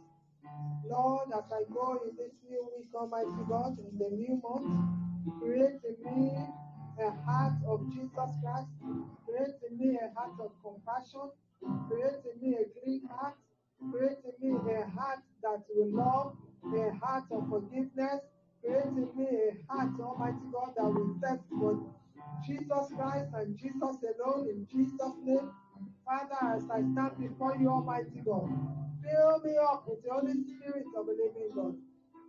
Lord, 0.85 1.29
as 1.35 1.45
I 1.51 1.63
go 1.73 1.99
in 2.07 2.15
this 2.17 2.33
new 2.49 2.67
week, 2.75 2.87
Almighty 2.95 3.43
God, 3.47 3.77
in 3.79 3.97
the 3.97 4.09
new 4.15 4.41
month, 4.41 4.69
create 5.41 5.79
in 5.85 5.97
me 6.05 6.31
a 6.99 7.11
heart 7.25 7.53
of 7.67 7.85
Jesus 7.93 8.31
Christ, 8.41 8.69
create 9.25 9.55
in 9.69 9.77
me 9.77 9.97
a 10.01 10.13
heart 10.19 10.35
of 10.41 10.51
compassion, 10.63 11.29
create 11.89 12.23
in 12.33 12.41
me 12.41 12.57
a 12.57 12.65
clean 12.79 13.01
heart, 13.11 13.35
create 13.91 14.19
in 14.25 14.35
me 14.41 14.73
a 14.73 14.85
heart 14.89 15.19
that 15.43 15.63
will 15.75 15.91
love, 15.91 16.35
a 16.75 16.95
heart 17.05 17.25
of 17.31 17.47
forgiveness, 17.49 18.21
create 18.63 18.85
in 18.85 19.09
me 19.15 19.27
a 19.27 19.73
heart, 19.73 19.91
Almighty 19.99 20.45
God, 20.51 20.73
that 20.77 20.85
will 20.85 21.15
thirst 21.21 21.43
for 21.59 21.79
Jesus 22.45 22.91
Christ 22.95 23.29
and 23.35 23.57
Jesus 23.57 23.97
alone 24.03 24.47
in 24.49 24.67
Jesus' 24.71 25.17
name. 25.23 25.51
Father, 26.05 26.55
as 26.55 26.63
I 26.69 26.81
stand 26.81 27.17
before 27.19 27.55
you, 27.57 27.69
Almighty 27.69 28.21
God, 28.25 28.49
fill 29.03 29.41
me 29.43 29.55
up 29.57 29.85
with 29.87 30.03
the 30.03 30.11
Holy 30.11 30.33
Spirit 30.33 30.85
of 30.97 31.05
the 31.05 31.13
living 31.13 31.51
God. 31.55 31.75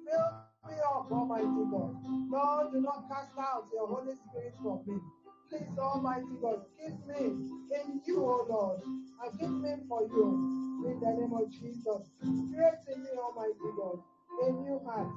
Fill 0.07 0.71
me 0.71 0.77
up, 0.85 1.11
Almighty 1.11 1.65
God. 1.71 1.97
Lord, 2.31 2.73
do 2.73 2.81
not 2.81 3.09
cast 3.09 3.33
out 3.39 3.69
your 3.73 3.89
Holy 3.89 4.15
Spirit 4.15 4.55
from 4.62 4.83
me. 4.87 5.01
Please, 5.49 5.79
Almighty 5.79 6.37
God, 6.41 6.62
keep 6.79 7.07
me 7.07 7.27
in 7.27 8.01
you, 8.07 8.19
O 8.25 8.47
Lord, 8.49 8.81
and 8.85 9.41
keep 9.41 9.51
me 9.51 9.75
for 9.89 10.03
you. 10.03 10.85
In 10.87 11.01
the 11.01 11.11
name 11.11 11.33
of 11.35 11.51
Jesus. 11.51 12.11
Create 12.21 12.85
in 12.95 13.03
me, 13.03 13.11
Almighty 13.19 13.71
God, 13.77 13.99
a 14.43 14.53
new 14.53 14.81
heart. 14.87 15.09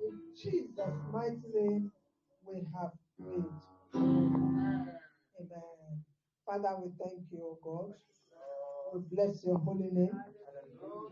In 0.00 0.20
Jesus' 0.40 0.98
mighty 1.12 1.42
name, 1.54 1.92
we 2.46 2.66
have 2.74 2.92
prayed. 3.20 3.71
Amen. 3.94 4.88
Father, 6.46 6.76
we 6.82 6.90
thank 6.98 7.22
you, 7.32 7.40
O 7.42 7.58
God. 7.62 7.94
We 8.94 9.00
bless 9.16 9.44
your 9.44 9.58
holy 9.58 9.90
name. 9.92 10.18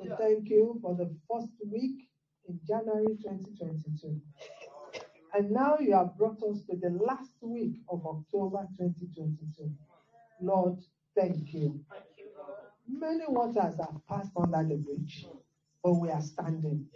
We 0.01 0.11
thank 0.19 0.49
you 0.49 0.79
for 0.83 0.95
the 0.97 1.15
first 1.31 1.53
week 1.71 2.09
in 2.49 2.61
January 2.67 3.17
2022. 3.23 4.21
And 5.35 5.51
now 5.51 5.79
you 5.81 5.95
have 5.95 6.17
brought 6.19 6.43
us 6.43 6.61
to 6.71 6.77
the 6.77 6.91
last 7.05 7.33
week 7.43 7.77
of 7.91 8.05
October 8.07 8.67
2022. 8.79 9.73
Lord, 10.43 10.79
thank 11.17 11.55
you. 11.55 11.81
Many 12.89 13.25
waters 13.29 13.77
have 13.79 14.01
passed 14.09 14.33
under 14.37 14.65
the 14.69 14.77
bridge, 14.77 15.27
but 15.85 15.95
we 15.95 16.11
are 16.11 16.23
standing. 16.23 16.87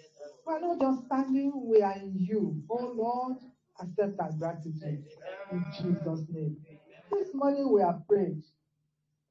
We 0.46 0.54
are 0.54 0.60
not 0.60 0.80
just 0.80 1.06
standing, 1.06 1.52
we 1.66 1.82
are 1.82 1.94
in 1.96 2.14
you. 2.18 2.62
Oh 2.70 2.92
Lord, 2.94 3.38
accept 3.80 4.20
our 4.20 4.32
gratitude 4.32 5.04
in 5.52 5.64
Jesus' 5.76 6.24
name. 6.30 6.56
This 7.10 7.28
morning 7.34 7.72
we 7.72 7.82
have 7.82 8.06
prayed 8.08 8.42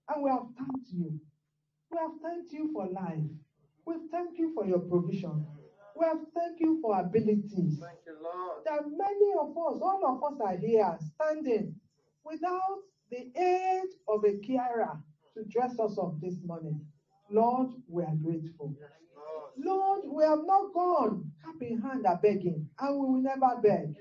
and 0.10 0.24
we 0.24 0.30
have 0.30 0.45
thanked 0.57 0.90
you. 0.91 1.20
We 1.91 1.98
have 1.98 2.11
thanked 2.22 2.52
you 2.52 2.72
for 2.74 2.88
life. 2.88 3.24
We 3.86 3.95
thank 4.11 4.38
you 4.38 4.53
for 4.53 4.65
your 4.65 4.80
provision. 4.80 5.45
We 5.95 6.06
have 6.06 6.20
thanked 6.34 6.60
you 6.60 6.80
for 6.82 6.99
abilities. 6.99 7.80
Thank 7.80 7.99
you, 8.06 8.18
Lord. 8.22 8.64
That 8.65 8.82
many 8.88 9.34
of 9.40 9.49
us, 9.52 9.82
all 9.82 10.02
of 10.06 10.34
us 10.34 10.40
are 10.44 10.57
here 10.57 10.98
standing 11.15 11.76
without 12.26 12.80
the 13.11 13.32
aid 13.38 13.90
of 14.07 14.24
a 14.24 14.38
carer 14.40 14.98
to 15.36 15.44
dress 15.45 15.80
us 15.80 15.98
up 15.99 16.20
this 16.22 16.36
morning. 16.45 16.82
Lord, 17.30 17.70
we 17.88 18.03
are 18.03 18.15
grateful. 18.24 18.76
Lord. 19.15 19.52
Lord, 19.57 20.02
we 20.07 20.24
have 20.24 20.45
not 20.45 20.74
gone 20.74 21.32
cap 21.44 21.56
in 21.61 21.82
hand 21.82 22.06
a 22.07 22.15
begging, 22.15 22.68
and 22.80 22.99
we 22.99 23.06
will 23.07 23.22
never 23.22 23.60
beg 23.61 23.95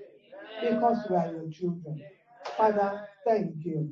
because 0.69 1.05
we 1.09 1.15
are 1.15 1.31
your 1.31 1.49
children. 1.51 2.03
Father, 2.57 3.07
thank 3.25 3.55
you. 3.65 3.91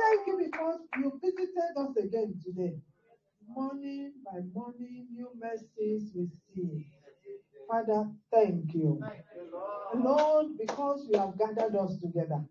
Thank 0.00 0.26
you 0.26 0.50
because 0.50 0.80
you 0.98 1.20
visited 1.22 1.76
us 1.76 1.96
again 1.96 2.34
today. 2.44 2.74
Morning 3.48 4.12
by 4.24 4.40
morning, 4.54 5.06
new 5.12 5.28
mercies 5.38 6.10
we 6.14 6.28
see. 6.54 6.86
Father, 7.68 8.10
thank 8.32 8.74
you. 8.74 9.02
Lord, 9.94 10.58
because 10.58 11.06
you 11.10 11.18
have 11.18 11.38
gathered 11.38 11.76
us 11.76 11.96
together 12.00 12.44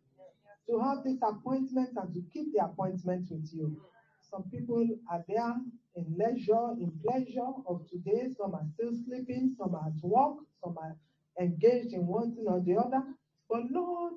to 0.70 0.80
have 0.80 1.04
this 1.04 1.18
appointment 1.22 1.90
and 1.96 2.14
to 2.14 2.22
keep 2.34 2.54
the 2.54 2.64
appointment 2.64 3.28
with 3.30 3.50
you. 3.54 3.82
Some 4.22 4.44
people 4.44 4.88
are 5.12 5.24
there 5.28 5.56
in 5.96 6.16
leisure, 6.18 6.72
in 6.80 6.92
pleasure 7.04 7.52
of 7.68 7.82
today. 7.90 8.30
Some 8.38 8.56
are 8.56 8.66
still 8.76 8.94
sleeping, 9.06 9.56
some 9.58 9.76
are 9.76 9.88
at 9.88 10.04
work, 10.04 10.38
some 10.64 10.78
are 10.78 10.96
engaged 11.40 11.94
in 11.94 12.08
one 12.08 12.36
thing 12.36 12.46
or 12.48 12.62
the 12.62 12.78
other. 12.78 13.04
But 13.50 13.64
Lord, 13.72 14.14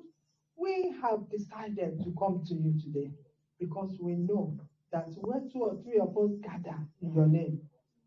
we 0.57 0.95
have 1.01 1.29
decided 1.29 2.03
to 2.03 2.13
come 2.19 2.43
to 2.47 2.53
you 2.55 2.75
today 2.81 3.11
because 3.59 3.97
we 4.01 4.13
know 4.15 4.57
that 4.91 5.07
where 5.21 5.41
two 5.51 5.59
or 5.63 5.77
three 5.83 5.99
of 5.99 6.17
us 6.17 6.31
gather 6.43 6.77
in 7.01 7.13
your 7.13 7.27
name, 7.27 7.61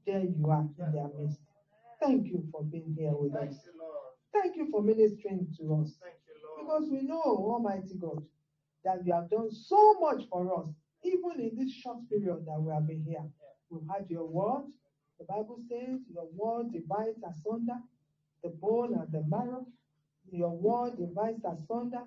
there 0.07 0.21
you 0.25 0.51
are 0.51 0.67
in 0.79 0.93
their 0.93 1.09
midst. 1.19 1.41
Thank 2.01 2.29
you 2.29 2.45
for 2.53 2.65
being 2.65 2.95
here 2.99 3.13
with 3.15 3.35
Thank 3.35 3.51
us. 3.53 3.57
you, 3.67 3.73
Lord. 3.81 4.13
Thank 4.35 4.57
you 4.57 4.69
for 4.71 4.83
ministering 4.83 5.49
to 5.59 5.83
us. 5.83 5.97
Thank 6.03 6.17
you, 6.29 6.37
Lord. 6.45 6.61
Because 6.61 6.91
we 6.91 7.03
know, 7.03 7.23
Almighty 7.23 7.97
God, 8.01 8.23
that 8.85 9.07
you 9.07 9.13
have 9.15 9.31
done 9.31 9.51
so 9.53 9.95
much 10.01 10.25
for 10.31 10.61
us, 10.63 10.69
even 11.05 11.41
in 11.41 11.57
this 11.59 11.73
short 11.75 11.99
period 12.11 12.45
that 12.47 12.61
we 12.61 12.73
have 12.73 12.87
been 12.87 13.05
here. 13.07 13.25
We've 13.71 13.89
had 13.91 14.11
your 14.11 14.27
word. 14.27 14.65
The 15.19 15.27
Bible 15.27 15.59
says 15.69 16.01
your 16.13 16.29
word 16.35 16.73
divides 16.73 17.19
asunder 17.29 17.79
the 18.45 18.51
bone 18.51 18.95
and 18.95 19.13
the 19.13 19.25
marrow. 19.29 19.67
Your 20.33 20.51
word 20.57 20.99
divides 20.99 21.45
asunder 21.45 22.05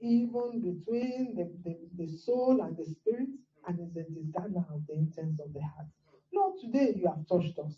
even 0.00 0.60
between 0.62 1.36
the, 1.36 1.50
the, 1.64 1.78
the 1.98 2.08
soul 2.18 2.60
and 2.62 2.76
the 2.76 2.84
spirit, 2.86 3.28
and 3.68 3.80
is 3.80 3.96
a 3.96 4.04
discerner 4.10 4.66
of 4.74 4.82
the 4.88 4.94
intents 4.94 5.40
of 5.40 5.52
the 5.54 5.60
heart. 5.62 5.88
Lord, 6.34 6.54
today 6.60 6.94
you 6.96 7.08
have 7.08 7.26
touched 7.28 7.58
us 7.60 7.74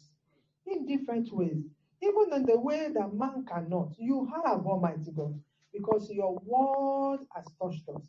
in 0.67 0.87
different 0.87 1.33
ways, 1.33 1.65
even 2.03 2.33
in 2.35 2.47
the 2.47 2.59
way 2.59 2.89
that 2.95 3.15
man 3.15 3.45
cannot. 3.49 3.95
You 3.99 4.31
have, 4.45 4.67
Almighty 4.67 5.13
God, 5.17 5.41
because 5.73 6.11
your 6.11 6.39
word 6.45 7.21
has 7.37 7.47
touched 7.63 7.89
us, 7.97 8.05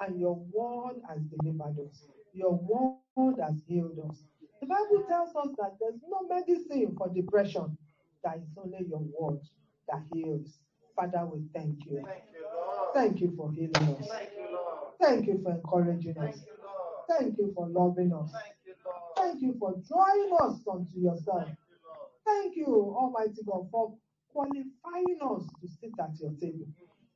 and 0.00 0.20
your 0.20 0.36
word 0.52 0.96
has 1.08 1.20
delivered 1.24 1.78
us. 1.88 2.04
Your 2.34 2.54
word 2.54 3.36
has 3.42 3.62
healed 3.68 3.98
us. 4.10 4.24
The 4.60 4.66
Bible 4.68 5.04
tells 5.08 5.36
us 5.36 5.48
that 5.58 5.76
there's 5.80 6.00
no 6.08 6.28
medicine 6.28 6.94
for 6.98 7.08
depression, 7.08 7.78
that 8.24 8.36
is 8.36 8.48
only 8.56 8.86
your 8.88 9.02
word 9.18 9.40
that 9.88 10.02
heals. 10.12 10.58
Father, 10.96 11.26
we 11.32 11.42
thank 11.54 11.84
you. 11.86 12.02
Thank 12.04 12.24
you, 12.34 12.44
Lord. 12.54 12.94
Thank 12.94 13.20
you 13.20 13.34
for 13.36 13.50
healing 13.52 13.96
us. 13.98 14.08
Thank 14.08 14.30
you, 14.36 14.46
Lord. 14.52 14.92
Thank 15.00 15.26
you 15.26 15.40
for 15.42 15.52
encouraging 15.52 16.18
us. 16.18 16.34
Thank 16.34 16.46
you, 16.46 16.52
Lord. 16.64 17.18
Thank 17.18 17.38
you 17.38 17.52
for 17.54 17.68
loving 17.68 18.12
us. 18.12 18.32
Thank 18.32 18.54
you, 18.66 18.74
Lord. 18.84 19.16
Thank 19.16 19.42
you 19.42 19.56
for 19.58 19.74
drawing 19.88 20.30
us 20.42 20.60
unto 20.70 20.98
yourself. 20.98 21.44
Thank 21.46 21.58
you, 21.68 21.76
Lord. 21.86 22.08
Thank 22.26 22.56
you, 22.56 22.96
Almighty 22.98 23.42
God, 23.46 23.68
for 23.70 23.94
qualifying 24.32 25.18
us 25.22 25.46
to 25.60 25.68
sit 25.68 25.92
at 25.98 26.10
your 26.20 26.32
table. 26.40 26.66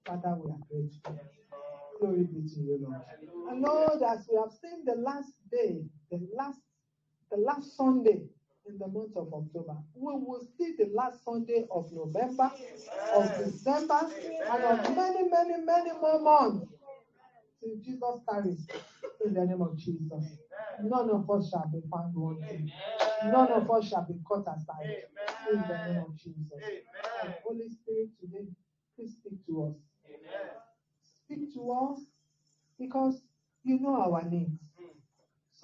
Father, 0.06 0.36
we 0.38 0.50
are 0.50 0.58
grateful. 0.70 1.20
Glory 2.00 2.24
be 2.24 2.48
to 2.48 2.60
you, 2.60 2.78
Lord. 2.82 3.02
And 3.50 3.62
Lord, 3.62 4.02
as 4.02 4.26
we 4.30 4.38
have 4.38 4.52
seen 4.52 4.84
the 4.84 4.96
last 4.96 5.32
day, 5.50 5.82
the 6.10 6.20
last, 6.36 6.60
the 7.30 7.38
last 7.38 7.76
Sunday 7.76 8.22
in 8.66 8.78
the 8.78 8.86
month 8.88 9.16
of 9.16 9.32
October, 9.32 9.76
we 9.94 10.12
will 10.14 10.46
see 10.56 10.74
the 10.78 10.90
last 10.94 11.24
Sunday 11.24 11.66
of 11.70 11.90
November, 11.92 12.50
of 13.14 13.44
December, 13.44 14.00
and 14.50 14.64
of 14.64 14.96
many, 14.96 15.28
many, 15.28 15.64
many 15.64 15.92
more 16.00 16.20
months 16.20 16.66
till 17.60 17.76
Jesus 17.82 18.20
carries 18.28 18.66
in 19.24 19.34
the 19.34 19.44
name 19.44 19.62
of 19.62 19.76
Jesus. 19.76 20.24
None 20.82 21.10
of 21.10 21.30
us 21.30 21.50
shall 21.50 21.70
be 21.72 21.80
found 21.90 22.14
wanting. 22.14 22.70
None 23.24 23.52
of 23.52 23.70
us 23.70 23.88
shall 23.88 24.06
be 24.06 24.14
cut 24.28 24.42
aside 24.42 25.04
in 25.50 25.60
the 25.60 25.86
name 25.86 26.04
of 26.06 26.16
Jesus. 26.16 26.60
And. 27.22 27.34
Holy 27.44 27.68
Spirit, 27.68 28.08
today, 28.20 28.46
please 28.96 29.12
speak 29.12 29.44
to 29.46 29.64
us. 29.64 29.76
Speak 31.24 31.54
to 31.54 31.70
us 31.72 32.00
because 32.78 33.22
you 33.62 33.78
know 33.80 33.96
our 34.02 34.22
needs. 34.28 34.60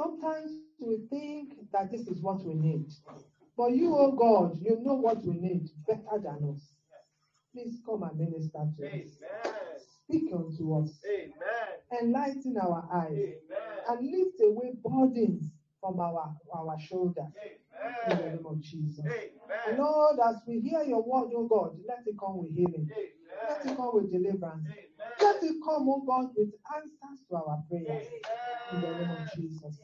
Sometimes 0.01 0.53
we 0.79 0.97
think 1.11 1.53
that 1.73 1.91
this 1.93 2.09
is 2.09 2.23
what 2.23 2.43
we 2.43 2.55
need. 2.55 2.87
But 3.55 3.73
you, 3.73 3.95
oh 3.95 4.13
God, 4.13 4.59
you 4.63 4.79
know 4.81 4.95
what 4.95 5.23
we 5.23 5.35
need 5.35 5.69
better 5.87 6.19
than 6.23 6.55
us. 6.55 6.73
Please 7.53 7.81
come 7.85 8.05
and 8.05 8.19
minister 8.19 8.67
to 8.79 8.87
us. 8.87 9.11
Speak 10.05 10.33
unto 10.33 10.79
us. 10.79 10.99
Amen. 11.07 12.01
Enlighten 12.01 12.57
our 12.57 12.89
eyes 12.91 13.13
Amen. 13.13 13.35
and 13.91 14.11
lift 14.11 14.41
away 14.43 14.73
burdens 14.83 15.53
from 15.83 16.01
our, 16.01 16.35
our 16.55 16.77
shoulders 16.81 17.35
in 18.09 18.17
the 18.17 18.23
name 18.25 18.47
of 18.47 18.59
Jesus. 18.63 19.05
Amen. 19.05 19.79
Lord, 19.79 20.19
as 20.27 20.37
we 20.47 20.61
hear 20.61 20.83
your 20.83 21.03
word, 21.03 21.31
oh 21.37 21.47
God, 21.47 21.77
let 21.87 22.07
it 22.07 22.17
come 22.19 22.39
with 22.39 22.55
healing. 22.55 22.89
Let 23.49 23.67
it 23.67 23.77
come 23.77 23.91
with 23.93 24.11
deliverance. 24.11 24.67
Let 25.21 25.43
it 25.43 25.57
come, 25.65 25.89
oh 25.89 26.03
God, 26.07 26.31
with 26.37 26.51
answers 26.75 27.25
to 27.29 27.37
our 27.37 27.63
prayers 27.69 28.07
in 28.73 28.81
the 28.81 28.89
name 28.89 29.11
of 29.11 29.33
Jesus. 29.37 29.79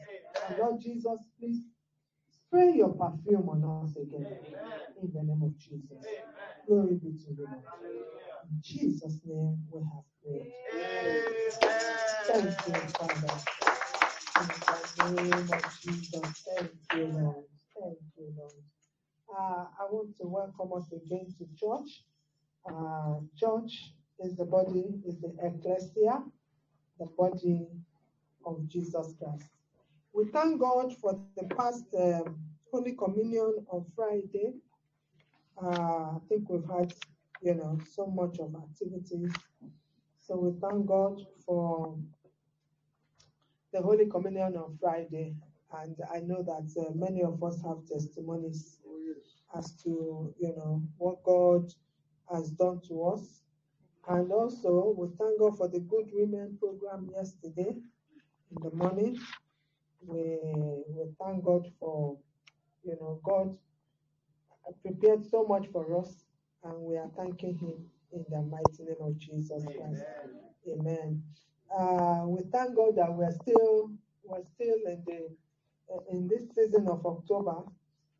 And 0.47 0.57
Lord 0.57 0.81
Jesus, 0.81 1.19
please 1.39 1.61
spray 2.29 2.73
your 2.75 2.89
perfume 2.89 3.49
on 3.49 3.83
us 3.85 3.95
again 3.97 4.37
in 5.01 5.11
the 5.13 5.23
name 5.23 5.43
of 5.43 5.57
Jesus. 5.57 6.05
Glory 6.67 6.95
be 6.95 7.11
to 7.11 7.31
you. 7.37 7.47
In 7.47 8.61
Jesus' 8.61 9.19
name 9.25 9.59
we 9.71 9.81
have 9.81 10.05
prayed. 10.23 10.53
Thank 12.25 12.45
you, 12.67 12.89
Father. 12.97 13.41
In 15.07 15.15
the 15.15 15.21
name 15.23 15.33
of 15.53 15.79
Jesus. 15.81 16.45
Thank 16.55 16.71
you, 16.95 17.05
Lord. 17.07 17.45
Thank 17.79 17.97
you, 18.17 18.33
Lord. 18.37 18.53
Uh, 19.29 19.65
I 19.79 19.85
want 19.91 20.17
to 20.21 20.27
welcome 20.27 20.71
us 20.77 20.91
again 20.91 21.27
to 21.37 21.45
church. 21.59 22.03
Uh, 22.69 23.19
church 23.37 23.93
is 24.19 24.35
the 24.35 24.45
body, 24.45 24.85
is 25.05 25.19
the 25.19 25.33
ecclesia, 25.43 26.23
the 26.99 27.05
body 27.17 27.67
of 28.45 28.67
Jesus 28.67 29.13
Christ. 29.19 29.49
We 30.13 30.25
thank 30.25 30.59
God 30.59 30.95
for 30.97 31.19
the 31.35 31.43
past 31.55 31.85
um, 31.97 32.39
Holy 32.71 32.93
Communion 32.93 33.65
on 33.69 33.85
Friday. 33.95 34.53
Uh, 35.61 36.15
I 36.15 36.17
think 36.27 36.49
we've 36.49 36.69
had, 36.69 36.93
you 37.41 37.53
know, 37.55 37.79
so 37.91 38.07
much 38.07 38.39
of 38.39 38.55
activities. 38.55 39.31
So 40.19 40.37
we 40.37 40.59
thank 40.59 40.87
God 40.87 41.21
for 41.45 41.97
the 43.73 43.81
Holy 43.81 44.07
Communion 44.07 44.55
on 44.57 44.77
Friday. 44.81 45.35
And 45.81 45.95
I 46.13 46.19
know 46.19 46.41
that 46.43 46.81
uh, 46.81 46.91
many 46.95 47.21
of 47.23 47.43
us 47.43 47.61
have 47.61 47.85
testimonies 47.85 48.79
as 49.55 49.71
to, 49.83 50.33
you 50.39 50.55
know, 50.55 50.81
what 50.97 51.23
God 51.23 51.71
has 52.31 52.49
done 52.51 52.81
to 52.87 53.03
us. 53.07 53.41
And 54.07 54.31
also, 54.31 54.95
we 54.97 55.07
thank 55.17 55.39
God 55.39 55.57
for 55.57 55.67
the 55.69 55.79
Good 55.81 56.09
Women 56.13 56.57
program 56.59 57.09
yesterday 57.15 57.69
in 58.51 58.57
the 58.63 58.71
morning. 58.75 59.19
We, 60.05 60.37
we 60.87 61.05
thank 61.21 61.43
God 61.45 61.67
for, 61.79 62.17
you 62.83 62.97
know, 63.01 63.21
God 63.23 63.57
prepared 64.83 65.25
so 65.25 65.45
much 65.45 65.67
for 65.71 65.99
us, 65.99 66.25
and 66.63 66.81
we 66.81 66.97
are 66.97 67.09
thanking 67.17 67.57
Him 67.57 67.89
in 68.13 68.25
the 68.29 68.41
mighty 68.43 68.83
name 68.83 69.01
of 69.01 69.17
Jesus 69.17 69.63
Christ. 69.65 70.03
Amen. 70.67 71.23
Uh, 71.75 72.23
we 72.27 72.43
thank 72.51 72.75
God 72.75 72.95
that 72.97 73.13
we're 73.13 73.31
still 73.31 73.91
we're 74.23 74.43
still 74.43 74.75
in 74.87 75.03
the 75.05 75.29
in 76.11 76.27
this 76.27 76.43
season 76.55 76.87
of 76.89 77.05
October. 77.05 77.63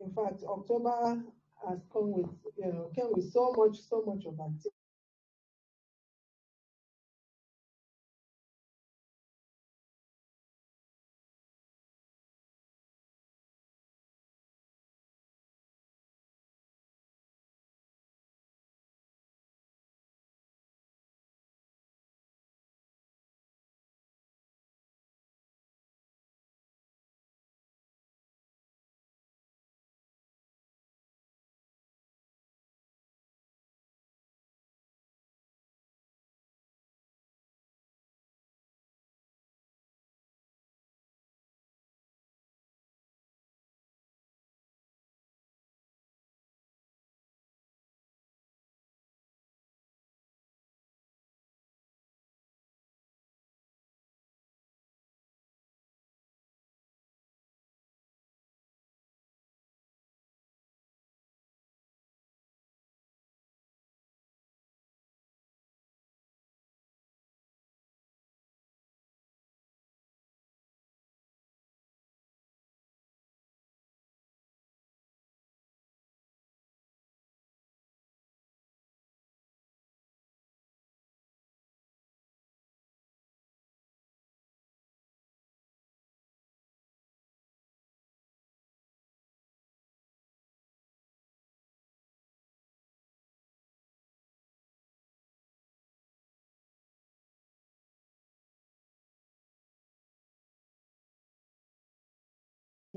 In 0.02 0.12
fact, 0.14 0.44
October 0.48 1.24
has 1.68 1.80
come 1.94 2.12
with 2.14 2.30
you 2.58 2.74
know 2.74 2.92
came 2.96 3.08
with 3.14 3.32
so 3.32 3.54
much 3.58 3.78
so 3.80 4.04
much 4.06 4.26
of 4.26 4.40
activity. 4.40 4.77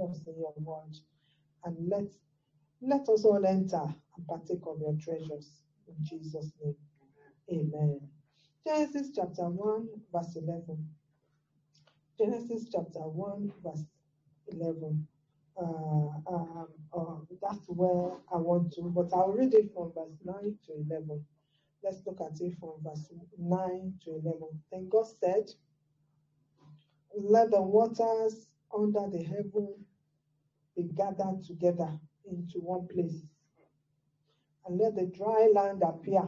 Trust 0.00 0.26
in 0.26 0.34
your 0.38 0.54
word. 0.58 0.96
And 1.64 1.76
let, 1.88 2.04
let 2.82 3.08
us 3.08 3.24
all 3.24 3.44
enter 3.46 3.82
and 4.16 4.26
partake 4.26 4.62
of 4.66 4.80
your 4.80 4.96
treasures. 5.02 5.62
In 5.88 5.96
Jesus' 6.04 6.52
name. 6.62 6.76
Amen. 7.50 8.00
Genesis 8.66 9.10
chapter 9.14 9.48
1, 9.48 9.88
verse 10.12 10.36
11. 10.36 10.88
Genesis 12.18 12.68
chapter 12.72 13.00
1, 13.00 13.52
verse 13.64 13.84
11. 14.48 15.06
Uh, 15.60 15.64
um, 16.32 16.68
uh, 16.96 17.16
that's 17.42 17.66
where 17.68 18.12
I 18.32 18.36
want 18.36 18.72
to, 18.74 18.82
but 18.94 19.10
I'll 19.14 19.32
read 19.32 19.54
it 19.54 19.72
from 19.74 19.92
verse 19.94 20.16
9 20.24 20.58
to 20.66 20.72
11. 20.90 21.24
Let's 21.82 22.02
look 22.06 22.20
at 22.20 22.40
it 22.40 22.54
from 22.60 22.74
verse 22.82 23.10
9 23.38 23.94
to 24.04 24.10
11. 24.10 24.40
Then 24.72 24.88
God 24.88 25.06
said, 25.20 25.50
Let 27.16 27.50
the 27.50 27.62
waters 27.62 28.46
under 28.74 29.08
the 29.10 29.22
heaven 29.24 29.74
be 30.82 30.94
gathered 30.94 31.42
together 31.44 31.98
into 32.24 32.58
one 32.60 32.86
place, 32.88 33.26
and 34.66 34.78
let 34.78 34.94
the 34.94 35.06
dry 35.06 35.48
land 35.54 35.82
appear. 35.82 36.22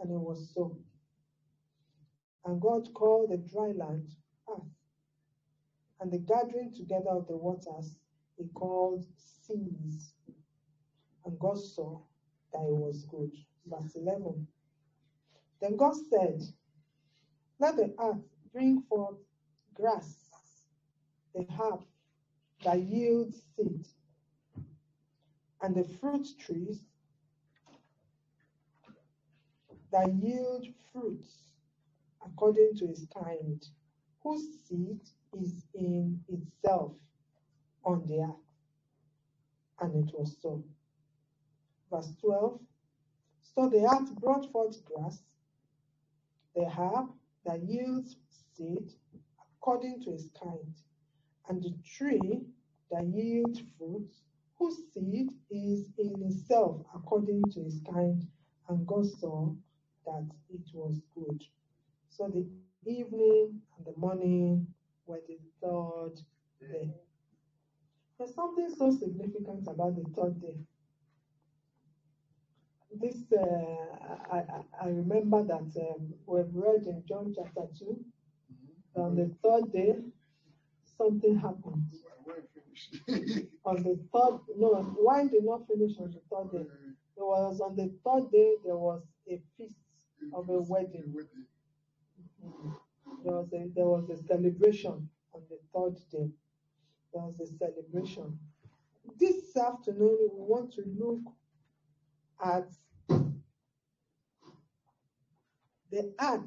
And 0.00 0.10
it 0.10 0.20
was 0.20 0.52
so. 0.54 0.78
And 2.44 2.60
God 2.60 2.92
called 2.94 3.30
the 3.30 3.38
dry 3.38 3.72
land 3.72 4.08
earth, 4.50 4.62
and 6.00 6.12
the 6.12 6.18
gathering 6.18 6.72
together 6.74 7.10
of 7.10 7.26
the 7.28 7.36
waters 7.36 7.96
he 8.36 8.46
called 8.54 9.04
seas. 9.16 10.14
And 11.24 11.38
God 11.38 11.58
saw 11.58 12.00
that 12.52 12.62
it 12.66 12.76
was 12.76 13.04
good. 13.04 13.32
Verse 13.66 13.94
11. 13.96 14.46
Then 15.60 15.76
God 15.76 15.94
said, 16.10 16.42
Let 17.60 17.76
the 17.76 17.94
earth 18.00 18.24
bring 18.52 18.82
forth 18.88 19.18
grass, 19.74 20.30
the 21.34 21.44
herb 21.58 21.84
that 22.64 22.80
yields 22.82 23.42
seed, 23.56 23.86
and 25.62 25.74
the 25.76 25.84
fruit 26.00 26.26
trees 26.40 26.82
that 29.92 30.12
yield 30.14 30.66
fruits 30.92 31.48
according 32.26 32.74
to 32.76 32.86
its 32.86 33.06
kind, 33.14 33.66
whose 34.22 34.60
seed 34.68 35.00
is 35.40 35.64
in 35.74 36.20
itself 36.28 36.92
on 37.84 38.04
the 38.06 38.20
earth. 38.22 38.36
And 39.80 40.08
it 40.08 40.14
was 40.18 40.36
so. 40.42 40.64
Verse 41.90 42.12
12 42.20 42.60
So 43.42 43.68
the 43.68 43.84
earth 43.86 44.14
brought 44.16 44.50
forth 44.52 44.84
grass, 44.84 45.22
the 46.56 46.66
herb 46.68 47.10
that 47.46 47.62
yields 47.64 48.16
seed 48.56 48.92
according 49.58 50.02
to 50.04 50.12
its 50.12 50.28
kind, 50.42 50.74
and 51.48 51.62
the 51.62 51.74
tree 51.96 52.40
that 52.90 53.06
yields 53.06 53.62
fruit, 53.78 54.08
whose 54.58 54.78
seed 54.94 55.30
is 55.50 55.90
in 55.98 56.22
itself 56.24 56.82
according 56.94 57.42
to 57.52 57.60
its 57.60 57.80
kind. 57.92 58.26
And 58.68 58.86
God 58.86 59.06
saw 59.20 59.54
that 60.06 60.28
it 60.50 60.62
was 60.74 61.00
good. 61.14 61.42
So 62.10 62.28
the 62.28 62.46
evening 62.90 63.60
and 63.76 63.86
the 63.86 63.98
morning 63.98 64.66
were 65.06 65.20
the 65.28 65.38
third 65.62 66.20
day. 66.60 66.90
There's 68.18 68.34
something 68.34 68.70
so 68.76 68.90
significant 68.90 69.66
about 69.68 69.96
the 69.96 70.04
third 70.16 70.40
day. 70.40 70.56
This, 73.00 73.16
uh, 73.32 73.96
I, 74.32 74.38
I, 74.38 74.62
I 74.82 74.88
remember 74.88 75.42
that 75.44 75.54
um, 75.80 76.14
we've 76.26 76.54
read 76.54 76.86
in 76.86 77.02
John 77.08 77.34
chapter 77.36 77.62
2, 77.78 78.04
on 78.96 79.16
the 79.16 79.30
third 79.42 79.72
day, 79.72 79.96
something 81.02 81.38
happened. 81.38 81.86
on 83.64 83.82
the 83.82 83.98
third, 84.12 84.40
no, 84.56 84.94
wine 84.98 85.28
did 85.28 85.44
not 85.44 85.66
finish 85.68 85.92
on 85.98 86.12
the 86.12 86.20
third 86.30 86.52
day. 86.52 86.68
There 87.16 87.26
was 87.26 87.60
on 87.60 87.76
the 87.76 87.92
third 88.04 88.30
day, 88.32 88.54
there 88.64 88.76
was 88.76 89.02
a 89.30 89.40
feast 89.56 89.76
of 90.34 90.48
a 90.48 90.60
wedding. 90.62 91.14
Mm-hmm. 92.44 92.70
There 93.24 93.34
was 93.34 93.52
a, 93.52 93.68
there 93.74 93.86
was 93.86 94.10
a 94.10 94.16
celebration 94.26 95.08
on 95.34 95.42
the 95.50 95.58
third 95.74 95.96
day. 96.10 96.30
There 97.12 97.22
was 97.22 97.40
a 97.40 97.46
celebration. 97.58 98.38
This 99.18 99.56
afternoon, 99.56 100.18
we 100.34 100.44
want 100.44 100.72
to 100.74 100.82
look 100.98 101.20
at 102.44 102.68
the 105.90 106.14
act 106.18 106.44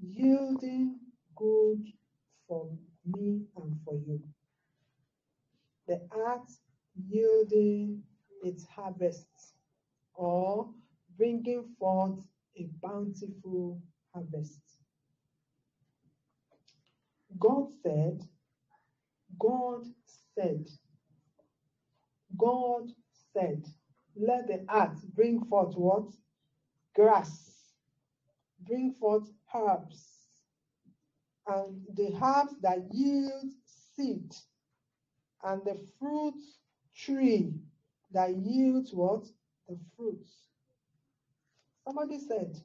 yielding 0.00 0.96
good 1.36 1.84
for 2.48 2.70
me 3.06 3.42
and 3.56 3.76
for 3.84 3.94
you. 3.94 4.20
The 5.88 6.00
act 6.28 6.52
yielding 7.08 8.02
its 8.42 8.66
harvest 8.66 9.26
or 10.14 10.70
bringing 11.18 11.64
forth 11.78 12.20
a 12.58 12.68
bountiful 12.82 13.80
harvest. 14.14 14.60
God 17.38 17.68
said, 17.82 18.22
God 19.38 19.84
said, 20.34 20.66
God 22.38 22.90
said, 23.32 23.64
let 24.16 24.46
the 24.48 24.64
earth 24.74 25.04
bring 25.14 25.44
forth 25.46 25.74
what? 25.76 26.12
Grass, 26.94 27.54
bring 28.66 28.94
forth 28.94 29.30
herbs, 29.54 30.15
and 31.48 31.82
the 31.94 32.12
herbs 32.22 32.56
that 32.62 32.78
yield 32.92 33.52
seed, 33.64 34.34
and 35.44 35.64
the 35.64 35.76
fruit 35.98 36.40
tree 36.96 37.54
that 38.12 38.36
yields 38.36 38.92
what? 38.94 39.24
The 39.68 39.78
fruits. 39.96 40.48
Somebody 41.84 42.18
said, 42.20 42.60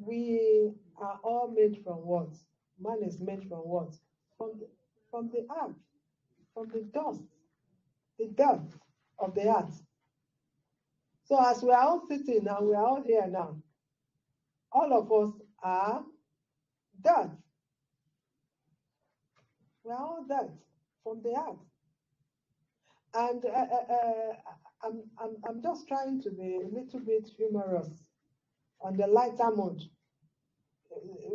We 0.00 0.72
are 0.98 1.18
all 1.24 1.48
made 1.48 1.82
from 1.84 2.06
what? 2.06 2.30
Man 2.80 3.02
is 3.04 3.20
made 3.20 3.48
from 3.48 3.60
what? 3.60 3.94
From 4.38 4.58
the, 4.60 4.68
from 5.10 5.30
the 5.32 5.44
earth, 5.64 5.76
from 6.54 6.68
the 6.72 6.82
dust, 6.82 7.22
the 8.18 8.26
dust 8.28 8.76
of 9.18 9.34
the 9.34 9.48
earth. 9.48 9.82
So 11.24 11.40
as 11.42 11.62
we 11.62 11.70
are 11.72 11.82
all 11.84 12.06
sitting 12.08 12.46
and 12.48 12.66
we 12.68 12.74
are 12.74 12.84
all 12.86 13.02
here 13.02 13.26
now, 13.28 13.56
all 14.72 14.92
of 14.94 15.12
us 15.12 15.34
are 15.62 16.04
dirt. 17.02 17.30
We 19.84 19.90
are 19.92 19.98
all 19.98 20.24
dirt 20.28 20.52
from 21.02 21.22
the 21.22 21.30
earth. 21.30 21.58
And 23.14 23.44
uh, 23.44 23.48
uh, 23.48 23.92
uh, 23.94 24.34
I'm, 24.84 25.02
I'm, 25.18 25.36
I'm 25.48 25.62
just 25.62 25.88
trying 25.88 26.22
to 26.22 26.30
be 26.30 26.56
a 26.56 26.68
little 26.68 27.00
bit 27.00 27.28
humorous 27.36 28.08
on 28.80 28.96
the 28.96 29.06
lighter 29.06 29.50
mood. 29.54 29.80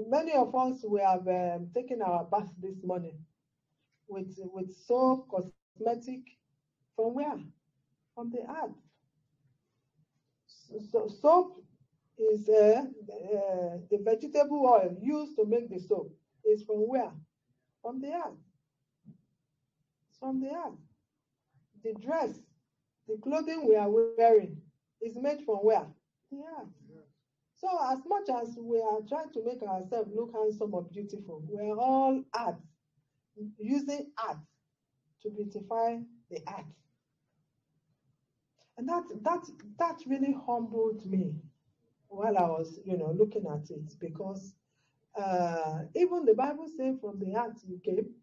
Many 0.07 0.33
of 0.33 0.53
us 0.55 0.83
we 0.87 1.01
have 1.01 1.27
um, 1.27 1.69
taken 1.73 2.01
our 2.01 2.25
bath 2.25 2.49
this 2.61 2.83
morning 2.83 3.17
with 4.07 4.37
with 4.53 4.71
soap, 4.75 5.27
cosmetic, 5.29 6.21
from 6.95 7.13
where? 7.15 7.39
From 8.15 8.31
the 8.31 8.41
earth. 8.41 8.75
So, 10.47 10.79
so 10.91 11.07
soap 11.07 11.63
is 12.17 12.49
uh, 12.49 12.83
uh, 12.83 13.77
the 13.89 13.99
vegetable 14.03 14.65
oil 14.65 14.95
used 15.01 15.35
to 15.37 15.45
make 15.45 15.69
the 15.69 15.79
soap 15.79 16.11
is 16.45 16.63
from 16.63 16.87
where? 16.87 17.11
From 17.85 18.01
the 18.01 18.13
earth. 18.13 18.39
It's 20.09 20.17
from 20.17 20.41
the 20.41 20.49
earth. 20.49 20.79
The 21.83 21.93
dress, 21.93 22.39
the 23.07 23.17
clothing 23.17 23.67
we 23.67 23.75
are 23.75 23.89
wearing 23.89 24.61
is 25.01 25.15
made 25.15 25.45
from 25.45 25.57
where? 25.57 25.85
The 26.31 26.39
earth. 26.39 26.69
So 27.57 27.67
as 27.91 27.99
much 28.07 28.29
as 28.29 28.57
we 28.59 28.81
are 28.81 29.01
trying 29.07 29.31
to 29.33 29.45
make 29.45 29.61
ourselves 29.61 30.11
look 30.15 30.33
handsome 30.33 30.73
or 30.73 30.83
beautiful, 30.83 31.43
we 31.47 31.59
are 31.61 31.77
all 31.77 32.23
art, 32.33 32.57
using 33.59 34.11
art 34.27 34.37
to 35.21 35.29
beautify 35.29 35.99
the 36.31 36.39
art. 36.47 36.65
And 38.77 38.89
that 38.89 39.03
that 39.23 39.45
that 39.77 40.01
really 40.07 40.35
humbled 40.47 41.05
me 41.05 41.35
while 42.07 42.37
I 42.37 42.49
was, 42.49 42.79
you 42.83 42.97
know, 42.97 43.11
looking 43.11 43.45
at 43.47 43.69
it 43.69 43.93
because 43.99 44.55
uh, 45.19 45.81
even 45.95 46.25
the 46.25 46.35
Bible 46.35 46.67
says, 46.77 46.97
"From 47.01 47.19
the 47.19 47.35
earth 47.37 47.63
you 47.67 47.79
came, 47.83 48.15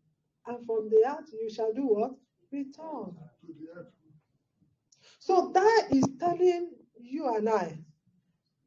and 0.47 0.67
from 0.67 0.91
the 0.91 1.05
earth 1.09 1.31
you 1.33 1.51
shall 1.51 1.73
do 1.75 1.87
what? 1.87 2.13
Return." 2.53 3.17
So 5.21 5.51
that 5.55 5.89
is 5.93 6.05
telling 6.21 6.73
you 7.01 7.35
and 7.35 7.49
I 7.49 7.79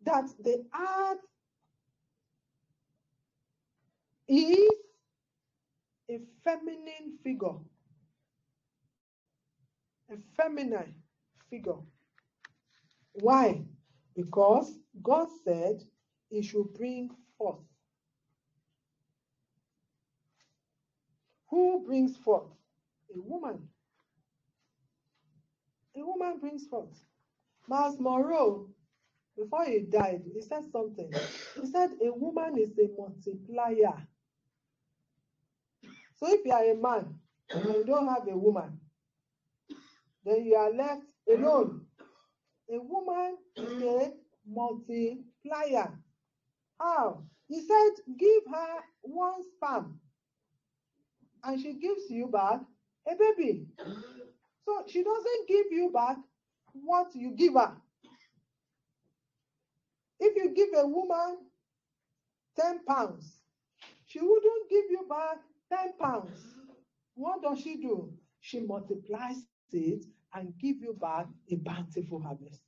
that 0.04 0.26
the 0.44 0.66
earth 0.76 1.20
is 4.28 4.70
a 6.10 6.20
feminine 6.44 7.18
figure, 7.24 7.58
a 10.12 10.18
feminine 10.38 10.96
figure. 11.50 11.80
Why? 13.14 13.66
Because 14.16 14.80
God 15.04 15.28
said 15.46 15.84
it 16.32 16.44
should 16.44 16.74
bring 16.74 17.10
forth. 17.38 17.60
Who 21.56 21.86
brings 21.88 22.18
forth? 22.18 22.52
A 23.16 23.18
woman. 23.18 23.70
A 25.96 26.06
woman 26.06 26.38
brings 26.40 26.68
forth. 26.68 27.02
Myles 27.70 27.98
Munroe, 27.98 28.68
before 29.38 29.64
he 29.64 29.80
died, 29.80 30.24
he 30.34 30.42
said 30.42 30.64
something. 30.70 31.10
He 31.62 31.68
said, 31.68 31.92
A 32.06 32.12
woman 32.12 32.58
is 32.58 32.78
a 32.78 32.90
multiplier. 32.98 34.06
So 36.18 36.28
if 36.28 36.46
you 36.46 36.52
are 36.52 36.72
a 36.72 36.76
man 36.76 37.20
and 37.50 37.64
you 37.64 37.86
don't 37.86 38.10
have 38.10 38.28
a 38.28 38.38
woman, 38.38 38.78
then 40.26 40.44
you 40.44 40.56
are 40.56 40.74
left 40.74 41.08
alone. 41.34 41.86
A 42.70 42.80
woman 42.80 43.38
is 43.56 43.82
a 43.82 44.12
multiplier. 44.46 45.98
How? 46.78 47.24
He 47.48 47.62
said, 47.62 47.92
Give 48.20 48.44
her 48.54 48.76
one 49.04 49.42
sperm, 49.56 50.02
and 51.46 51.62
she 51.62 51.74
gives 51.74 52.10
you 52.10 52.28
back 52.28 52.62
a 53.08 53.16
baby. 53.16 53.68
So 54.66 54.84
she 54.88 55.04
doesn't 55.04 55.48
give 55.48 55.68
you 55.72 55.92
back 55.94 56.18
what 56.74 57.08
you 57.16 57.32
give 57.32 57.54
her. 57.54 57.76
If 60.20 60.36
you 60.36 60.54
give 60.56 60.70
a 60.78 60.88
woman 60.88 61.38
10 62.60 62.86
pounds, 62.86 63.42
she 64.08 64.20
wouldn't 64.22 64.70
give 64.70 64.86
you 64.90 65.06
back 65.10 65.38
10 65.72 65.94
pounds. 66.00 66.42
What 67.16 67.42
does 67.42 67.60
she 67.60 67.78
do? 67.78 68.12
She 68.42 68.60
multiplies 68.62 69.46
it 69.72 70.06
and 70.34 70.54
give 70.60 70.78
you 70.82 70.98
back 71.00 71.28
a 71.52 71.56
bountiful 71.56 72.22
harvest. 72.22 72.62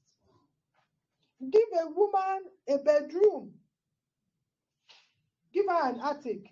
Give 1.39 1.61
a 1.81 1.89
woman 1.89 2.43
a 2.67 2.77
bedroom. 2.79 3.53
Give 5.53 5.65
her 5.67 5.89
an 5.89 5.99
attic. 6.03 6.45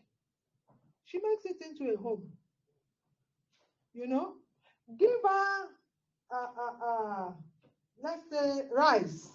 She 1.15 1.21
makes 1.21 1.45
it 1.45 1.61
into 1.61 1.93
a 1.93 1.97
home. 1.97 2.29
You 3.93 4.07
know, 4.07 4.33
give 4.99 5.21
her, 5.23 5.67
uh, 6.29 6.47
uh, 6.59 6.85
uh, 6.85 7.31
let's 8.03 8.29
say, 8.29 8.67
rice. 8.69 9.31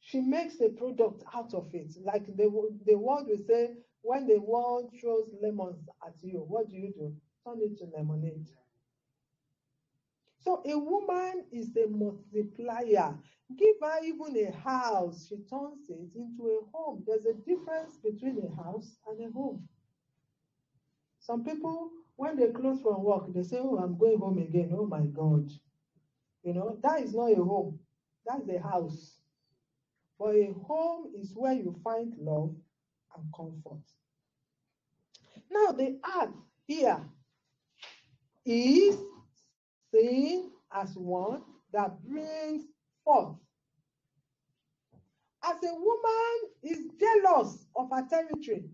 She 0.00 0.20
makes 0.20 0.60
a 0.62 0.70
product 0.70 1.24
out 1.34 1.52
of 1.52 1.74
it. 1.74 1.92
Like 2.02 2.24
the, 2.26 2.50
the 2.86 2.94
world 2.94 3.26
will 3.28 3.36
say, 3.36 3.76
when 4.00 4.26
the 4.26 4.38
world 4.38 4.94
throws 4.98 5.34
lemons 5.42 5.86
at 6.06 6.14
you, 6.22 6.38
what 6.48 6.70
do 6.70 6.76
you 6.76 6.90
do? 6.94 7.14
Turn 7.44 7.60
it 7.60 7.76
to 7.78 7.84
lemonade. 7.94 8.48
So 10.38 10.62
a 10.64 10.78
woman 10.78 11.44
is 11.52 11.76
a 11.76 11.86
multiplier. 11.86 13.18
Give 13.56 13.76
her 13.82 14.04
even 14.04 14.46
a 14.46 14.52
house, 14.52 15.26
she 15.28 15.36
turns 15.36 15.90
it 15.90 16.14
into 16.14 16.48
a 16.48 16.64
home. 16.72 17.04
There's 17.06 17.26
a 17.26 17.34
difference 17.34 17.98
between 17.98 18.38
a 18.44 18.62
house 18.62 18.96
and 19.06 19.20
a 19.26 19.30
home. 19.30 19.68
Some 21.28 21.44
people, 21.44 21.90
when 22.16 22.36
they 22.38 22.46
close 22.46 22.80
from 22.80 23.02
work, 23.02 23.30
they 23.34 23.42
say, 23.42 23.58
Oh, 23.60 23.76
I'm 23.76 23.98
going 23.98 24.18
home 24.18 24.38
again. 24.38 24.72
Oh 24.74 24.86
my 24.86 25.02
God. 25.02 25.50
You 26.42 26.54
know, 26.54 26.78
that 26.82 27.02
is 27.02 27.14
not 27.14 27.32
a 27.32 27.34
home, 27.34 27.78
that's 28.26 28.48
a 28.48 28.58
house. 28.58 29.18
But 30.18 30.36
a 30.36 30.54
home 30.66 31.12
is 31.14 31.34
where 31.34 31.52
you 31.52 31.78
find 31.84 32.14
love 32.18 32.54
and 33.14 33.24
comfort. 33.36 33.84
Now, 35.50 35.72
the 35.72 36.00
earth 36.18 36.30
here 36.66 36.98
is 38.46 38.96
seen 39.92 40.50
as 40.72 40.96
one 40.96 41.42
that 41.74 42.02
brings 42.04 42.64
forth. 43.04 43.36
As 45.44 45.56
a 45.62 45.74
woman 45.74 46.38
is 46.62 46.78
jealous 46.98 47.66
of 47.76 47.90
her 47.92 48.06
territory, 48.08 48.64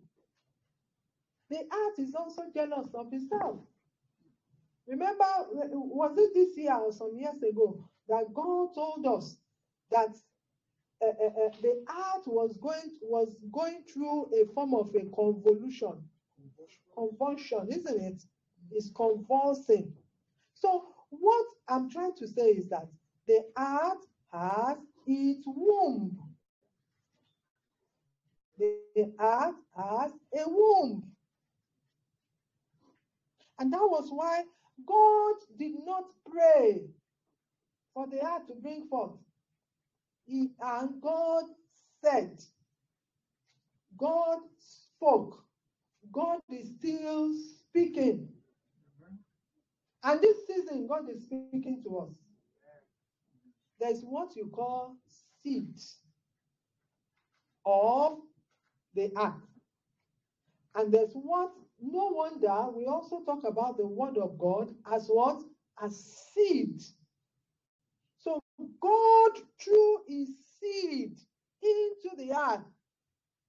the 1.50 1.58
earth 1.58 1.98
is 1.98 2.14
also 2.14 2.42
jealous 2.54 2.88
of 2.94 3.12
itself. 3.12 3.60
Remember, 4.86 5.24
was 5.50 6.16
it 6.18 6.34
this 6.34 6.56
year 6.56 6.74
or 6.74 6.92
some 6.92 7.16
years 7.16 7.42
ago 7.42 7.84
that 8.08 8.32
God 8.34 8.74
told 8.74 9.06
us 9.06 9.38
that 9.90 10.14
uh, 11.02 11.06
uh, 11.06 11.46
uh, 11.46 11.50
the 11.62 11.84
earth 11.88 12.26
was 12.26 12.56
going 12.58 12.90
was 13.02 13.34
going 13.52 13.82
through 13.92 14.26
a 14.34 14.46
form 14.54 14.74
of 14.74 14.94
a 14.94 15.04
convolution, 15.14 15.92
convulsion, 16.96 17.68
isn't 17.70 18.00
it? 18.00 18.22
It's 18.70 18.90
convulsing. 18.90 19.92
So 20.54 20.86
what 21.10 21.46
I'm 21.68 21.90
trying 21.90 22.14
to 22.16 22.26
say 22.26 22.50
is 22.50 22.68
that 22.70 22.86
the 23.26 23.44
earth 23.58 24.06
has 24.32 24.78
its 25.06 25.44
womb. 25.46 26.18
The, 28.58 29.12
earth 29.20 29.56
has 29.76 30.12
a 30.34 30.48
womb. 30.48 31.13
And 33.58 33.72
that 33.72 33.78
was 33.78 34.08
why 34.10 34.42
God 34.86 35.34
did 35.58 35.72
not 35.84 36.04
pray 36.30 36.82
for 37.94 38.06
the 38.08 38.24
earth 38.24 38.46
to 38.48 38.54
bring 38.60 38.86
forth. 38.88 39.12
He, 40.26 40.50
and 40.60 41.00
God 41.00 41.44
said, 42.02 42.42
God 43.96 44.38
spoke. 44.58 45.44
God 46.12 46.40
is 46.50 46.76
still 46.78 47.32
speaking. 47.34 48.28
And 50.02 50.20
this 50.20 50.46
season, 50.46 50.86
God 50.86 51.08
is 51.10 51.24
speaking 51.24 51.82
to 51.84 51.98
us. 51.98 52.10
There's 53.80 54.02
what 54.02 54.36
you 54.36 54.50
call 54.54 54.96
seed 55.42 55.78
of 57.66 58.18
the 58.94 59.10
earth. 59.16 59.42
And 60.74 60.92
there's 60.92 61.12
what, 61.14 61.52
no 61.92 62.08
wonder, 62.08 62.70
we 62.76 62.86
also 62.86 63.22
talk 63.24 63.44
about 63.44 63.76
the 63.78 63.86
word 63.86 64.18
of 64.18 64.38
God 64.38 64.74
as 64.92 65.08
what? 65.08 65.42
As 65.82 66.30
seed. 66.34 66.82
So 68.18 68.40
God 68.80 69.32
threw 69.62 69.98
his 70.08 70.28
seed 70.60 71.18
into 71.62 72.16
the 72.16 72.32
earth, 72.32 72.64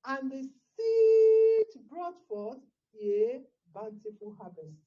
and 0.05 0.31
the 0.31 0.43
seed 0.43 1.83
brought 1.89 2.15
forth 2.29 2.59
a 3.01 3.41
bountiful 3.73 4.35
harvest. 4.39 4.79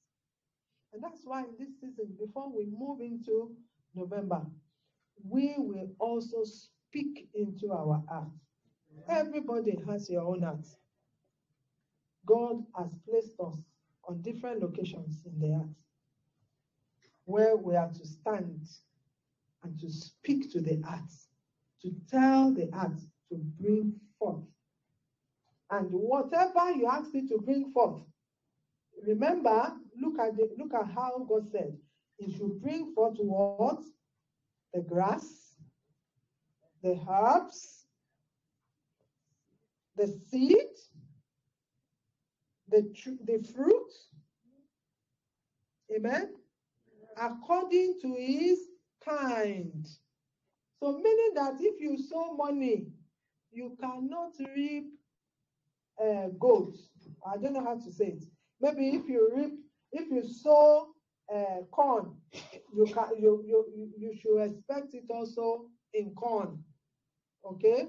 And 0.92 1.02
that's 1.02 1.22
why 1.24 1.42
in 1.42 1.54
this 1.58 1.80
season, 1.80 2.16
before 2.18 2.50
we 2.54 2.66
move 2.66 3.00
into 3.00 3.56
November, 3.94 4.42
we 5.24 5.54
will 5.58 5.90
also 6.00 6.44
speak 6.44 7.28
into 7.34 7.72
our 7.72 8.02
earth. 8.12 8.32
Everybody 9.08 9.78
has 9.88 10.10
your 10.10 10.22
own 10.22 10.44
earth. 10.44 10.76
God 12.28 12.62
has 12.76 12.94
placed 13.08 13.40
us 13.40 13.56
on 14.06 14.20
different 14.20 14.60
locations 14.60 15.24
in 15.24 15.40
the 15.40 15.56
earth 15.56 15.74
where 17.24 17.56
we 17.56 17.74
are 17.74 17.88
to 17.88 18.06
stand 18.06 18.60
and 19.62 19.80
to 19.80 19.90
speak 19.90 20.52
to 20.52 20.60
the 20.60 20.82
earth, 20.86 21.28
to 21.80 21.90
tell 22.10 22.52
the 22.52 22.68
earth 22.74 23.06
to 23.30 23.36
bring 23.58 23.98
forth. 24.18 24.44
And 25.70 25.90
whatever 25.90 26.70
you 26.72 26.86
ask 26.86 27.14
it 27.14 27.28
to 27.30 27.38
bring 27.38 27.72
forth, 27.72 28.02
remember, 29.06 29.72
look 29.98 30.18
at 30.18 30.36
the 30.36 30.50
look 30.58 30.74
at 30.74 30.86
how 30.94 31.26
God 31.26 31.50
said 31.50 31.76
it 32.18 32.36
should 32.36 32.60
bring 32.60 32.92
forth 32.94 33.16
what? 33.18 33.80
The 34.74 34.82
grass, 34.82 35.54
the 36.82 36.98
herbs, 37.08 37.86
the 39.96 40.06
seed, 40.06 40.56
the, 42.70 42.82
the 43.24 43.46
fruit. 43.54 43.92
Amen. 45.94 46.34
According 47.16 47.98
to 48.02 48.14
his 48.14 48.60
kind. 49.04 49.86
So, 50.80 50.92
meaning 50.92 51.32
that 51.34 51.54
if 51.60 51.80
you 51.80 51.98
sow 51.98 52.34
money, 52.36 52.86
you 53.50 53.76
cannot 53.80 54.32
reap 54.54 54.86
uh, 56.00 56.28
gold. 56.38 56.76
I 57.26 57.36
don't 57.38 57.54
know 57.54 57.64
how 57.64 57.78
to 57.78 57.90
say 57.90 58.06
it. 58.18 58.24
Maybe 58.60 58.90
if 58.90 59.08
you 59.08 59.30
reap, 59.34 59.54
if 59.92 60.10
you 60.10 60.28
sow 60.28 60.88
uh, 61.34 61.62
corn, 61.70 62.16
you 62.74 62.84
can 62.86 63.06
you, 63.18 63.42
you 63.46 63.90
you 63.98 64.14
should 64.20 64.38
expect 64.42 64.94
it 64.94 65.04
also 65.10 65.66
in 65.94 66.14
corn. 66.14 66.62
Okay. 67.44 67.86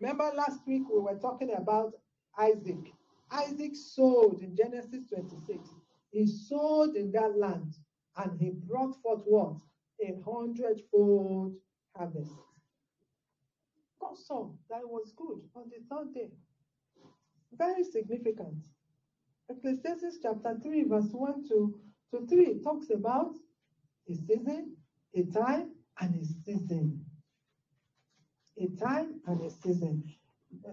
Remember 0.00 0.30
last 0.34 0.60
week 0.66 0.82
we 0.92 0.98
were 1.00 1.18
talking 1.18 1.52
about 1.54 1.92
Isaac. 2.38 2.92
Isaac 3.32 3.76
sowed 3.76 4.42
in 4.42 4.56
Genesis 4.56 5.04
26. 5.08 5.70
He 6.12 6.26
sowed 6.26 6.96
in 6.96 7.12
that 7.12 7.38
land 7.38 7.72
and 8.16 8.40
he 8.40 8.50
brought 8.50 8.94
forth 9.02 9.22
what? 9.24 9.56
A 10.02 10.14
hundredfold 10.24 11.54
harvest. 11.96 12.32
God 14.00 14.16
saw 14.18 14.50
that 14.70 14.82
was 14.88 15.12
good 15.16 15.40
on 15.56 15.70
the 15.70 15.80
third 15.90 16.14
day. 16.14 16.30
Very 17.52 17.84
significant. 17.84 18.58
Ecclesiastes 19.50 20.18
chapter 20.22 20.54
3, 20.62 20.84
verse 20.84 21.10
1 21.12 21.44
to, 21.48 21.80
to 22.12 22.26
3 22.26 22.60
talks 22.62 22.90
about 22.90 23.36
a 24.08 24.14
season, 24.14 24.72
a 25.14 25.22
time, 25.24 25.68
and 26.00 26.14
a 26.16 26.24
season. 26.24 27.00
A 28.58 28.68
time 28.68 29.14
and 29.26 29.42
a 29.42 29.50
season. 29.50 30.04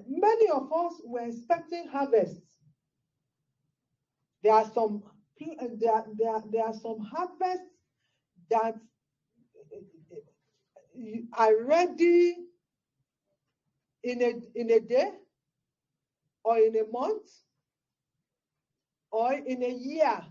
Many 0.07 0.49
of 0.49 0.71
us 0.73 1.01
were 1.05 1.21
expecting 1.25 1.85
harvests. 1.87 2.48
There 4.43 4.53
are 4.53 4.65
some 4.73 5.03
there, 5.39 6.05
there, 6.17 6.43
there 6.51 6.65
are 6.65 6.73
some 6.73 6.99
harvests 6.99 7.73
that 8.49 8.75
are 11.37 11.63
ready 11.63 12.35
in 14.03 14.21
a 14.21 14.59
in 14.59 14.71
a 14.71 14.79
day 14.79 15.11
or 16.43 16.57
in 16.57 16.75
a 16.77 16.85
month 16.91 17.29
or 19.11 19.33
in 19.33 19.63
a 19.63 19.69
year. 19.69 20.25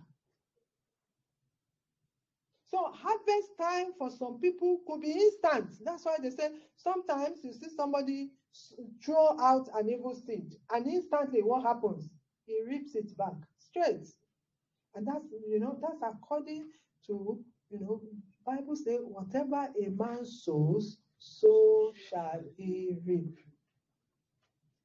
So 2.70 2.92
harvest 2.92 3.56
time 3.58 3.92
for 3.98 4.10
some 4.10 4.40
people 4.40 4.80
could 4.86 5.00
be 5.00 5.12
instant. 5.12 5.70
That's 5.84 6.04
why 6.04 6.16
they 6.22 6.30
say 6.30 6.50
sometimes 6.76 7.42
you 7.42 7.52
see 7.52 7.68
somebody 7.74 8.30
throw 9.04 9.38
out 9.40 9.68
an 9.74 9.88
evil 9.88 10.14
seed, 10.14 10.54
and 10.70 10.86
instantly 10.86 11.42
what 11.42 11.62
happens? 11.62 12.10
He 12.46 12.62
reaps 12.66 12.94
it 12.94 13.16
back 13.16 13.34
straight. 13.70 14.06
And 14.94 15.06
that's 15.06 15.26
you 15.48 15.60
know 15.60 15.78
that's 15.80 16.02
according 16.02 16.70
to 17.06 17.44
you 17.70 17.80
know 17.80 18.00
Bible 18.44 18.76
say 18.76 18.96
whatever 18.96 19.68
a 19.80 19.88
man 19.90 20.24
sows, 20.24 20.98
so 21.18 21.92
shall 22.08 22.40
he 22.56 22.96
reap. 23.06 23.38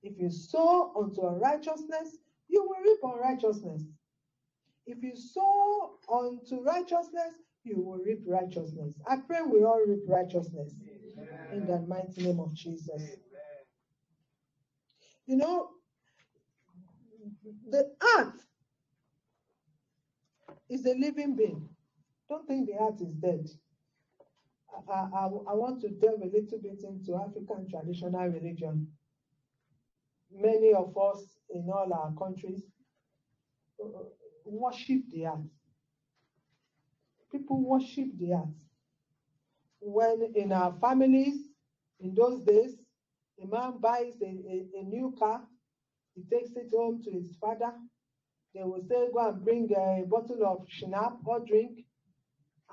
If 0.04 0.20
you 0.20 0.30
sow 0.30 0.94
unto 1.00 1.22
righteousness, 1.22 2.18
you 2.50 2.64
will 2.64 2.84
reap 2.84 3.00
unrighteousness. 3.04 3.84
If 4.86 5.02
you 5.02 5.16
sow 5.16 5.98
unto 6.12 6.62
righteousness, 6.62 7.36
you 7.64 7.80
will 7.80 8.00
reap 8.00 8.22
righteousness. 8.28 8.94
I 9.08 9.18
pray 9.18 9.42
we 9.42 9.64
all 9.64 9.82
reap 9.88 10.04
righteousness 10.08 10.74
in 11.54 11.66
the 11.66 11.80
mighty 11.88 12.24
name 12.24 12.40
of 12.40 12.54
Jesus. 12.54 13.02
You 15.26 15.38
know, 15.38 15.70
the 17.70 17.96
earth 18.18 18.46
is 20.70 20.86
a 20.86 20.96
living 20.96 21.36
being. 21.36 21.70
Don't 22.30 22.48
think 22.48 22.68
the 22.68 22.76
earth 22.82 23.02
is 23.02 23.14
dead. 23.16 23.48
I, 24.90 24.94
I, 24.94 25.26
I 25.26 25.54
want 25.56 25.82
to 25.82 25.90
delve 25.90 26.22
a 26.22 26.26
little 26.26 26.60
bit 26.62 26.84
into 26.84 27.16
African 27.16 27.70
traditional 27.70 28.28
religion. 28.30 28.88
Many 30.32 30.74
of 30.74 30.98
us 30.98 31.24
in 31.50 31.70
all 31.74 31.92
our 31.94 32.14
countries 32.18 32.64
uh, 33.84 33.88
worship 34.46 35.02
the 35.12 35.28
earth. 35.28 35.50
People 37.32 37.64
worship 37.64 38.10
the 38.20 38.34
earth. 38.34 38.56
When 39.82 40.34
in 40.36 40.52
our 40.54 40.74
families, 40.82 41.36
in 42.00 42.16
those 42.16 42.44
days, 42.44 42.78
a 43.44 43.48
man 43.48 43.80
buys 43.80 44.14
a, 44.22 44.26
a, 44.26 44.68
a 44.82 44.84
new 44.84 45.16
car, 45.20 45.44
he 46.16 46.24
takes 46.24 46.52
it 46.56 46.70
home 46.76 47.02
to 47.04 47.12
his 47.12 47.36
father. 47.42 47.74
They 48.56 48.64
will 48.64 48.84
say, 48.90 49.08
Go 49.14 49.30
and 49.30 49.44
bring 49.46 49.70
a 49.76 50.06
bottle 50.08 50.46
of 50.46 50.66
schnapps 50.70 51.24
or 51.26 51.42
drink, 51.46 51.80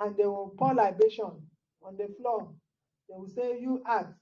and 0.00 0.16
they 0.16 0.26
will 0.26 0.54
pour 0.58 0.74
libation 0.74 1.32
on 1.82 1.96
the 1.98 2.08
floor. 2.20 2.50
They 3.08 3.16
will 3.16 3.28
say, 3.28 3.58
You 3.60 3.82
earth, 3.90 4.14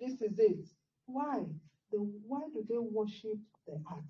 this 0.00 0.22
is 0.22 0.38
it. 0.38 0.66
Why? 1.06 1.44
The, 1.92 1.98
why 1.98 2.42
do 2.54 2.64
they 2.68 2.78
worship 2.78 3.38
the 3.66 3.74
earth? 3.74 4.04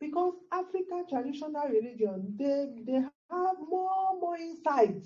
Because 0.00 0.34
African 0.52 1.06
traditional 1.08 1.68
religion, 1.68 2.36
they, 2.38 2.66
they 2.86 3.00
have 3.00 3.56
more, 3.68 4.20
more 4.20 4.36
insight 4.38 5.02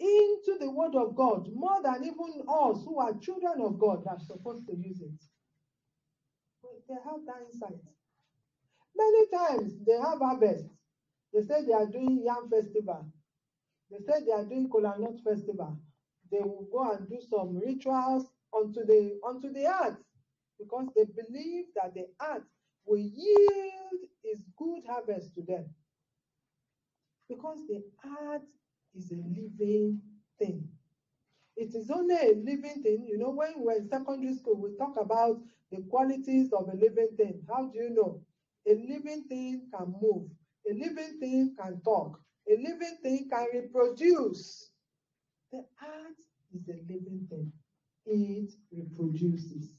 into 0.00 0.58
the 0.60 0.70
word 0.70 0.94
of 0.96 1.16
God, 1.16 1.48
more 1.54 1.82
than 1.82 2.04
even 2.04 2.42
us 2.48 2.82
who 2.84 2.98
are 3.00 3.14
children 3.20 3.62
of 3.62 3.78
God 3.78 4.04
are 4.08 4.18
supposed 4.20 4.66
to 4.68 4.76
use 4.76 5.00
it. 5.00 5.20
They 6.88 6.94
have 6.94 7.20
that 7.26 7.46
insight. 7.52 7.80
Many 8.96 9.26
times 9.28 9.78
they 9.86 9.98
have 9.98 10.18
harvest. 10.20 10.66
They 11.32 11.42
say 11.42 11.64
they 11.64 11.72
are 11.72 11.86
doing 11.86 12.22
yam 12.24 12.48
festival. 12.50 13.06
They 13.90 13.98
say 13.98 14.24
they 14.24 14.32
are 14.32 14.44
doing 14.44 14.68
kola 14.70 14.96
nut 14.98 15.20
festival. 15.24 15.78
They 16.30 16.40
will 16.40 16.68
go 16.72 16.92
and 16.92 17.08
do 17.08 17.20
some 17.28 17.58
rituals 17.58 18.26
onto 18.52 18.84
the 18.84 19.18
onto 19.24 19.52
the 19.52 19.66
earth 19.66 19.98
because 20.58 20.88
they 20.96 21.04
believe 21.04 21.66
that 21.76 21.94
the 21.94 22.08
earth 22.22 22.44
will 22.86 22.98
yield 23.00 24.00
its 24.24 24.42
good 24.58 24.84
harvest 24.88 25.34
to 25.36 25.42
them. 25.42 25.74
Because 27.28 27.66
the 27.66 27.84
earth 28.04 28.42
is 28.94 29.10
a 29.12 29.16
living 29.16 30.00
thing. 30.38 30.68
It 31.56 31.74
is 31.74 31.90
only 31.90 32.16
a 32.16 32.34
living 32.34 32.82
thing. 32.82 33.06
You 33.08 33.18
know, 33.18 33.30
when 33.30 33.54
we're 33.58 33.78
in 33.78 33.88
secondary 33.88 34.34
school, 34.34 34.56
we 34.56 34.76
talk 34.76 34.96
about 34.98 35.40
the 35.70 35.82
qualities 35.90 36.52
of 36.52 36.68
a 36.68 36.76
living 36.76 37.10
thing. 37.16 37.44
How 37.48 37.66
do 37.66 37.78
you 37.78 37.90
know? 37.90 38.22
A 38.66 38.74
living 38.74 39.24
thing 39.28 39.68
can 39.76 39.94
move, 40.00 40.30
a 40.70 40.72
living 40.74 41.18
thing 41.20 41.54
can 41.58 41.80
talk, 41.82 42.18
a 42.48 42.56
living 42.56 42.98
thing 43.02 43.28
can 43.30 43.46
reproduce. 43.52 44.70
The 45.52 45.58
earth 45.58 46.16
is 46.54 46.68
a 46.68 46.78
living 46.90 47.26
thing, 47.28 47.52
it 48.06 48.52
reproduces. 48.72 49.72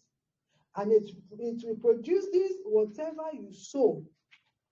And 0.76 0.91
it, 0.91 1.10
it 1.40 1.64
reproduces 1.68 2.57
whatever 2.66 3.32
you 3.34 3.52
sow, 3.52 4.03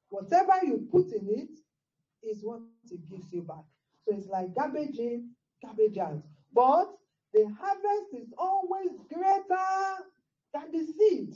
whatever 0.09 0.53
you 0.63 0.87
put 0.91 1.11
in 1.13 1.29
it 1.29 1.49
is 2.29 2.43
what 2.43 2.59
it 2.91 3.09
gives 3.09 3.31
you 3.31 3.41
back. 3.41 3.63
So 4.05 4.15
it's 4.15 4.27
like 4.27 4.53
garbage 4.55 4.97
in, 4.99 5.31
garbage 5.63 5.97
out. 5.97 6.21
But 6.53 6.87
the 7.33 7.45
harvest 7.59 8.13
is 8.13 8.33
always 8.37 8.91
greater 9.11 10.03
than 10.53 10.71
the 10.71 10.85
seed. 10.85 11.33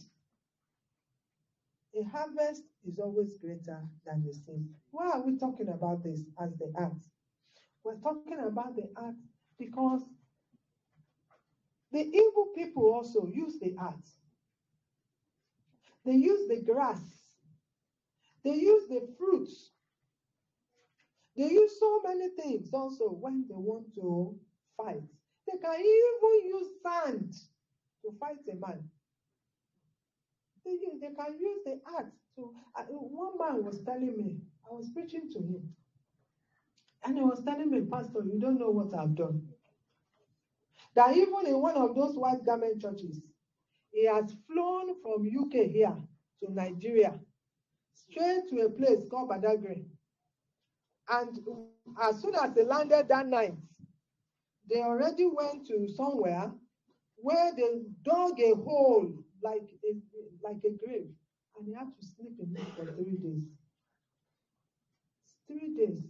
A 1.98 2.04
harvest 2.04 2.64
is 2.86 3.00
always 3.00 3.38
greater 3.40 3.84
than 4.06 4.24
the 4.26 4.34
seed. 4.34 4.66
Why 4.92 5.14
are 5.14 5.24
we 5.26 5.38
talking 5.38 5.70
about 5.70 6.04
this 6.04 6.22
as 6.40 6.56
the 6.60 6.72
earth? 6.78 7.10
We're 7.84 8.00
talking 8.00 8.40
about 8.40 8.76
the 8.76 8.90
earth 8.98 9.16
because 9.60 10.04
the 11.92 12.02
evil 12.08 12.50
people 12.56 12.94
also 12.94 13.28
use 13.28 13.60
the 13.60 13.76
earth. 13.82 14.20
They 16.06 16.14
use 16.16 16.48
the 16.48 16.62
grass. 16.62 17.02
They 18.44 18.56
use 18.56 18.88
the 18.90 19.08
fruits. 19.18 19.72
They 21.36 21.50
use 21.52 21.80
so 21.80 22.02
many 22.04 22.30
things 22.30 22.70
also 22.74 23.10
when 23.10 23.46
they 23.50 23.56
want 23.56 23.94
to 23.96 24.36
fight. 24.78 25.04
They 25.48 25.58
can 25.58 25.76
even 25.80 26.48
use 26.48 26.70
sand 26.84 27.34
to 28.04 28.12
fight 28.20 28.38
a 28.52 28.56
man. 28.56 28.84
They, 30.68 31.08
they 31.10 31.16
can 31.16 31.40
use 31.40 31.60
the 31.66 31.80
earth 31.98 32.12
to. 32.36 32.54
Uh, 32.78 32.84
one 32.84 33.38
man 33.40 33.66
was 33.66 33.82
telling 33.86 34.18
me, 34.18 34.38
I 34.70 34.76
was 34.76 34.90
preaching 34.94 35.32
to 35.34 35.40
him, 35.40 35.70
and 37.06 37.18
he 37.18 37.24
was 37.24 37.44
telling 37.46 37.72
me, 37.72 37.82
Pastor, 37.92 38.24
you 38.26 38.40
don't 38.40 38.60
know 38.60 38.72
what 38.72 38.94
I've 39.00 39.16
done. 39.16 39.48
That 40.96 41.16
even 41.16 41.48
in 41.48 41.62
one 41.62 41.78
of 41.78 41.96
those 41.96 42.18
white 42.18 42.46
garment 42.46 42.82
churches, 42.82 43.22
he 43.92 44.06
has 44.06 44.36
flown 44.48 45.02
from 45.02 45.28
UK 45.28 45.70
here 45.72 45.96
to 46.42 46.54
Nigeria, 46.54 47.20
straight 47.94 48.50
to 48.50 48.62
a 48.62 48.70
place 48.70 49.06
called 49.10 49.30
Badagry. 49.30 49.86
And 51.10 51.40
as 52.04 52.22
soon 52.22 52.36
as 52.36 52.54
they 52.54 52.64
landed 52.66 53.08
that 53.10 53.28
night, 53.28 53.56
they 54.70 54.82
already 54.82 55.26
went 55.28 55.68
to 55.68 55.88
somewhere 55.96 56.52
where 57.18 57.52
they 57.56 57.82
dug 58.04 58.40
a 58.40 58.56
hole 58.56 59.12
like 59.44 59.64
a, 59.86 59.96
like 60.44 60.58
a 60.66 60.72
grave, 60.86 61.10
and 61.58 61.68
he 61.68 61.74
had 61.74 61.88
to 61.94 62.06
sleep 62.06 62.34
in 62.40 62.56
it 62.56 62.68
for 62.76 62.86
three 62.96 63.18
days. 63.18 63.48
Three 65.48 65.76
days, 65.76 66.04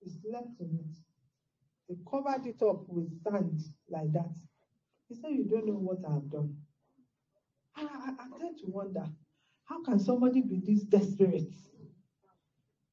he 0.00 0.10
slept 0.10 0.60
in 0.60 0.78
it. 0.80 0.96
They 1.88 1.96
covered 2.10 2.46
it 2.46 2.62
up 2.62 2.88
with 2.88 3.10
sand 3.22 3.60
like 3.90 4.12
that. 4.12 4.34
He 5.08 5.14
said, 5.14 5.32
You 5.32 5.44
don't 5.44 5.66
know 5.66 5.74
what 5.74 5.98
I 6.08 6.14
have 6.14 6.30
done. 6.30 6.56
I, 7.76 7.82
I, 7.84 8.10
I 8.24 8.38
tend 8.38 8.58
to 8.60 8.66
wonder 8.68 9.06
how 9.64 9.82
can 9.82 9.98
somebody 9.98 10.42
be 10.42 10.60
this 10.64 10.84
desperate? 10.84 11.52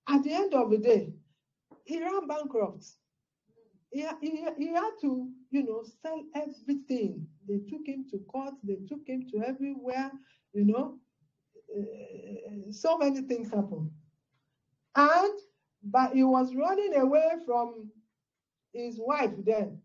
At 0.08 0.24
the 0.24 0.34
end 0.34 0.54
of 0.54 0.70
the 0.72 0.78
day, 0.78 1.14
he 1.86 2.02
ran 2.02 2.28
bankrupt. 2.28 2.86
He, 3.92 4.08
he, 4.22 4.48
he 4.58 4.68
had 4.74 4.92
to, 5.02 5.30
you 5.52 5.64
know, 5.64 5.84
sell 6.02 6.24
everything. 6.36 7.28
They 7.48 7.60
took 7.70 7.88
him 7.88 8.06
to 8.12 8.20
court, 8.32 8.56
they 8.64 8.78
took 8.88 9.02
him 9.08 9.28
to 9.32 9.44
everywhere, 9.44 10.12
you 10.54 10.66
know. 10.66 10.98
Uh, 11.76 12.72
so 12.72 12.98
many 12.98 13.22
things 13.22 13.50
happened. 13.50 13.92
And, 14.96 15.34
but 15.84 16.14
he 16.14 16.24
was 16.24 16.54
running 16.56 16.96
away 16.96 17.32
from 17.46 17.90
his 18.74 19.00
wife 19.00 19.32
then. 19.46 19.82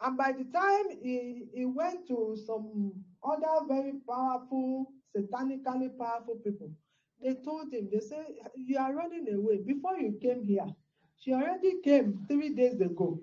And 0.00 0.16
by 0.16 0.32
the 0.32 0.44
time 0.44 0.98
he, 1.02 1.46
he 1.54 1.64
went 1.64 2.06
to 2.08 2.36
some 2.46 2.92
other 3.24 3.66
very 3.68 3.94
powerful, 4.08 4.92
satanically 5.16 5.96
powerful 5.98 6.36
people, 6.44 6.70
they 7.22 7.34
told 7.34 7.72
him, 7.72 7.88
they 7.90 8.00
said, 8.00 8.26
You 8.56 8.78
are 8.78 8.94
running 8.94 9.26
away. 9.32 9.58
Before 9.66 9.96
you 9.96 10.18
came 10.20 10.42
here, 10.44 10.66
she 11.18 11.32
already 11.32 11.80
came 11.82 12.24
three 12.28 12.50
days 12.50 12.80
ago. 12.80 13.20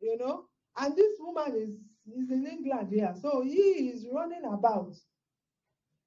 You 0.00 0.18
know? 0.18 0.44
And 0.76 0.94
this 0.94 1.12
woman 1.18 1.54
is, 1.56 1.70
is 2.06 2.30
in 2.30 2.46
England 2.46 2.88
here. 2.90 3.14
So 3.20 3.42
he 3.42 3.90
is 3.92 4.06
running 4.12 4.44
about. 4.44 4.94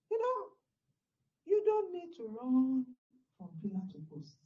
You 0.10 0.20
know, 0.20 0.48
you 1.46 1.64
don't 1.66 1.94
need 1.94 2.16
to 2.18 2.38
run 2.40 2.86
from 3.38 3.50
pillar 3.62 3.84
to 3.92 3.98
post 4.12 4.38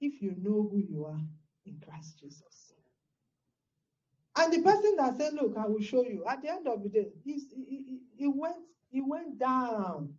if 0.00 0.22
you 0.22 0.34
know 0.38 0.68
who 0.70 0.78
you 0.78 1.04
are 1.04 1.20
in 1.66 1.80
Christ 1.84 2.20
Jesus. 2.20 2.72
And 4.36 4.52
the 4.52 4.62
person 4.62 4.94
that 4.98 5.16
said, 5.16 5.34
Look, 5.34 5.56
I 5.58 5.66
will 5.66 5.80
show 5.82 6.04
you, 6.04 6.24
at 6.28 6.42
the 6.42 6.50
end 6.50 6.68
of 6.68 6.82
the 6.82 6.88
day, 6.88 7.08
he's, 7.24 7.50
he, 7.50 7.64
he, 7.64 7.98
he 8.16 8.26
went, 8.28 8.56
he 8.90 9.00
went 9.00 9.38
down. 9.38 10.14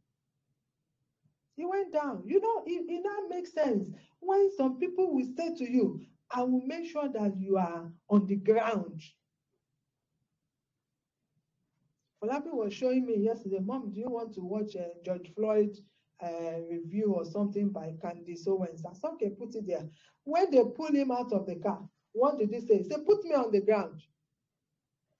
He 1.55 1.65
went 1.65 1.93
down. 1.93 2.23
You 2.25 2.41
know, 2.41 2.63
it, 2.65 2.85
it 2.89 3.01
now 3.03 3.27
makes 3.29 3.53
sense 3.53 3.87
when 4.19 4.49
some 4.57 4.77
people 4.79 5.13
will 5.13 5.27
say 5.37 5.55
to 5.55 5.69
you, 5.69 6.01
I 6.31 6.43
will 6.43 6.61
make 6.65 6.89
sure 6.89 7.09
that 7.09 7.37
you 7.37 7.57
are 7.57 7.91
on 8.09 8.27
the 8.27 8.35
ground. 8.35 9.01
Falapi 12.21 12.51
was 12.51 12.73
showing 12.73 13.05
me 13.05 13.17
yesterday, 13.17 13.59
Mom, 13.61 13.91
do 13.93 13.99
you 13.99 14.09
want 14.09 14.33
to 14.33 14.41
watch 14.41 14.75
uh, 14.75 14.89
George 15.05 15.31
Floyd 15.35 15.77
uh, 16.21 16.59
review 16.69 17.13
or 17.13 17.23
something 17.23 17.69
by 17.69 17.93
Candace 18.01 18.45
Owens? 18.45 18.81
Said, 18.81 19.09
okay, 19.13 19.29
put 19.29 19.55
it 19.55 19.65
there. 19.65 19.87
When 20.25 20.51
they 20.51 20.63
pull 20.75 20.93
him 20.93 21.11
out 21.11 21.31
of 21.31 21.45
the 21.45 21.55
car, 21.55 21.79
what 22.11 22.37
did 22.37 22.49
he 22.49 22.59
say? 22.59 22.79
He 22.79 22.83
said, 22.83 23.05
put 23.05 23.23
me 23.23 23.35
on 23.35 23.51
the 23.51 23.61
ground. 23.61 24.01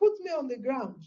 Put 0.01 0.19
me 0.21 0.31
on 0.31 0.47
the 0.49 0.57
ground. 0.57 1.01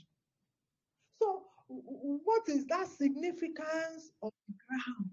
So, 1.21 1.43
what 1.69 2.49
is 2.49 2.67
that 2.67 2.87
significance 2.89 4.13
of 4.23 4.33
the 4.49 4.55
ground? 4.67 5.11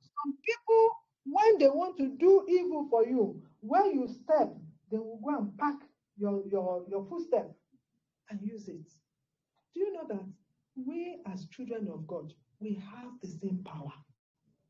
Some 0.00 0.34
people, 0.44 0.88
when 1.24 1.58
they 1.58 1.68
want 1.68 1.96
to 1.98 2.08
do 2.18 2.44
evil 2.48 2.88
for 2.90 3.06
you, 3.06 3.40
when 3.60 3.92
you 3.92 4.08
step, 4.08 4.52
they 4.90 4.98
will 4.98 5.20
go 5.24 5.38
and 5.38 5.56
pack 5.58 5.76
your, 6.18 6.42
your, 6.50 6.84
your 6.88 7.06
footstep 7.08 7.52
and 8.32 8.40
use 8.42 8.68
it. 8.68 8.88
Do 9.74 9.80
you 9.80 9.92
know 9.92 10.06
that 10.08 10.24
we, 10.74 11.18
as 11.30 11.46
children 11.46 11.88
of 11.92 12.06
God, 12.06 12.32
we 12.60 12.74
have 12.74 13.12
the 13.20 13.28
same 13.28 13.62
power? 13.64 13.92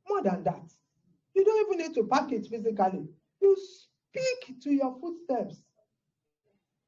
More 0.08 0.22
than 0.22 0.42
that, 0.44 0.72
you 1.34 1.44
don't 1.44 1.66
even 1.66 1.86
need 1.86 1.94
to 1.94 2.08
pack 2.08 2.32
it 2.32 2.46
physically. 2.46 3.06
You 3.40 3.56
speak 3.56 4.60
to 4.62 4.70
your 4.72 4.96
footsteps. 5.00 5.62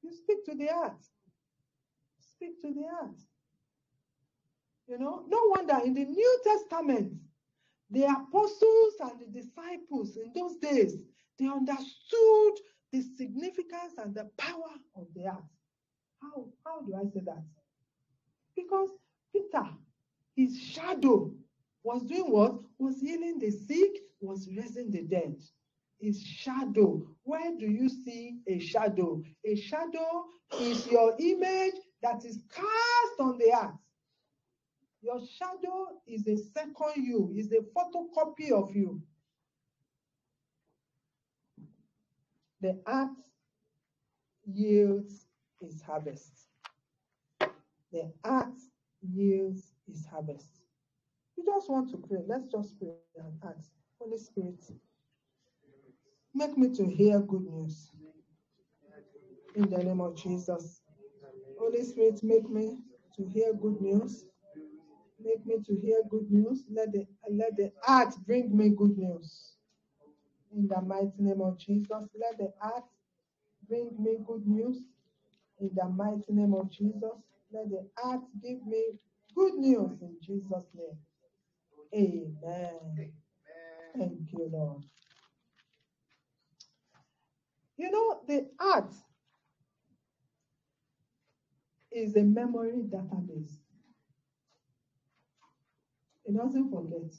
You 0.02 0.12
speak 0.12 0.44
to 0.46 0.54
the 0.54 0.68
earth. 0.68 1.08
Speak 2.20 2.60
to 2.62 2.74
the 2.74 2.84
earth. 3.02 3.24
You 4.88 4.98
know, 4.98 5.24
no 5.28 5.40
wonder 5.46 5.78
in 5.84 5.94
the 5.94 6.04
New 6.04 6.40
Testament, 6.44 7.14
the 7.90 8.04
apostles 8.04 8.94
and 9.00 9.20
the 9.20 9.40
disciples 9.40 10.16
in 10.16 10.32
those 10.34 10.56
days, 10.56 10.96
they 11.38 11.46
understood 11.46 12.52
the 12.92 13.00
significance 13.16 13.94
and 13.98 14.14
the 14.14 14.28
power 14.36 14.74
of 14.96 15.06
the 15.14 15.26
earth. 15.28 15.54
How, 16.24 16.46
how 16.64 16.80
do 16.82 16.94
I 16.94 17.04
say 17.12 17.20
that? 17.26 17.44
Because 18.56 18.90
Peter, 19.32 19.68
his 20.36 20.58
shadow, 20.58 21.32
was 21.82 22.02
doing 22.04 22.30
what? 22.30 22.60
Was 22.78 23.00
healing 23.00 23.38
the 23.38 23.50
sick, 23.50 23.90
was 24.20 24.48
raising 24.56 24.90
the 24.90 25.02
dead. 25.02 25.36
His 26.00 26.22
shadow. 26.22 27.06
Where 27.24 27.56
do 27.58 27.66
you 27.66 27.88
see 27.88 28.38
a 28.48 28.58
shadow? 28.58 29.22
A 29.44 29.54
shadow 29.56 30.24
is 30.60 30.86
your 30.86 31.14
image 31.18 31.74
that 32.02 32.24
is 32.24 32.42
cast 32.54 33.20
on 33.20 33.38
the 33.38 33.52
earth. 33.54 33.74
Your 35.02 35.20
shadow 35.38 36.00
is 36.06 36.26
a 36.26 36.36
second 36.36 37.04
you, 37.04 37.32
is 37.36 37.52
a 37.52 37.60
photocopy 37.76 38.50
of 38.52 38.74
you. 38.74 39.02
The 42.60 42.80
earth 42.86 43.10
yields 44.46 45.23
its 45.64 45.82
harvest. 45.82 46.48
The 47.92 48.12
earth 48.24 48.70
yields 49.02 49.74
its 49.88 50.06
harvest. 50.06 50.60
You 51.36 51.44
just 51.44 51.70
want 51.70 51.90
to 51.90 51.96
pray. 51.98 52.20
Let's 52.26 52.50
just 52.50 52.78
pray 52.78 52.94
and 53.16 53.34
ask. 53.44 53.70
Holy 54.00 54.18
Spirit, 54.18 54.64
make 56.34 56.56
me 56.58 56.70
to 56.74 56.86
hear 56.86 57.20
good 57.20 57.44
news. 57.44 57.90
In 59.54 59.70
the 59.70 59.78
name 59.78 60.00
of 60.00 60.16
Jesus. 60.16 60.80
Holy 61.58 61.82
Spirit, 61.84 62.20
make 62.22 62.48
me 62.50 62.78
to 63.16 63.24
hear 63.24 63.52
good 63.54 63.80
news. 63.80 64.24
Make 65.22 65.46
me 65.46 65.56
to 65.66 65.76
hear 65.80 66.02
good 66.10 66.30
news. 66.30 66.64
Let 66.70 66.92
the 66.92 67.06
let 67.30 67.56
the 67.56 67.72
earth 67.88 68.16
bring 68.26 68.56
me 68.56 68.70
good 68.70 68.98
news. 68.98 69.54
In 70.54 70.68
the 70.68 70.80
mighty 70.82 71.12
name 71.18 71.40
of 71.40 71.58
Jesus, 71.58 71.88
let 72.20 72.38
the 72.38 72.52
earth 72.62 72.84
bring 73.68 73.90
me 73.98 74.18
good 74.26 74.46
news. 74.46 74.80
In 75.60 75.70
the 75.74 75.88
mighty 75.88 76.32
name 76.32 76.54
of 76.54 76.70
Jesus, 76.70 77.02
let 77.52 77.70
the 77.70 77.86
earth 78.04 78.22
give 78.42 78.66
me 78.66 78.84
good 79.34 79.54
news 79.54 80.00
in 80.02 80.16
Jesus' 80.20 80.66
name. 80.74 80.98
Amen. 81.94 83.12
Thank 83.96 84.32
you, 84.32 84.50
Lord. 84.52 84.82
You 87.76 87.90
know, 87.90 88.20
the 88.26 88.48
earth 88.60 89.02
is 91.92 92.16
a 92.16 92.22
memory 92.22 92.72
database. 92.88 93.56
It 96.24 96.36
doesn't 96.36 96.70
forget. 96.70 97.14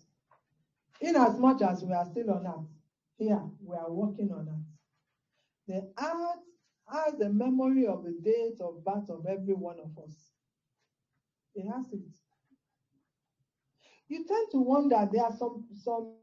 In 1.01 1.15
as 1.15 1.37
much 1.39 1.61
as 1.61 1.83
we 1.83 1.93
are 1.93 2.05
still 2.05 2.31
on 2.31 2.47
earth, 2.47 2.67
here 3.17 3.41
we 3.63 3.75
are 3.75 3.91
working 3.91 4.31
on 4.31 4.47
earth. 4.49 4.65
The 5.67 6.03
earth 6.03 6.43
has 6.87 7.15
the 7.17 7.29
memory 7.29 7.87
of 7.87 8.03
the 8.03 8.13
date 8.23 8.59
of 8.61 8.83
birth 8.83 9.09
of 9.09 9.25
every 9.25 9.53
one 9.53 9.77
of 9.79 9.97
us. 10.03 10.31
It 11.55 11.67
has 11.71 11.91
it. 11.93 12.01
You 14.07 14.25
tend 14.25 14.51
to 14.51 14.59
wonder 14.59 15.09
there 15.11 15.23
are 15.25 15.35
some 15.35 15.65
some 15.73 16.13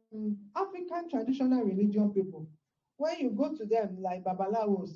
African 0.56 1.08
traditional 1.10 1.64
religion 1.64 2.12
people. 2.12 2.48
When 2.96 3.18
you 3.18 3.30
go 3.30 3.54
to 3.56 3.64
them 3.64 3.96
like 4.00 4.24
Babalawos, 4.24 4.90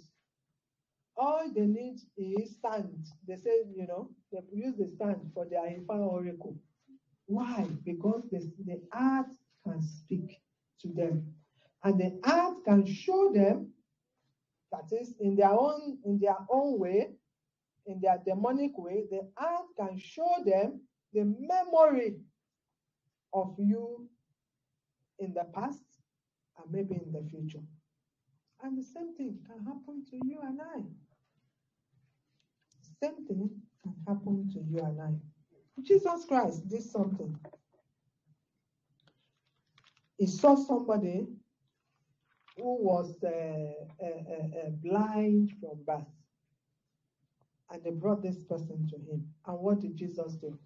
all 1.17 1.51
they 1.55 1.67
need 1.67 1.99
is 2.17 2.57
stand. 2.59 3.07
They 3.27 3.37
say, 3.37 3.65
you 3.75 3.87
know, 3.87 4.11
they 4.33 4.41
use 4.53 4.77
the 4.77 4.87
stand 4.87 5.31
for 5.35 5.47
their 5.47 5.63
Ifa 5.63 5.99
oracle. 5.99 6.57
Why? 7.27 7.67
Because 7.85 8.23
the, 8.31 8.53
the 8.65 8.83
art 8.93 9.27
can 9.65 9.83
speak 9.83 10.41
to 10.81 10.89
them. 10.89 11.35
And 11.83 11.99
the 11.99 12.21
art 12.25 12.65
can 12.65 12.87
show 12.87 13.33
them 13.33 13.73
that 14.77 14.97
is 14.97 15.15
in 15.21 15.37
their 15.37 15.51
own 15.51 15.99
in 16.05 16.19
their 16.19 16.37
own 16.51 16.79
way, 16.79 17.09
in 17.87 18.01
their 18.01 18.19
demonic 18.25 18.77
way, 18.77 19.05
the 19.11 19.21
art 19.37 19.67
can 19.77 19.99
show 19.99 20.29
them 20.45 20.81
the 21.13 21.25
memory 21.25 22.17
of 23.33 23.55
you 23.59 24.09
in 25.19 25.33
the 25.33 25.45
past 25.55 25.83
and 26.59 26.73
maybe 26.73 26.95
in 26.95 27.13
the 27.13 27.29
future. 27.31 27.63
And 28.63 28.79
the 28.79 28.83
same 28.83 29.15
thing 29.17 29.39
can 29.47 29.65
happen 29.65 30.05
to 30.11 30.17
you 30.27 30.39
and 30.43 30.61
I. 30.61 30.81
Same 33.03 33.27
thing 33.27 33.51
can 33.83 33.95
happen 34.07 34.51
to 34.53 34.61
you 34.61 34.81
and 34.81 35.01
I. 35.01 35.15
Jesus 35.83 36.25
Christ 36.27 36.69
did 36.69 36.83
something. 36.83 37.39
He 40.19 40.27
saw 40.27 40.57
somebody 40.57 41.27
who 42.57 42.83
was 42.83 43.15
uh, 43.23 43.29
uh, 43.29 44.07
uh, 44.07 44.59
uh, 44.67 44.71
blind 44.83 45.53
from 45.61 45.83
birth. 45.87 46.07
And 47.71 47.83
they 47.85 47.91
brought 47.91 48.23
this 48.23 48.43
person 48.45 48.89
to 48.89 48.97
him. 48.97 49.29
And 49.47 49.59
what 49.59 49.81
did 49.81 49.97
Jesus 49.97 50.35
do? 50.35 50.59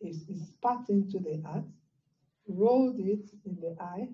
He, 0.00 0.12
he 0.12 0.38
spat 0.38 0.88
into 0.88 1.18
the 1.18 1.42
earth, 1.54 1.64
rolled 2.48 3.00
it 3.00 3.28
in 3.44 3.56
the 3.60 3.76
eye, 3.80 4.08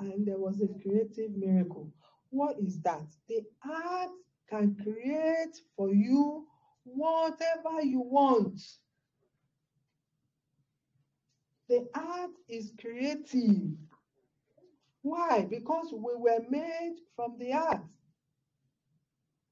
and 0.00 0.26
there 0.26 0.38
was 0.38 0.60
a 0.60 0.68
creative 0.82 1.36
miracle. 1.36 1.92
What 2.30 2.56
is 2.58 2.80
that? 2.82 3.06
The 3.28 3.44
earth 3.64 4.10
can 4.50 4.76
create 4.82 5.56
for 5.76 5.92
you 5.92 6.46
whatever 6.84 7.82
you 7.82 8.00
want. 8.00 8.60
The 11.68 11.86
earth 11.96 12.36
is 12.48 12.72
creative. 12.80 13.78
Why? 15.04 15.46
Because 15.48 15.92
we 15.92 16.14
were 16.16 16.40
made 16.48 16.96
from 17.14 17.36
the 17.38 17.52
earth. 17.52 17.84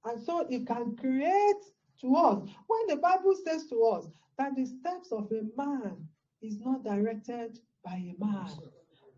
And 0.07 0.21
so 0.25 0.47
it 0.49 0.67
can 0.67 0.97
create 0.97 1.63
to 2.01 2.17
us. 2.17 2.49
When 2.67 2.87
the 2.89 2.97
Bible 2.97 3.37
says 3.47 3.67
to 3.69 3.85
us 3.85 4.07
that 4.39 4.57
the 4.57 4.65
steps 4.65 5.13
of 5.13 5.31
a 5.31 5.43
man 5.57 6.09
is 6.41 6.59
not 6.59 6.85
directed 6.85 7.59
by 7.85 7.97
a 7.97 8.15
man, 8.19 8.49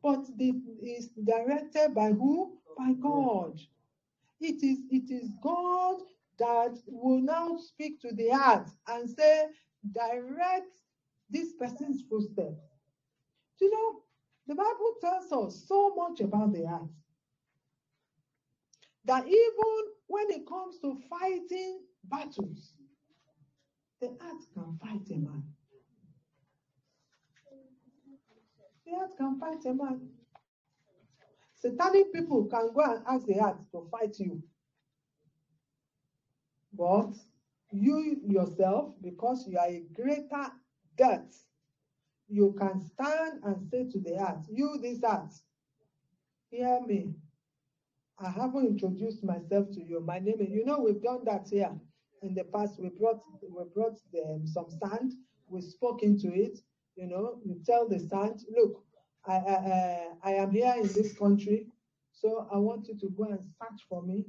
but 0.03 0.27
the, 0.37 0.53
is 0.83 1.11
directed 1.25 1.95
by 1.95 2.11
who? 2.11 2.59
By 2.77 2.95
God. 3.01 3.61
It 4.41 4.63
is, 4.65 4.81
it 4.91 5.13
is 5.13 5.31
God 5.41 6.01
that 6.41 6.77
will 6.89 7.21
now 7.21 7.57
speak 7.59 8.01
to 8.01 8.13
the 8.13 8.33
earth 8.33 8.77
and 8.89 9.09
say, 9.09 9.47
direct 9.93 10.81
this 11.31 11.53
person's 11.53 12.03
footsteps. 12.11 12.61
You 13.61 13.71
know, 13.71 14.01
the 14.47 14.55
Bible 14.55 14.95
tells 15.01 15.33
us 15.33 15.65
so 15.67 15.95
much 15.95 16.21
about 16.21 16.53
the 16.53 16.67
earth 16.67 16.91
that 19.05 19.27
even 19.27 19.83
when 20.07 20.31
it 20.31 20.47
comes 20.47 20.79
to 20.81 20.99
fighting 21.09 21.81
battles, 22.05 22.75
the 24.01 24.09
earth 24.09 24.47
can 24.55 24.79
fight 24.83 25.09
a 25.11 25.19
man. 25.19 25.43
The 28.87 28.93
earth 29.03 29.17
can 29.17 29.39
fight 29.39 29.65
a 29.67 29.75
man. 29.75 30.09
Satanic 31.55 32.13
people 32.13 32.45
can 32.45 32.71
go 32.75 32.83
and 32.83 33.03
ask 33.09 33.27
the 33.27 33.41
earth 33.41 33.57
to 33.73 33.89
fight 33.91 34.19
you. 34.19 34.43
But 36.73 37.15
you 37.71 38.21
yourself, 38.27 38.95
because 39.03 39.47
you 39.49 39.59
are 39.59 39.69
a 39.69 39.85
greater 39.95 40.53
death, 40.97 41.45
you 42.29 42.55
can 42.59 42.81
stand 42.81 43.41
and 43.45 43.63
say 43.71 43.89
to 43.91 44.01
the 44.01 44.17
earth, 44.21 44.47
You, 44.51 44.79
this 44.83 45.01
earth, 45.05 45.43
hear 46.51 46.81
me. 46.87 47.15
I 48.19 48.31
haven't 48.31 48.67
introduced 48.67 49.25
myself 49.25 49.71
to 49.73 49.83
you. 49.83 50.01
My 50.01 50.19
name 50.21 50.41
is, 50.41 50.51
you 50.51 50.65
know, 50.65 50.81
we've 50.81 51.03
done 51.03 51.25
that 51.27 51.49
here 51.51 51.73
in 52.23 52.35
the 52.35 52.45
past. 52.45 52.81
We 52.81 52.91
brought 52.91 53.21
we 53.43 53.65
brought 53.75 53.99
them 54.13 54.43
um, 54.43 54.47
some 54.47 54.71
sand, 54.71 55.13
we 55.49 55.61
spoke 55.63 56.03
into 56.03 56.33
it, 56.33 56.61
you 56.97 57.09
know, 57.09 57.41
you 57.45 57.61
tell 57.67 57.89
the 57.89 57.99
sand, 57.99 58.41
look, 58.57 58.83
I, 59.27 59.35
I, 59.35 59.55
I, 59.55 60.09
I 60.25 60.33
am 60.35 60.53
here 60.53 60.75
in 60.77 60.89
this 60.93 61.17
country, 61.19 61.67
so 62.13 62.49
I 62.53 62.59
want 62.59 62.89
you 62.89 62.97
to 62.99 63.11
go 63.11 63.25
and 63.25 63.45
search 63.45 63.83
for 63.89 64.03
me. 64.03 64.25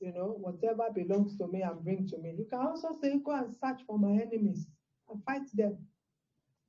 You 0.00 0.12
know, 0.14 0.36
whatever 0.40 0.90
belongs 0.94 1.38
to 1.38 1.48
me 1.48 1.62
and 1.62 1.82
bring 1.84 2.08
to 2.08 2.18
me. 2.18 2.34
You 2.38 2.46
can 2.50 2.60
also 2.60 2.90
say, 3.02 3.18
go 3.24 3.32
and 3.32 3.54
search 3.54 3.82
for 3.86 3.98
my 3.98 4.12
enemies 4.12 4.66
and 5.10 5.22
fight 5.24 5.42
them. 5.54 5.78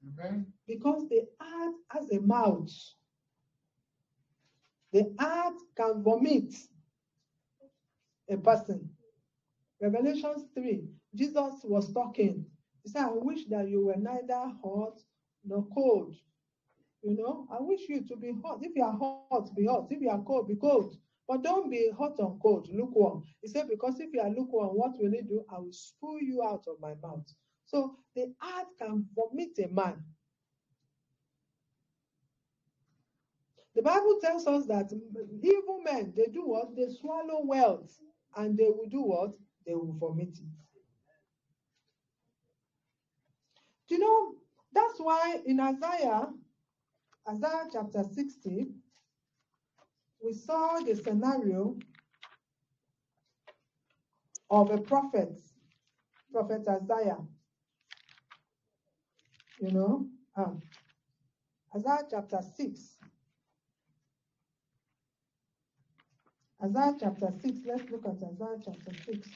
Amen. 0.04 0.48
Because 0.68 1.08
the 1.10 1.28
earth 1.42 1.76
has 1.90 2.12
a 2.12 2.20
mouth. 2.20 2.72
The 4.94 5.14
earth 5.20 5.62
can 5.76 6.04
vomit 6.04 6.54
a 8.30 8.38
person. 8.38 8.90
Revelations 9.82 10.48
3, 10.54 10.84
Jesus 11.16 11.54
was 11.64 11.94
talking. 11.94 12.46
He 12.84 12.90
said, 12.90 13.06
I 13.06 13.12
wish 13.12 13.46
that 13.50 13.68
you 13.70 13.86
were 13.86 13.96
neither 13.96 14.52
hot 14.64 15.00
nor 15.46 15.66
cold. 15.74 16.16
You 17.04 17.16
know, 17.18 17.48
I 17.52 17.58
wish 17.60 17.82
you 17.90 18.06
to 18.08 18.16
be 18.16 18.32
hot. 18.44 18.60
If 18.62 18.76
you 18.76 18.84
are 18.84 18.98
hot, 18.98 19.56
be 19.56 19.66
hot. 19.66 19.88
If 19.90 20.02
you 20.02 20.10
are 20.10 20.22
cold, 20.22 20.48
be 20.48 20.56
cold. 20.56 20.98
But 21.28 21.44
don't 21.44 21.72
be 21.72 21.90
hot 21.98 22.20
and 22.20 22.40
cold, 22.42 22.68
lukewarm. 22.72 23.24
He 23.42 23.48
said, 23.48 23.70
because 23.70 24.00
if 24.00 24.14
you 24.14 24.22
are 24.22 24.30
lukewarm, 24.30 24.76
what 24.76 24.92
will 25.00 25.14
it 25.14 25.28
do? 25.28 25.44
I 25.52 25.60
will 25.60 25.72
spew 25.72 26.20
you 26.22 26.44
out 26.44 26.66
of 26.68 26.80
my 26.80 26.94
mouth. 27.02 27.26
So 27.72 27.98
the 28.16 28.24
earth 28.44 28.70
can 28.80 29.08
vomit 29.16 29.60
a 29.60 29.70
man. 29.74 30.04
The 33.76 33.84
Bible 33.84 34.20
tells 34.22 34.48
us 34.48 34.68
that 34.68 34.92
evil 35.44 35.82
men, 35.84 36.14
they 36.18 36.28
do 36.28 36.44
what? 36.48 36.76
They 36.76 36.90
swallow 37.02 37.42
wealth 37.46 37.98
and 38.38 38.58
they 38.58 38.66
will 38.70 38.90
do 38.90 39.02
what? 39.04 39.34
They 39.66 39.76
will 39.76 39.96
vomit 40.00 40.30
it. 40.30 40.46
Do 43.90 43.96
you 43.96 44.00
know? 44.00 44.36
That's 44.74 45.00
why 45.00 45.40
in 45.46 45.60
Isaiah, 45.60 46.28
Isaiah 47.30 47.66
chapter 47.74 48.04
60, 48.04 48.68
we 50.24 50.34
saw 50.34 50.80
the 50.80 50.96
scenario 50.96 51.78
of 54.50 54.72
a 54.72 54.80
prophet, 54.80 55.40
Prophet 56.34 56.64
Isaiah. 56.68 57.20
You 59.62 59.72
know, 59.72 60.08
um, 60.38 60.60
Isaiah 61.76 62.04
chapter 62.10 62.42
6. 62.58 62.98
Isaiah 66.64 66.94
chapter 67.00 67.32
6, 67.42 67.60
let's 67.66 67.92
look 67.92 68.06
at 68.08 68.18
Isaiah 68.24 68.58
chapter 68.66 68.94
6. 69.06 69.30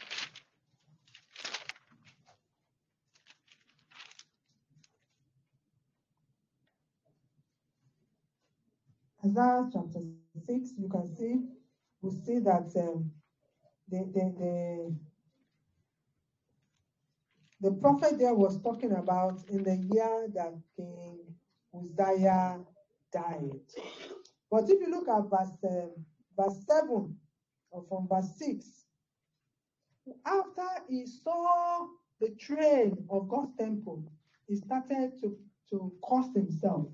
Isaiah 9.26 9.66
chapter 9.74 10.00
6, 10.48 10.74
you 10.78 10.90
can 10.90 11.08
see, 11.08 11.38
we 12.02 12.12
see 12.12 12.40
that 12.40 12.72
um, 12.78 13.06
the, 13.90 14.06
the, 14.14 14.34
the, 14.38 14.94
the 17.66 17.72
prophet 17.72 18.20
there 18.20 18.36
was 18.36 18.62
talking 18.62 18.92
about 18.92 19.40
in 19.50 19.64
the 19.64 19.76
year 19.76 20.28
that 20.36 20.54
King 20.78 21.18
Uzziah 21.74 22.60
died. 23.12 23.60
But 24.52 24.70
if 24.70 24.80
you 24.80 24.92
look 24.92 25.10
at 25.10 25.24
verse, 25.24 25.58
um, 25.68 25.90
verse 26.38 26.64
7 26.70 27.18
or 27.72 27.84
from 27.90 28.08
verse 28.08 28.30
6, 28.38 28.68
after 30.28 30.68
he 30.88 31.08
saw 31.08 31.88
the 32.22 32.36
train 32.40 33.04
of 33.10 33.28
God's 33.28 33.56
temple, 33.58 34.04
he 34.48 34.58
started 34.58 35.20
to, 35.22 35.36
to 35.72 35.92
curse 36.08 36.36
himself. 36.36 36.86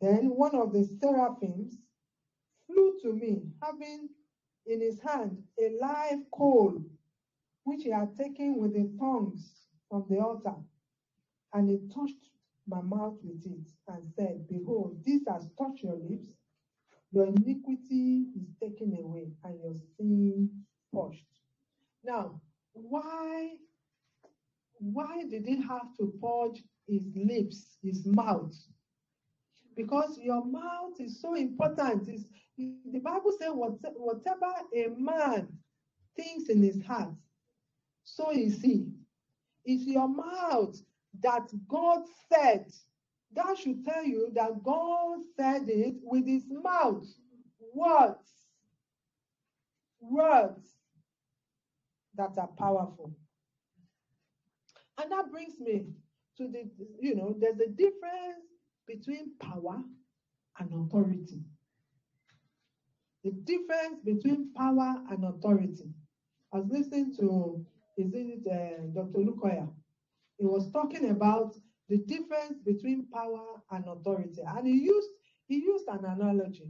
Then 0.00 0.30
one 0.36 0.54
of 0.54 0.72
the 0.72 0.88
seraphims 1.02 1.76
flew 2.66 2.98
to 3.02 3.12
me, 3.12 3.42
having 3.62 4.08
in 4.64 4.80
his 4.80 4.98
hand 5.00 5.42
a 5.62 5.76
live 5.78 6.20
coal, 6.32 6.80
which 7.64 7.82
he 7.82 7.90
had 7.90 8.16
taken 8.16 8.56
with 8.56 8.72
the 8.72 8.90
tongs 8.98 9.65
from 9.88 10.04
the 10.08 10.18
altar. 10.18 10.54
And 11.52 11.68
he 11.70 11.78
touched 11.94 12.30
my 12.66 12.80
mouth 12.82 13.16
with 13.22 13.44
it 13.46 13.68
and 13.88 14.06
said, 14.16 14.46
Behold, 14.48 15.02
this 15.04 15.22
has 15.28 15.48
touched 15.58 15.82
your 15.82 15.96
lips. 15.96 16.28
Your 17.12 17.26
iniquity 17.26 18.26
is 18.36 18.48
taken 18.60 18.96
away 19.00 19.28
and 19.44 19.60
your 19.60 19.74
sin 19.96 20.50
purged. 20.92 21.24
Now, 22.04 22.40
why, 22.72 23.54
why 24.78 25.24
did 25.30 25.46
he 25.46 25.56
have 25.62 25.94
to 25.98 26.12
purge 26.20 26.62
his 26.88 27.04
lips, 27.14 27.78
his 27.82 28.04
mouth? 28.06 28.54
because 29.76 30.18
your 30.18 30.44
mouth 30.44 30.98
is 30.98 31.20
so 31.20 31.34
important. 31.34 32.08
It's, 32.08 32.24
the 32.56 32.98
Bible 33.00 33.32
says, 33.38 33.50
whatever 33.52 34.52
a 34.74 34.88
man 34.98 35.48
thinks 36.16 36.48
in 36.48 36.62
his 36.62 36.82
heart, 36.82 37.14
so 38.04 38.30
is 38.32 38.62
he. 38.62 38.86
It's 39.66 39.86
your 39.86 40.08
mouth 40.08 40.76
that 41.22 41.50
God 41.68 42.04
said. 42.32 42.72
That 43.34 43.58
should 43.58 43.84
tell 43.84 44.04
you 44.04 44.30
that 44.34 44.62
God 44.62 45.18
said 45.36 45.68
it 45.68 45.96
with 46.02 46.26
his 46.26 46.44
mouth. 46.48 47.06
Words. 47.74 48.28
Words 50.00 50.62
that 52.16 52.38
are 52.38 52.48
powerful. 52.58 53.14
And 54.98 55.12
that 55.12 55.30
brings 55.30 55.60
me 55.60 55.86
to 56.38 56.48
the, 56.48 56.70
you 57.00 57.14
know, 57.16 57.34
there's 57.38 57.60
a 57.60 57.68
difference 57.68 58.46
between 58.86 59.32
power 59.40 59.82
and 60.58 60.86
authority. 60.86 61.42
The 63.24 63.32
difference 63.32 64.00
between 64.04 64.52
power 64.54 64.96
and 65.10 65.24
authority. 65.24 65.90
I 66.52 66.58
was 66.58 66.68
listening 66.70 67.14
to, 67.18 67.66
is 67.96 68.12
it 68.14 68.46
uh, 68.46 68.86
Dr. 68.94 69.18
Lukoya? 69.18 69.68
He 70.38 70.44
was 70.46 70.70
talking 70.72 71.10
about 71.10 71.54
the 71.88 71.98
difference 71.98 72.58
between 72.64 73.06
power 73.12 73.62
and 73.70 73.84
authority. 73.88 74.42
And 74.46 74.66
he 74.66 74.74
used, 74.84 75.08
he 75.48 75.56
used 75.56 75.86
an 75.88 76.04
analogy. 76.04 76.68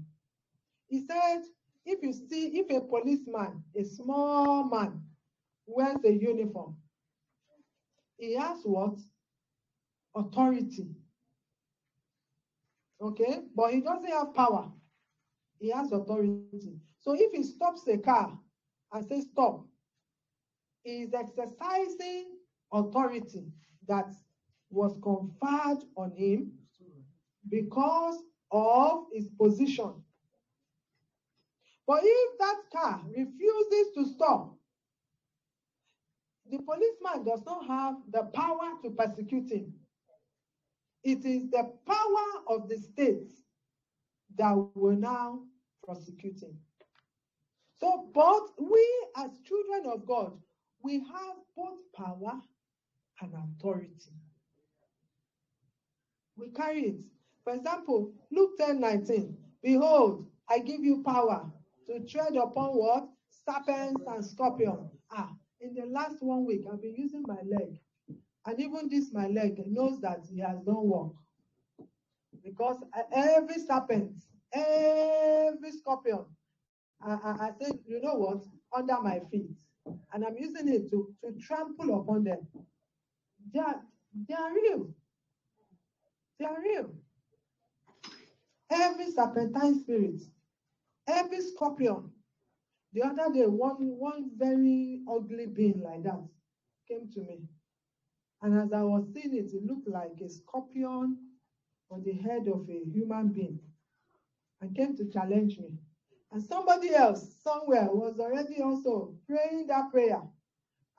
He 0.88 1.04
said, 1.04 1.42
if 1.84 2.02
you 2.02 2.12
see, 2.12 2.58
if 2.58 2.70
a 2.70 2.84
policeman, 2.86 3.62
a 3.76 3.84
small 3.84 4.64
man, 4.64 5.02
wears 5.66 6.04
a 6.04 6.12
uniform, 6.12 6.76
he 8.18 8.34
has 8.34 8.60
what? 8.64 8.98
Authority 10.14 10.96
Okay, 13.00 13.42
but 13.54 13.72
he 13.72 13.80
doesn't 13.80 14.10
have 14.10 14.34
power. 14.34 14.70
He 15.58 15.70
has 15.70 15.92
authority. 15.92 16.78
So 17.00 17.14
if 17.14 17.32
he 17.32 17.42
stops 17.42 17.86
a 17.88 17.98
car 17.98 18.38
and 18.92 19.06
says 19.06 19.26
stop, 19.32 19.66
is 20.86 21.12
exercising 21.12 22.30
authority 22.72 23.44
that 23.88 24.06
was 24.70 24.96
conferred 25.02 25.84
on 25.96 26.12
him 26.16 26.52
because 27.48 28.22
of 28.50 29.04
his 29.12 29.28
position. 29.38 29.92
But 31.86 32.00
if 32.02 32.38
that 32.38 32.56
car 32.72 33.02
refuses 33.08 33.94
to 33.94 34.06
stop, 34.14 34.54
the 36.50 36.58
policeman 36.58 37.24
does 37.24 37.44
not 37.44 37.66
have 37.66 37.96
the 38.10 38.24
power 38.34 38.72
to 38.82 38.90
persecute 38.90 39.50
him. 39.50 39.72
It 41.02 41.24
is 41.24 41.50
the 41.50 41.72
power 41.86 42.56
of 42.56 42.68
the 42.68 42.76
state 42.78 43.32
that 44.36 44.52
will 44.74 44.96
now 44.96 45.40
prosecute 45.84 46.42
him. 46.42 46.56
So, 47.78 48.08
but 48.14 48.42
we 48.58 49.06
as 49.16 49.30
children 49.44 49.92
of 49.92 50.06
God, 50.06 50.32
we 50.86 51.00
have 51.00 51.36
both 51.56 51.78
power 51.94 52.40
and 53.20 53.34
authority. 53.34 54.12
We 56.36 56.50
carry 56.50 56.82
it. 56.82 57.04
For 57.44 57.54
example, 57.54 58.12
Luke 58.30 58.52
10 58.58 58.80
19. 58.80 59.36
Behold, 59.62 60.26
I 60.48 60.60
give 60.60 60.84
you 60.84 61.02
power 61.04 61.50
to 61.86 62.00
tread 62.06 62.36
upon 62.36 62.70
what? 62.70 63.08
Serpents 63.48 64.02
and 64.06 64.24
scorpions. 64.24 64.90
Ah, 65.10 65.32
in 65.60 65.74
the 65.74 65.86
last 65.86 66.22
one 66.22 66.46
week, 66.46 66.62
I've 66.72 66.82
been 66.82 66.96
using 66.96 67.22
my 67.26 67.40
leg 67.44 67.80
and 68.46 68.60
even 68.60 68.88
this, 68.88 69.12
my 69.12 69.26
leg, 69.26 69.60
knows 69.66 70.00
that 70.00 70.20
he 70.30 70.38
has 70.40 70.60
done 70.60 70.88
work. 70.88 71.12
Because 72.44 72.76
every 73.12 73.58
serpent, 73.58 74.12
every 74.52 75.72
scorpion. 75.72 76.26
I, 77.02 77.12
I, 77.12 77.30
I 77.48 77.50
said, 77.60 77.78
you 77.86 78.00
know 78.00 78.14
what? 78.14 78.44
Under 78.72 79.00
my 79.02 79.20
feet. 79.30 79.58
And 80.12 80.24
I'm 80.24 80.36
using 80.36 80.68
it 80.68 80.90
to, 80.90 81.14
to 81.22 81.32
trample 81.40 82.00
upon 82.00 82.24
them. 82.24 82.48
They 83.52 83.60
are, 83.60 83.82
they 84.28 84.34
are 84.34 84.52
real. 84.52 84.94
They 86.38 86.46
are 86.46 86.60
real. 86.60 86.90
Every 88.70 89.10
serpentine 89.10 89.80
spirit, 89.80 90.20
every 91.06 91.40
scorpion. 91.40 92.10
The 92.92 93.02
other 93.02 93.32
day, 93.32 93.46
one, 93.46 93.76
one 93.98 94.30
very 94.36 95.02
ugly 95.10 95.46
being 95.46 95.82
like 95.82 96.02
that 96.04 96.20
came 96.88 97.08
to 97.12 97.20
me. 97.20 97.42
And 98.42 98.58
as 98.58 98.72
I 98.72 98.82
was 98.82 99.04
seeing 99.14 99.34
it, 99.34 99.52
it 99.52 99.64
looked 99.64 99.88
like 99.88 100.20
a 100.24 100.28
scorpion 100.28 101.18
on 101.90 102.02
the 102.04 102.12
head 102.12 102.48
of 102.48 102.68
a 102.68 102.84
human 102.92 103.28
being 103.28 103.60
and 104.60 104.74
came 104.74 104.96
to 104.96 105.10
challenge 105.10 105.58
me. 105.58 105.70
And 106.36 106.44
somebody 106.44 106.90
else 106.94 107.34
somewhere 107.42 107.88
was 107.90 108.20
already 108.20 108.60
also 108.60 109.14
praying 109.26 109.68
that 109.68 109.90
prayer 109.90 110.20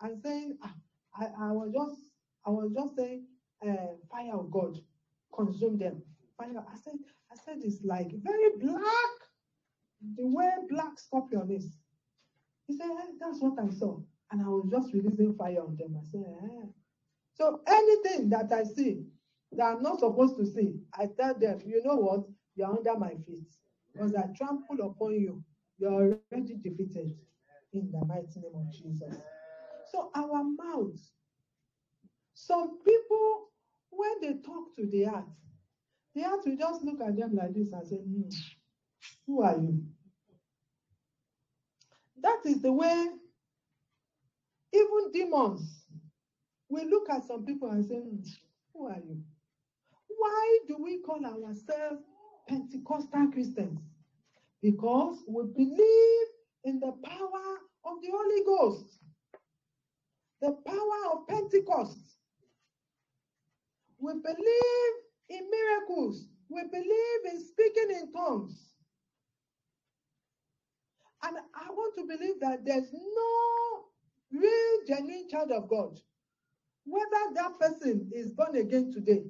and 0.01 0.19
saying, 0.19 0.57
ah, 0.63 0.73
I, 1.15 1.25
I 1.25 1.51
was 1.51 1.71
just, 1.71 2.01
I 2.43 2.49
was 2.49 2.73
just 2.73 2.95
saying, 2.95 3.23
uh, 3.63 3.93
fire 4.09 4.33
of 4.33 4.49
God, 4.49 4.79
consume 5.31 5.77
them. 5.77 6.01
Fire. 6.39 6.49
I 6.57 6.75
said, 6.83 6.95
I 7.31 7.35
said 7.35 7.57
it's 7.63 7.83
like 7.85 8.09
very 8.23 8.49
black, 8.59 9.13
the 10.17 10.25
way 10.25 10.49
black 10.71 10.97
scorpion 10.97 11.51
is. 11.51 11.77
He 12.65 12.75
said, 12.75 12.87
eh, 12.89 13.11
that's 13.19 13.39
what 13.39 13.59
I 13.59 13.69
saw. 13.69 13.99
And 14.31 14.41
I 14.41 14.47
was 14.47 14.67
just 14.71 14.91
releasing 14.91 15.35
fire 15.35 15.61
on 15.61 15.75
them. 15.77 15.99
I 16.01 16.03
said, 16.03 16.25
eh. 16.45 16.65
So 17.35 17.61
anything 17.67 18.29
that 18.29 18.51
I 18.51 18.63
see 18.63 19.03
that 19.51 19.63
I'm 19.63 19.83
not 19.83 19.99
supposed 19.99 20.35
to 20.37 20.47
see, 20.47 20.79
I 20.95 21.05
tell 21.15 21.35
them, 21.37 21.59
you 21.63 21.83
know 21.83 21.97
what? 21.97 22.21
You're 22.55 22.75
under 22.75 22.97
my 22.97 23.13
feet. 23.27 23.45
Because 23.97 24.15
I 24.15 24.27
trample 24.37 24.81
upon 24.87 25.13
you. 25.15 25.43
You're 25.79 25.93
already 26.31 26.55
defeated 26.63 27.13
in 27.73 27.91
the 27.91 28.05
mighty 28.07 28.41
name 28.41 28.55
of 28.55 28.71
Jesus. 28.73 29.17
So 29.91 30.11
our 30.15 30.43
mouths, 30.43 31.11
some 32.35 32.79
people, 32.83 33.49
when 33.91 34.21
they 34.21 34.41
talk 34.41 34.75
to 34.77 34.87
the 34.87 35.05
heart, 35.05 35.25
the 36.15 36.23
heart 36.23 36.41
will 36.45 36.57
just 36.57 36.83
look 36.83 37.01
at 37.01 37.17
them 37.17 37.35
like 37.35 37.53
this 37.55 37.73
and 37.73 37.87
say, 37.87 37.97
hmm, 37.97 38.29
who 39.27 39.43
are 39.43 39.57
you? 39.57 39.83
That 42.21 42.39
is 42.45 42.61
the 42.61 42.73
way 42.73 43.07
even 44.73 45.11
demons 45.13 45.85
will 46.69 46.87
look 46.89 47.09
at 47.09 47.25
some 47.25 47.45
people 47.45 47.71
and 47.71 47.85
say, 47.85 47.95
hmm, 47.95 48.17
who 48.73 48.87
are 48.87 48.99
you? 48.99 49.21
Why 50.09 50.59
do 50.67 50.77
we 50.81 51.01
call 51.01 51.25
ourselves 51.25 52.03
Pentecostal 52.47 53.31
Christians? 53.31 53.79
Because 54.61 55.23
we 55.27 55.43
believe 55.55 56.27
in 56.63 56.79
the 56.79 56.93
power 57.03 57.57
of 57.85 58.01
the 58.01 58.09
Holy 58.11 58.43
Ghost, 58.45 58.99
the 60.41 60.51
power 60.65 61.13
of 61.13 61.27
Pentecost. 61.27 61.99
We 63.99 64.13
believe 64.13 64.93
in 65.29 65.49
miracles. 65.49 66.27
We 66.49 66.63
believe 66.71 67.33
in 67.33 67.39
speaking 67.45 67.89
in 67.91 68.11
tongues. 68.13 68.73
And 71.23 71.37
I 71.55 71.69
want 71.71 71.95
to 71.97 72.03
believe 72.05 72.39
that 72.41 72.63
there's 72.65 72.93
no 72.93 73.85
real, 74.31 74.77
genuine 74.87 75.27
child 75.29 75.51
of 75.51 75.67
God, 75.67 75.99
whether 76.85 77.33
that 77.35 77.59
person 77.59 78.11
is 78.13 78.31
born 78.31 78.55
again 78.55 78.91
today, 78.93 79.23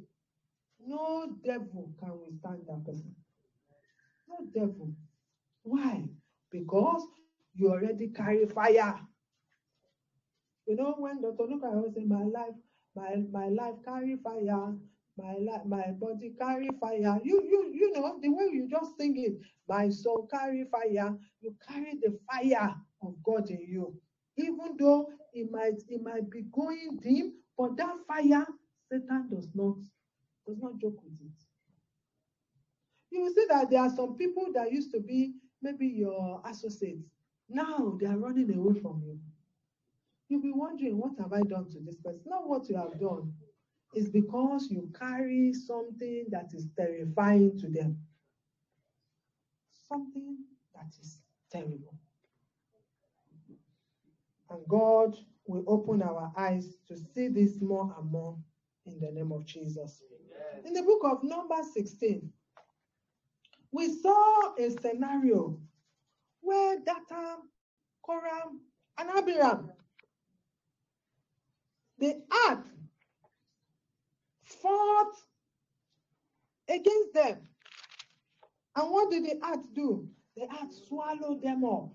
no 0.87 1.27
devil 1.45 1.93
can 1.99 2.19
withstand 2.19 2.61
that 2.67 2.85
person. 2.85 3.15
No 4.29 4.39
devil. 4.53 4.93
Why? 5.63 6.09
Because 6.51 7.03
you 7.55 7.71
already 7.71 8.09
carry 8.09 8.47
fire. 8.47 8.99
You 10.67 10.77
know, 10.77 10.95
when 10.99 11.21
Dr. 11.21 11.45
Luka 11.49 11.67
always 11.67 11.95
say, 11.95 12.05
My 12.05 12.23
life, 12.23 12.55
my, 12.95 13.17
my 13.31 13.49
life 13.49 13.75
carry 13.85 14.17
fire, 14.23 14.75
my 15.17 15.33
life, 15.39 15.65
my 15.67 15.91
body 15.99 16.33
carry 16.39 16.69
fire. 16.81 17.19
You, 17.23 17.43
you, 17.43 17.71
you 17.73 17.93
know, 17.93 18.19
the 18.21 18.29
way 18.29 18.49
you 18.53 18.69
just 18.69 18.97
sing 18.97 19.15
it, 19.17 19.39
my 19.69 19.89
soul 19.89 20.27
carry 20.31 20.65
fire, 20.71 21.15
you 21.41 21.55
carry 21.67 21.95
the 22.01 22.17
fire 22.31 22.75
of 23.03 23.15
God 23.23 23.49
in 23.51 23.61
you. 23.67 23.95
Even 24.37 24.77
though 24.79 25.09
it 25.33 25.51
might 25.51 25.81
it 25.89 26.01
might 26.03 26.29
be 26.31 26.43
going 26.53 26.99
dim, 27.03 27.33
but 27.57 27.77
that 27.77 27.95
fire, 28.07 28.47
Satan 28.91 29.29
does 29.31 29.49
not 29.55 29.77
does 30.47 30.57
not 30.59 30.79
joke 30.79 31.03
with 31.03 31.13
it. 31.21 31.37
You 33.11 33.21
will 33.21 33.33
see 33.33 33.45
that 33.49 33.69
there 33.69 33.81
are 33.81 33.93
some 33.93 34.15
people 34.15 34.45
that 34.53 34.71
used 34.71 34.91
to 34.91 34.99
be 34.99 35.33
maybe 35.61 35.87
your 35.87 36.41
associates. 36.45 37.03
Now 37.49 37.97
they 37.99 38.07
are 38.07 38.17
running 38.17 38.53
away 38.55 38.79
from 38.79 39.01
you. 39.05 39.19
You'll 40.29 40.41
be 40.41 40.51
wondering, 40.51 40.97
what 40.97 41.13
have 41.19 41.31
I 41.31 41.41
done 41.41 41.69
to 41.71 41.79
this 41.79 41.95
person? 41.97 42.23
Not 42.25 42.47
what 42.47 42.69
you 42.69 42.75
have 42.77 42.99
done. 42.99 43.33
It's 43.93 44.09
because 44.09 44.67
you 44.69 44.91
carry 44.97 45.53
something 45.53 46.25
that 46.31 46.53
is 46.53 46.67
terrifying 46.77 47.57
to 47.59 47.69
them. 47.69 47.97
Something 49.87 50.37
that 50.75 50.93
is 51.01 51.19
terrible. 51.49 51.97
And 54.49 54.59
God 54.67 55.15
will 55.45 55.63
open 55.67 56.01
our 56.01 56.31
eyes 56.37 56.75
to 56.89 56.97
see 56.97 57.29
this 57.29 57.61
more 57.61 57.95
and 57.97 58.11
more 58.11 58.37
in 58.87 58.99
the 58.99 59.11
name 59.11 59.31
of 59.31 59.45
Jesus. 59.45 60.03
In 60.65 60.73
the 60.73 60.81
book 60.81 61.01
of 61.03 61.23
Numbers 61.23 61.73
16, 61.73 62.31
we 63.71 63.93
saw 64.01 64.55
a 64.57 64.69
scenario 64.81 65.59
where 66.41 66.79
Dathan, 66.79 67.39
Korah, 68.01 68.51
and 68.97 69.09
Abiram, 69.09 69.71
the 71.99 72.21
ark 72.47 72.65
fought 74.45 75.13
against 76.69 77.13
them. 77.13 77.39
And 78.75 78.91
what 78.91 79.11
did 79.11 79.25
the 79.25 79.35
earth 79.45 79.65
do? 79.73 80.07
The 80.35 80.43
earth 80.43 80.73
swallowed 80.87 81.41
them 81.41 81.65
up. 81.65 81.89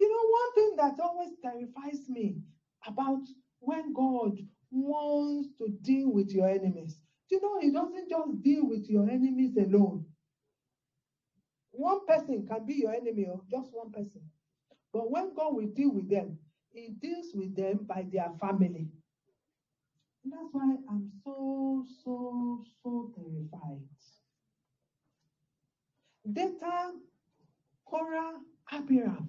You 0.00 0.08
know, 0.08 0.28
one 0.28 0.54
thing 0.54 0.76
that 0.76 1.04
always 1.04 1.30
terrifies 1.40 2.08
me 2.08 2.36
about 2.86 3.20
when 3.60 3.92
God 3.92 4.36
wants 4.72 5.50
to 5.58 5.68
deal 5.82 6.12
with 6.12 6.34
your 6.34 6.48
enemies, 6.48 6.98
you 7.30 7.40
know, 7.42 7.58
He 7.60 7.70
doesn't 7.70 8.08
just 8.10 8.42
deal 8.42 8.66
with 8.66 8.88
your 8.90 9.08
enemies 9.08 9.56
alone. 9.56 10.02
One 11.72 11.98
person 12.06 12.42
can 12.46 12.64
be 12.64 12.74
your 12.76 12.92
enemy, 12.92 13.26
or 13.26 13.40
just 13.50 13.70
one 13.72 13.90
person. 13.90 14.22
But 14.92 15.10
when 15.10 15.32
God 15.34 15.54
will 15.54 15.66
deal 15.66 15.92
with 15.92 16.08
them, 16.08 16.34
He 16.72 16.90
deals 17.00 17.30
with 17.34 17.54
them 17.54 17.84
by 17.88 18.06
their 18.10 18.30
family. 18.40 18.88
And 20.24 20.32
that's 20.32 20.50
why 20.52 20.76
I'm 20.88 21.08
so, 21.24 21.84
so, 22.04 22.60
so 22.82 23.06
terrified. 23.14 23.80
Dathan, 26.30 27.00
Korah, 27.86 28.34
Abiram. 28.72 29.26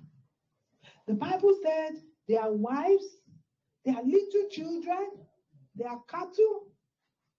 The 1.08 1.16
Bible 1.16 1.52
said 1.62 1.92
their 2.28 2.52
wives, 2.52 3.22
their 3.86 4.02
little 4.04 4.46
children, 4.50 5.06
their 5.76 5.98
cattle, 6.08 6.68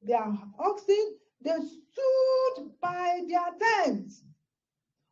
their 0.02 0.26
oxen, 0.58 1.12
they 1.40 1.58
stood 1.60 2.70
by 2.80 3.20
their 3.28 3.50
tents. 3.84 4.24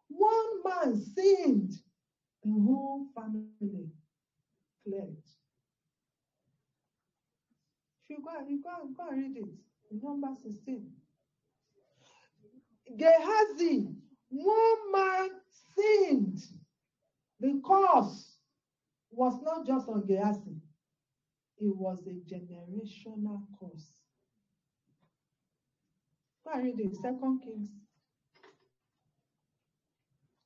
One 0.08 0.62
man 0.64 0.96
sinned, 0.96 1.72
the 2.42 2.50
whole 2.50 3.04
family 3.14 3.88
fled. 4.84 5.16
You 8.08 8.20
go, 8.22 8.30
you 8.46 8.58
go, 8.62 8.70
go 8.96 9.08
and 9.08 9.18
read 9.18 9.36
it, 9.36 10.02
number 10.02 10.28
16. 10.34 10.82
Gehazi, 12.96 13.94
one 14.30 14.92
man 14.92 15.28
sinned. 15.76 16.38
The 17.40 17.54
cause 17.64 18.38
was 19.10 19.40
not 19.42 19.66
just 19.66 19.88
on 19.88 20.06
Gehazi, 20.06 20.56
it 21.62 21.68
was 21.74 22.06
a 22.06 22.16
generational 22.34 23.42
curse. 23.58 23.92
Go 26.44 26.52
and 26.54 26.64
read 26.64 26.80
it, 26.80 26.96
Second 26.96 27.40
Kings. 27.44 27.68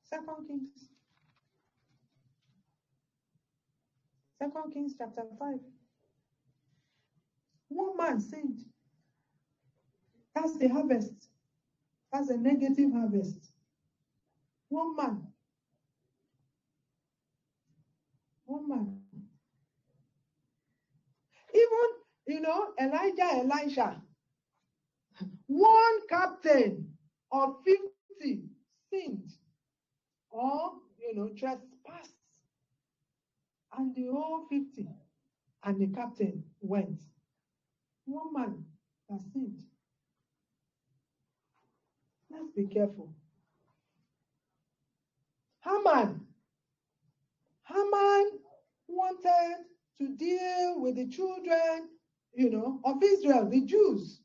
Second 0.03 0.45
Kings. 0.47 0.91
Second 4.39 4.71
Kings 4.71 4.95
chapter 4.97 5.25
5. 5.39 5.57
One 7.69 7.97
man 7.97 8.19
sinned. 8.19 8.63
That's 10.35 10.57
the 10.57 10.67
harvest. 10.69 11.29
That's 12.11 12.29
a 12.29 12.37
negative 12.37 12.91
harvest. 12.91 13.51
One 14.69 14.95
man. 14.95 15.17
One 18.45 18.67
man. 18.69 19.06
Even, 21.57 21.89
you 22.27 22.41
know, 22.41 22.67
Elijah, 22.79 23.41
Elisha, 23.43 24.01
one 25.47 25.99
captain 26.09 26.87
of 27.31 27.51
50 28.19 28.41
sinned. 28.91 29.31
know, 31.15 31.29
trespassed. 31.35 32.13
And 33.77 33.93
the 33.95 34.05
whole 34.07 34.41
50 34.49 34.87
and 35.65 35.79
the 35.79 35.87
captain 35.87 36.41
went. 36.61 36.99
One 38.05 38.33
man 38.33 38.63
has 39.09 39.21
sinned. 39.33 39.59
Let's 42.31 42.49
be 42.55 42.65
careful. 42.65 43.09
Haman. 45.63 46.21
Haman 47.65 48.25
wanted 48.87 49.57
to 49.99 50.09
deal 50.17 50.81
with 50.81 50.95
the 50.97 51.07
children, 51.07 51.89
you 52.33 52.49
know, 52.49 52.81
of 52.85 53.03
Israel, 53.03 53.49
the 53.49 53.61
Jews. 53.61 54.21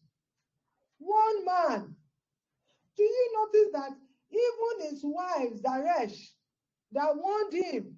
One 0.98 1.44
man. 1.44 1.96
Do 2.96 3.02
you 3.04 3.30
notice 3.34 3.72
that 3.74 3.92
even 4.32 4.90
his 4.90 5.00
wife, 5.04 5.54
Zeresh, 5.56 6.30
that 6.92 7.16
warned 7.16 7.52
him 7.54 7.96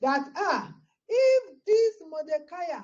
that, 0.00 0.28
ah, 0.36 0.72
if 1.08 1.44
this 1.66 1.94
Mordecai 2.08 2.80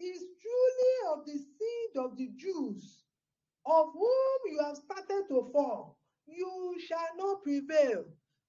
is 0.00 0.24
truly 0.42 1.14
of 1.14 1.26
the 1.26 1.32
seed 1.38 1.96
of 1.96 2.16
the 2.16 2.30
Jews, 2.36 3.04
of 3.66 3.86
whom 3.92 4.38
you 4.52 4.60
have 4.64 4.76
started 4.76 5.24
to 5.28 5.50
fall, 5.52 5.98
you 6.26 6.76
shall 6.86 7.16
not 7.16 7.42
prevail. 7.44 8.04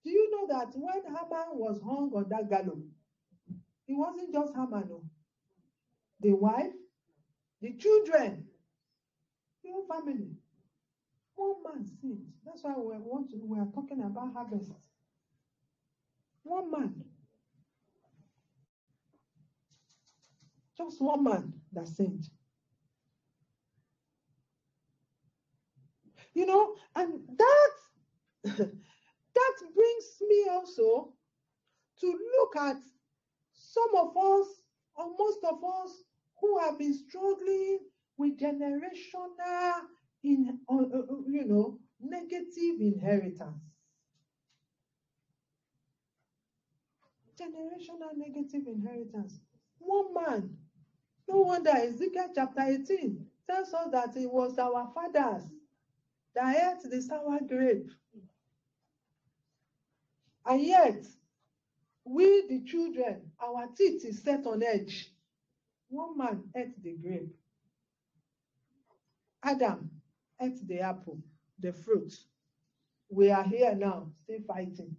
Do 0.06 0.12
you 0.12 0.32
know 0.32 0.48
that 0.58 0.72
when 0.76 1.04
Haman 1.06 1.58
was 1.60 1.82
hung 1.84 2.12
on 2.16 2.28
that 2.30 2.50
gallows, 2.50 3.01
it 3.92 3.96
wasn't 3.96 4.34
just 4.34 4.54
Haman, 4.56 4.88
no. 4.90 4.96
Oh. 4.96 5.04
the 6.22 6.34
wife, 6.34 6.74
the 7.62 7.74
children, 7.78 8.46
the 9.64 9.72
whole 9.72 9.86
family. 9.88 10.32
One 11.36 11.64
man 11.64 11.86
sinned. 11.86 12.28
That's 12.46 12.64
why 12.64 12.76
we 12.78 12.98
want 13.00 13.32
to, 13.32 13.38
we 13.44 13.60
are 13.60 13.68
talking 13.74 14.02
about 14.02 14.34
harvest. 14.34 14.72
One 16.44 16.72
man. 16.72 17.04
Just 20.78 21.02
one 21.02 21.24
man 21.24 21.54
that 21.74 21.88
sinned. 21.88 22.30
You 26.34 26.46
know, 26.46 26.76
and 26.96 27.22
that 27.38 27.72
that 28.44 29.54
brings 29.76 30.22
me 30.28 30.48
also 30.50 31.10
to 32.02 32.08
look 32.38 32.56
at 32.58 32.78
some 33.72 33.96
of 33.96 34.18
us, 34.18 34.48
or 34.96 35.06
most 35.18 35.40
of 35.46 35.64
us, 35.64 36.04
who 36.42 36.60
have 36.60 36.78
been 36.78 36.94
struggling 36.94 37.80
with 38.18 38.38
generational, 38.38 39.86
in, 40.24 40.60
uh, 40.70 40.74
uh, 40.76 41.04
you 41.28 41.46
know, 41.46 41.80
negative 42.00 42.80
inheritance. 42.80 43.64
Generational 47.40 48.14
negative 48.18 48.68
inheritance. 48.68 49.40
One 49.80 50.14
man, 50.14 50.58
no 51.28 51.42
wonder 51.42 51.72
Ezekiel 51.72 52.30
chapter 52.36 52.62
18 52.62 53.26
tells 53.48 53.74
us 53.74 53.88
that 53.92 54.16
it 54.18 54.30
was 54.30 54.58
our 54.60 54.92
fathers 54.94 55.44
that 56.36 56.56
ate 56.84 56.90
the 56.92 57.02
sour 57.02 57.40
grape. 57.48 57.90
And 60.46 60.62
yet, 60.62 61.06
we, 62.12 62.48
the 62.50 62.62
children, 62.66 63.22
our 63.42 63.68
teeth 63.78 64.04
is 64.06 64.22
set 64.22 64.46
on 64.46 64.64
edge. 64.64 65.12
One 65.90 66.18
man 66.18 66.44
ate 66.56 66.82
the 66.84 66.94
grape. 66.94 67.34
Adam 69.44 69.90
ate 70.42 70.68
the 70.68 70.82
apple, 70.82 71.20
the 71.60 71.72
fruit. 71.72 72.14
We 73.10 73.32
are 73.32 73.44
here 73.44 73.74
now, 73.76 74.08
still 74.24 74.40
fighting. 74.48 74.96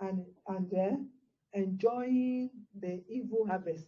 And, 0.00 0.24
and 0.48 0.70
then 0.70 1.10
enjoying 1.52 2.50
the 2.80 3.02
evil 3.08 3.46
harvest. 3.46 3.86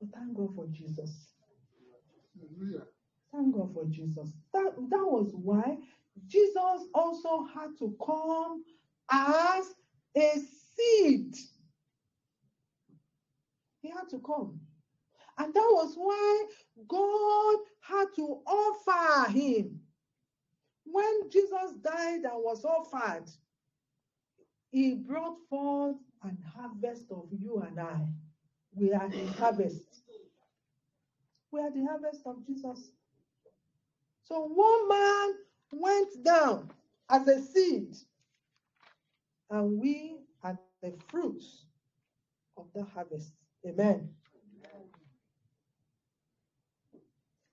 But 0.00 0.10
thank 0.14 0.36
God 0.36 0.54
for 0.54 0.66
Jesus. 0.68 1.28
Hallelujah. 2.38 2.84
Thank 3.32 3.54
God 3.54 3.74
for 3.74 3.84
Jesus. 3.86 4.32
That, 4.54 4.72
that 4.90 5.04
was 5.04 5.32
why 5.34 5.76
Jesus 6.26 6.88
also 6.94 7.44
had 7.54 7.76
to 7.78 7.94
come 8.04 8.64
as 9.10 9.74
a 10.16 10.34
seed. 10.76 11.34
He 13.82 13.90
had 13.90 14.08
to 14.10 14.18
come. 14.20 14.60
And 15.38 15.54
that 15.54 15.68
was 15.72 15.94
why 15.96 16.44
God 16.88 17.58
had 17.80 18.06
to 18.16 18.40
offer 18.46 19.30
him. 19.30 19.80
When 20.84 21.30
Jesus 21.30 21.74
died 21.82 22.22
and 22.24 22.42
was 22.42 22.64
offered, 22.64 23.26
he 24.70 24.94
brought 24.94 25.36
forth 25.48 25.96
an 26.22 26.38
harvest 26.56 27.06
of 27.10 27.28
you 27.32 27.62
and 27.66 27.80
I. 27.80 28.00
We 28.74 28.92
are 28.92 29.08
the 29.08 29.26
harvest. 29.26 29.82
We 31.52 31.60
are 31.60 31.70
the 31.70 31.84
harvest 31.86 32.22
of 32.26 32.46
Jesus. 32.46 32.90
So 34.24 34.46
one 34.46 34.88
man 34.88 35.34
went 35.72 36.24
down 36.24 36.70
as 37.10 37.28
a 37.28 37.40
seed, 37.40 37.96
and 39.50 39.78
we 39.78 40.16
are 40.42 40.58
the 40.82 40.94
fruits 41.08 41.66
of 42.56 42.66
the 42.74 42.84
harvest. 42.84 43.32
Amen. 43.66 44.08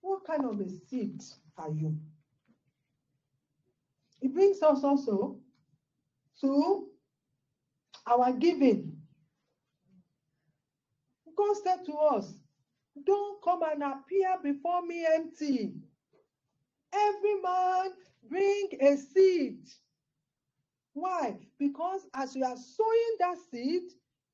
What 0.02 0.26
kind 0.26 0.46
of 0.46 0.60
a 0.60 0.70
seed 0.70 1.22
are 1.58 1.72
you? 1.72 1.96
It 4.22 4.34
brings 4.34 4.62
us 4.64 4.84
also 4.84 5.38
to 6.42 6.88
our 8.08 8.34
giving. 8.34 8.94
God 11.38 11.56
said 11.64 11.86
to 11.88 11.94
us, 11.94 12.42
Don't 13.06 13.42
come 13.44 13.62
and 13.64 13.84
appear 13.84 14.38
before 14.44 14.84
me 14.84 15.06
empty. 15.16 15.74
Every 16.94 17.36
man 17.42 17.90
bring 18.30 18.70
a 18.82 18.98
seed. 18.98 19.58
Why? 20.96 21.40
Because 21.60 22.08
as 22.16 22.36
you 22.38 22.46
are 22.46 22.58
sowing 22.58 23.18
that 23.20 23.38
seed, 23.52 23.84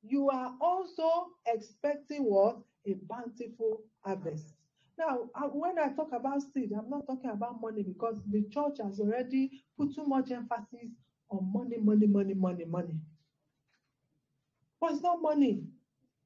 you 0.02 0.30
are 0.30 0.56
also 0.60 1.28
expecting 1.46 2.24
what? 2.24 2.58
A 2.86 2.94
bountiful 3.08 3.82
harvest. 4.04 4.54
Now, 4.98 5.30
uh, 5.36 5.48
when 5.48 5.78
I 5.78 5.90
talk 5.94 6.12
about 6.12 6.42
seed, 6.54 6.72
I'm 6.72 6.90
not 6.90 7.06
talking 7.06 7.30
about 7.30 7.60
money 7.60 7.84
because 7.84 8.22
the 8.30 8.44
church 8.50 8.78
has 8.82 9.00
already 9.00 9.64
put 9.78 9.94
too 9.94 10.06
much 10.06 10.32
emphasis 10.32 10.92
on 11.30 11.52
money, 11.52 11.78
money, 11.78 12.06
money, 12.08 12.34
money, 12.34 12.66
money. 12.66 12.94
But 14.80 14.92
it's 14.92 15.02
not 15.02 15.22
money. 15.22 15.64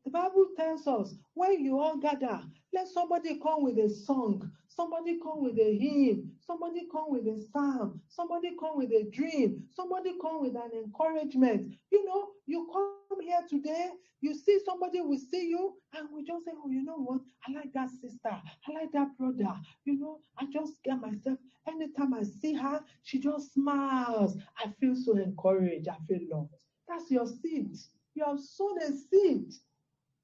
The 0.04 0.12
Bible 0.12 0.48
tells 0.56 0.86
us 0.86 1.14
when 1.34 1.64
you 1.64 1.80
all 1.80 1.98
gather, 1.98 2.42
let 2.74 2.88
somebody 2.88 3.40
come 3.40 3.64
with 3.64 3.78
a 3.78 3.90
song, 3.90 4.52
somebody 4.76 5.18
come 5.22 5.42
with 5.42 5.58
a 5.58 5.78
hymn, 5.78 6.30
somebody 6.46 6.86
come 6.92 7.06
with 7.08 7.26
a 7.26 7.42
psalm, 7.50 8.00
somebody 8.08 8.54
come 8.60 8.76
with 8.76 8.90
a 8.90 9.08
dream, 9.10 9.64
somebody 9.74 10.12
come 10.20 10.42
with 10.42 10.54
an 10.54 10.70
encouragement. 10.84 11.74
You 11.90 12.04
know, 12.04 12.28
you 12.46 12.68
come 12.72 13.20
here 13.22 13.40
today, 13.48 13.88
you 14.20 14.34
see 14.34 14.58
somebody 14.64 15.00
will 15.00 15.18
see 15.18 15.48
you, 15.48 15.74
and 15.94 16.08
we 16.12 16.24
just 16.24 16.44
say, 16.44 16.52
Oh, 16.62 16.68
you 16.68 16.84
know 16.84 16.98
what? 16.98 17.20
I 17.48 17.52
like 17.52 17.72
that 17.72 17.88
sister, 17.90 18.28
I 18.30 18.72
like 18.72 18.92
that 18.92 19.16
brother. 19.18 19.54
You 19.84 19.98
know, 19.98 20.20
I 20.38 20.44
just 20.52 20.74
get 20.84 21.00
myself, 21.00 21.38
anytime 21.66 22.12
I 22.14 22.22
see 22.22 22.54
her, 22.54 22.82
she 23.02 23.18
just 23.18 23.54
smiles. 23.54 24.36
I 24.58 24.70
feel 24.78 24.94
so 24.94 25.16
encouraged, 25.16 25.88
I 25.88 25.96
feel 26.06 26.20
loved. 26.30 26.54
That's 26.88 27.10
your 27.10 27.26
seed. 27.26 27.74
You 28.14 28.24
have 28.24 28.40
sown 28.40 28.78
a 28.82 28.86
seed 28.86 29.52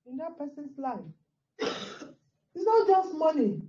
in 0.06 0.16
that 0.18 0.38
person's 0.38 0.78
life. 0.78 1.00
it's 1.58 2.64
not 2.64 2.86
just 2.86 3.14
money. 3.14 3.60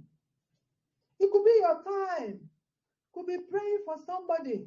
It 1.24 1.32
could 1.32 1.46
be 1.46 1.58
your 1.62 1.84
time. 1.84 2.40
Could 3.14 3.28
be 3.28 3.38
praying 3.50 3.80
for 3.86 3.96
somebody. 4.06 4.66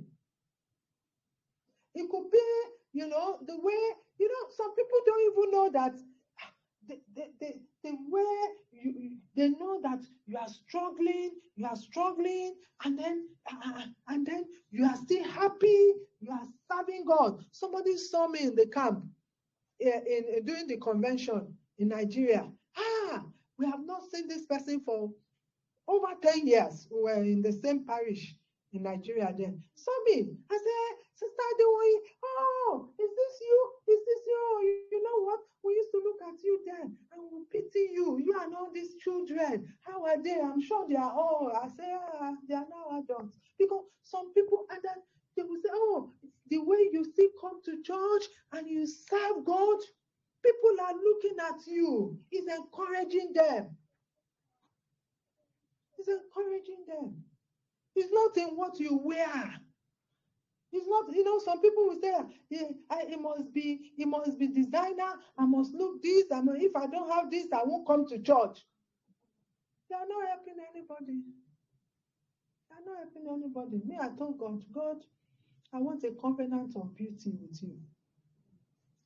It 1.94 2.10
could 2.10 2.30
be, 2.30 2.38
you 2.92 3.08
know, 3.08 3.38
the 3.46 3.56
way, 3.60 3.82
you 4.18 4.28
know, 4.28 4.48
some 4.56 4.74
people 4.74 4.98
don't 5.06 5.32
even 5.32 5.50
know 5.52 5.70
that 5.72 5.96
the, 6.88 6.98
the, 7.14 7.24
the, 7.40 7.54
the 7.84 7.96
way 8.10 8.36
you, 8.72 9.16
they 9.36 9.50
know 9.50 9.80
that 9.82 10.00
you 10.26 10.38
are 10.38 10.48
struggling, 10.48 11.32
you 11.56 11.66
are 11.66 11.76
struggling, 11.76 12.54
and 12.84 12.98
then 12.98 13.28
uh, 13.50 13.82
and 14.08 14.26
then 14.26 14.44
you 14.70 14.84
are 14.86 14.96
still 14.96 15.24
happy, 15.24 15.92
you 16.20 16.30
are 16.32 16.46
serving 16.72 17.04
God. 17.06 17.44
Somebody 17.52 17.96
saw 17.98 18.28
me 18.28 18.40
in 18.44 18.54
the 18.54 18.66
camp 18.66 19.04
in, 19.80 19.88
in, 19.88 20.24
in 20.38 20.44
during 20.44 20.66
the 20.68 20.76
convention 20.78 21.54
in 21.78 21.88
Nigeria. 21.88 22.46
Ah, 22.76 23.24
we 23.58 23.66
have 23.66 23.84
not 23.84 24.02
seen 24.12 24.28
this 24.28 24.46
person 24.46 24.80
for 24.84 25.10
over 25.88 26.08
10 26.22 26.46
years. 26.46 26.88
We 26.90 27.02
were 27.02 27.22
in 27.22 27.42
the 27.42 27.52
same 27.52 27.84
parish 27.86 28.36
in 28.72 28.82
Nigeria 28.82 29.34
then. 29.36 29.62
Saw 29.74 29.92
me. 30.06 30.36
I 30.50 30.56
said, 30.56 30.96
Sister 31.14 31.42
Adewoyin, 31.54 32.00
oh, 32.24 32.90
is 32.98 33.10
this 33.10 33.34
you? 33.40 33.70
Is 33.94 34.00
this 34.06 34.22
you? 34.26 34.60
you? 34.64 34.74
You 34.92 35.02
know 35.02 35.24
what? 35.24 35.40
We 35.64 35.74
used 35.74 35.90
to 35.92 36.02
look 36.04 36.20
at 36.28 36.42
you 36.44 36.60
then 36.66 36.96
and 37.12 37.22
we 37.32 37.40
pity 37.50 37.88
you. 37.92 38.18
You 38.24 38.38
and 38.42 38.54
all 38.54 38.70
these 38.72 38.94
children. 38.96 39.66
How 39.80 40.04
are 40.04 40.22
they? 40.22 40.38
I'm 40.40 40.60
sure 40.60 40.86
they 40.88 40.96
are 40.96 41.12
all. 41.12 41.52
I 41.54 41.68
say, 41.68 41.90
ah, 42.20 42.32
they 42.48 42.54
are 42.54 42.66
now 42.68 42.98
adults. 43.00 43.38
Because 43.58 43.84
some 44.02 44.32
people, 44.34 44.66
and 44.70 44.80
then 44.82 45.02
they 45.36 45.42
will 45.42 45.60
say, 45.62 45.70
oh, 45.72 46.12
the 46.50 46.58
way 46.58 46.88
you 46.92 47.04
still 47.04 47.30
come 47.40 47.62
to 47.64 47.82
church 47.82 48.24
and 48.52 48.68
you 48.68 48.86
serve 48.86 49.44
God, 49.44 49.78
people 50.44 50.76
are 50.82 50.94
looking 50.94 51.36
at 51.48 51.66
you. 51.66 52.18
It's 52.30 52.46
encouraging 52.54 53.32
them. 53.34 53.76
It's 55.98 56.08
encouraging 56.08 56.84
them. 56.86 57.24
It's 57.94 58.12
not 58.12 58.36
in 58.36 58.56
what 58.56 58.78
you 58.78 59.00
wear. 59.02 59.54
It's 60.72 60.86
not, 60.88 61.14
you 61.14 61.24
know, 61.24 61.38
some 61.38 61.60
people 61.62 61.86
will 61.86 62.00
say, 62.00 62.12
yeah, 62.50 62.68
I, 62.90 63.02
it 63.08 63.20
must 63.20 63.52
be, 63.54 63.92
it 63.96 64.06
must 64.06 64.38
be 64.38 64.48
designer. 64.48 65.14
I 65.38 65.46
must 65.46 65.72
look 65.72 66.02
this. 66.02 66.24
I 66.32 66.42
mean, 66.42 66.56
if 66.58 66.76
I 66.76 66.86
don't 66.86 67.10
have 67.10 67.30
this, 67.30 67.46
I 67.52 67.62
won't 67.64 67.86
come 67.86 68.06
to 68.08 68.18
church. 68.18 68.66
They 69.88 69.96
are 69.96 70.06
not 70.08 70.28
helping 70.28 70.56
anybody. 70.74 71.22
They 72.68 72.76
are 72.76 72.84
not 72.84 72.98
helping 72.98 73.28
anybody. 73.32 73.82
Me, 73.86 73.96
I 74.00 74.08
told 74.18 74.38
God, 74.38 74.62
God, 74.74 74.96
I 75.72 75.78
want 75.78 76.04
a 76.04 76.10
covenant 76.20 76.76
of 76.76 76.94
beauty 76.94 77.32
with 77.40 77.62
you. 77.62 77.78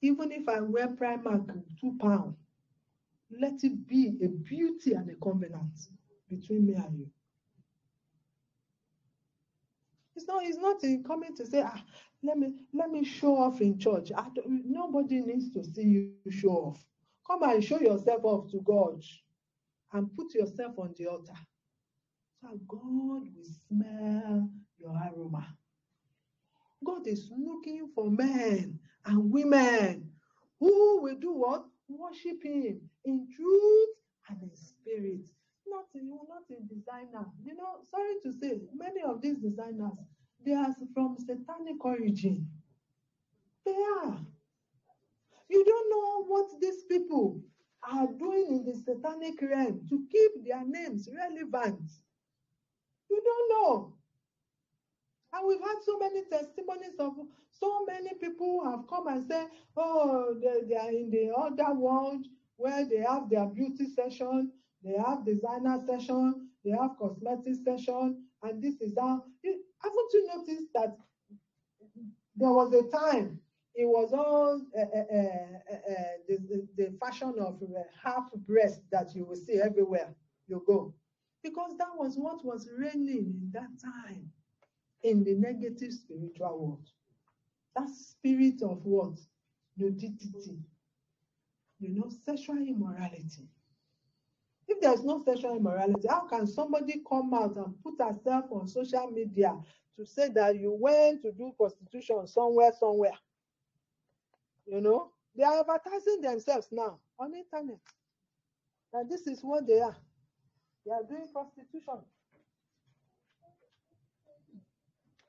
Even 0.02 0.32
if 0.32 0.48
I 0.48 0.60
wear 0.60 0.88
Primark 0.88 1.46
two 1.80 1.96
pounds, 2.00 2.36
let 3.30 3.62
it 3.62 3.86
be 3.86 4.18
a 4.24 4.28
beauty 4.28 4.94
and 4.94 5.08
a 5.10 5.14
covenant 5.22 5.76
between 6.30 6.66
me 6.66 6.74
and 6.74 6.98
you. 6.98 7.10
It's 10.16 10.26
not, 10.26 10.44
it's 10.44 10.58
not 10.58 10.82
in 10.84 11.02
coming 11.02 11.34
to 11.36 11.46
say, 11.46 11.62
ah, 11.64 11.82
let 12.22 12.38
me 12.38 12.48
let 12.74 12.90
me 12.90 13.04
show 13.04 13.36
off 13.36 13.60
in 13.60 13.78
church. 13.78 14.12
Nobody 14.46 15.20
needs 15.20 15.50
to 15.52 15.64
see 15.64 15.82
you 15.82 16.12
show 16.30 16.50
off. 16.50 16.84
Come 17.26 17.42
and 17.44 17.64
show 17.64 17.80
yourself 17.80 18.24
off 18.24 18.50
to 18.50 18.60
God 18.60 19.02
and 19.92 20.14
put 20.16 20.34
yourself 20.34 20.78
on 20.78 20.94
the 20.98 21.06
altar. 21.06 21.32
So 22.42 22.60
God 22.68 23.22
will 23.34 23.54
smell 23.68 24.50
your 24.78 24.90
aroma. 24.90 25.46
God 26.84 27.06
is 27.06 27.30
looking 27.36 27.90
for 27.94 28.10
men 28.10 28.78
and 29.06 29.30
women 29.30 30.10
who 30.58 31.00
will 31.02 31.16
do 31.16 31.32
what? 31.32 31.64
Worship 31.88 32.42
Him 32.42 32.80
in 33.04 33.28
truth 33.34 33.88
and 34.28 34.42
in 34.42 34.54
spirit. 34.54 35.26
Not 35.70 35.86
in, 35.94 36.10
not 36.10 36.44
in 36.50 36.66
designer. 36.66 37.26
You 37.44 37.54
know, 37.56 37.80
sorry 37.90 38.14
to 38.24 38.32
say, 38.32 38.60
many 38.74 39.02
of 39.02 39.22
these 39.22 39.36
designers, 39.38 39.92
they 40.44 40.52
are 40.52 40.74
from 40.94 41.16
satanic 41.18 41.84
origin. 41.84 42.48
They 43.64 43.76
are. 44.02 44.18
You 45.48 45.64
don't 45.64 45.90
know 45.90 46.24
what 46.26 46.60
these 46.60 46.84
people 46.84 47.40
are 47.88 48.06
doing 48.06 48.46
in 48.48 48.64
the 48.64 48.74
satanic 48.74 49.40
realm 49.42 49.86
to 49.88 50.06
keep 50.10 50.44
their 50.46 50.64
names 50.66 51.08
relevant. 51.16 51.80
You 53.10 53.22
don't 53.24 53.48
know. 53.50 53.94
And 55.32 55.46
we've 55.46 55.60
had 55.60 55.82
so 55.84 55.98
many 55.98 56.22
testimonies 56.24 56.98
of 56.98 57.14
so 57.50 57.84
many 57.86 58.10
people 58.20 58.60
who 58.62 58.70
have 58.70 58.86
come 58.88 59.06
and 59.08 59.24
said, 59.24 59.46
oh, 59.76 60.34
they, 60.42 60.66
they 60.68 60.76
are 60.76 60.90
in 60.90 61.10
the 61.10 61.32
other 61.36 61.74
world 61.74 62.26
where 62.56 62.84
they 62.88 62.98
have 62.98 63.30
their 63.30 63.46
beauty 63.46 63.86
session, 63.94 64.52
they 64.84 64.96
have 64.96 65.24
designer 65.24 65.78
session, 65.86 66.48
they 66.64 66.70
have 66.70 66.96
cosmetic 66.98 67.54
session, 67.64 68.22
and 68.42 68.62
this 68.62 68.80
is 68.80 68.94
how. 68.98 69.24
You, 69.42 69.60
haven't 69.82 70.12
you 70.12 70.26
noticed 70.36 70.72
that 70.74 70.96
there 72.36 72.52
was 72.52 72.72
a 72.74 72.82
time 72.90 73.40
it 73.74 73.86
was 73.86 74.12
all 74.12 74.60
uh, 74.76 74.80
uh, 74.80 75.16
uh, 75.72 75.92
the, 76.28 76.38
the, 76.48 76.68
the, 76.76 76.98
fashion 76.98 77.34
of 77.38 77.62
half 78.02 78.30
breast 78.46 78.82
that 78.90 79.14
you 79.14 79.24
will 79.24 79.36
see 79.36 79.60
everywhere 79.60 80.14
you 80.48 80.62
go? 80.66 80.92
Because 81.42 81.78
that 81.78 81.96
was 81.96 82.16
what 82.16 82.44
was 82.44 82.68
reigning 82.76 83.32
in 83.40 83.50
that 83.54 83.70
time 83.82 84.30
in 85.02 85.24
the 85.24 85.34
negative 85.34 85.92
spiritual 85.92 86.58
world. 86.58 86.88
That 87.76 87.88
spirit 87.88 88.60
of 88.62 88.84
what? 88.84 89.18
Nudity. 89.78 90.58
You 91.78 91.94
know, 91.94 92.10
sexual 92.26 92.58
immorality. 92.58 93.48
If 94.70 94.80
there's 94.80 95.02
no 95.02 95.20
sexual 95.24 95.56
immorality, 95.56 96.06
how 96.08 96.28
can 96.28 96.46
somebody 96.46 97.02
come 97.08 97.34
out 97.34 97.56
and 97.56 97.74
put 97.82 98.00
herself 98.00 98.44
on 98.52 98.68
social 98.68 99.10
media 99.10 99.52
to 99.96 100.06
say 100.06 100.28
that 100.28 100.60
you 100.60 100.76
went 100.80 101.22
to 101.22 101.32
do 101.32 101.52
prostitution 101.56 102.24
somewhere, 102.28 102.70
somewhere? 102.78 103.18
You 104.66 104.80
know, 104.80 105.10
they 105.36 105.42
are 105.42 105.58
advertising 105.58 106.20
themselves 106.20 106.68
now 106.70 107.00
on 107.18 107.32
the 107.32 107.38
internet. 107.38 107.80
And 108.92 109.10
this 109.10 109.26
is 109.26 109.40
what 109.42 109.66
they 109.66 109.80
are. 109.80 109.96
They 110.86 110.92
are 110.92 111.02
doing 111.02 111.26
prostitution. 111.32 112.04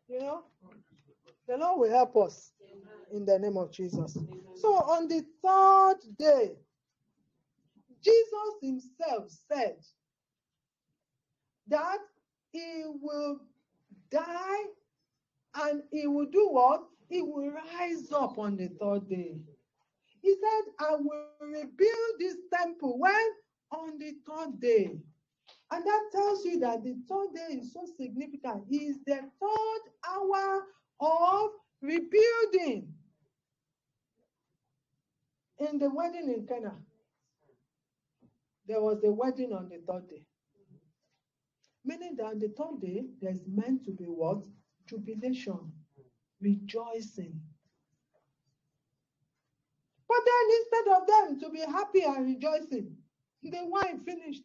You 0.07 0.19
know, 0.19 0.43
the 1.47 1.57
Lord 1.57 1.79
will 1.79 1.89
help 1.89 2.15
us 2.17 2.51
in 3.11 3.25
the 3.25 3.39
name 3.39 3.57
of 3.57 3.71
Jesus. 3.71 4.15
So 4.55 4.67
on 4.67 5.07
the 5.07 5.25
third 5.43 6.17
day, 6.19 6.51
Jesus 8.03 8.53
himself 8.61 9.31
said 9.47 9.77
that 11.67 11.99
he 12.51 12.83
will 13.01 13.39
die 14.09 14.63
and 15.55 15.83
he 15.91 16.07
will 16.07 16.25
do 16.25 16.49
what? 16.49 16.83
He 17.09 17.21
will 17.21 17.49
rise 17.49 18.11
up 18.11 18.37
on 18.37 18.57
the 18.57 18.69
third 18.79 19.09
day. 19.09 19.35
He 20.21 20.35
said, 20.35 20.73
I 20.79 20.95
will 20.95 21.25
rebuild 21.41 22.13
this 22.19 22.35
temple 22.53 22.99
when? 22.99 23.13
On 23.71 23.97
the 23.97 24.13
third 24.27 24.59
day. 24.59 24.97
And 25.71 25.85
that 25.85 26.01
tells 26.11 26.43
you 26.45 26.59
that 26.59 26.83
the 26.83 26.95
third 27.09 27.33
day 27.33 27.55
is 27.55 27.73
so 27.73 27.85
significant. 27.97 28.65
It 28.69 28.75
is 28.75 28.97
the 29.05 29.19
third 29.39 29.81
hour 30.07 30.63
of 30.99 31.51
rebuilding. 31.81 32.93
In 35.59 35.79
the 35.79 35.89
wedding 35.89 36.33
in 36.33 36.45
Cana, 36.47 36.75
there 38.67 38.81
was 38.81 39.03
a 39.03 39.11
wedding 39.11 39.53
on 39.53 39.69
the 39.69 39.79
third 39.91 40.09
day. 40.09 40.23
Meaning 41.85 42.15
that 42.17 42.25
on 42.25 42.39
the 42.39 42.49
third 42.49 42.81
day, 42.81 43.05
there's 43.21 43.47
meant 43.47 43.85
to 43.85 43.91
be 43.91 44.05
what? 44.05 44.43
Jubilation, 44.87 45.71
rejoicing. 46.41 47.39
But 50.07 50.19
then 50.25 50.57
instead 50.59 50.93
of 50.95 51.07
them 51.07 51.39
to 51.41 51.49
be 51.49 51.59
happy 51.61 52.03
and 52.03 52.25
rejoicing, 52.27 52.95
the 53.43 53.65
wine 53.65 54.01
finished. 54.05 54.43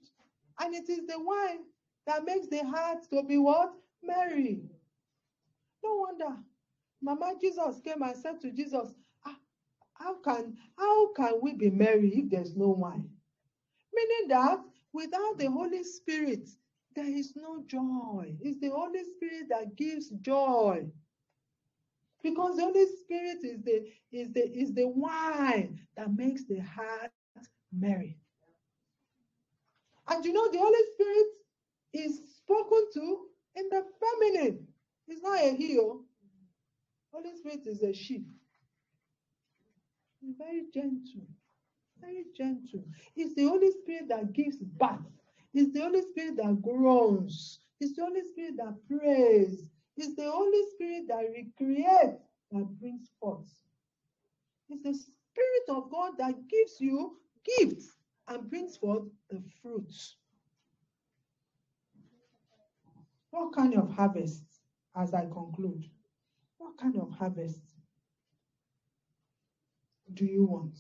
And 0.61 0.75
it 0.75 0.89
is 0.89 1.07
the 1.07 1.21
wine 1.21 1.65
that 2.07 2.25
makes 2.25 2.49
the 2.49 2.65
heart 2.65 3.01
to 3.13 3.23
be 3.25 3.39
what? 3.39 3.73
Merry. 4.03 4.63
No 5.85 5.97
wonder. 5.97 6.37
Mama 7.03 7.35
Jesus 7.41 7.81
came 7.85 8.03
and 8.03 8.17
said 8.17 8.41
to 8.43 8.53
Jesus, 8.53 8.95
ah, 9.27 9.37
how 9.95 10.21
can 10.23 10.57
how 10.79 11.13
can 11.15 11.35
we 11.43 11.55
be 11.55 11.71
merry 11.71 12.11
if 12.11 12.31
there's 12.31 12.57
no 12.57 12.71
wine? 12.71 13.11
Meaning 13.97 14.29
that 14.29 14.61
without 14.93 15.39
the 15.39 15.51
Holy 15.51 15.85
Spirit, 15.85 16.49
there 16.95 17.07
is 17.07 17.35
no 17.37 17.65
joy. 17.67 18.35
It's 18.41 18.61
the 18.61 18.71
Holy 18.71 19.05
Spirit 19.17 19.49
that 19.51 19.77
gives 19.77 20.11
joy. 20.23 20.87
Because 22.23 22.57
the 22.57 22.65
Holy 22.65 22.87
Spirit 23.03 23.39
is 23.45 23.63
the 23.63 23.87
is 24.13 24.33
the 24.33 24.41
is 24.59 24.75
the 24.75 24.89
wine 24.89 25.81
that 25.97 26.15
makes 26.15 26.45
the 26.47 26.61
heart 26.61 27.13
merry. 27.73 28.19
And 30.09 30.25
you 30.25 30.33
know, 30.33 30.51
the 30.51 30.59
Holy 30.59 30.85
Spirit 30.95 31.27
is 31.95 32.21
spoken 32.39 32.87
to 32.95 33.27
in 33.57 33.69
the 33.71 33.85
feminine. 34.01 34.67
It's 35.09 35.23
not 35.23 35.41
a 35.43 35.57
heel. 35.57 35.81
Oh. 35.81 36.05
Holy 37.13 37.37
Spirit 37.37 37.67
is 37.67 37.83
a 37.83 37.93
sheep. 37.95 38.27
It's 40.23 40.37
very 40.39 40.65
gentle. 40.73 41.27
Very 42.01 42.25
gentle. 42.37 42.85
It's 43.17 43.35
the 43.35 43.49
Holy 43.49 43.71
Spirit 43.71 44.09
that 44.09 44.33
gives 44.33 44.59
birth. 44.59 45.01
It's 45.55 45.73
the 45.73 45.83
Holy 45.83 46.03
Spirit 46.03 46.37
that 46.37 46.63
groans. 46.63 47.61
It's 47.81 47.95
the 47.97 48.05
Holy 48.05 48.23
Spirit 48.23 48.57
that 48.59 48.75
prays. 48.89 49.71
It's 49.97 50.15
the 50.15 50.31
Holy 50.31 50.63
Spirit 50.75 51.09
that 51.09 51.25
recreates, 51.35 52.23
that 52.53 52.67
brings 52.81 53.09
forth. 53.21 53.49
It's 54.69 54.83
the 54.83 54.95
Spirit 54.95 55.69
of 55.69 55.91
God 55.91 56.13
that 56.19 56.35
gives 56.49 56.81
you 56.81 57.17
gifts 57.59 57.97
and 58.29 58.51
brings 58.51 58.77
forth 58.77 59.05
the 59.31 59.43
fruits. 59.63 60.17
What 63.31 63.55
kind 63.55 63.75
of 63.75 63.91
harvest, 63.91 64.45
as 64.97 65.15
I 65.15 65.27
conclude, 65.27 65.85
what 66.59 66.77
kind 66.79 66.97
of 66.97 67.11
harvest 67.11 67.61
do 70.15 70.25
you 70.25 70.45
want? 70.45 70.77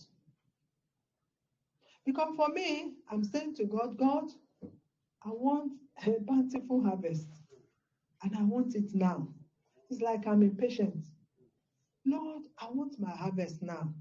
Because 2.06 2.34
for 2.36 2.48
me, 2.50 2.94
I'm 3.10 3.24
saying 3.24 3.56
to 3.56 3.64
God, 3.64 3.98
God, 3.98 4.24
I 5.24 5.30
want 5.30 5.72
a 6.06 6.10
bountiful 6.20 6.82
harvest 6.82 7.28
and 8.22 8.36
I 8.36 8.42
want 8.44 8.76
it 8.76 8.94
now. 8.94 9.28
It's 9.90 10.00
like 10.00 10.26
I'm 10.26 10.42
impatient. 10.42 11.04
Lord, 12.06 12.44
I 12.60 12.68
want 12.70 12.98
my 13.00 13.10
harvest 13.10 13.62
now 13.62 13.92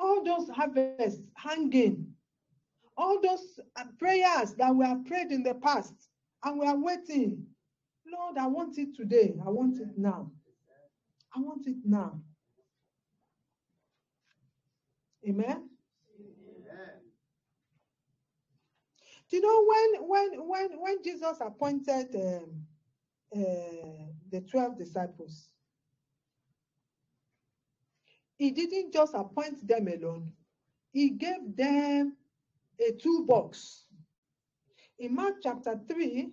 all 0.00 0.24
those 0.24 0.48
harvests 0.48 1.22
hanging, 1.34 2.06
all 2.96 3.20
those 3.22 3.60
uh, 3.76 3.84
prayers 3.98 4.54
that 4.54 4.74
we 4.74 4.84
have 4.84 5.04
prayed 5.04 5.30
in 5.30 5.42
the 5.42 5.54
past 5.54 6.08
and 6.44 6.58
we 6.58 6.66
are 6.66 6.78
waiting. 6.78 7.44
Lord, 8.10 8.38
I 8.38 8.46
want 8.46 8.78
it 8.78 8.96
today. 8.96 9.36
I 9.46 9.50
want 9.50 9.78
it 9.78 9.96
now. 9.96 10.30
I 11.36 11.40
want 11.40 11.66
it 11.66 11.76
now. 11.84 12.20
Amen. 15.28 15.69
Do 19.30 19.36
you 19.38 19.42
know 19.42 19.64
when 19.66 20.08
when 20.08 20.48
when 20.48 20.80
when 20.80 21.02
Jesus 21.04 21.38
appointed 21.40 22.14
um, 22.16 22.66
uh, 23.34 24.06
the 24.30 24.42
twelve 24.50 24.78
disciples, 24.78 25.50
he 28.38 28.50
didn't 28.52 28.92
just 28.92 29.14
appoint 29.14 29.66
them 29.66 29.88
alone. 29.88 30.32
He 30.92 31.10
gave 31.10 31.56
them 31.56 32.16
a 32.80 32.92
toolbox. 32.92 33.86
In 34.98 35.14
Mark 35.14 35.36
chapter 35.42 35.80
3, 35.88 36.30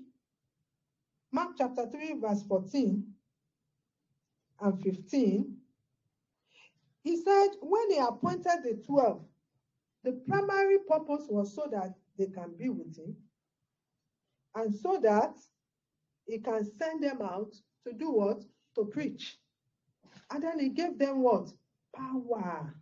Mark 1.32 1.52
chapter 1.58 1.88
3, 1.90 2.20
verse 2.22 2.44
14 2.48 3.06
and 4.62 4.84
15, 4.84 5.58
he 7.04 7.18
said, 7.18 7.50
when 7.62 7.92
he 7.92 7.98
appointed 7.98 8.64
the 8.64 8.82
12, 8.86 9.22
the 10.04 10.12
primary 10.28 10.80
purpose 10.90 11.26
was 11.30 11.56
so 11.56 11.68
that 11.72 11.96
they 12.18 12.28
can 12.28 12.56
be 12.58 12.70
with 12.70 12.98
him 12.98 13.16
and 14.56 14.74
so 14.74 15.00
that 15.02 15.36
he 16.26 16.40
can 16.40 16.64
send 16.64 17.04
them 17.04 17.22
out 17.22 17.54
to 17.86 17.94
do 17.94 18.12
what? 18.12 18.44
To 18.76 18.86
preach. 18.86 19.38
And 20.32 20.44
then 20.44 20.60
he 20.60 20.70
gave 20.70 20.98
them 20.98 21.22
what? 21.22 21.50
Power 21.96 22.74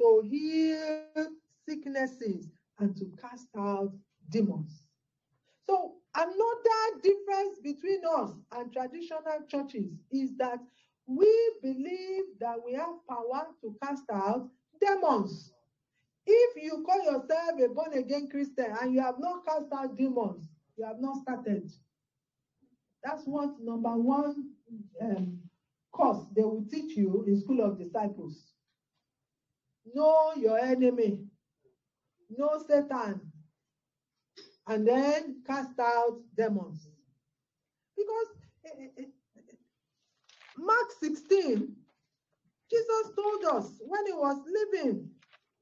to 0.00 0.22
heal 0.24 1.26
sicknesses 1.66 2.50
and 2.78 2.96
to 2.96 3.10
cast 3.20 3.48
out 3.56 3.92
demons. 4.30 4.84
So, 5.66 5.94
another 6.14 7.00
difference 7.02 7.58
between 7.62 8.00
us 8.16 8.30
and 8.52 8.72
traditional 8.72 9.22
churches 9.48 9.98
is 10.10 10.36
that 10.36 10.60
we 11.06 11.52
believe 11.62 12.24
that 12.40 12.56
we 12.64 12.74
have 12.74 13.06
power 13.08 13.48
to 13.62 13.76
cast 13.82 14.04
out 14.12 14.48
demons. 14.80 15.52
If 16.30 16.62
you 16.62 16.84
call 16.84 17.02
yourself 17.04 17.58
a 17.58 17.68
born 17.68 17.94
again 17.94 18.28
Christian 18.30 18.76
and 18.82 18.92
you 18.92 19.00
have 19.00 19.14
not 19.18 19.46
cast 19.46 19.72
out 19.72 19.96
demons, 19.96 20.46
you 20.76 20.84
have 20.84 21.00
not 21.00 21.22
started. 21.22 21.70
That's 23.02 23.24
what 23.24 23.58
number 23.62 23.96
one 23.96 24.50
um, 25.00 25.40
course 25.90 26.26
they 26.36 26.42
will 26.42 26.66
teach 26.70 26.98
you 26.98 27.24
in 27.26 27.40
School 27.40 27.62
of 27.64 27.78
Disciples. 27.78 28.52
Know 29.94 30.32
your 30.36 30.58
enemy, 30.58 31.24
know 32.28 32.62
Satan, 32.68 33.20
and 34.66 34.86
then 34.86 35.42
cast 35.46 35.78
out 35.80 36.20
demons. 36.36 36.90
Because 37.96 38.26
eh, 38.66 38.84
eh, 38.98 39.02
eh, 39.02 39.54
Mark 40.58 40.92
16, 41.00 41.74
Jesus 42.70 43.12
told 43.16 43.44
us 43.56 43.72
when 43.80 44.06
he 44.06 44.12
was 44.12 44.36
living, 44.46 45.08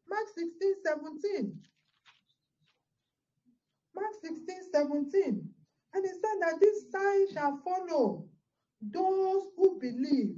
Mark 0.08 0.26
16, 0.34 0.74
17. 0.84 1.60
Mark 3.94 4.14
16, 4.22 4.56
17. 4.72 5.50
And 5.94 6.04
he 6.04 6.10
said 6.12 6.40
that 6.42 6.60
this 6.60 6.90
sign 6.92 7.32
shall 7.34 7.60
follow 7.64 8.26
those 8.82 9.44
who 9.56 9.78
believe. 9.80 10.36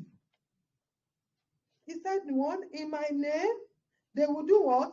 He 1.87 1.95
said, 2.05 2.21
one, 2.29 2.61
in 2.73 2.91
my 2.91 3.07
name, 3.13 3.55
they 4.15 4.27
will 4.27 4.47
do 4.47 4.63
what? 4.63 4.93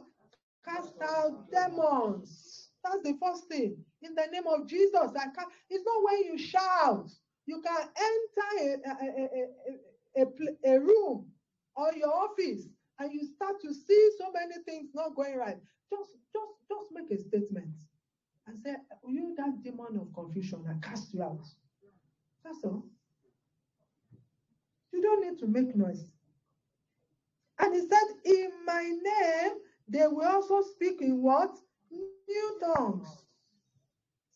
Cast 0.66 0.94
out 1.04 1.52
demons. 1.52 2.70
That's 2.84 3.04
the 3.04 3.18
first 3.22 3.48
thing. 3.48 3.78
In 4.02 4.16
the 4.16 4.28
name 4.32 4.48
of 4.48 4.68
Jesus, 4.68 4.95
I 5.16 5.26
can 5.26 5.45
It's 5.70 5.86
not 5.86 6.04
when 6.04 6.24
you 6.26 6.38
shout. 6.38 7.10
You 7.45 7.62
can 7.62 7.88
enter 7.98 8.82
a, 8.86 8.92
a, 9.06 10.22
a, 10.22 10.24
a, 10.24 10.76
a 10.76 10.80
room 10.80 11.28
or 11.76 11.94
your 11.95 12.14
office 12.14 12.68
and 12.99 13.14
you 13.14 13.25
start 13.25 13.61
to 13.61 13.74
see 13.74 14.09
so 14.17 14.32
many 14.32 14.64
things 14.65 14.90
not 14.93 15.15
going 15.15 15.38
right. 15.38 15.57
Just, 15.90 16.11
just, 16.33 16.53
just 16.69 16.91
make 16.91 17.11
a 17.11 17.22
statement 17.22 17.67
and 18.48 18.59
say, 18.59 18.75
"You 19.07 19.35
that 19.38 19.61
demon 19.64 19.99
of 19.99 20.14
confusion, 20.14 20.64
I 20.67 20.85
cast 20.85 21.14
you 21.14 21.24
out." 21.24 21.41
That's 22.43 22.64
all. 22.64 22.85
You 24.93 25.01
don't 25.01 25.22
need 25.30 25.40
to 25.40 25.48
make 25.48 25.75
noise. 25.75 26.11
And 27.59 27.74
he 27.74 27.82
said, 27.82 28.07
In 28.25 28.51
my 28.65 28.82
name, 28.82 29.51
they 29.88 30.07
will 30.07 30.25
also 30.25 30.61
speak 30.61 31.01
in 31.01 31.22
what? 31.22 31.51
New 31.91 32.59
tongues. 32.75 33.25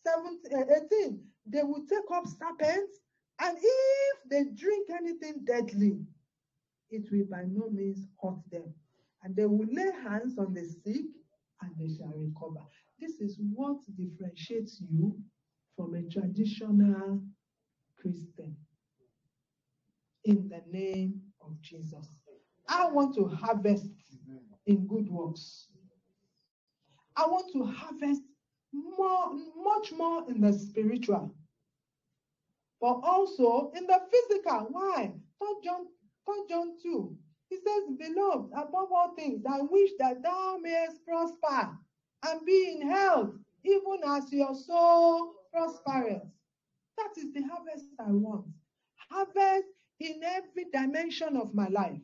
17, 0.06 0.58
uh, 0.58 0.84
18. 1.06 1.20
They 1.46 1.62
will 1.62 1.84
take 1.88 2.10
up 2.12 2.26
serpents, 2.26 3.00
and 3.40 3.58
if 3.60 4.28
they 4.30 4.44
drink 4.54 4.88
anything 4.90 5.44
deadly, 5.44 6.00
it 6.90 7.10
will 7.10 7.26
by 7.30 7.44
no 7.48 7.68
means 7.70 8.06
hurt 8.22 8.40
them. 8.50 8.74
And 9.22 9.36
they 9.36 9.46
will 9.46 9.66
lay 9.70 9.90
hands 10.02 10.38
on 10.38 10.54
the 10.54 10.64
sick, 10.64 11.06
and 11.62 11.70
they 11.78 11.94
shall 11.94 12.12
recover. 12.16 12.64
This 13.00 13.20
is 13.20 13.38
what 13.54 13.78
differentiates 13.96 14.82
you 14.90 15.16
from 15.76 15.94
a 15.94 16.02
traditional 16.10 17.20
Christian. 18.00 18.56
In 20.24 20.48
the 20.48 20.62
name 20.70 21.20
of 21.40 21.60
Jesus. 21.60 22.08
I 22.68 22.88
want 22.88 23.14
to 23.16 23.26
harvest 23.26 23.86
in 24.66 24.86
good 24.86 25.08
works. 25.08 25.68
I 27.16 27.26
want 27.26 27.52
to 27.52 27.64
harvest 27.64 28.22
more, 28.72 29.32
much 29.56 29.92
more 29.92 30.24
in 30.28 30.40
the 30.40 30.52
spiritual, 30.52 31.34
but 32.80 33.00
also 33.02 33.72
in 33.76 33.86
the 33.86 34.00
physical. 34.10 34.68
Why? 34.70 35.12
Third 35.40 35.56
John, 35.64 35.86
Third 36.30 36.48
John 36.48 36.72
2. 36.82 37.16
He 37.48 37.56
says, 37.56 37.96
Beloved, 37.98 38.52
above 38.52 38.92
all 38.92 39.14
things, 39.16 39.42
I 39.48 39.60
wish 39.62 39.90
that 39.98 40.22
thou 40.22 40.58
mayest 40.62 41.04
prosper 41.04 41.70
and 42.26 42.46
be 42.46 42.76
in 42.76 42.88
health, 42.88 43.34
even 43.64 43.98
as 44.06 44.32
your 44.32 44.54
soul 44.54 45.34
prospers. 45.52 46.22
That 46.96 47.16
is 47.16 47.32
the 47.32 47.42
harvest 47.42 47.86
I 47.98 48.10
want. 48.10 48.46
Harvest 49.10 49.66
in 49.98 50.20
every 50.22 50.66
dimension 50.72 51.36
of 51.36 51.54
my 51.54 51.68
life. 51.68 52.00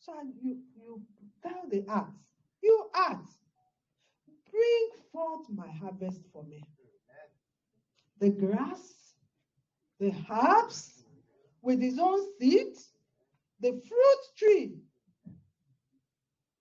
So 0.00 0.12
you, 0.42 0.58
you 0.76 1.02
tell 1.42 1.62
the 1.70 1.84
earth, 1.88 2.14
you 2.62 2.90
earth, 2.96 3.38
bring 4.50 4.88
forth 5.12 5.46
my 5.54 5.68
harvest 5.68 6.22
for 6.32 6.42
me. 6.44 6.64
The 8.18 8.30
grass, 8.30 9.14
the 10.00 10.14
herbs, 10.30 10.95
with 11.66 11.82
his 11.82 11.98
own 11.98 12.20
seeds, 12.38 12.92
the 13.60 13.70
fruit 13.72 14.22
tree 14.38 14.76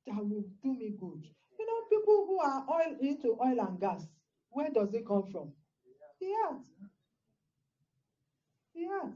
that 0.08 0.18
will 0.18 0.44
do 0.64 0.74
me 0.74 0.94
good. 1.00 1.24
You 1.60 1.68
know, 1.68 1.98
people 1.98 2.26
who 2.28 2.40
are 2.40 2.66
oil 2.70 2.98
into 3.02 3.38
oil 3.42 3.60
and 3.68 3.80
gas, 3.80 4.08
where 4.50 4.70
does 4.72 4.94
it 4.96 5.08
come 5.08 5.26
from? 5.32 5.54
The 6.20 6.28
earth. 6.50 6.62
The 8.76 8.86
earth. 8.88 9.16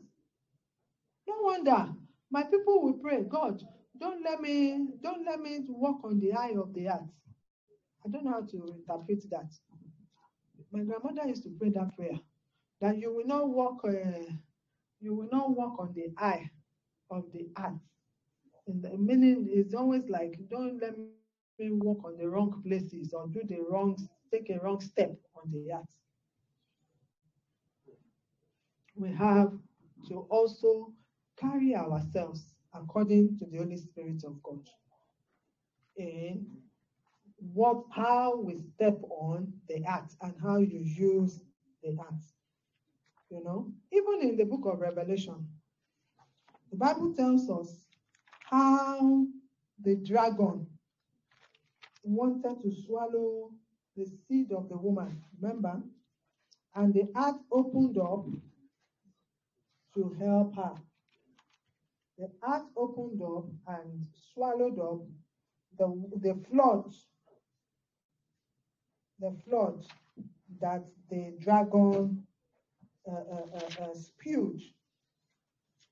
No 1.27 1.35
wonder 1.41 1.89
my 2.31 2.43
people 2.43 2.83
will 2.83 2.93
pray, 2.93 3.23
God, 3.23 3.63
don't 3.99 4.23
let 4.23 4.41
me 4.41 4.87
don't 5.01 5.25
let 5.25 5.39
me 5.41 5.61
walk 5.69 6.01
on 6.03 6.19
the 6.19 6.33
eye 6.33 6.55
of 6.61 6.73
the 6.75 6.89
earth. 6.89 7.09
I 8.05 8.09
don't 8.09 8.25
know 8.25 8.31
how 8.31 8.41
to 8.45 8.67
interpret 8.67 9.29
that. 9.31 9.51
My 10.71 10.81
grandmother 10.81 11.27
used 11.27 11.43
to 11.43 11.49
pray 11.59 11.69
that 11.71 11.95
prayer 11.97 12.19
that 12.81 12.97
you 12.97 13.13
will 13.13 13.25
not 13.25 13.49
walk 13.49 13.81
uh, 13.85 13.91
you 15.01 15.15
will 15.15 15.29
not 15.31 15.55
walk 15.55 15.79
on 15.79 15.93
the 15.95 16.11
eye 16.17 16.49
of 17.11 17.25
the 17.33 17.47
earth. 17.57 17.79
And 18.67 18.83
the 18.83 18.97
meaning 18.97 19.47
is 19.51 19.73
always 19.73 20.09
like 20.09 20.39
don't 20.49 20.79
let 20.81 20.97
me 20.97 21.71
walk 21.71 22.03
on 22.05 22.17
the 22.17 22.29
wrong 22.29 22.61
places 22.65 23.13
or 23.13 23.27
do 23.27 23.41
the 23.47 23.59
wrong 23.69 23.97
take 24.31 24.49
a 24.49 24.59
wrong 24.59 24.79
step 24.79 25.15
on 25.35 25.51
the 25.51 25.73
earth. 25.73 25.95
We 28.95 29.09
have 29.13 29.53
to 30.09 30.19
also 30.29 30.93
carry 31.39 31.75
ourselves 31.75 32.53
according 32.73 33.37
to 33.39 33.45
the 33.45 33.57
Holy 33.57 33.77
Spirit 33.77 34.23
of 34.25 34.41
God. 34.43 34.67
In 35.97 36.45
what 37.53 37.83
how 37.91 38.37
we 38.37 38.59
step 38.75 38.99
on 39.09 39.53
the 39.67 39.83
earth 39.87 40.15
and 40.21 40.33
how 40.41 40.57
you 40.57 40.79
use 40.79 41.41
the 41.83 41.91
earth. 41.91 42.38
You 43.29 43.43
know, 43.43 43.71
even 43.91 44.27
in 44.27 44.37
the 44.37 44.45
book 44.45 44.65
of 44.65 44.79
Revelation, 44.79 45.47
the 46.71 46.77
Bible 46.77 47.13
tells 47.15 47.49
us 47.49 47.85
how 48.49 49.25
the 49.83 49.95
dragon 49.97 50.65
wanted 52.03 52.61
to 52.61 52.71
swallow 52.85 53.51
the 53.95 54.05
seed 54.05 54.51
of 54.51 54.69
the 54.69 54.77
woman, 54.77 55.21
remember? 55.39 55.81
And 56.75 56.93
the 56.93 57.07
earth 57.15 57.41
opened 57.51 57.97
up 57.97 58.25
to 59.93 60.15
help 60.19 60.55
her. 60.55 60.75
The 62.17 62.29
earth 62.47 62.65
opened 62.75 63.21
up 63.21 63.45
and 63.67 64.07
swallowed 64.33 64.79
up 64.79 65.05
the, 65.77 66.09
the 66.21 66.33
flood, 66.49 66.91
the 69.19 69.31
flood 69.45 69.85
that 70.59 70.83
the 71.09 71.33
dragon 71.39 72.25
spewed 73.95 74.61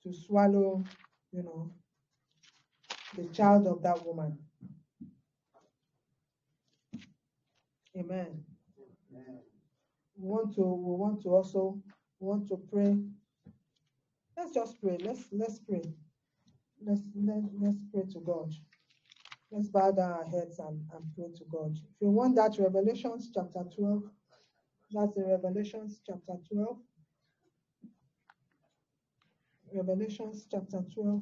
to 0.04 0.14
swallow, 0.14 0.84
you 1.32 1.44
know, 1.44 1.72
the 3.16 3.26
child 3.30 3.68
of 3.68 3.82
that 3.84 4.06
woman. 4.06 4.38
Amen. 7.98 8.44
We 10.20 10.28
want 10.28 10.54
to 10.56 10.62
we 10.62 10.96
want 10.96 11.22
to 11.24 11.30
also 11.30 11.82
want 12.20 12.48
to 12.50 12.58
pray. 12.72 12.98
Let's 14.36 14.54
just 14.54 14.80
pray. 14.82 14.98
Let's 15.02 15.26
let's 15.32 15.60
pray. 15.60 15.84
Let's 16.86 17.02
let, 17.16 17.44
let's 17.60 17.78
pray 17.92 18.04
to 18.14 18.20
God. 18.20 18.54
Let's 19.52 19.70
bow 19.70 19.92
down 19.92 20.12
our 20.12 20.26
heads 20.26 20.60
and, 20.60 20.82
and 20.94 21.06
pray 21.16 21.30
to 21.38 21.44
God. 21.50 21.76
If 21.76 22.02
you 22.02 22.10
want 22.10 22.36
that, 22.36 22.58
Revelations 22.60 23.32
chapter 23.34 23.64
12. 23.76 24.04
That's 24.92 25.18
in 25.18 25.30
Revelations 25.30 26.02
chapter 26.06 26.34
12. 26.54 26.78
Revelations 29.74 30.48
chapter 30.50 30.82
12 30.94 31.22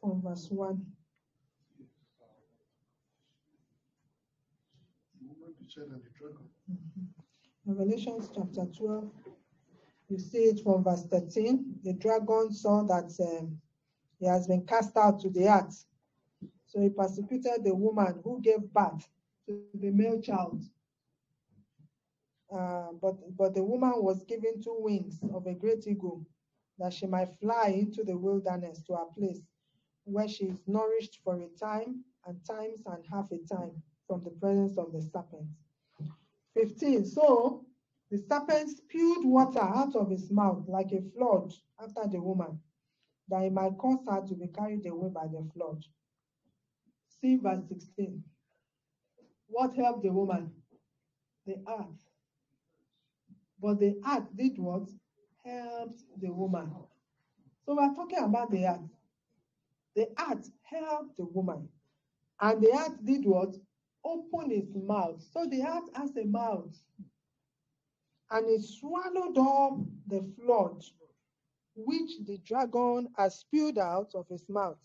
from 0.00 0.20
verse 0.22 0.48
1. 0.50 0.84
Revelations 7.66 8.30
chapter 8.34 8.66
12. 8.76 9.10
You 10.08 10.18
see 10.18 10.38
it 10.38 10.60
from 10.62 10.82
verse 10.82 11.04
13. 11.04 11.76
The 11.84 11.94
dragon 11.94 12.52
saw 12.52 12.82
that 12.82 13.12
um, 13.20 13.60
he 14.18 14.26
has 14.26 14.48
been 14.48 14.66
cast 14.66 14.96
out 14.96 15.20
to 15.20 15.30
the 15.30 15.48
earth. 15.48 15.84
So 16.66 16.80
he 16.80 16.88
persecuted 16.88 17.64
the 17.64 17.74
woman 17.74 18.20
who 18.24 18.40
gave 18.40 18.72
birth 18.72 19.08
to 19.46 19.62
the 19.74 19.90
male 19.90 20.20
child. 20.20 20.62
Uh, 22.52 22.88
but, 23.00 23.14
but 23.36 23.54
the 23.54 23.62
woman 23.62 23.92
was 23.96 24.24
given 24.24 24.60
two 24.60 24.76
wings 24.78 25.20
of 25.32 25.46
a 25.46 25.54
great 25.54 25.86
eagle 25.86 26.26
that 26.78 26.92
she 26.92 27.06
might 27.06 27.38
fly 27.40 27.68
into 27.68 28.02
the 28.04 28.16
wilderness 28.16 28.82
to 28.86 28.94
a 28.94 29.12
place 29.12 29.40
where 30.04 30.28
she 30.28 30.46
is 30.46 30.58
nourished 30.66 31.20
for 31.24 31.36
a 31.36 31.48
time 31.58 32.04
and 32.26 32.44
times 32.44 32.82
and 32.86 33.04
half 33.12 33.26
a 33.30 33.38
time 33.54 33.82
from 34.06 34.20
the 34.22 34.30
presence 34.30 34.78
of 34.78 34.92
the 34.92 35.00
serpent. 35.00 35.48
15. 36.54 37.04
So 37.04 37.64
the 38.10 38.18
serpent 38.18 38.68
spewed 38.70 39.24
water 39.24 39.60
out 39.60 39.96
of 39.96 40.10
his 40.10 40.30
mouth 40.30 40.68
like 40.68 40.92
a 40.92 41.02
flood 41.16 41.52
after 41.80 42.08
the 42.08 42.20
woman, 42.20 42.60
that 43.28 43.44
it 43.44 43.52
might 43.52 43.78
cause 43.78 44.04
her 44.08 44.22
to 44.26 44.34
be 44.34 44.48
carried 44.48 44.86
away 44.86 45.08
by 45.08 45.26
the 45.26 45.48
flood. 45.54 45.84
See 47.20 47.36
verse 47.36 47.66
16. 47.68 48.22
What 49.48 49.74
helped 49.74 50.02
the 50.02 50.12
woman? 50.12 50.50
The 51.46 51.56
earth. 51.68 52.08
But 53.60 53.78
the 53.78 54.00
earth 54.06 54.34
did 54.34 54.58
what? 54.58 54.88
Helped 55.44 56.02
the 56.20 56.32
woman. 56.32 56.70
So 57.64 57.74
we're 57.76 57.94
talking 57.94 58.18
about 58.18 58.50
the 58.50 58.66
earth. 58.66 58.90
The 59.94 60.08
earth 60.30 60.50
helped 60.62 61.16
the 61.16 61.24
woman. 61.24 61.68
And 62.40 62.60
the 62.62 62.72
earth 62.72 63.04
did 63.04 63.24
what? 63.24 63.56
Open 64.04 64.50
its 64.50 64.74
mouth. 64.74 65.22
So 65.32 65.46
the 65.46 65.62
earth 65.62 65.90
has 65.94 66.16
a 66.16 66.24
mouth. 66.24 66.76
And 68.30 68.48
it 68.48 68.62
swallowed 68.64 69.38
up 69.38 69.78
the 70.06 70.22
flood 70.38 70.82
which 71.74 72.18
the 72.26 72.38
dragon 72.38 73.08
has 73.16 73.40
spewed 73.40 73.78
out 73.78 74.14
of 74.14 74.28
his 74.28 74.48
mouth. 74.48 74.78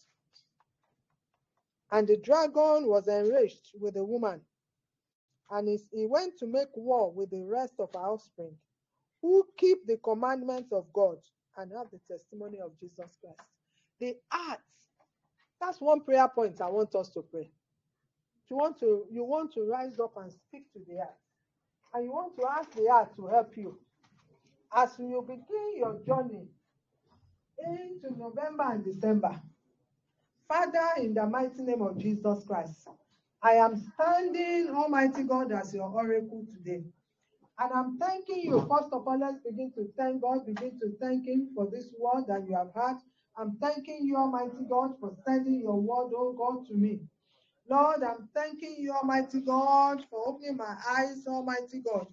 And 1.92 2.08
the 2.08 2.18
dragon 2.18 2.88
was 2.88 3.08
enraged 3.08 3.74
with 3.80 3.96
the 3.96 4.04
woman, 4.06 4.42
and 5.50 5.68
he 5.92 6.06
went 6.06 6.38
to 6.40 6.48
make 6.48 6.76
war 6.76 7.12
with 7.12 7.30
the 7.30 7.44
rest 7.44 7.74
of 7.80 7.92
her 7.94 8.00
offspring, 8.00 8.58
who 9.28 9.46
keep 9.58 9.86
the 9.86 9.98
commandments 9.98 10.72
of 10.72 10.86
God 10.94 11.18
and 11.58 11.72
have 11.74 11.88
the 11.92 12.00
testimony 12.10 12.60
of 12.62 12.72
Jesus 12.80 13.18
Christ. 13.22 13.42
The 14.00 14.16
earth. 14.34 14.60
That's 15.60 15.82
one 15.82 16.02
prayer 16.02 16.30
point 16.30 16.62
I 16.62 16.70
want 16.70 16.96
us 16.96 17.10
to 17.10 17.22
pray. 17.22 17.50
You 18.50 18.58
want 18.58 18.80
to 18.80 19.06
you 19.12 19.26
want 19.26 19.54
to 19.56 19.64
rise 19.70 20.00
up 20.00 20.14
and 20.18 20.32
speak 20.32 20.72
to 20.74 20.80
the 20.88 21.00
earth, 21.00 21.20
and 21.94 22.06
you 22.06 22.12
want 22.12 22.38
to 22.38 22.46
ask 22.48 22.72
the 22.74 22.90
earth 22.90 23.16
to 23.18 23.28
help 23.28 23.58
you 23.58 23.78
as 24.76 24.92
you 25.00 25.24
begin 25.28 25.78
your 25.78 26.00
journey 26.08 26.48
into 27.66 28.18
November 28.18 28.66
and 28.74 28.86
December. 28.86 29.42
Father, 30.48 30.90
in 31.04 31.14
the 31.14 31.26
mighty 31.26 31.64
name 31.64 31.82
of 31.82 31.98
Jesus 31.98 32.46
Christ, 32.46 32.88
I 33.44 33.54
am 33.54 33.76
standing, 33.96 34.70
Almighty 34.76 35.24
God, 35.24 35.52
as 35.52 35.74
your 35.74 35.90
oracle 35.90 36.46
today. 36.52 36.84
And 37.60 37.72
I'm 37.74 37.98
thanking 38.00 38.42
you. 38.44 38.60
First 38.62 38.94
of 38.94 39.08
all, 39.08 39.20
let's 39.20 39.40
begin 39.44 39.72
to 39.74 39.88
thank 39.98 40.22
God, 40.22 40.46
begin 40.46 40.80
to 40.80 40.92
thank 41.02 41.28
Him 41.28 41.50
for 41.56 41.70
this 41.72 41.88
word 42.00 42.26
that 42.28 42.48
you 42.48 42.56
have 42.56 42.72
had. 42.76 42.98
I'm 43.38 43.58
thanking 43.62 44.02
you, 44.06 44.18
Almighty 44.18 44.66
God, 44.70 44.96
for 45.00 45.16
sending 45.26 45.62
your 45.62 45.80
word, 45.80 46.12
oh 46.16 46.34
God, 46.38 46.68
to 46.68 46.74
me. 46.76 47.00
Lord, 47.70 48.04
I'm 48.04 48.30
thanking 48.36 48.78
you, 48.80 48.94
Almighty 48.94 49.42
God, 49.42 50.06
for 50.10 50.28
opening 50.28 50.58
my 50.58 50.76
eyes, 50.90 51.26
Almighty 51.28 51.82
God, 51.86 52.08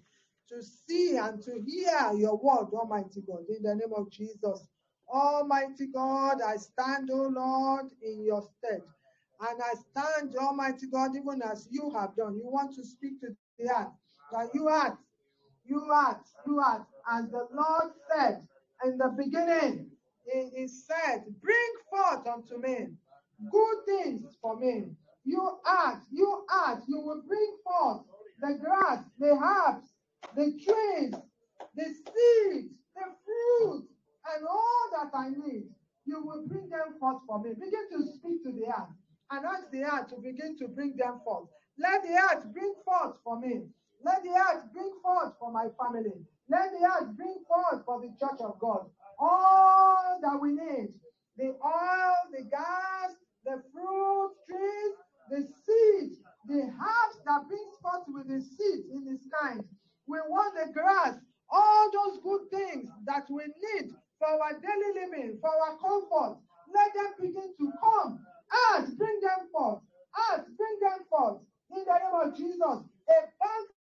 to 0.49 0.61
see 0.63 1.17
and 1.17 1.41
to 1.43 1.61
hear 1.65 2.13
your 2.17 2.37
word, 2.37 2.69
Almighty 2.73 3.21
God, 3.27 3.45
in 3.49 3.63
the 3.63 3.75
name 3.75 3.93
of 3.95 4.11
Jesus. 4.11 4.67
Almighty 5.09 5.87
God, 5.93 6.39
I 6.45 6.57
stand, 6.57 7.09
O 7.11 7.27
Lord, 7.35 7.87
in 8.03 8.23
your 8.25 8.43
stead. 8.43 8.83
And 9.41 9.61
I 9.61 9.73
stand, 9.91 10.35
Almighty 10.37 10.87
God, 10.87 11.15
even 11.15 11.41
as 11.43 11.67
you 11.71 11.91
have 11.91 12.15
done. 12.15 12.35
You 12.37 12.49
want 12.49 12.75
to 12.75 12.85
speak 12.85 13.19
to 13.21 13.29
the 13.59 13.69
earth. 13.71 13.87
That 14.31 14.49
you 14.53 14.67
are, 14.69 14.97
you 15.67 15.81
are, 15.91 16.21
you 16.47 16.59
are. 16.59 16.87
As 17.11 17.29
the 17.31 17.47
Lord 17.53 17.93
said 18.11 18.47
in 18.85 18.97
the 18.97 19.09
beginning, 19.17 19.91
he, 20.31 20.49
he 20.55 20.67
said, 20.67 21.25
Bring 21.41 21.73
forth 21.89 22.27
unto 22.27 22.57
me 22.61 22.87
good 23.51 23.77
things 23.85 24.37
for 24.41 24.57
me. 24.59 24.85
You 25.25 25.59
are, 25.65 26.01
you 26.11 26.45
are, 26.51 26.81
you 26.87 26.99
will 27.01 27.23
bring 27.27 27.57
forth 27.63 28.01
the 28.41 28.59
grass, 28.59 29.03
the 29.19 29.31
herbs, 29.31 29.87
the 30.35 30.51
trees, 30.63 31.13
the 31.75 31.85
seeds, 31.85 32.73
the 32.95 33.05
fruit, 33.25 33.87
and 34.35 34.47
all 34.47 34.89
that 34.93 35.11
I 35.17 35.29
need, 35.29 35.65
you 36.05 36.23
will 36.23 36.47
bring 36.47 36.69
them 36.69 36.95
forth 36.99 37.21
for 37.27 37.41
me. 37.43 37.51
Begin 37.53 37.89
to 37.91 38.07
speak 38.17 38.43
to 38.43 38.51
the 38.51 38.67
earth 38.67 38.93
and 39.31 39.45
ask 39.45 39.71
the 39.71 39.83
earth 39.83 40.09
to 40.09 40.17
begin 40.17 40.57
to 40.59 40.67
bring 40.67 40.95
them 40.97 41.21
forth. 41.23 41.49
Let 41.79 42.03
the 42.03 42.13
earth 42.13 42.45
bring 42.53 42.73
forth 42.85 43.17
for 43.23 43.39
me. 43.39 43.63
Let 44.05 44.23
the 44.23 44.31
earth 44.31 44.63
bring 44.73 44.93
forth 45.03 45.33
for 45.39 45.51
my 45.51 45.67
family. 45.81 46.13
Let 46.49 46.71
the 46.71 46.85
earth 46.85 47.17
bring 47.17 47.37
forth 47.47 47.85
for 47.85 48.01
the 48.01 48.09
church 48.19 48.39
of 48.41 48.59
God. 48.59 48.87
All 49.19 50.19
that 50.21 50.39
we 50.41 50.53
need 50.53 50.93
the 51.37 51.55
oil, 51.65 52.15
the 52.31 52.43
gas, 52.49 53.15
the 53.45 53.61
fruit 53.73 54.31
trees, 54.47 54.93
the 55.31 55.41
seeds, 55.43 56.19
the 56.47 56.61
herbs 56.63 57.17
that 57.25 57.47
brings 57.47 57.75
forth 57.81 58.05
with 58.09 58.27
the 58.29 58.41
seeds 58.41 58.87
in 58.91 59.07
its 59.13 59.27
kind. 59.41 59.63
We 60.07 60.19
want 60.29 60.55
the 60.55 60.73
grass, 60.73 61.17
all 61.49 61.91
those 61.91 62.19
good 62.23 62.51
things 62.51 62.89
that 63.07 63.25
we 63.29 63.43
need 63.45 63.95
for 64.19 64.27
our 64.29 64.53
daily 64.53 64.91
living, 64.95 65.39
for 65.41 65.51
our 65.51 65.77
comfort. 65.77 66.39
Let 66.73 66.93
them 66.93 67.13
begin 67.21 67.53
to 67.59 67.73
come. 67.81 68.25
and 68.75 68.97
bring 68.97 69.19
them 69.21 69.49
forth. 69.51 69.81
and 70.31 70.57
bring 70.57 70.77
them 70.81 71.05
forth. 71.09 71.39
In 71.71 71.83
the 71.85 71.93
name 71.93 72.15
of 72.31 72.37
Jesus, 72.37 72.61
a 73.09 73.19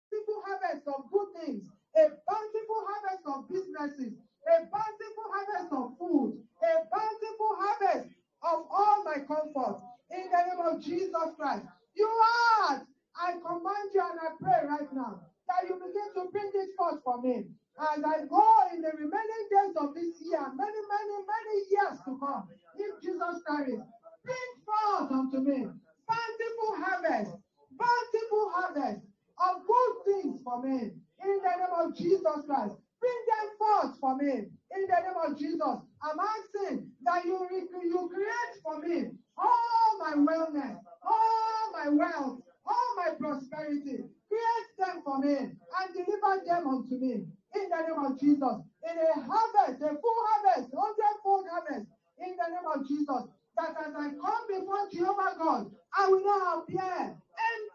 bountiful 0.09 0.41
harvest 0.45 0.87
of 0.87 1.11
good 1.11 1.27
things, 1.37 1.69
a 1.95 2.03
bountiful 2.25 2.81
harvest 2.87 3.23
of 3.27 3.49
businesses, 3.49 4.13
a 4.47 4.65
bountiful 4.65 5.27
harvest 5.29 5.69
of 5.73 5.97
food, 5.97 6.41
a 6.61 6.73
bountiful 6.89 7.53
harvest 7.57 8.09
of 8.41 8.65
all 8.71 9.03
my 9.05 9.19
comfort. 9.27 9.81
In 10.09 10.25
the 10.31 10.41
name 10.49 10.61
of 10.65 10.81
Jesus 10.81 11.29
Christ, 11.37 11.65
you 11.93 12.07
are. 12.07 12.85
I 13.19 13.33
command 13.33 13.89
you 13.93 14.01
and 14.01 14.19
I 14.19 14.29
pray 14.39 14.65
right 14.65 14.93
now 14.93 15.19
that 15.47 15.67
you 15.67 15.75
begin 15.75 16.09
to 16.15 16.31
bring 16.31 16.49
this 16.53 16.69
forth 16.77 17.03
for 17.03 17.21
me 17.21 17.45
as 17.77 17.99
I 18.03 18.25
go 18.25 18.43
in 18.73 18.81
the 18.81 18.91
remaining 18.95 19.45
days 19.51 19.75
of 19.75 19.93
this 19.93 20.21
year, 20.23 20.39
many, 20.55 20.81
many, 20.87 21.15
many 21.19 21.55
years 21.69 21.99
to 22.05 22.17
come, 22.17 22.47
if 22.75 23.01
Jesus 23.01 23.43
Christ, 23.45 23.83
bring 24.23 24.49
forth 24.65 25.11
unto 25.11 25.39
me 25.39 25.67
bountiful 26.07 26.71
harvest, 26.79 27.31
bountiful 27.75 28.49
harvest 28.55 29.08
of 29.39 29.61
good 29.65 29.93
things 30.05 30.41
for 30.43 30.61
me 30.61 30.91
in 31.23 31.39
the 31.43 31.53
name 31.57 31.75
of 31.79 31.95
Jesus 31.95 32.45
Christ. 32.45 32.75
Bring 32.99 33.21
them 33.27 33.47
forth 33.57 33.99
for 33.99 34.15
me 34.17 34.31
in 34.31 34.81
the 34.87 34.99
name 34.99 35.19
of 35.25 35.37
Jesus. 35.39 35.77
I'm 36.03 36.19
asking 36.19 36.91
that 37.03 37.25
you, 37.25 37.47
you 37.83 38.11
create 38.13 38.55
for 38.63 38.79
me 38.79 39.11
all 39.37 39.99
my 39.99 40.13
wellness, 40.15 40.77
all 41.03 41.71
my 41.71 41.89
wealth, 41.89 42.39
all 42.65 42.89
my 42.97 43.11
prosperity. 43.19 44.03
Create 44.27 44.69
them 44.77 45.01
for 45.03 45.19
me 45.19 45.35
and 45.35 45.87
deliver 45.93 46.45
them 46.45 46.67
unto 46.67 46.95
me 46.95 47.13
in 47.55 47.69
the 47.69 47.81
name 47.87 48.05
of 48.05 48.19
Jesus. 48.19 48.57
In 48.83 48.95
a 48.97 49.21
harvest, 49.21 49.81
a 49.81 49.89
full 49.89 50.19
harvest, 50.27 50.69
hundredfold 50.75 51.45
harvest 51.51 51.87
in 52.19 52.35
the 52.35 52.47
name 52.51 52.67
of 52.75 52.87
Jesus. 52.87 53.23
That 53.57 53.75
as 53.87 53.93
I 53.95 54.09
come 54.15 54.43
before 54.47 54.87
Jehovah 54.93 55.35
God, 55.37 55.71
I 55.97 56.07
will 56.07 56.23
not 56.23 56.59
appear 56.63 57.17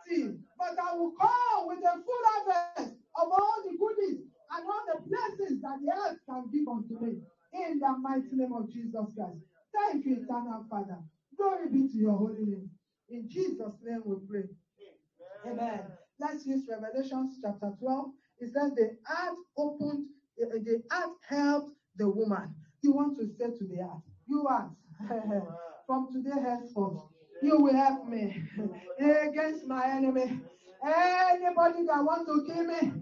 empty, 0.09 0.39
but 0.65 0.79
I 0.83 0.97
will 0.97 1.13
come 1.21 1.69
with 1.69 1.79
a 1.81 1.93
full 1.93 2.25
harvest 2.25 2.97
of 3.17 3.29
all 3.31 3.57
the 3.65 3.77
goodies 3.77 4.21
and 4.57 4.67
all 4.67 4.85
the 4.89 5.03
blessings 5.09 5.61
that 5.63 5.79
the 5.85 5.93
earth 5.93 6.19
can 6.29 6.45
give 6.53 6.69
unto 6.69 6.99
me. 7.05 7.21
In 7.53 7.79
the 7.79 7.99
mighty 8.01 8.35
name 8.35 8.53
of 8.53 8.73
Jesus 8.73 9.15
Christ. 9.15 9.39
Thank 9.73 10.07
you, 10.07 10.23
eternal 10.23 10.65
Father. 10.71 10.99
Glory 11.37 11.69
be 11.71 11.89
to 11.89 11.97
your 11.97 12.17
holy 12.17 12.47
name. 12.47 12.71
In 13.11 13.29
Jesus' 13.29 13.79
name 13.85 14.03
we 14.05 14.17
pray. 14.29 14.49
Amen. 15.47 15.81
Let's 16.19 16.47
use 16.47 16.65
Revelations 16.69 17.39
chapter 17.43 17.73
12. 17.79 18.07
It 18.41 18.53
says 18.53 18.75
the 18.75 18.97
earth 19.09 19.39
opened, 19.57 20.07
uh, 20.43 20.59
the 20.65 20.83
earth 20.93 21.17
helped 21.29 21.77
the 21.97 22.09
woman. 22.09 22.55
You 22.83 22.93
want 22.93 23.19
to 23.19 23.27
say 23.27 23.47
to 23.57 23.65
the 23.65 23.83
earth, 23.83 24.03
you 24.27 24.49
earth, 24.51 25.43
from 25.87 26.13
today 26.13 26.41
henceforth, 26.41 27.03
you 27.43 27.59
will 27.59 27.75
help 27.75 28.09
me 28.09 28.43
against 29.01 29.67
my 29.67 29.87
enemy. 29.87 30.41
Anybody 30.85 31.87
that 31.87 32.05
wants 32.05 32.27
to 32.27 32.45
kill 32.47 32.65
me, 32.67 32.93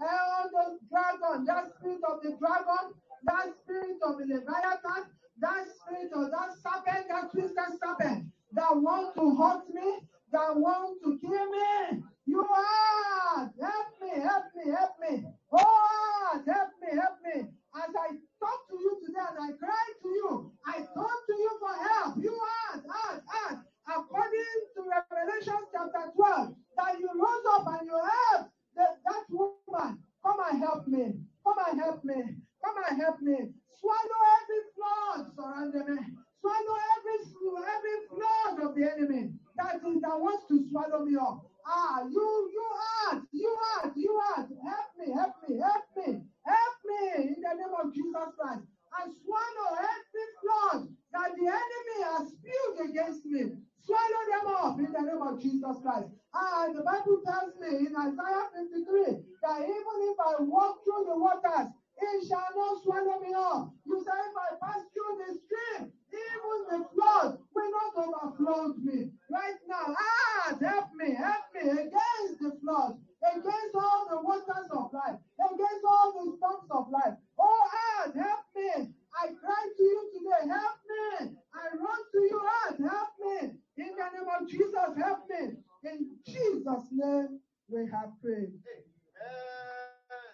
all 0.00 0.50
those 0.52 0.78
dragon, 0.90 1.44
that 1.46 1.72
spirit 1.78 2.00
of 2.08 2.22
the 2.22 2.36
dragon, 2.38 2.94
that 3.24 3.46
spirit 3.62 3.98
of 4.02 4.18
the 4.18 4.24
Leviathan, 4.24 5.10
that 5.40 5.64
spirit 5.68 6.12
of 6.14 6.30
that 6.30 6.50
serpent, 6.62 7.06
that 7.08 7.30
twisted 7.32 7.78
serpent, 7.82 8.26
that 8.52 8.76
want 8.76 9.14
to 9.16 9.36
hurt 9.36 9.68
me, 9.74 10.00
that 10.32 10.56
want 10.56 10.98
to 11.04 11.18
kill 11.20 11.50
me. 11.50 12.02
You 12.26 12.40
are 12.40 13.52
help 13.60 13.86
me, 14.02 14.10
help 14.22 14.44
me, 14.56 14.72
help 14.72 14.92
me. 15.00 15.24
Oh, 15.52 16.42
help 16.46 16.70
me, 16.82 16.88
help 16.92 17.18
me. 17.24 17.48
As 17.76 17.90
I 17.94 18.08
talk 18.40 18.68
to 18.70 18.76
you 18.80 19.00
today 19.06 19.20
and 19.30 19.54
I 19.54 19.56
cry 19.58 19.86
to 20.02 20.08
you, 20.08 20.52
I 20.66 20.78
turn 20.78 20.86
to 21.26 21.34
you 21.36 21.50
for 21.60 21.74
help. 21.88 22.16
You 22.18 22.32
are, 22.32 22.82
ask, 23.12 23.22
ask. 23.50 23.58
According 23.86 24.58
to 24.74 24.80
Revelation 24.82 25.62
chapter 25.70 26.10
12, 26.14 26.54
that 26.76 26.98
you 26.98 27.08
rose 27.14 27.46
up 27.54 27.66
and 27.70 27.86
you 27.86 27.94
helped 27.94 28.50
that, 28.74 28.98
that 29.06 29.24
woman. 29.30 30.02
Come 30.26 30.40
and 30.50 30.58
help 30.58 30.86
me. 30.88 31.14
Come 31.46 31.58
and 31.70 31.80
help 31.80 32.02
me. 32.02 32.18
Come 32.64 32.76
and 32.90 33.00
help 33.00 33.20
me. 33.20 33.38
Swallow 33.78 34.20
every 34.42 34.62
flood 34.74 35.30
surrounding 35.38 35.94
me. 35.94 36.02
Swallow 36.40 36.76
every 36.98 37.18
every 37.62 37.96
flood 38.10 38.68
of 38.68 38.74
the 38.74 38.84
enemy 38.90 39.30
that 39.56 39.76
is 39.76 40.00
that 40.02 40.18
wants 40.18 40.46
to 40.48 40.58
swallow 40.68 41.04
me 41.04 41.16
up. 41.16 41.46
Ah, 41.66 42.02
you, 42.10 42.50
you 42.52 42.66
are, 43.06 43.22
you 43.32 43.56
are, 43.74 43.92
you 43.96 44.12
are. 44.34 44.48
Help 44.62 44.90
me, 44.98 45.12
help 45.14 45.34
me, 45.48 45.58
help 45.58 45.84
me, 45.96 46.22
help 46.42 46.76
me 46.84 47.34
in 47.34 47.42
the 47.42 47.54
name 47.54 47.74
of 47.82 47.94
Jesus 47.94 48.28
Christ. 48.38 48.66
And 48.98 49.12
swallow 49.22 49.68
every 49.78 50.26
flood 50.42 50.88
that 51.12 51.30
the 51.34 51.46
enemy 51.46 51.98
has 52.04 52.28
spewed 52.34 52.90
against 52.90 53.26
me. 53.26 53.42
Swallow 53.86 54.22
them 54.26 54.46
up 54.50 54.78
in 54.78 54.90
the 54.90 55.00
name 55.00 55.22
of 55.22 55.40
Jesus 55.40 55.78
Christ. 55.82 56.10
And 56.34 56.76
the 56.76 56.82
Bible 56.82 57.22
tells 57.22 57.54
me 57.62 57.86
in 57.86 57.94
Isaiah 57.94 58.50
53 58.50 59.22
that 59.46 59.62
even 59.62 59.96
if 60.10 60.18
I 60.18 60.42
walk 60.42 60.82
through 60.82 61.06
the 61.06 61.16
waters, 61.16 61.70
it 61.96 62.26
shall 62.26 62.50
not 62.56 62.82
swallow 62.82 63.20
me 63.22 63.32
up. 63.32 63.70
You 63.86 64.02
say, 64.02 64.10
if 64.10 64.34
I 64.36 64.48
pass 64.58 64.82
through 64.90 65.14
the 65.22 65.38
stream, 65.38 65.92
even 66.10 66.58
the 66.68 66.80
flood 66.92 67.38
will 67.54 67.70
not 67.70 67.92
overflow 67.96 68.74
me. 68.74 69.10
Right 69.30 69.60
now, 69.68 69.94
ah, 69.94 70.56
help 70.60 70.88
me, 70.98 71.14
help 71.14 71.46
me 71.54 71.70
against 71.70 72.42
the 72.42 72.52
flood, 72.60 72.98
against 73.32 73.74
all 73.74 74.06
the 74.10 74.20
waters 74.22 74.68
of 74.70 74.92
life, 74.92 75.18
against 75.38 75.84
all 75.88 76.12
the 76.12 76.36
storms 76.36 76.70
of 76.70 76.90
life. 76.90 77.16
Oh, 77.38 77.62
ah, 77.72 78.10
help 78.14 78.44
me. 78.54 78.92
I 79.16 79.26
cry 79.32 79.62
to 79.76 79.82
you 79.82 80.10
today, 80.12 80.48
help 80.48 80.78
me. 80.86 81.36
I 81.54 81.76
run 81.76 82.00
to 82.12 82.18
you, 82.18 82.40
ah, 82.42 82.74
help 82.78 83.12
me. 83.20 83.50
In 83.78 83.92
the 83.96 84.08
name 84.12 84.30
of 84.40 84.48
Jesus, 84.48 84.90
help 84.96 85.28
me. 85.28 85.56
In 85.84 86.10
Jesus' 86.26 86.88
name, 86.92 87.40
we 87.68 87.80
have 87.90 88.10
prayed. 88.22 88.52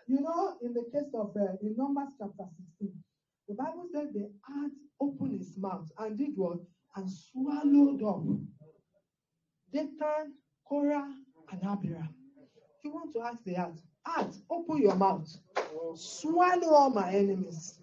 You 0.08 0.20
know, 0.20 0.56
in 0.62 0.74
the 0.74 0.84
case 0.92 1.10
of 1.14 1.30
uh, 1.36 1.56
in 1.62 1.76
Numbers 1.76 2.12
chapter 2.18 2.44
16, 2.78 2.92
the 3.48 3.54
Bible 3.54 3.86
said 3.92 4.12
the 4.12 4.30
earth 4.50 4.72
opened 5.00 5.40
its 5.40 5.56
mouth 5.56 5.88
and 5.98 6.18
did 6.18 6.32
what? 6.36 6.58
And 6.96 7.08
swallowed 7.10 8.02
up 8.02 8.22
Dathan, 9.72 10.34
Korah, 10.68 11.08
and 11.50 11.62
Abiram. 11.64 12.21
Want 12.92 13.10
to 13.14 13.22
ask 13.22 13.42
the 13.44 13.56
earth, 13.56 13.80
earth, 14.18 14.42
open 14.50 14.82
your 14.82 14.94
mouth, 14.94 15.26
swallow 15.94 16.74
all 16.74 16.90
my 16.90 17.08
enemies, 17.08 17.78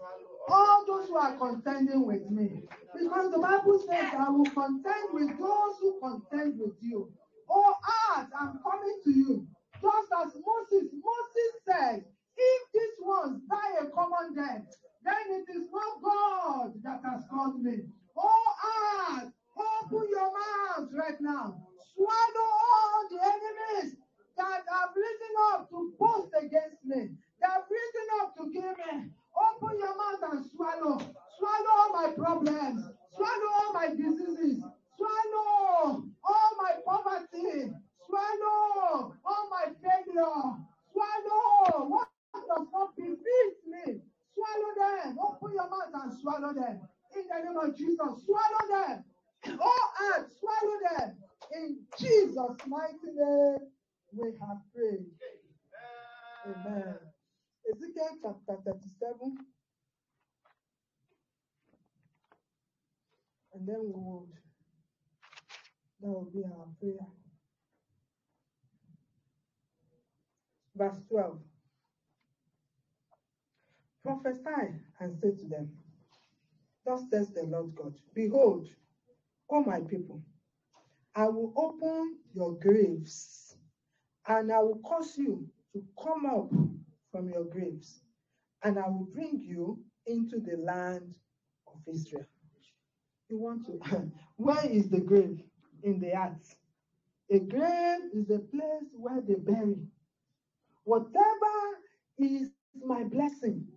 all 0.47 0.85
those 0.85 1.07
who 1.07 1.17
are 1.17 1.35
contending 1.35 2.05
with 2.05 2.29
me. 2.29 2.61
Because 2.93 3.31
the 3.31 3.39
Bible 3.39 3.83
says, 3.89 4.13
I 4.15 4.29
will 4.29 4.45
contend 4.45 5.09
with 5.13 5.39
those 5.39 5.75
who 5.81 5.99
contend 5.99 6.59
with 6.59 6.75
you. 6.81 7.11
Oh, 7.49 7.73
earth, 8.15 8.27
I'm 8.39 8.59
coming 8.61 9.01
to 9.03 9.11
you. 9.11 9.47
Just 9.81 10.09
as 10.13 10.33
Moses, 10.45 10.91
Moses 10.93 11.51
said, 11.65 12.05
if 12.37 12.61
these 12.71 12.99
ones 13.01 13.41
die 13.49 13.81
a 13.81 13.87
common 13.87 14.35
death, 14.35 14.61
then 15.03 15.41
it 15.41 15.57
is 15.57 15.69
not 15.71 16.03
God 16.03 16.73
that 16.83 17.01
has 17.03 17.23
called 17.31 17.63
me. 17.63 17.79
Oh, 18.15 19.17
earth, 19.17 19.31
open 19.57 20.07
your 20.07 20.31
mouth 20.31 20.89
right 20.93 21.19
now. 21.19 21.63
Swallow 21.95 22.49
all 22.61 23.07
the 23.09 23.17
enemies 23.23 23.95
that 24.39 24.63
have 24.71 24.91
risen 24.95 25.35
up 25.53 25.69
to 25.71 25.93
boast 25.99 26.33
against 26.39 26.83
me, 26.85 27.11
that 27.41 27.51
have 27.51 27.67
risen 27.69 28.07
up 28.23 28.35
to 28.37 28.43
kill 28.53 28.73
me. 28.79 29.11
Open 29.35 29.79
your 29.79 29.95
mouth 29.97 30.23
and 30.33 30.45
swallow. 30.55 30.99
Swallow 31.39 31.73
all 31.77 31.91
my 31.93 32.09
problems. 32.17 32.85
Swallow 33.15 33.51
all 33.61 33.73
my 33.73 33.89
diseases. 33.89 34.63
Swallow 34.97 36.03
all 36.23 36.51
my 36.59 36.73
poverty. 36.85 37.73
Swallow 38.07 39.15
all 39.25 39.49
my 39.51 39.65
failure. 39.83 40.43
Swallow 40.93 41.89
what 41.89 42.09
does 42.33 42.67
not 42.73 42.97
befit 42.97 43.55
me. 43.67 44.01
Swallow 44.35 44.73
them. 45.03 45.19
Open 45.19 45.53
your 45.53 45.69
mouth 45.69 45.93
and 46.03 46.13
swallow 46.21 46.53
them. 46.53 46.81
In 47.15 47.23
the 47.27 47.45
name 47.49 47.57
of 47.59 47.77
Jesus, 47.77 48.25
swallow 48.25 48.65
them. 48.69 49.05
Oh, 49.61 49.89
and 50.15 50.25
swallow 50.39 50.77
them. 50.97 51.17
In 51.55 51.77
Jesus' 51.99 52.57
mighty 52.67 53.11
name, 53.15 53.59
we 54.13 54.29
have 54.41 54.59
prayed. 54.75 55.07
Amen. 56.45 56.95
Ezekiel 57.69 58.17
chapter 58.23 58.57
37. 58.65 59.37
And 63.53 63.67
then 63.67 63.77
we 63.81 63.91
would, 63.95 64.29
that 66.01 66.09
will 66.09 66.31
be 66.33 66.43
our 66.45 66.67
prayer. 66.79 67.07
Verse 70.75 70.99
12. 71.09 71.39
Prophesy 74.05 74.75
and 75.01 75.17
say 75.21 75.31
to 75.31 75.49
them, 75.49 75.69
Thus 76.85 77.01
says 77.11 77.29
the 77.33 77.43
Lord 77.43 77.75
God, 77.75 77.93
Behold, 78.15 78.67
O 79.51 79.61
my 79.63 79.81
people, 79.81 80.21
I 81.15 81.27
will 81.27 81.53
open 81.57 82.17
your 82.33 82.53
graves, 82.55 83.48
and 84.29 84.53
I 84.53 84.59
will 84.61 84.81
cause 84.85 85.17
you 85.17 85.47
to 85.73 85.83
come 86.03 86.27
up 86.27 86.51
from 87.11 87.29
your 87.31 87.45
graves, 87.45 88.01
and 88.63 88.79
I 88.79 88.87
will 88.87 89.07
bring 89.13 89.41
you 89.43 89.79
into 90.07 90.39
the 90.39 90.57
land 90.57 91.15
of 91.67 91.81
Israel. 91.93 92.25
You 93.29 93.39
want 93.39 93.65
to, 93.67 93.79
where 94.37 94.65
is 94.67 94.89
the 94.89 95.01
grave? 95.01 95.41
In 95.83 95.99
the 96.01 96.13
earth. 96.17 96.55
A 97.31 97.39
grave 97.39 98.01
is 98.13 98.29
a 98.31 98.39
place 98.39 98.89
where 98.97 99.21
they 99.21 99.35
bury. 99.35 99.77
Whatever 100.85 101.55
is 102.19 102.49
my 102.85 103.03
blessing 103.05 103.67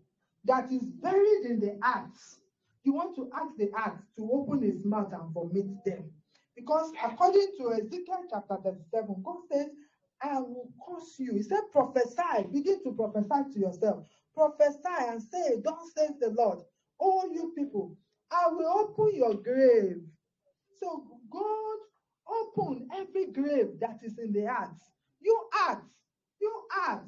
that 0.45 0.73
is 0.73 0.85
buried 0.85 1.47
in 1.47 1.61
the 1.61 1.79
earth, 1.87 2.39
you 2.85 2.95
want 2.95 3.17
to 3.17 3.31
ask 3.35 3.57
the 3.59 3.71
earth 3.87 4.01
to 4.17 4.31
open 4.33 4.65
its 4.65 4.85
mouth 4.85 5.13
and 5.13 5.33
vomit 5.33 5.67
them. 5.85 6.11
Because 6.57 6.93
according 7.05 7.49
to 7.59 7.73
Ezekiel 7.75 8.25
chapter 8.31 8.57
37, 8.65 9.17
God 9.25 9.37
says, 9.53 9.69
I 10.23 10.41
will 10.41 10.71
cause 10.85 11.17
you. 11.19 11.35
He 11.37 11.43
said, 11.43 11.61
prophesy. 11.73 12.49
Begin 12.53 12.83
to 12.85 12.93
prophesy 12.93 13.55
to 13.55 13.61
yourself. 13.61 14.07
Prophesy 14.35 14.81
and 15.09 15.23
say, 15.23 15.61
Don't 15.63 15.93
say 15.97 16.09
the 16.21 16.31
Lord. 16.31 16.61
All 16.99 17.33
you 17.33 17.53
people, 17.57 17.97
I 18.31 18.49
will 18.51 18.69
open 18.91 19.17
your 19.17 19.35
grave. 19.35 20.03
So 20.81 21.05
God 21.31 21.79
open 22.29 22.89
every 22.95 23.27
grave 23.33 23.81
that 23.81 24.01
is 24.05 24.19
in 24.19 24.33
the 24.33 24.47
earth. 24.49 24.81
You 25.21 25.39
earth, 25.69 25.85
you 26.41 26.63
earth, 26.89 27.03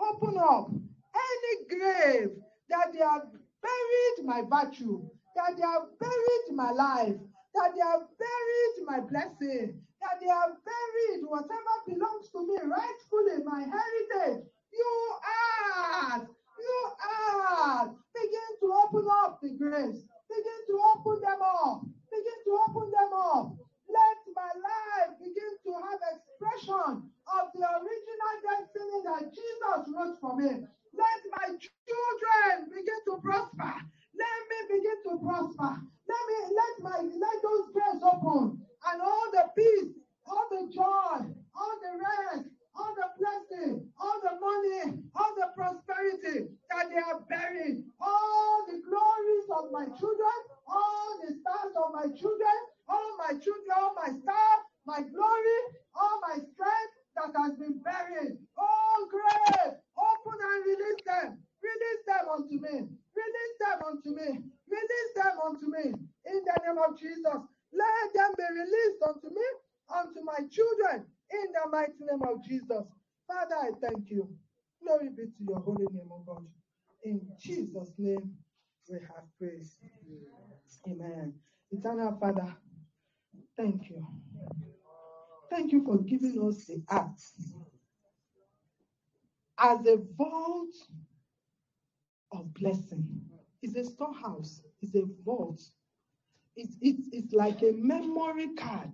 open 0.00 0.38
up 0.38 0.70
any 0.70 1.66
grave 1.68 2.30
that 2.70 2.92
they 2.92 3.00
have 3.00 3.28
buried 3.62 4.26
my 4.26 4.42
virtue, 4.42 5.02
that 5.36 5.56
they 5.56 5.62
have 5.62 5.88
buried 6.00 6.56
my 6.56 6.72
life, 6.72 7.16
that 7.54 7.72
they 7.74 7.82
have 7.82 8.02
buried 8.18 8.86
my 8.86 9.00
blessing, 9.00 9.80
that 10.02 10.20
they 10.20 10.28
have 10.28 10.56
buried 10.64 11.22
whatever 11.28 11.74
belongs 11.86 12.28
to 12.32 12.40
me 12.46 12.56
rightfully, 12.64 13.44
my 13.44 13.62
heritage. 13.64 14.44
You 14.72 14.92
earth, 15.22 16.28
you 16.58 16.78
earth, 17.00 17.92
begin 18.14 18.50
to 18.60 18.66
open 18.84 19.06
up 19.24 19.40
the 19.42 19.50
graves, 19.56 20.04
begin 20.28 20.60
to 20.68 20.76
open 20.96 21.16
them 21.22 21.40
up, 21.42 21.82
begin 22.12 22.38
to 22.46 22.52
open 22.68 22.88
them 22.92 23.12
up. 23.14 23.46
Let 23.88 24.18
my 24.36 24.52
life 24.58 25.12
begin 25.20 25.54
to 25.66 25.72
have 25.80 26.00
expression 26.12 27.08
of 27.28 27.44
the 27.54 27.64
original 27.64 28.34
destiny 28.44 28.98
that 29.06 29.24
Jesus 29.32 29.82
wrote 29.94 30.18
for 30.20 30.36
me. 30.36 30.66
Let 30.96 31.20
my 31.38 31.48
children 31.56 32.70
begin 32.70 33.00
to 33.08 33.14
prosper. 33.22 33.74
Let 34.16 34.40
me 34.50 34.58
begin 34.78 34.98
to 35.08 35.12
prosper. 35.24 35.72
Let 36.08 36.24
me 36.28 36.38
let 36.52 36.74
my 36.82 36.98
let 37.02 37.38
those 37.42 37.68
gates 37.74 38.04
open 38.04 38.62
and 38.86 39.02
all 39.02 39.28
the 39.32 39.44
peace, 39.56 39.92
all 40.26 40.46
the 40.50 40.72
joy, 40.72 41.18
all 41.56 41.76
the 41.82 41.92
rest, 41.98 42.48
all 42.76 42.94
the 42.96 43.08
blessing, 43.18 43.86
all 44.00 44.18
the 44.22 44.34
money, 44.40 45.02
all 45.16 45.34
the 45.36 45.48
prosperity 45.56 46.48
that 46.70 46.90
they 46.90 47.00
are 47.02 47.20
buried, 47.28 47.84
all 48.00 48.66
the 48.68 48.80
glories 48.86 49.48
of 49.52 49.72
my 49.72 49.86
children, 49.98 50.38
all 50.68 51.20
the 51.22 51.34
stars 51.40 51.74
of 51.76 51.92
my 51.94 52.06
children, 52.16 52.56
all 52.88 53.16
my 53.18 53.32
children, 53.38 53.72
all 53.76 53.94
my 53.96 54.10
stars, 54.10 54.62
my 54.86 55.00
glory, 55.02 55.60
all 55.94 56.20
my 56.22 56.36
strength 56.36 56.94
that 57.16 57.32
has 57.36 57.54
been 57.58 57.78
buried. 57.82 58.38
Oh, 58.58 59.08
great! 59.10 59.74
Open 59.98 60.38
and 60.40 60.60
release 60.66 61.02
them. 61.06 61.38
Release 61.62 62.02
them 62.06 62.24
unto 62.32 62.56
me. 62.56 62.76
Release 63.14 63.56
them 63.60 63.78
unto 63.86 64.10
me. 64.10 64.28
Release 64.70 65.12
them 65.16 65.34
unto 65.44 65.66
me. 65.68 65.86
In 66.26 66.40
the 66.44 66.56
name 66.64 66.78
of 66.80 66.98
Jesus. 66.98 67.42
Let 67.72 68.14
them 68.14 68.32
be 68.36 68.44
released 68.60 69.02
unto 69.08 69.28
me, 69.34 69.46
unto 69.94 70.20
my 70.24 70.40
children, 70.50 71.06
in 71.30 71.46
the 71.52 71.70
mighty 71.70 72.00
name 72.00 72.22
of 72.22 72.44
Jesus. 72.44 72.86
Father, 73.28 73.56
I 73.56 73.70
thank 73.82 74.10
you. 74.10 74.28
Glory 74.82 75.10
be 75.10 75.24
to 75.26 75.44
your 75.48 75.60
holy 75.60 75.86
name, 75.92 76.10
O 76.12 76.24
God. 76.26 76.46
In 77.04 77.22
Jesus' 77.40 77.92
name, 77.98 78.34
we 78.90 78.98
have 79.00 79.24
praise. 79.38 79.76
Amen. 80.88 81.34
Eternal 81.72 82.16
Father, 82.20 82.56
thank 83.56 83.90
you. 83.90 84.06
Thank 85.50 85.72
you 85.72 85.84
for 85.84 85.98
giving 85.98 86.40
us 86.48 86.66
the 86.66 86.82
act 86.90 87.22
as 89.58 89.86
a 89.86 89.98
vault 90.16 90.74
of 92.32 92.52
blessing. 92.54 93.22
It's 93.62 93.76
a 93.76 93.84
storehouse, 93.90 94.62
it's 94.82 94.94
a 94.96 95.04
vault. 95.24 95.60
It's, 96.80 97.32
like 97.32 97.62
a 97.62 97.72
memory 97.72 98.54
card 98.54 98.92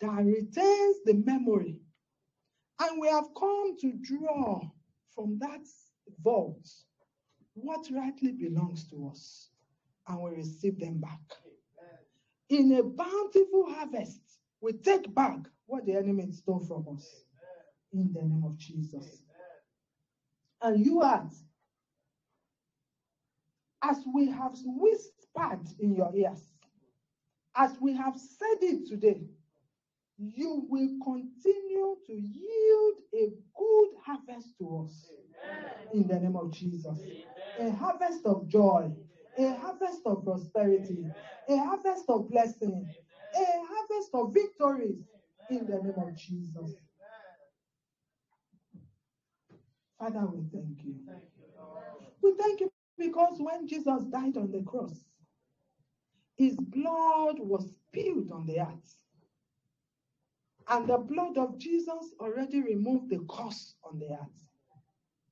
that 0.00 0.24
retains 0.24 0.96
the 1.04 1.22
memory. 1.24 1.78
And 2.80 3.00
we 3.00 3.08
have 3.08 3.26
come 3.38 3.76
to 3.80 3.92
draw 3.92 4.60
from 5.14 5.38
that 5.40 5.66
vault 6.22 6.66
what 7.54 7.86
rightly 7.92 8.32
belongs 8.32 8.88
to 8.90 9.08
us, 9.12 9.50
and 10.08 10.20
we 10.20 10.30
receive 10.30 10.78
them 10.80 10.98
back. 10.98 11.20
In 12.48 12.72
a 12.72 12.82
bountiful 12.82 13.66
harvest, 13.68 14.20
we 14.60 14.72
take 14.72 15.14
back 15.14 15.38
what 15.66 15.86
the 15.86 15.94
enemy 15.94 16.32
stole 16.32 16.60
from 16.60 16.96
us. 16.96 17.06
In 17.92 18.12
the 18.12 18.22
name 18.22 18.44
of 18.44 18.56
Jesus. 18.56 19.22
And 20.62 20.84
you 20.84 21.02
ask, 21.02 21.42
as 23.82 23.98
we 24.14 24.30
have 24.30 24.56
whispered 24.64 25.66
in 25.78 25.94
your 25.94 26.14
ears, 26.14 26.49
as 27.56 27.72
we 27.80 27.94
have 27.94 28.16
said 28.16 28.58
it 28.62 28.88
today, 28.88 29.22
you 30.18 30.66
will 30.68 30.90
continue 31.02 31.96
to 32.06 32.12
yield 32.12 32.94
a 33.14 33.32
good 33.56 33.88
harvest 34.04 34.56
to 34.58 34.86
us. 34.86 35.10
In 35.94 36.06
the 36.06 36.20
name 36.20 36.36
of 36.36 36.52
Jesus. 36.52 36.98
A 37.58 37.70
harvest 37.70 38.26
of 38.26 38.46
joy, 38.48 38.92
a 39.38 39.54
harvest 39.56 40.02
of 40.06 40.24
prosperity, 40.24 41.04
a 41.48 41.56
harvest 41.56 42.04
of 42.08 42.30
blessing, 42.30 42.88
a 43.34 43.44
harvest 43.66 44.10
of 44.14 44.32
victories. 44.34 44.98
In 45.48 45.66
the 45.66 45.76
name 45.82 45.94
of 45.98 46.14
Jesus. 46.16 46.74
Father, 49.98 50.26
we 50.32 50.42
thank 50.52 50.84
you. 50.84 50.94
We 52.22 52.34
thank 52.38 52.60
you 52.60 52.70
because 52.98 53.36
when 53.38 53.66
Jesus 53.66 54.04
died 54.04 54.36
on 54.36 54.50
the 54.52 54.62
cross, 54.62 55.04
his 56.40 56.56
blood 56.56 57.38
was 57.38 57.68
spilled 57.68 58.32
on 58.32 58.46
the 58.46 58.60
earth. 58.60 58.96
And 60.68 60.88
the 60.88 60.96
blood 60.96 61.36
of 61.36 61.58
Jesus 61.58 62.14
already 62.18 62.62
removed 62.62 63.10
the 63.10 63.22
curse 63.28 63.74
on 63.84 63.98
the 63.98 64.12
earth 64.12 64.48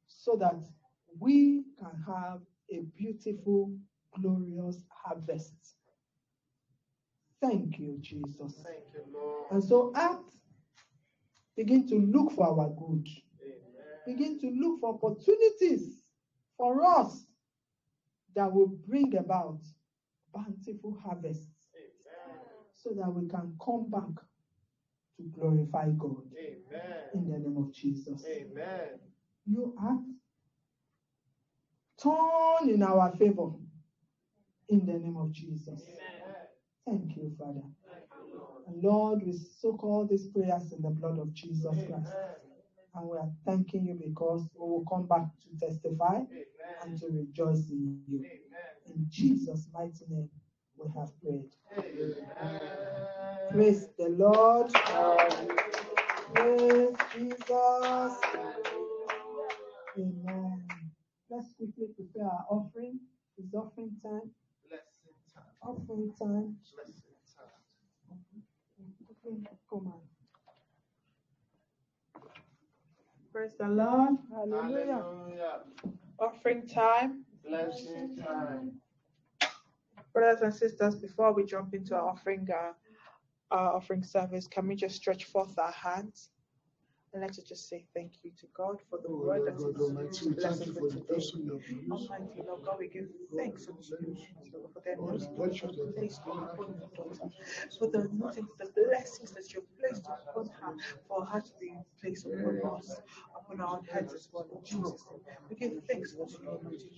so 0.07 0.37
that 0.37 0.57
we 1.19 1.65
can 1.78 2.05
have 2.07 2.41
a 2.70 2.81
beautiful, 2.95 3.73
glorious 4.20 4.85
harvest. 4.91 5.55
Thank 7.41 7.78
you, 7.78 7.97
Jesus. 8.03 8.61
Thank 8.62 8.85
you, 8.93 9.05
Lord. 9.11 9.47
And 9.51 9.65
so 9.65 9.95
earth 9.97 10.37
begin 11.57 11.89
to 11.89 11.95
look 12.01 12.33
for 12.33 12.49
our 12.49 12.69
good. 12.69 13.09
Amen. 13.43 13.59
Begin 14.05 14.39
to 14.41 14.51
look 14.51 14.81
for 14.81 14.95
opportunities 15.03 16.03
for 16.59 16.85
us 16.85 17.25
that 18.35 18.53
will 18.53 18.77
bring 18.87 19.17
about 19.17 19.61
bountiful 20.33 20.97
harvests 21.05 21.49
Amen. 21.75 22.41
so 22.75 22.91
that 22.95 23.13
we 23.13 23.29
can 23.29 23.57
come 23.65 23.91
back 23.91 24.25
to 25.17 25.23
glorify 25.35 25.91
God 25.91 26.23
Amen. 26.37 26.93
in 27.15 27.31
the 27.31 27.39
name 27.39 27.57
of 27.57 27.73
Jesus. 27.73 28.25
Amen. 28.27 29.01
You 29.47 29.75
act 29.83 30.05
turn 32.03 32.69
in 32.69 32.83
our 32.83 33.15
favor 33.17 33.51
in 34.69 34.87
the 34.87 34.93
name 34.93 35.17
of 35.17 35.33
Jesus. 35.33 35.83
Amen. 35.89 36.35
Thank 36.87 37.17
you, 37.17 37.33
Father. 37.39 37.63
Lord, 38.71 39.23
we 39.25 39.33
soak 39.33 39.83
all 39.83 40.07
these 40.07 40.29
prayers 40.29 40.73
in 40.73 40.83
the 40.83 40.91
blood 40.91 41.19
of 41.19 41.33
Jesus 41.33 41.77
Christ. 41.87 42.13
And 42.95 43.09
we 43.09 43.19
are 43.19 43.31
thanking 43.45 43.87
you 43.87 43.95
because 43.95 44.49
we 44.55 44.69
will 44.69 44.85
come 44.89 45.07
back 45.07 45.27
to 45.43 45.67
testify 45.67 46.21
and 46.83 46.99
to 46.99 47.07
rejoice 47.07 47.71
in 47.71 48.01
you. 48.07 48.25
In 48.94 49.07
Jesus' 49.10 49.68
mighty 49.73 50.05
name, 50.08 50.28
we 50.76 50.86
have 50.99 51.10
prayed. 51.23 51.50
Praise 53.50 53.89
the 53.99 54.08
Lord. 54.10 54.73
Praise 56.34 56.97
Jesus. 57.15 58.15
Amen. 59.99 60.68
Let's 61.31 61.52
quickly 61.57 61.86
prepare 61.97 62.26
our 62.26 62.47
offering. 62.50 63.00
It's 63.36 63.55
offering 63.55 63.97
time. 64.02 64.31
Blessing 64.68 65.15
time. 65.34 65.44
Offering 65.62 66.12
time. 66.18 66.57
Blessing 66.75 67.17
time. 67.36 67.60
Offering, 69.10 69.47
Come 69.70 69.86
on. 69.89 70.00
Praise 73.33 73.52
the 73.58 73.68
Lord. 73.68 74.17
Hallelujah. 74.33 74.86
Hallelujah. 74.86 75.60
Offering 76.18 76.67
time. 76.67 77.25
Time. 77.51 78.81
Brothers 80.12 80.43
and 80.43 80.55
sisters, 80.55 80.97
before 80.97 81.33
we 81.33 81.44
jump 81.44 81.75
into 81.75 81.94
our 81.94 82.09
offering, 82.10 82.47
uh, 82.51 82.73
our 83.51 83.77
offering 83.77 84.02
service, 84.02 84.47
can 84.47 84.67
we 84.68 84.75
just 84.75 84.97
stretch 84.97 85.25
forth 85.25 85.59
our 85.59 85.73
hands 85.73 86.31
and 87.12 87.23
let's 87.23 87.39
just 87.39 87.69
say 87.69 87.85
thank 87.95 88.12
you 88.23 88.31
to 88.39 88.47
God 88.57 88.78
for 88.91 88.99
the 88.99 89.09
Oh, 89.09 89.27
word 89.27 89.47
that 89.47 89.57
God 89.59 89.70
is 89.77 89.81
Almighty, 89.81 90.31
blessed 90.31 90.67
you 90.67 90.73
for 90.75 90.89
the 90.89 91.01
today. 91.01 91.15
person 91.15 91.45
you 91.45 91.53
have 91.53 91.69
used. 91.69 92.11
Almighty 92.11 92.43
Lord 92.47 92.62
God, 92.65 92.77
we 92.78 92.89
give 92.89 93.09
thanks 93.37 93.69
unto 93.69 93.97
you 94.05 94.17
for 94.73 94.81
the 94.85 94.93
anointing 94.93 95.37
that 95.39 95.62
you 95.62 95.69
have 95.69 95.95
placed 95.97 96.20
upon 96.23 96.75
your 96.78 96.91
daughter, 96.95 97.31
for 97.78 97.89
the 97.91 98.01
anointing, 98.01 98.47
the 98.59 98.70
blessings 98.77 99.33
that 99.33 99.53
you 99.53 99.61
have 99.62 99.78
placed 99.78 100.07
upon 100.07 100.51
her, 100.61 100.75
for 101.09 101.25
her 101.25 101.41
to 101.41 101.51
be 101.61 101.75
placed 102.01 102.27
upon 102.27 102.61
us, 102.77 103.01
upon 103.37 103.61
our 103.61 103.81
heads 103.91 104.12
as 104.15 104.28
well. 104.33 104.47
In 104.53 104.65
Jesus' 104.65 105.05
name, 105.11 105.20
we 105.49 105.57
give 105.57 105.73
thanks 105.89 106.15
unto 106.20 106.43
you, 106.43 106.49
Almighty 106.51 106.91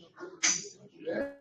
Lord. 1.06 1.39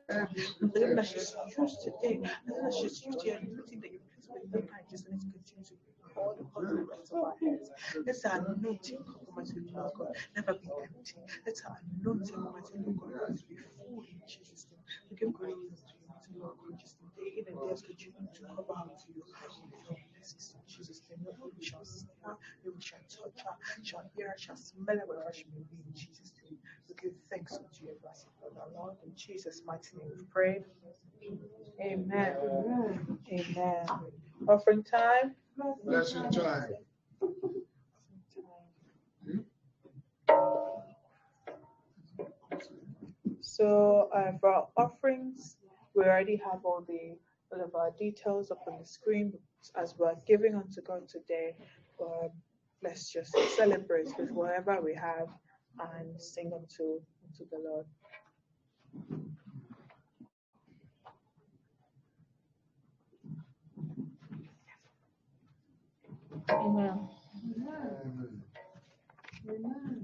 And 0.61 0.73
the 0.73 0.95
that 0.95 1.05
she's 1.05 1.35
used 1.57 1.81
today, 1.81 2.15
and 2.15 2.55
then 2.55 2.63
that 2.63 2.73
she's 2.73 3.03
used 3.05 3.21
the 3.23 3.31
anointing 3.31 3.79
that 3.81 3.91
you 3.91 3.99
placed 4.13 4.29
within 4.33 4.67
her, 4.67 4.79
just 4.89 5.05
let 5.09 5.17
it 5.17 5.21
continue 5.33 5.65
to 5.65 5.75
upon 6.41 6.67
the 6.67 6.83
rest 6.83 7.11
of 7.13 7.23
our 7.23 7.35
heads. 7.41 7.71
Let 8.05 8.25
our 8.33 8.55
anointing, 8.55 8.99
Almighty 9.29 9.53
Lord 9.73 9.91
God, 9.97 10.15
never 10.35 10.53
be 10.53 10.69
empty. 10.83 11.15
Let 11.45 11.57
our 11.69 11.77
anointing, 12.01 12.35
Almighty 12.35 12.73
Lord 12.85 12.99
God, 13.13 13.35
be 13.49 13.57
full 13.77 14.03
in 14.03 14.19
Jesus' 14.27 14.67
name. 14.71 14.81
We 15.11 15.17
give 15.17 15.33
glory 15.33 15.53
to 15.53 15.59
you, 15.59 16.03
Almighty 16.09 16.33
Lord 16.39 16.55
God, 16.59 16.79
just 16.79 16.97
day 17.17 17.41
in 17.41 17.45
and 17.47 17.57
day 17.57 17.73
as 17.73 17.81
continue 17.83 18.27
to 18.35 18.41
cover 18.47 18.75
her 18.75 18.91
to 18.91 19.07
you 19.15 19.23
with 19.25 19.35
your 19.87 19.97
blessings 20.15 20.55
in 20.55 20.61
Jesus' 20.67 21.01
name. 21.09 21.19
Not 21.25 21.35
only 21.43 21.63
shall 21.63 21.85
see 21.85 22.07
her, 22.23 22.35
we 22.65 22.73
shall 22.81 22.99
touch 23.09 23.39
her, 23.45 23.55
shall 23.83 24.05
hear 24.15 24.29
her, 24.29 24.37
shall 24.37 24.57
smell 24.57 24.97
her 24.97 25.05
wherever 25.07 25.31
she 25.33 25.45
may 25.55 25.63
be 25.71 25.77
in 25.85 25.93
Jesus' 25.95 26.33
name. 26.43 26.57
We 26.89 26.95
give 27.01 27.13
thanks 27.31 27.53
unto 27.55 27.85
you, 27.85 27.95
blessed 28.01 28.27
Father, 28.41 28.67
Lord. 28.75 28.95
In 29.05 29.13
Jesus' 29.15 29.61
mighty 29.65 29.97
name 29.97 30.11
we 30.17 30.25
pray. 30.33 30.63
Amen. 31.81 32.35
Amen. 33.31 33.85
Offering 34.47 34.83
time. 34.83 35.35
Blessing 35.85 36.29
time. 36.31 36.73
So 43.41 44.09
uh, 44.15 44.31
for 44.39 44.53
our 44.53 44.67
offerings, 44.77 45.57
we 45.95 46.03
already 46.03 46.37
have 46.37 46.63
all 46.63 46.83
the 46.87 47.17
all 47.51 47.63
of 47.63 47.75
our 47.75 47.91
details 47.97 48.51
up 48.51 48.61
on 48.67 48.79
the 48.79 48.85
screen 48.85 49.33
as 49.75 49.95
we're 49.97 50.15
giving 50.27 50.55
unto 50.55 50.81
God 50.81 51.09
today. 51.09 51.55
Um, 52.01 52.29
let's 52.83 53.11
just 53.11 53.35
celebrate 53.57 54.07
with 54.17 54.31
whatever 54.31 54.79
we 54.81 54.93
have 54.95 55.27
and 55.79 56.21
sing 56.21 56.51
unto 56.53 57.01
unto 57.25 57.49
the 57.51 57.59
Lord. 57.67 57.85
Amen. 66.51 67.07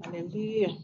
Hallelujah. 0.04 0.76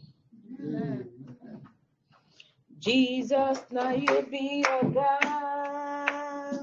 Jesus, 2.79 3.59
now 3.71 3.91
you 3.91 4.27
be 4.29 4.65
your 4.67 4.91
God. 4.91 6.61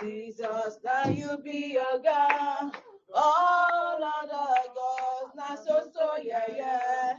Jesus, 0.00 0.78
now 0.84 1.08
you 1.08 1.38
be 1.42 1.72
your 1.74 1.98
God. 2.02 2.76
All 3.14 4.02
other 4.02 4.68
gods, 4.74 5.34
now 5.36 5.54
so 5.54 5.88
so 5.94 6.16
yeah 6.22 6.44
yeah. 6.54 7.14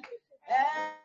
Eh. 0.50 1.05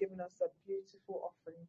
Given 0.00 0.20
us 0.20 0.40
a 0.40 0.48
beautiful 0.66 1.20
offering, 1.28 1.60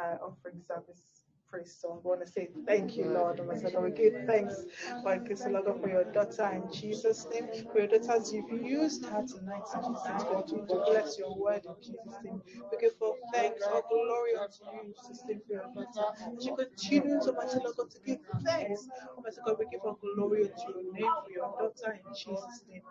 uh, 0.00 0.16
offering 0.24 0.60
service. 0.66 1.23
Praise 1.54 1.78
so 1.80 2.02
I 2.04 2.08
want 2.08 2.20
to 2.22 2.28
say 2.32 2.50
thank 2.66 2.96
you, 2.96 3.06
Lord. 3.06 3.40
We 3.40 3.92
give 3.92 4.14
thanks, 4.26 4.56
Lord, 5.04 5.80
for 5.80 5.88
your 5.88 6.04
daughter 6.12 6.50
in 6.52 6.72
Jesus' 6.72 7.26
name. 7.32 7.48
For 7.72 7.80
your 7.80 7.88
daughter, 7.88 8.24
you've 8.32 8.62
used 8.64 9.06
her 9.06 9.24
tonight 9.26 9.62
in 9.76 9.82
Jesus' 9.94 10.24
God, 10.24 10.48
to 10.48 10.56
bless 10.90 11.18
your 11.18 11.36
word 11.38 11.62
in 11.66 11.76
Jesus' 11.82 12.18
name. 12.24 12.42
We 12.72 12.78
give 12.80 12.96
for 12.98 13.16
thanks, 13.32 13.62
all 13.72 13.82
glory 13.88 14.36
unto 14.36 14.64
you 14.64 14.80
in 14.82 14.94
Jesus' 15.00 15.24
name 15.28 15.42
for 15.46 15.54
your 15.54 15.70
daughter. 15.74 16.38
She 16.42 16.50
continues, 16.56 17.28
Almighty 17.28 17.58
Lord 17.64 17.76
God, 17.78 17.90
to 17.92 18.00
give 18.06 18.20
thanks. 18.44 18.88
Almighty 19.16 19.38
God, 19.46 19.56
we 19.60 19.66
give 19.72 19.82
all 19.84 20.00
glory 20.16 20.50
unto 20.50 20.80
your 20.80 20.92
name 20.92 21.12
for 21.24 21.32
your 21.32 21.54
daughter 21.58 21.92
in 21.94 22.14
Jesus' 22.14 22.64
name. 22.68 22.82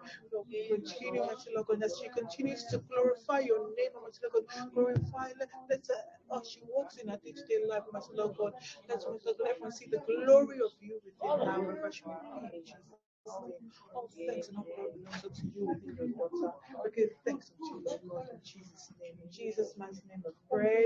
We 0.49 0.69
continue, 0.69 1.21
Almighty 1.21 1.51
Lord 1.55 1.67
God, 1.67 1.83
as 1.83 1.99
she 2.01 2.09
continues 2.09 2.65
to 2.71 2.79
glorify 2.89 3.39
your 3.39 3.69
name, 3.77 3.91
Almighty 3.95 4.19
Lord 4.33 4.45
God, 4.47 4.73
glorify, 4.73 5.31
let, 5.39 5.49
uh, 5.91 6.37
as 6.39 6.49
she 6.51 6.61
walks 6.69 6.97
in 6.97 7.09
her 7.09 7.19
day-to-day 7.23 7.65
life, 7.69 7.83
Almighty 7.87 8.13
Lord 8.15 8.37
God, 8.37 8.52
let 8.89 8.99
us 8.99 9.05
let 9.25 9.35
everyone 9.49 9.71
see 9.71 9.87
the 9.87 9.99
glory 10.25 10.59
of 10.65 10.71
you 10.81 10.99
within 11.05 11.47
her, 11.47 11.61
wherever 11.61 11.91
she 11.91 12.03
may 13.25 13.47
be 13.47 13.53
in 13.61 13.69
Jesus' 13.69 13.83
name. 13.87 13.95
All 13.95 14.09
thanks 14.27 14.47
and 14.49 14.57
all 14.57 14.67
glory 14.75 14.91
belongs 14.97 15.23
unto 15.25 15.47
you 15.55 15.67
within 15.67 16.13
your 16.17 16.29
daughter. 16.29 16.53
We 16.85 16.91
give 16.91 17.09
thanks 17.25 17.51
unto 17.61 17.81
you, 17.89 17.99
Lord 18.09 18.27
in 18.31 18.39
Jesus' 18.43 18.93
name. 19.01 19.13
In 19.23 19.31
Jesus' 19.31 19.73
mighty 19.77 20.01
name 20.09 20.23
of 20.25 20.33
prayer. 20.49 20.85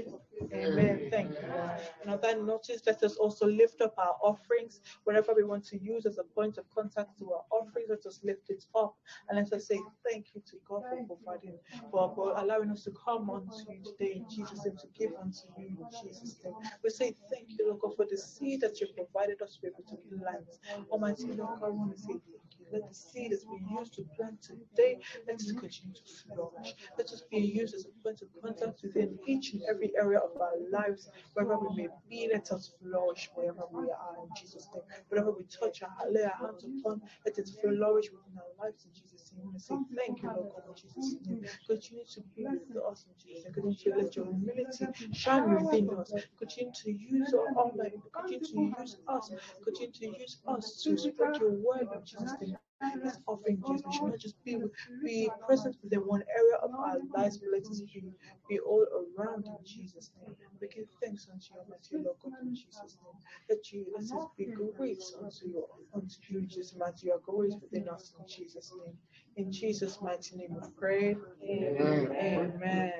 Amen. 0.53 1.09
Thank 1.11 1.31
you, 1.31 1.47
Lord. 1.47 1.71
And 2.01 2.11
on 2.11 2.21
that 2.21 2.41
notice, 2.43 2.81
let 2.85 3.03
us 3.03 3.15
also 3.17 3.47
lift 3.47 3.81
up 3.81 3.95
our 3.97 4.15
offerings, 4.23 4.81
whatever 5.05 5.33
we 5.35 5.43
want 5.43 5.65
to 5.67 5.79
use 5.81 6.05
as 6.05 6.17
a 6.17 6.23
point 6.23 6.57
of 6.57 6.65
contact 6.73 7.17
to 7.19 7.33
our 7.33 7.43
offerings, 7.51 7.87
let 7.89 8.05
us 8.05 8.19
lift 8.23 8.49
it 8.49 8.65
up 8.75 8.95
and 9.29 9.37
let 9.37 9.51
us 9.53 9.67
say 9.67 9.79
thank 10.09 10.27
you 10.35 10.41
to 10.45 10.57
God 10.67 10.83
for 10.89 11.15
providing, 11.17 11.57
for, 11.91 12.11
for 12.15 12.37
allowing 12.37 12.71
us 12.71 12.83
to 12.83 12.91
come 12.91 13.29
unto 13.29 13.71
you 13.71 13.83
today 13.83 14.13
in 14.17 14.29
Jesus' 14.29 14.65
name, 14.65 14.77
to 14.77 14.87
give 14.97 15.11
unto 15.21 15.39
you 15.57 15.67
in 15.67 15.87
Jesus' 16.01 16.39
name. 16.43 16.53
We 16.83 16.89
say 16.89 17.15
thank 17.31 17.49
you, 17.57 17.67
Lord 17.67 17.81
God, 17.81 17.95
for 17.95 18.05
the 18.09 18.17
seed 18.17 18.61
that 18.61 18.79
you 18.81 18.87
provided 18.95 19.41
us 19.41 19.59
with 19.63 19.73
to 19.89 19.95
plant. 20.17 20.47
Almighty 20.91 21.27
Lord 21.33 21.59
God, 21.59 21.67
I 21.67 21.69
want 21.69 21.95
to 21.95 21.99
say 22.01 22.07
thank 22.07 22.23
you. 22.26 22.26
Let 22.71 22.87
the 22.89 22.93
seed 22.95 23.31
that's 23.31 23.45
been 23.45 23.67
used 23.69 23.93
to 23.95 24.03
plant 24.15 24.41
today, 24.41 24.99
let 25.27 25.41
it 25.41 25.57
continue 25.57 25.93
to 25.95 26.03
flourish. 26.35 26.75
Let 26.97 27.07
us 27.11 27.23
be 27.31 27.37
used 27.39 27.75
as 27.75 27.85
a 27.85 28.03
point 28.03 28.21
of 28.21 28.29
contact 28.43 28.81
within 28.83 29.17
each 29.27 29.53
and 29.53 29.61
every 29.69 29.93
area 29.97 30.19
of 30.19 30.39
our 30.41 30.53
lives, 30.71 31.09
wherever 31.33 31.57
we 31.59 31.75
may 31.75 31.87
be, 32.09 32.29
let 32.33 32.51
us 32.51 32.71
flourish 32.81 33.29
wherever 33.35 33.63
we 33.71 33.83
are 33.89 34.15
in 34.23 34.29
Jesus' 34.37 34.67
name. 34.73 34.83
Wherever 35.09 35.31
we 35.31 35.45
touch 35.45 35.81
our 35.83 36.11
lay 36.11 36.23
our 36.23 36.35
hands 36.47 36.65
upon, 36.65 37.01
let 37.25 37.37
it 37.37 37.49
flourish 37.61 38.07
within 38.11 38.37
our 38.37 38.65
lives 38.65 38.85
in 38.85 38.93
Jesus' 38.93 39.11
name. 39.13 39.16
Say 39.57 39.75
thank 39.95 40.21
you, 40.21 40.29
Lord 40.29 40.49
God, 40.53 40.63
in 40.69 40.75
Jesus' 40.75 41.15
name. 41.25 41.45
Continue 41.67 42.05
to 42.05 42.21
be 42.35 42.45
with 42.45 42.83
us 42.83 43.05
in 43.07 43.13
Jesus' 43.17 43.45
name. 43.45 43.53
Continue 43.53 43.75
to 43.77 44.03
let 44.03 44.15
your 44.15 44.25
humility 44.25 44.87
shine 45.13 45.53
within 45.55 45.89
us. 45.91 46.13
Continue 46.37 46.71
to 46.73 46.91
use 46.91 47.33
our 47.33 47.47
Almighty. 47.55 48.01
Continue 48.13 48.45
to 48.45 48.81
use 48.81 48.97
us. 49.07 49.31
Continue 49.63 49.91
to 49.93 50.19
use 50.19 50.37
us 50.47 50.81
to 50.83 50.97
spread 50.97 51.37
your 51.37 51.51
word 51.51 51.87
in 51.93 52.05
Jesus' 52.05 52.33
name. 52.41 52.57
This 53.03 53.17
offering, 53.27 53.63
Jesus, 53.67 53.85
we 53.87 53.93
should 53.93 54.03
not 54.07 54.19
just 54.19 54.43
be 54.43 54.57
be 55.03 55.29
present 55.45 55.75
within 55.83 55.99
one 56.01 56.23
area 56.35 56.55
of 56.61 56.71
our 56.75 56.97
lives, 57.15 57.37
but 57.37 57.49
let 57.51 57.65
us 57.67 57.81
be, 57.81 58.03
be 58.49 58.59
all 58.59 58.85
around 59.17 59.45
in 59.47 59.57
Jesus' 59.65 60.11
name. 60.21 60.35
We 60.61 60.67
give 60.67 60.85
thanks 61.01 61.27
unto 61.31 61.45
you, 61.53 61.59
Almighty 61.61 62.05
Lord 62.05 62.17
God, 62.23 62.33
in 62.43 62.55
Jesus' 62.55 62.97
name. 63.03 63.15
That 63.49 63.71
you 63.71 63.85
let 63.95 64.03
us 64.03 64.27
be 64.37 64.45
great 64.77 65.03
unto 65.21 65.47
you, 65.47 65.65
unto 65.93 66.15
you, 66.29 66.41
Jesus, 66.41 66.75
mighty. 66.77 67.11
Are 67.11 67.19
great 67.19 67.53
within 67.61 67.89
us 67.89 68.13
in 68.19 68.27
Jesus' 68.27 68.71
name. 68.85 68.95
In 69.37 69.51
Jesus' 69.51 69.99
mighty 70.01 70.35
name 70.35 70.55
we 70.55 70.69
pray. 70.77 71.17
Amen. 71.43 72.11
Amen. 72.15 72.93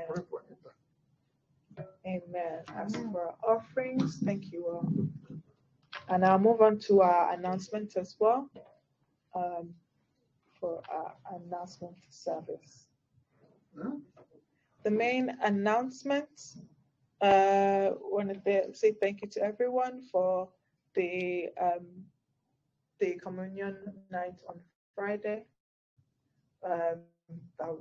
Amen. 2.06 2.60
As 2.76 2.96
for 2.96 3.36
our 3.46 3.58
offerings, 3.58 4.20
thank 4.24 4.52
you 4.52 4.66
all. 4.68 4.92
And 6.10 6.26
I'll 6.26 6.40
move 6.40 6.62
on 6.62 6.80
to 6.88 7.02
our 7.02 7.34
announcement 7.34 7.96
as 7.98 8.16
well 8.20 8.50
um, 9.38 9.70
for 10.60 10.82
our 10.92 11.14
announcement 11.36 11.96
service. 12.10 12.88
The 14.84 14.92
main 14.92 15.38
announcement, 15.44 16.30
uh, 17.22 17.92
want 18.02 18.44
to 18.44 18.74
say 18.74 18.94
thank 18.94 19.22
you 19.22 19.28
to 19.30 19.42
everyone 19.44 20.02
for 20.12 20.50
the 20.96 21.50
um, 21.62 21.86
the 23.00 23.16
communion 23.24 23.78
night 24.10 24.40
on 24.50 24.60
Friday. 24.96 25.46
Um, 26.64 27.02
that- 27.60 27.78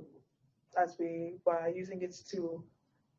as 0.77 0.95
we 0.99 1.39
were 1.45 1.67
using 1.69 2.03
it 2.03 2.15
to 2.29 2.63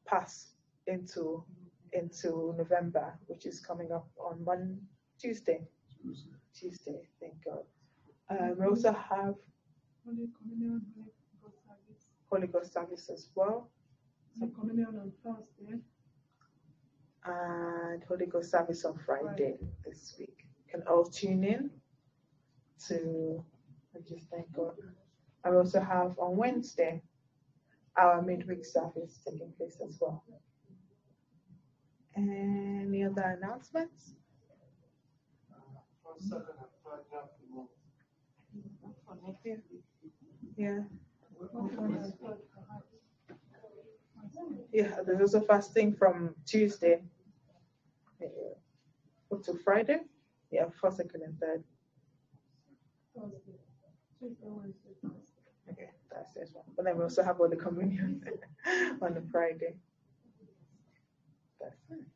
pass 0.07 0.55
into 0.87 1.45
into 1.93 2.55
November, 2.57 3.19
which 3.27 3.47
is 3.47 3.61
coming 3.61 3.91
up 3.93 4.09
on 4.19 4.45
one 4.45 4.79
Tuesday. 5.19 5.67
Tuesday, 6.55 7.09
thank 7.21 7.35
God. 7.45 7.65
Uh, 8.31 8.49
we 8.59 8.67
also 8.67 8.93
have 8.93 9.35
Holy 10.05 10.29
Communion, 10.39 10.83
Holy 12.31 12.47
Ghost 12.47 12.73
service 12.73 13.09
as 13.11 13.31
well, 13.35 13.71
And 14.41 14.55
communion 14.55 14.89
on 15.01 15.13
Thursday. 15.25 15.79
and 17.25 18.03
Holy 18.05 18.27
Ghost 18.27 18.51
service 18.51 18.85
on 18.85 18.99
Friday 18.99 19.57
this 19.85 20.15
week. 20.19 20.45
You 20.67 20.71
can 20.81 20.83
all 20.89 21.05
tune 21.05 21.45
in 21.45 21.71
to, 22.89 23.45
I 23.95 23.99
just 24.09 24.29
thank 24.31 24.53
God. 24.53 24.75
I 25.45 25.51
also 25.51 25.81
have 25.81 26.19
on 26.19 26.37
Wednesday 26.37 27.03
our 27.97 28.21
midweek 28.23 28.65
service 28.65 29.21
taking 29.25 29.53
place 29.57 29.79
as 29.85 29.99
well. 30.01 30.23
Any 32.17 33.05
other 33.05 33.39
announcements? 33.41 34.13
First, 36.05 36.33
second, 38.53 38.65
and 38.65 38.81
third, 38.85 39.01
you 39.05 39.23
have 39.23 39.41
to 39.41 39.47
move. 39.53 39.83
Yeah. 40.57 40.81
Yeah, 44.73 44.97
there's 45.07 45.21
also 45.21 45.41
fasting 45.41 45.95
from 45.95 46.35
Tuesday 46.47 47.03
uh, 48.23 48.27
up 49.35 49.43
to 49.45 49.55
Friday. 49.65 50.01
Yeah, 50.51 50.67
first, 50.81 50.99
second, 50.99 51.23
and 51.23 51.39
third. 51.41 51.65
Thursday. 53.17 53.59
Tuesday, 54.19 54.47
Wednesday, 54.49 54.91
Thursday. 55.03 55.73
Okay, 55.73 55.91
that's 56.11 56.35
this 56.35 56.51
one. 56.55 56.65
But 56.77 56.85
then 56.85 56.97
we 56.97 57.03
also 57.05 57.23
have 57.23 57.37
Holy 57.37 57.57
Communion 57.57 58.23
on 59.03 59.15
the 59.15 59.23
Friday. 59.33 59.75
That's 61.61 61.77
it. 61.91 62.07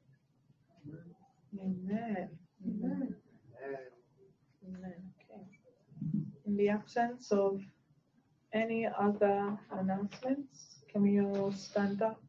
Amen. 1.60 2.30
Amen. 2.66 3.14
And 3.64 3.76
Amen. 4.76 5.11
In 6.52 6.58
the 6.58 6.68
absence 6.68 7.32
of 7.32 7.62
any 8.52 8.86
other 8.86 9.58
announcements, 9.70 10.82
can 10.86 11.00
we 11.00 11.18
all 11.18 11.50
stand 11.50 12.02
up? 12.02 12.20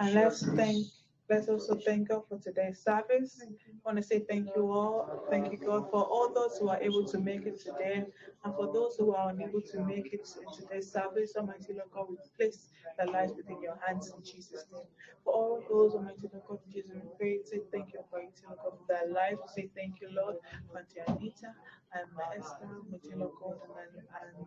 And 0.00 0.14
let's 0.14 0.44
thank, 0.44 0.84
let's 1.30 1.48
also 1.48 1.74
thank 1.76 2.08
God 2.08 2.22
for 2.28 2.38
today's 2.38 2.80
service. 2.82 3.40
I 3.42 3.46
want 3.84 3.98
to 3.98 4.02
say 4.02 4.20
thank 4.28 4.48
you 4.56 4.70
all. 4.70 5.24
Thank 5.30 5.52
you, 5.52 5.58
God, 5.58 5.90
for 5.90 6.02
all 6.04 6.32
those 6.34 6.58
who 6.58 6.68
are 6.68 6.80
able 6.80 7.04
to 7.06 7.18
make 7.18 7.46
it 7.46 7.60
today. 7.60 8.04
And 8.44 8.54
for 8.54 8.72
those 8.72 8.96
who 8.98 9.14
are 9.14 9.30
unable 9.30 9.60
to 9.62 9.80
make 9.84 10.12
it 10.12 10.28
in 10.40 10.54
today's 10.54 10.90
service, 10.92 11.34
Almighty 11.36 11.74
Lord 11.74 11.90
God, 11.92 12.06
we 12.10 12.16
place 12.36 12.70
their 12.98 13.08
lives 13.08 13.32
within 13.36 13.60
your 13.62 13.78
hands 13.86 14.12
in 14.16 14.22
Jesus' 14.24 14.66
name. 14.72 14.84
For 15.24 15.32
all 15.34 15.62
those, 15.68 15.94
Almighty 15.94 16.28
Lord 16.32 16.44
God, 16.48 16.58
Jesus, 16.72 16.92
we 16.94 17.00
pray, 17.18 17.40
say 17.44 17.60
thank 17.72 17.92
you, 17.92 18.00
Almighty 18.12 18.42
Lord 18.46 18.58
God, 18.62 18.72
for 18.78 18.86
their 18.88 19.12
lives. 19.12 19.40
Say 19.54 19.70
thank 19.76 20.00
you, 20.00 20.08
Lord, 20.14 20.36
for 20.70 20.78
Anita 21.08 21.52
and 21.94 22.08
Esther, 22.38 22.66
Almighty 22.66 23.14
Lord 23.16 23.32
God, 23.42 23.58
and, 23.78 24.02
and 24.38 24.46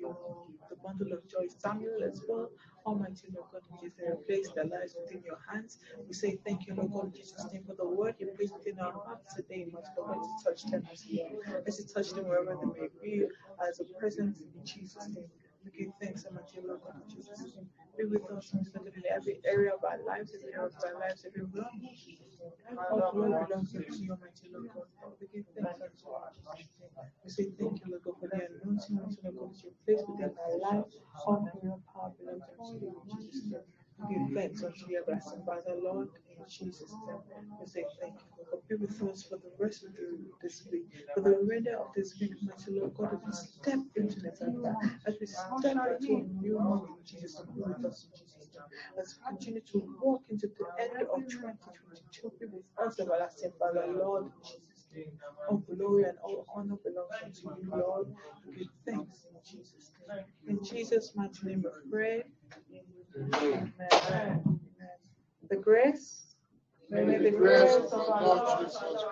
your, 0.00 0.16
the 0.70 0.76
bundle 0.76 1.12
of 1.12 1.28
joy, 1.28 1.46
Samuel 1.58 2.02
as 2.04 2.22
well. 2.28 2.50
Almighty 2.86 3.28
Lord 3.34 3.48
God, 3.52 3.62
Jesus, 3.82 3.98
we 4.00 4.24
place 4.26 4.50
their 4.56 4.64
lives 4.64 4.96
within 5.00 5.22
your 5.24 5.38
hands. 5.52 5.78
We 6.08 6.14
say 6.14 6.38
thank 6.46 6.66
you, 6.66 6.74
Lord 6.74 6.92
God, 6.92 7.06
in 7.06 7.12
Jesus' 7.12 7.46
name, 7.52 7.64
for 7.66 7.74
the 7.74 7.86
word 7.86 8.16
you 8.18 8.28
placed 8.36 8.54
within 8.54 8.80
our 8.80 8.92
hearts 8.92 9.34
today. 9.34 9.66
Much 9.72 9.84
God, 9.96 10.14
to 10.14 10.44
touch 10.44 10.64
them 10.70 10.88
as 10.92 11.04
well. 11.12 11.30
Let 11.66 11.78
it 11.78 11.92
touch 11.94 12.10
them 12.12 12.28
wherever 12.28 12.56
they 12.60 12.80
may 12.80 12.88
be, 13.02 13.26
as 13.68 13.80
a 13.80 13.84
presence 14.00 14.40
in 14.40 14.66
Jesus' 14.66 15.08
name. 15.08 15.26
We 15.64 15.72
give 15.84 15.92
thanks, 16.00 16.26
Almighty 16.26 16.60
Lord 16.66 16.80
God, 16.84 16.96
in 17.08 17.16
Jesus' 17.16 17.40
name. 17.40 17.68
Be 17.98 18.06
with 18.06 18.24
us 18.32 18.52
in 18.54 18.66
every 19.14 19.40
area 19.44 19.72
of 19.74 19.84
our 19.84 19.98
lives, 20.06 20.32
every 20.34 20.54
area 20.54 20.66
of 20.66 20.74
our 20.84 21.00
lives, 21.00 21.26
every 21.26 21.42
realm. 21.54 21.82
All 22.90 23.10
glory 23.12 23.44
belongs 23.46 23.72
to 23.72 23.78
you, 23.78 24.12
Almighty 24.12 24.50
Lord 24.52 24.70
God. 24.74 25.12
We 25.20 25.26
give 25.34 25.46
thanks 25.54 25.80
unto 25.82 26.06
you. 26.58 26.66
We 27.24 27.30
say 27.30 27.44
thank 27.58 27.84
you, 27.86 27.92
Lord 27.92 28.02
God, 28.04 28.14
for 28.20 28.28
the 28.28 28.40
anointing, 28.64 28.98
Almighty 28.98 29.18
Lord 29.24 29.36
God, 29.36 29.50
that 29.54 29.64
you 29.64 29.72
placed 29.86 30.08
within 30.08 30.32
our 30.38 30.58
life. 30.58 30.84
All 31.26 31.36
glory 31.36 31.74
and 31.74 31.86
power 31.92 32.12
belongs 32.18 32.44
unto 32.58 32.86
you, 32.86 33.02
Jesus'. 33.20 33.52
We 34.08 34.14
give 34.14 34.34
thanks 34.34 34.64
unto 34.64 34.88
you, 34.88 34.98
everlasting 35.02 35.42
Father, 35.46 35.76
Lord, 35.82 36.08
in 36.30 36.44
Jesus' 36.48 36.92
name. 37.06 37.20
We 37.60 37.66
say 37.66 37.84
thank 38.00 38.14
you, 38.14 38.28
Lord 38.38 38.48
God. 38.52 38.62
Be 38.68 38.76
with 38.76 39.02
us 39.02 39.24
for 39.24 39.36
the 39.38 39.52
rest 39.58 39.84
of 39.84 39.92
the, 39.94 40.18
this 40.42 40.66
week, 40.72 40.86
for 41.14 41.20
the 41.20 41.30
remainder 41.30 41.76
of 41.78 41.88
this 41.96 42.18
week, 42.20 42.32
mighty 42.42 42.80
Lord 42.80 42.94
God, 42.94 43.14
as 43.14 43.20
we 43.26 43.32
step 43.62 43.80
into 43.96 44.22
November, 44.22 44.76
as 45.06 45.16
we 45.20 45.26
step 45.26 45.76
into 46.00 46.16
a 46.16 46.42
new 46.42 46.58
month 46.58 46.88
in 46.88 47.04
Jesus' 47.04 47.42
name, 47.54 47.74
with 47.76 47.84
us 47.86 48.06
in 48.06 48.18
Jesus'. 48.18 48.39
As 49.00 49.16
we 49.16 49.28
continue 49.28 49.60
to 49.72 49.96
walk 50.02 50.22
into 50.28 50.46
the 50.48 50.82
end 50.82 51.02
of 51.02 51.20
2022, 51.28 52.32
be 52.40 52.46
with 52.46 52.62
us, 52.84 52.98
everlasting 53.00 53.52
Father, 53.58 53.84
Lord, 53.88 54.24
in 54.24 54.32
Jesus' 54.42 54.86
name. 54.94 55.12
All 55.48 55.58
glory 55.58 56.04
and 56.04 56.18
all 56.22 56.46
honor 56.54 56.76
belongs 56.84 57.14
unto 57.24 57.62
you, 57.62 57.70
Lord. 57.70 58.06
We 58.46 58.56
give 58.56 58.68
thanks 58.86 59.26
in 59.30 59.36
Jesus' 59.44 59.92
name. 60.08 60.24
In 60.48 60.64
Jesus' 60.64 61.12
mighty 61.14 61.46
name 61.46 61.64
we 61.64 61.90
pray. 61.90 62.24
Amen. 63.36 63.72
Amen. 63.92 64.42
The 65.48 65.56
grace. 65.56 66.34
May 66.90 67.18
the 67.18 67.30
grace 67.30 67.74
of 67.92 67.92
our 67.92 68.22
Lord 68.24 68.58
Jesus 68.66 68.78
Christ, 68.78 69.04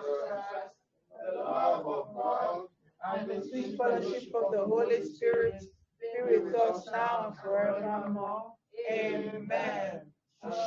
the 1.32 1.38
love 1.38 1.86
of 1.86 2.14
God, 2.14 2.62
and 3.06 3.28
the 3.30 3.48
sweet 3.48 3.76
fellowship 3.78 4.34
of 4.34 4.52
the 4.52 4.64
Holy 4.64 5.04
Spirit 5.04 5.62
be 6.00 6.40
with 6.40 6.54
us 6.56 6.88
now 6.90 7.28
and 7.28 7.38
forevermore. 7.38 8.52
Amen. 8.90 10.00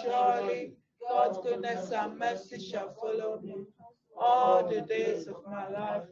Surely 0.03 0.73
God's 1.07 1.39
goodness 1.43 1.91
and 1.91 2.17
mercy 2.17 2.59
shall 2.59 2.93
follow 2.93 3.39
me 3.41 3.65
all 4.17 4.67
the 4.67 4.81
days 4.81 5.27
of 5.27 5.37
my 5.49 5.67
life, 5.69 6.03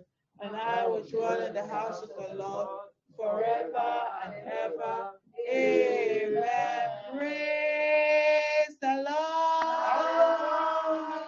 and 0.42 0.56
I 0.56 0.88
will 0.88 1.04
dwell 1.04 1.46
in 1.46 1.54
the 1.54 1.66
house 1.66 2.02
of 2.02 2.10
the 2.10 2.36
Lord 2.36 2.68
forever 3.16 4.02
and 4.26 4.34
ever. 4.48 5.12
Amen. 5.52 6.90
Praise 7.16 8.78
the 8.82 8.96
Lord. 8.96 9.86
Hallelujah. 9.86 11.20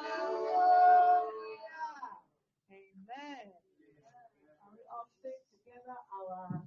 Amen. 2.72 3.46
Can 4.48 4.72
we 4.72 4.80
all 4.92 5.08
say 5.22 5.36
together 5.52 5.98
our 6.32 6.62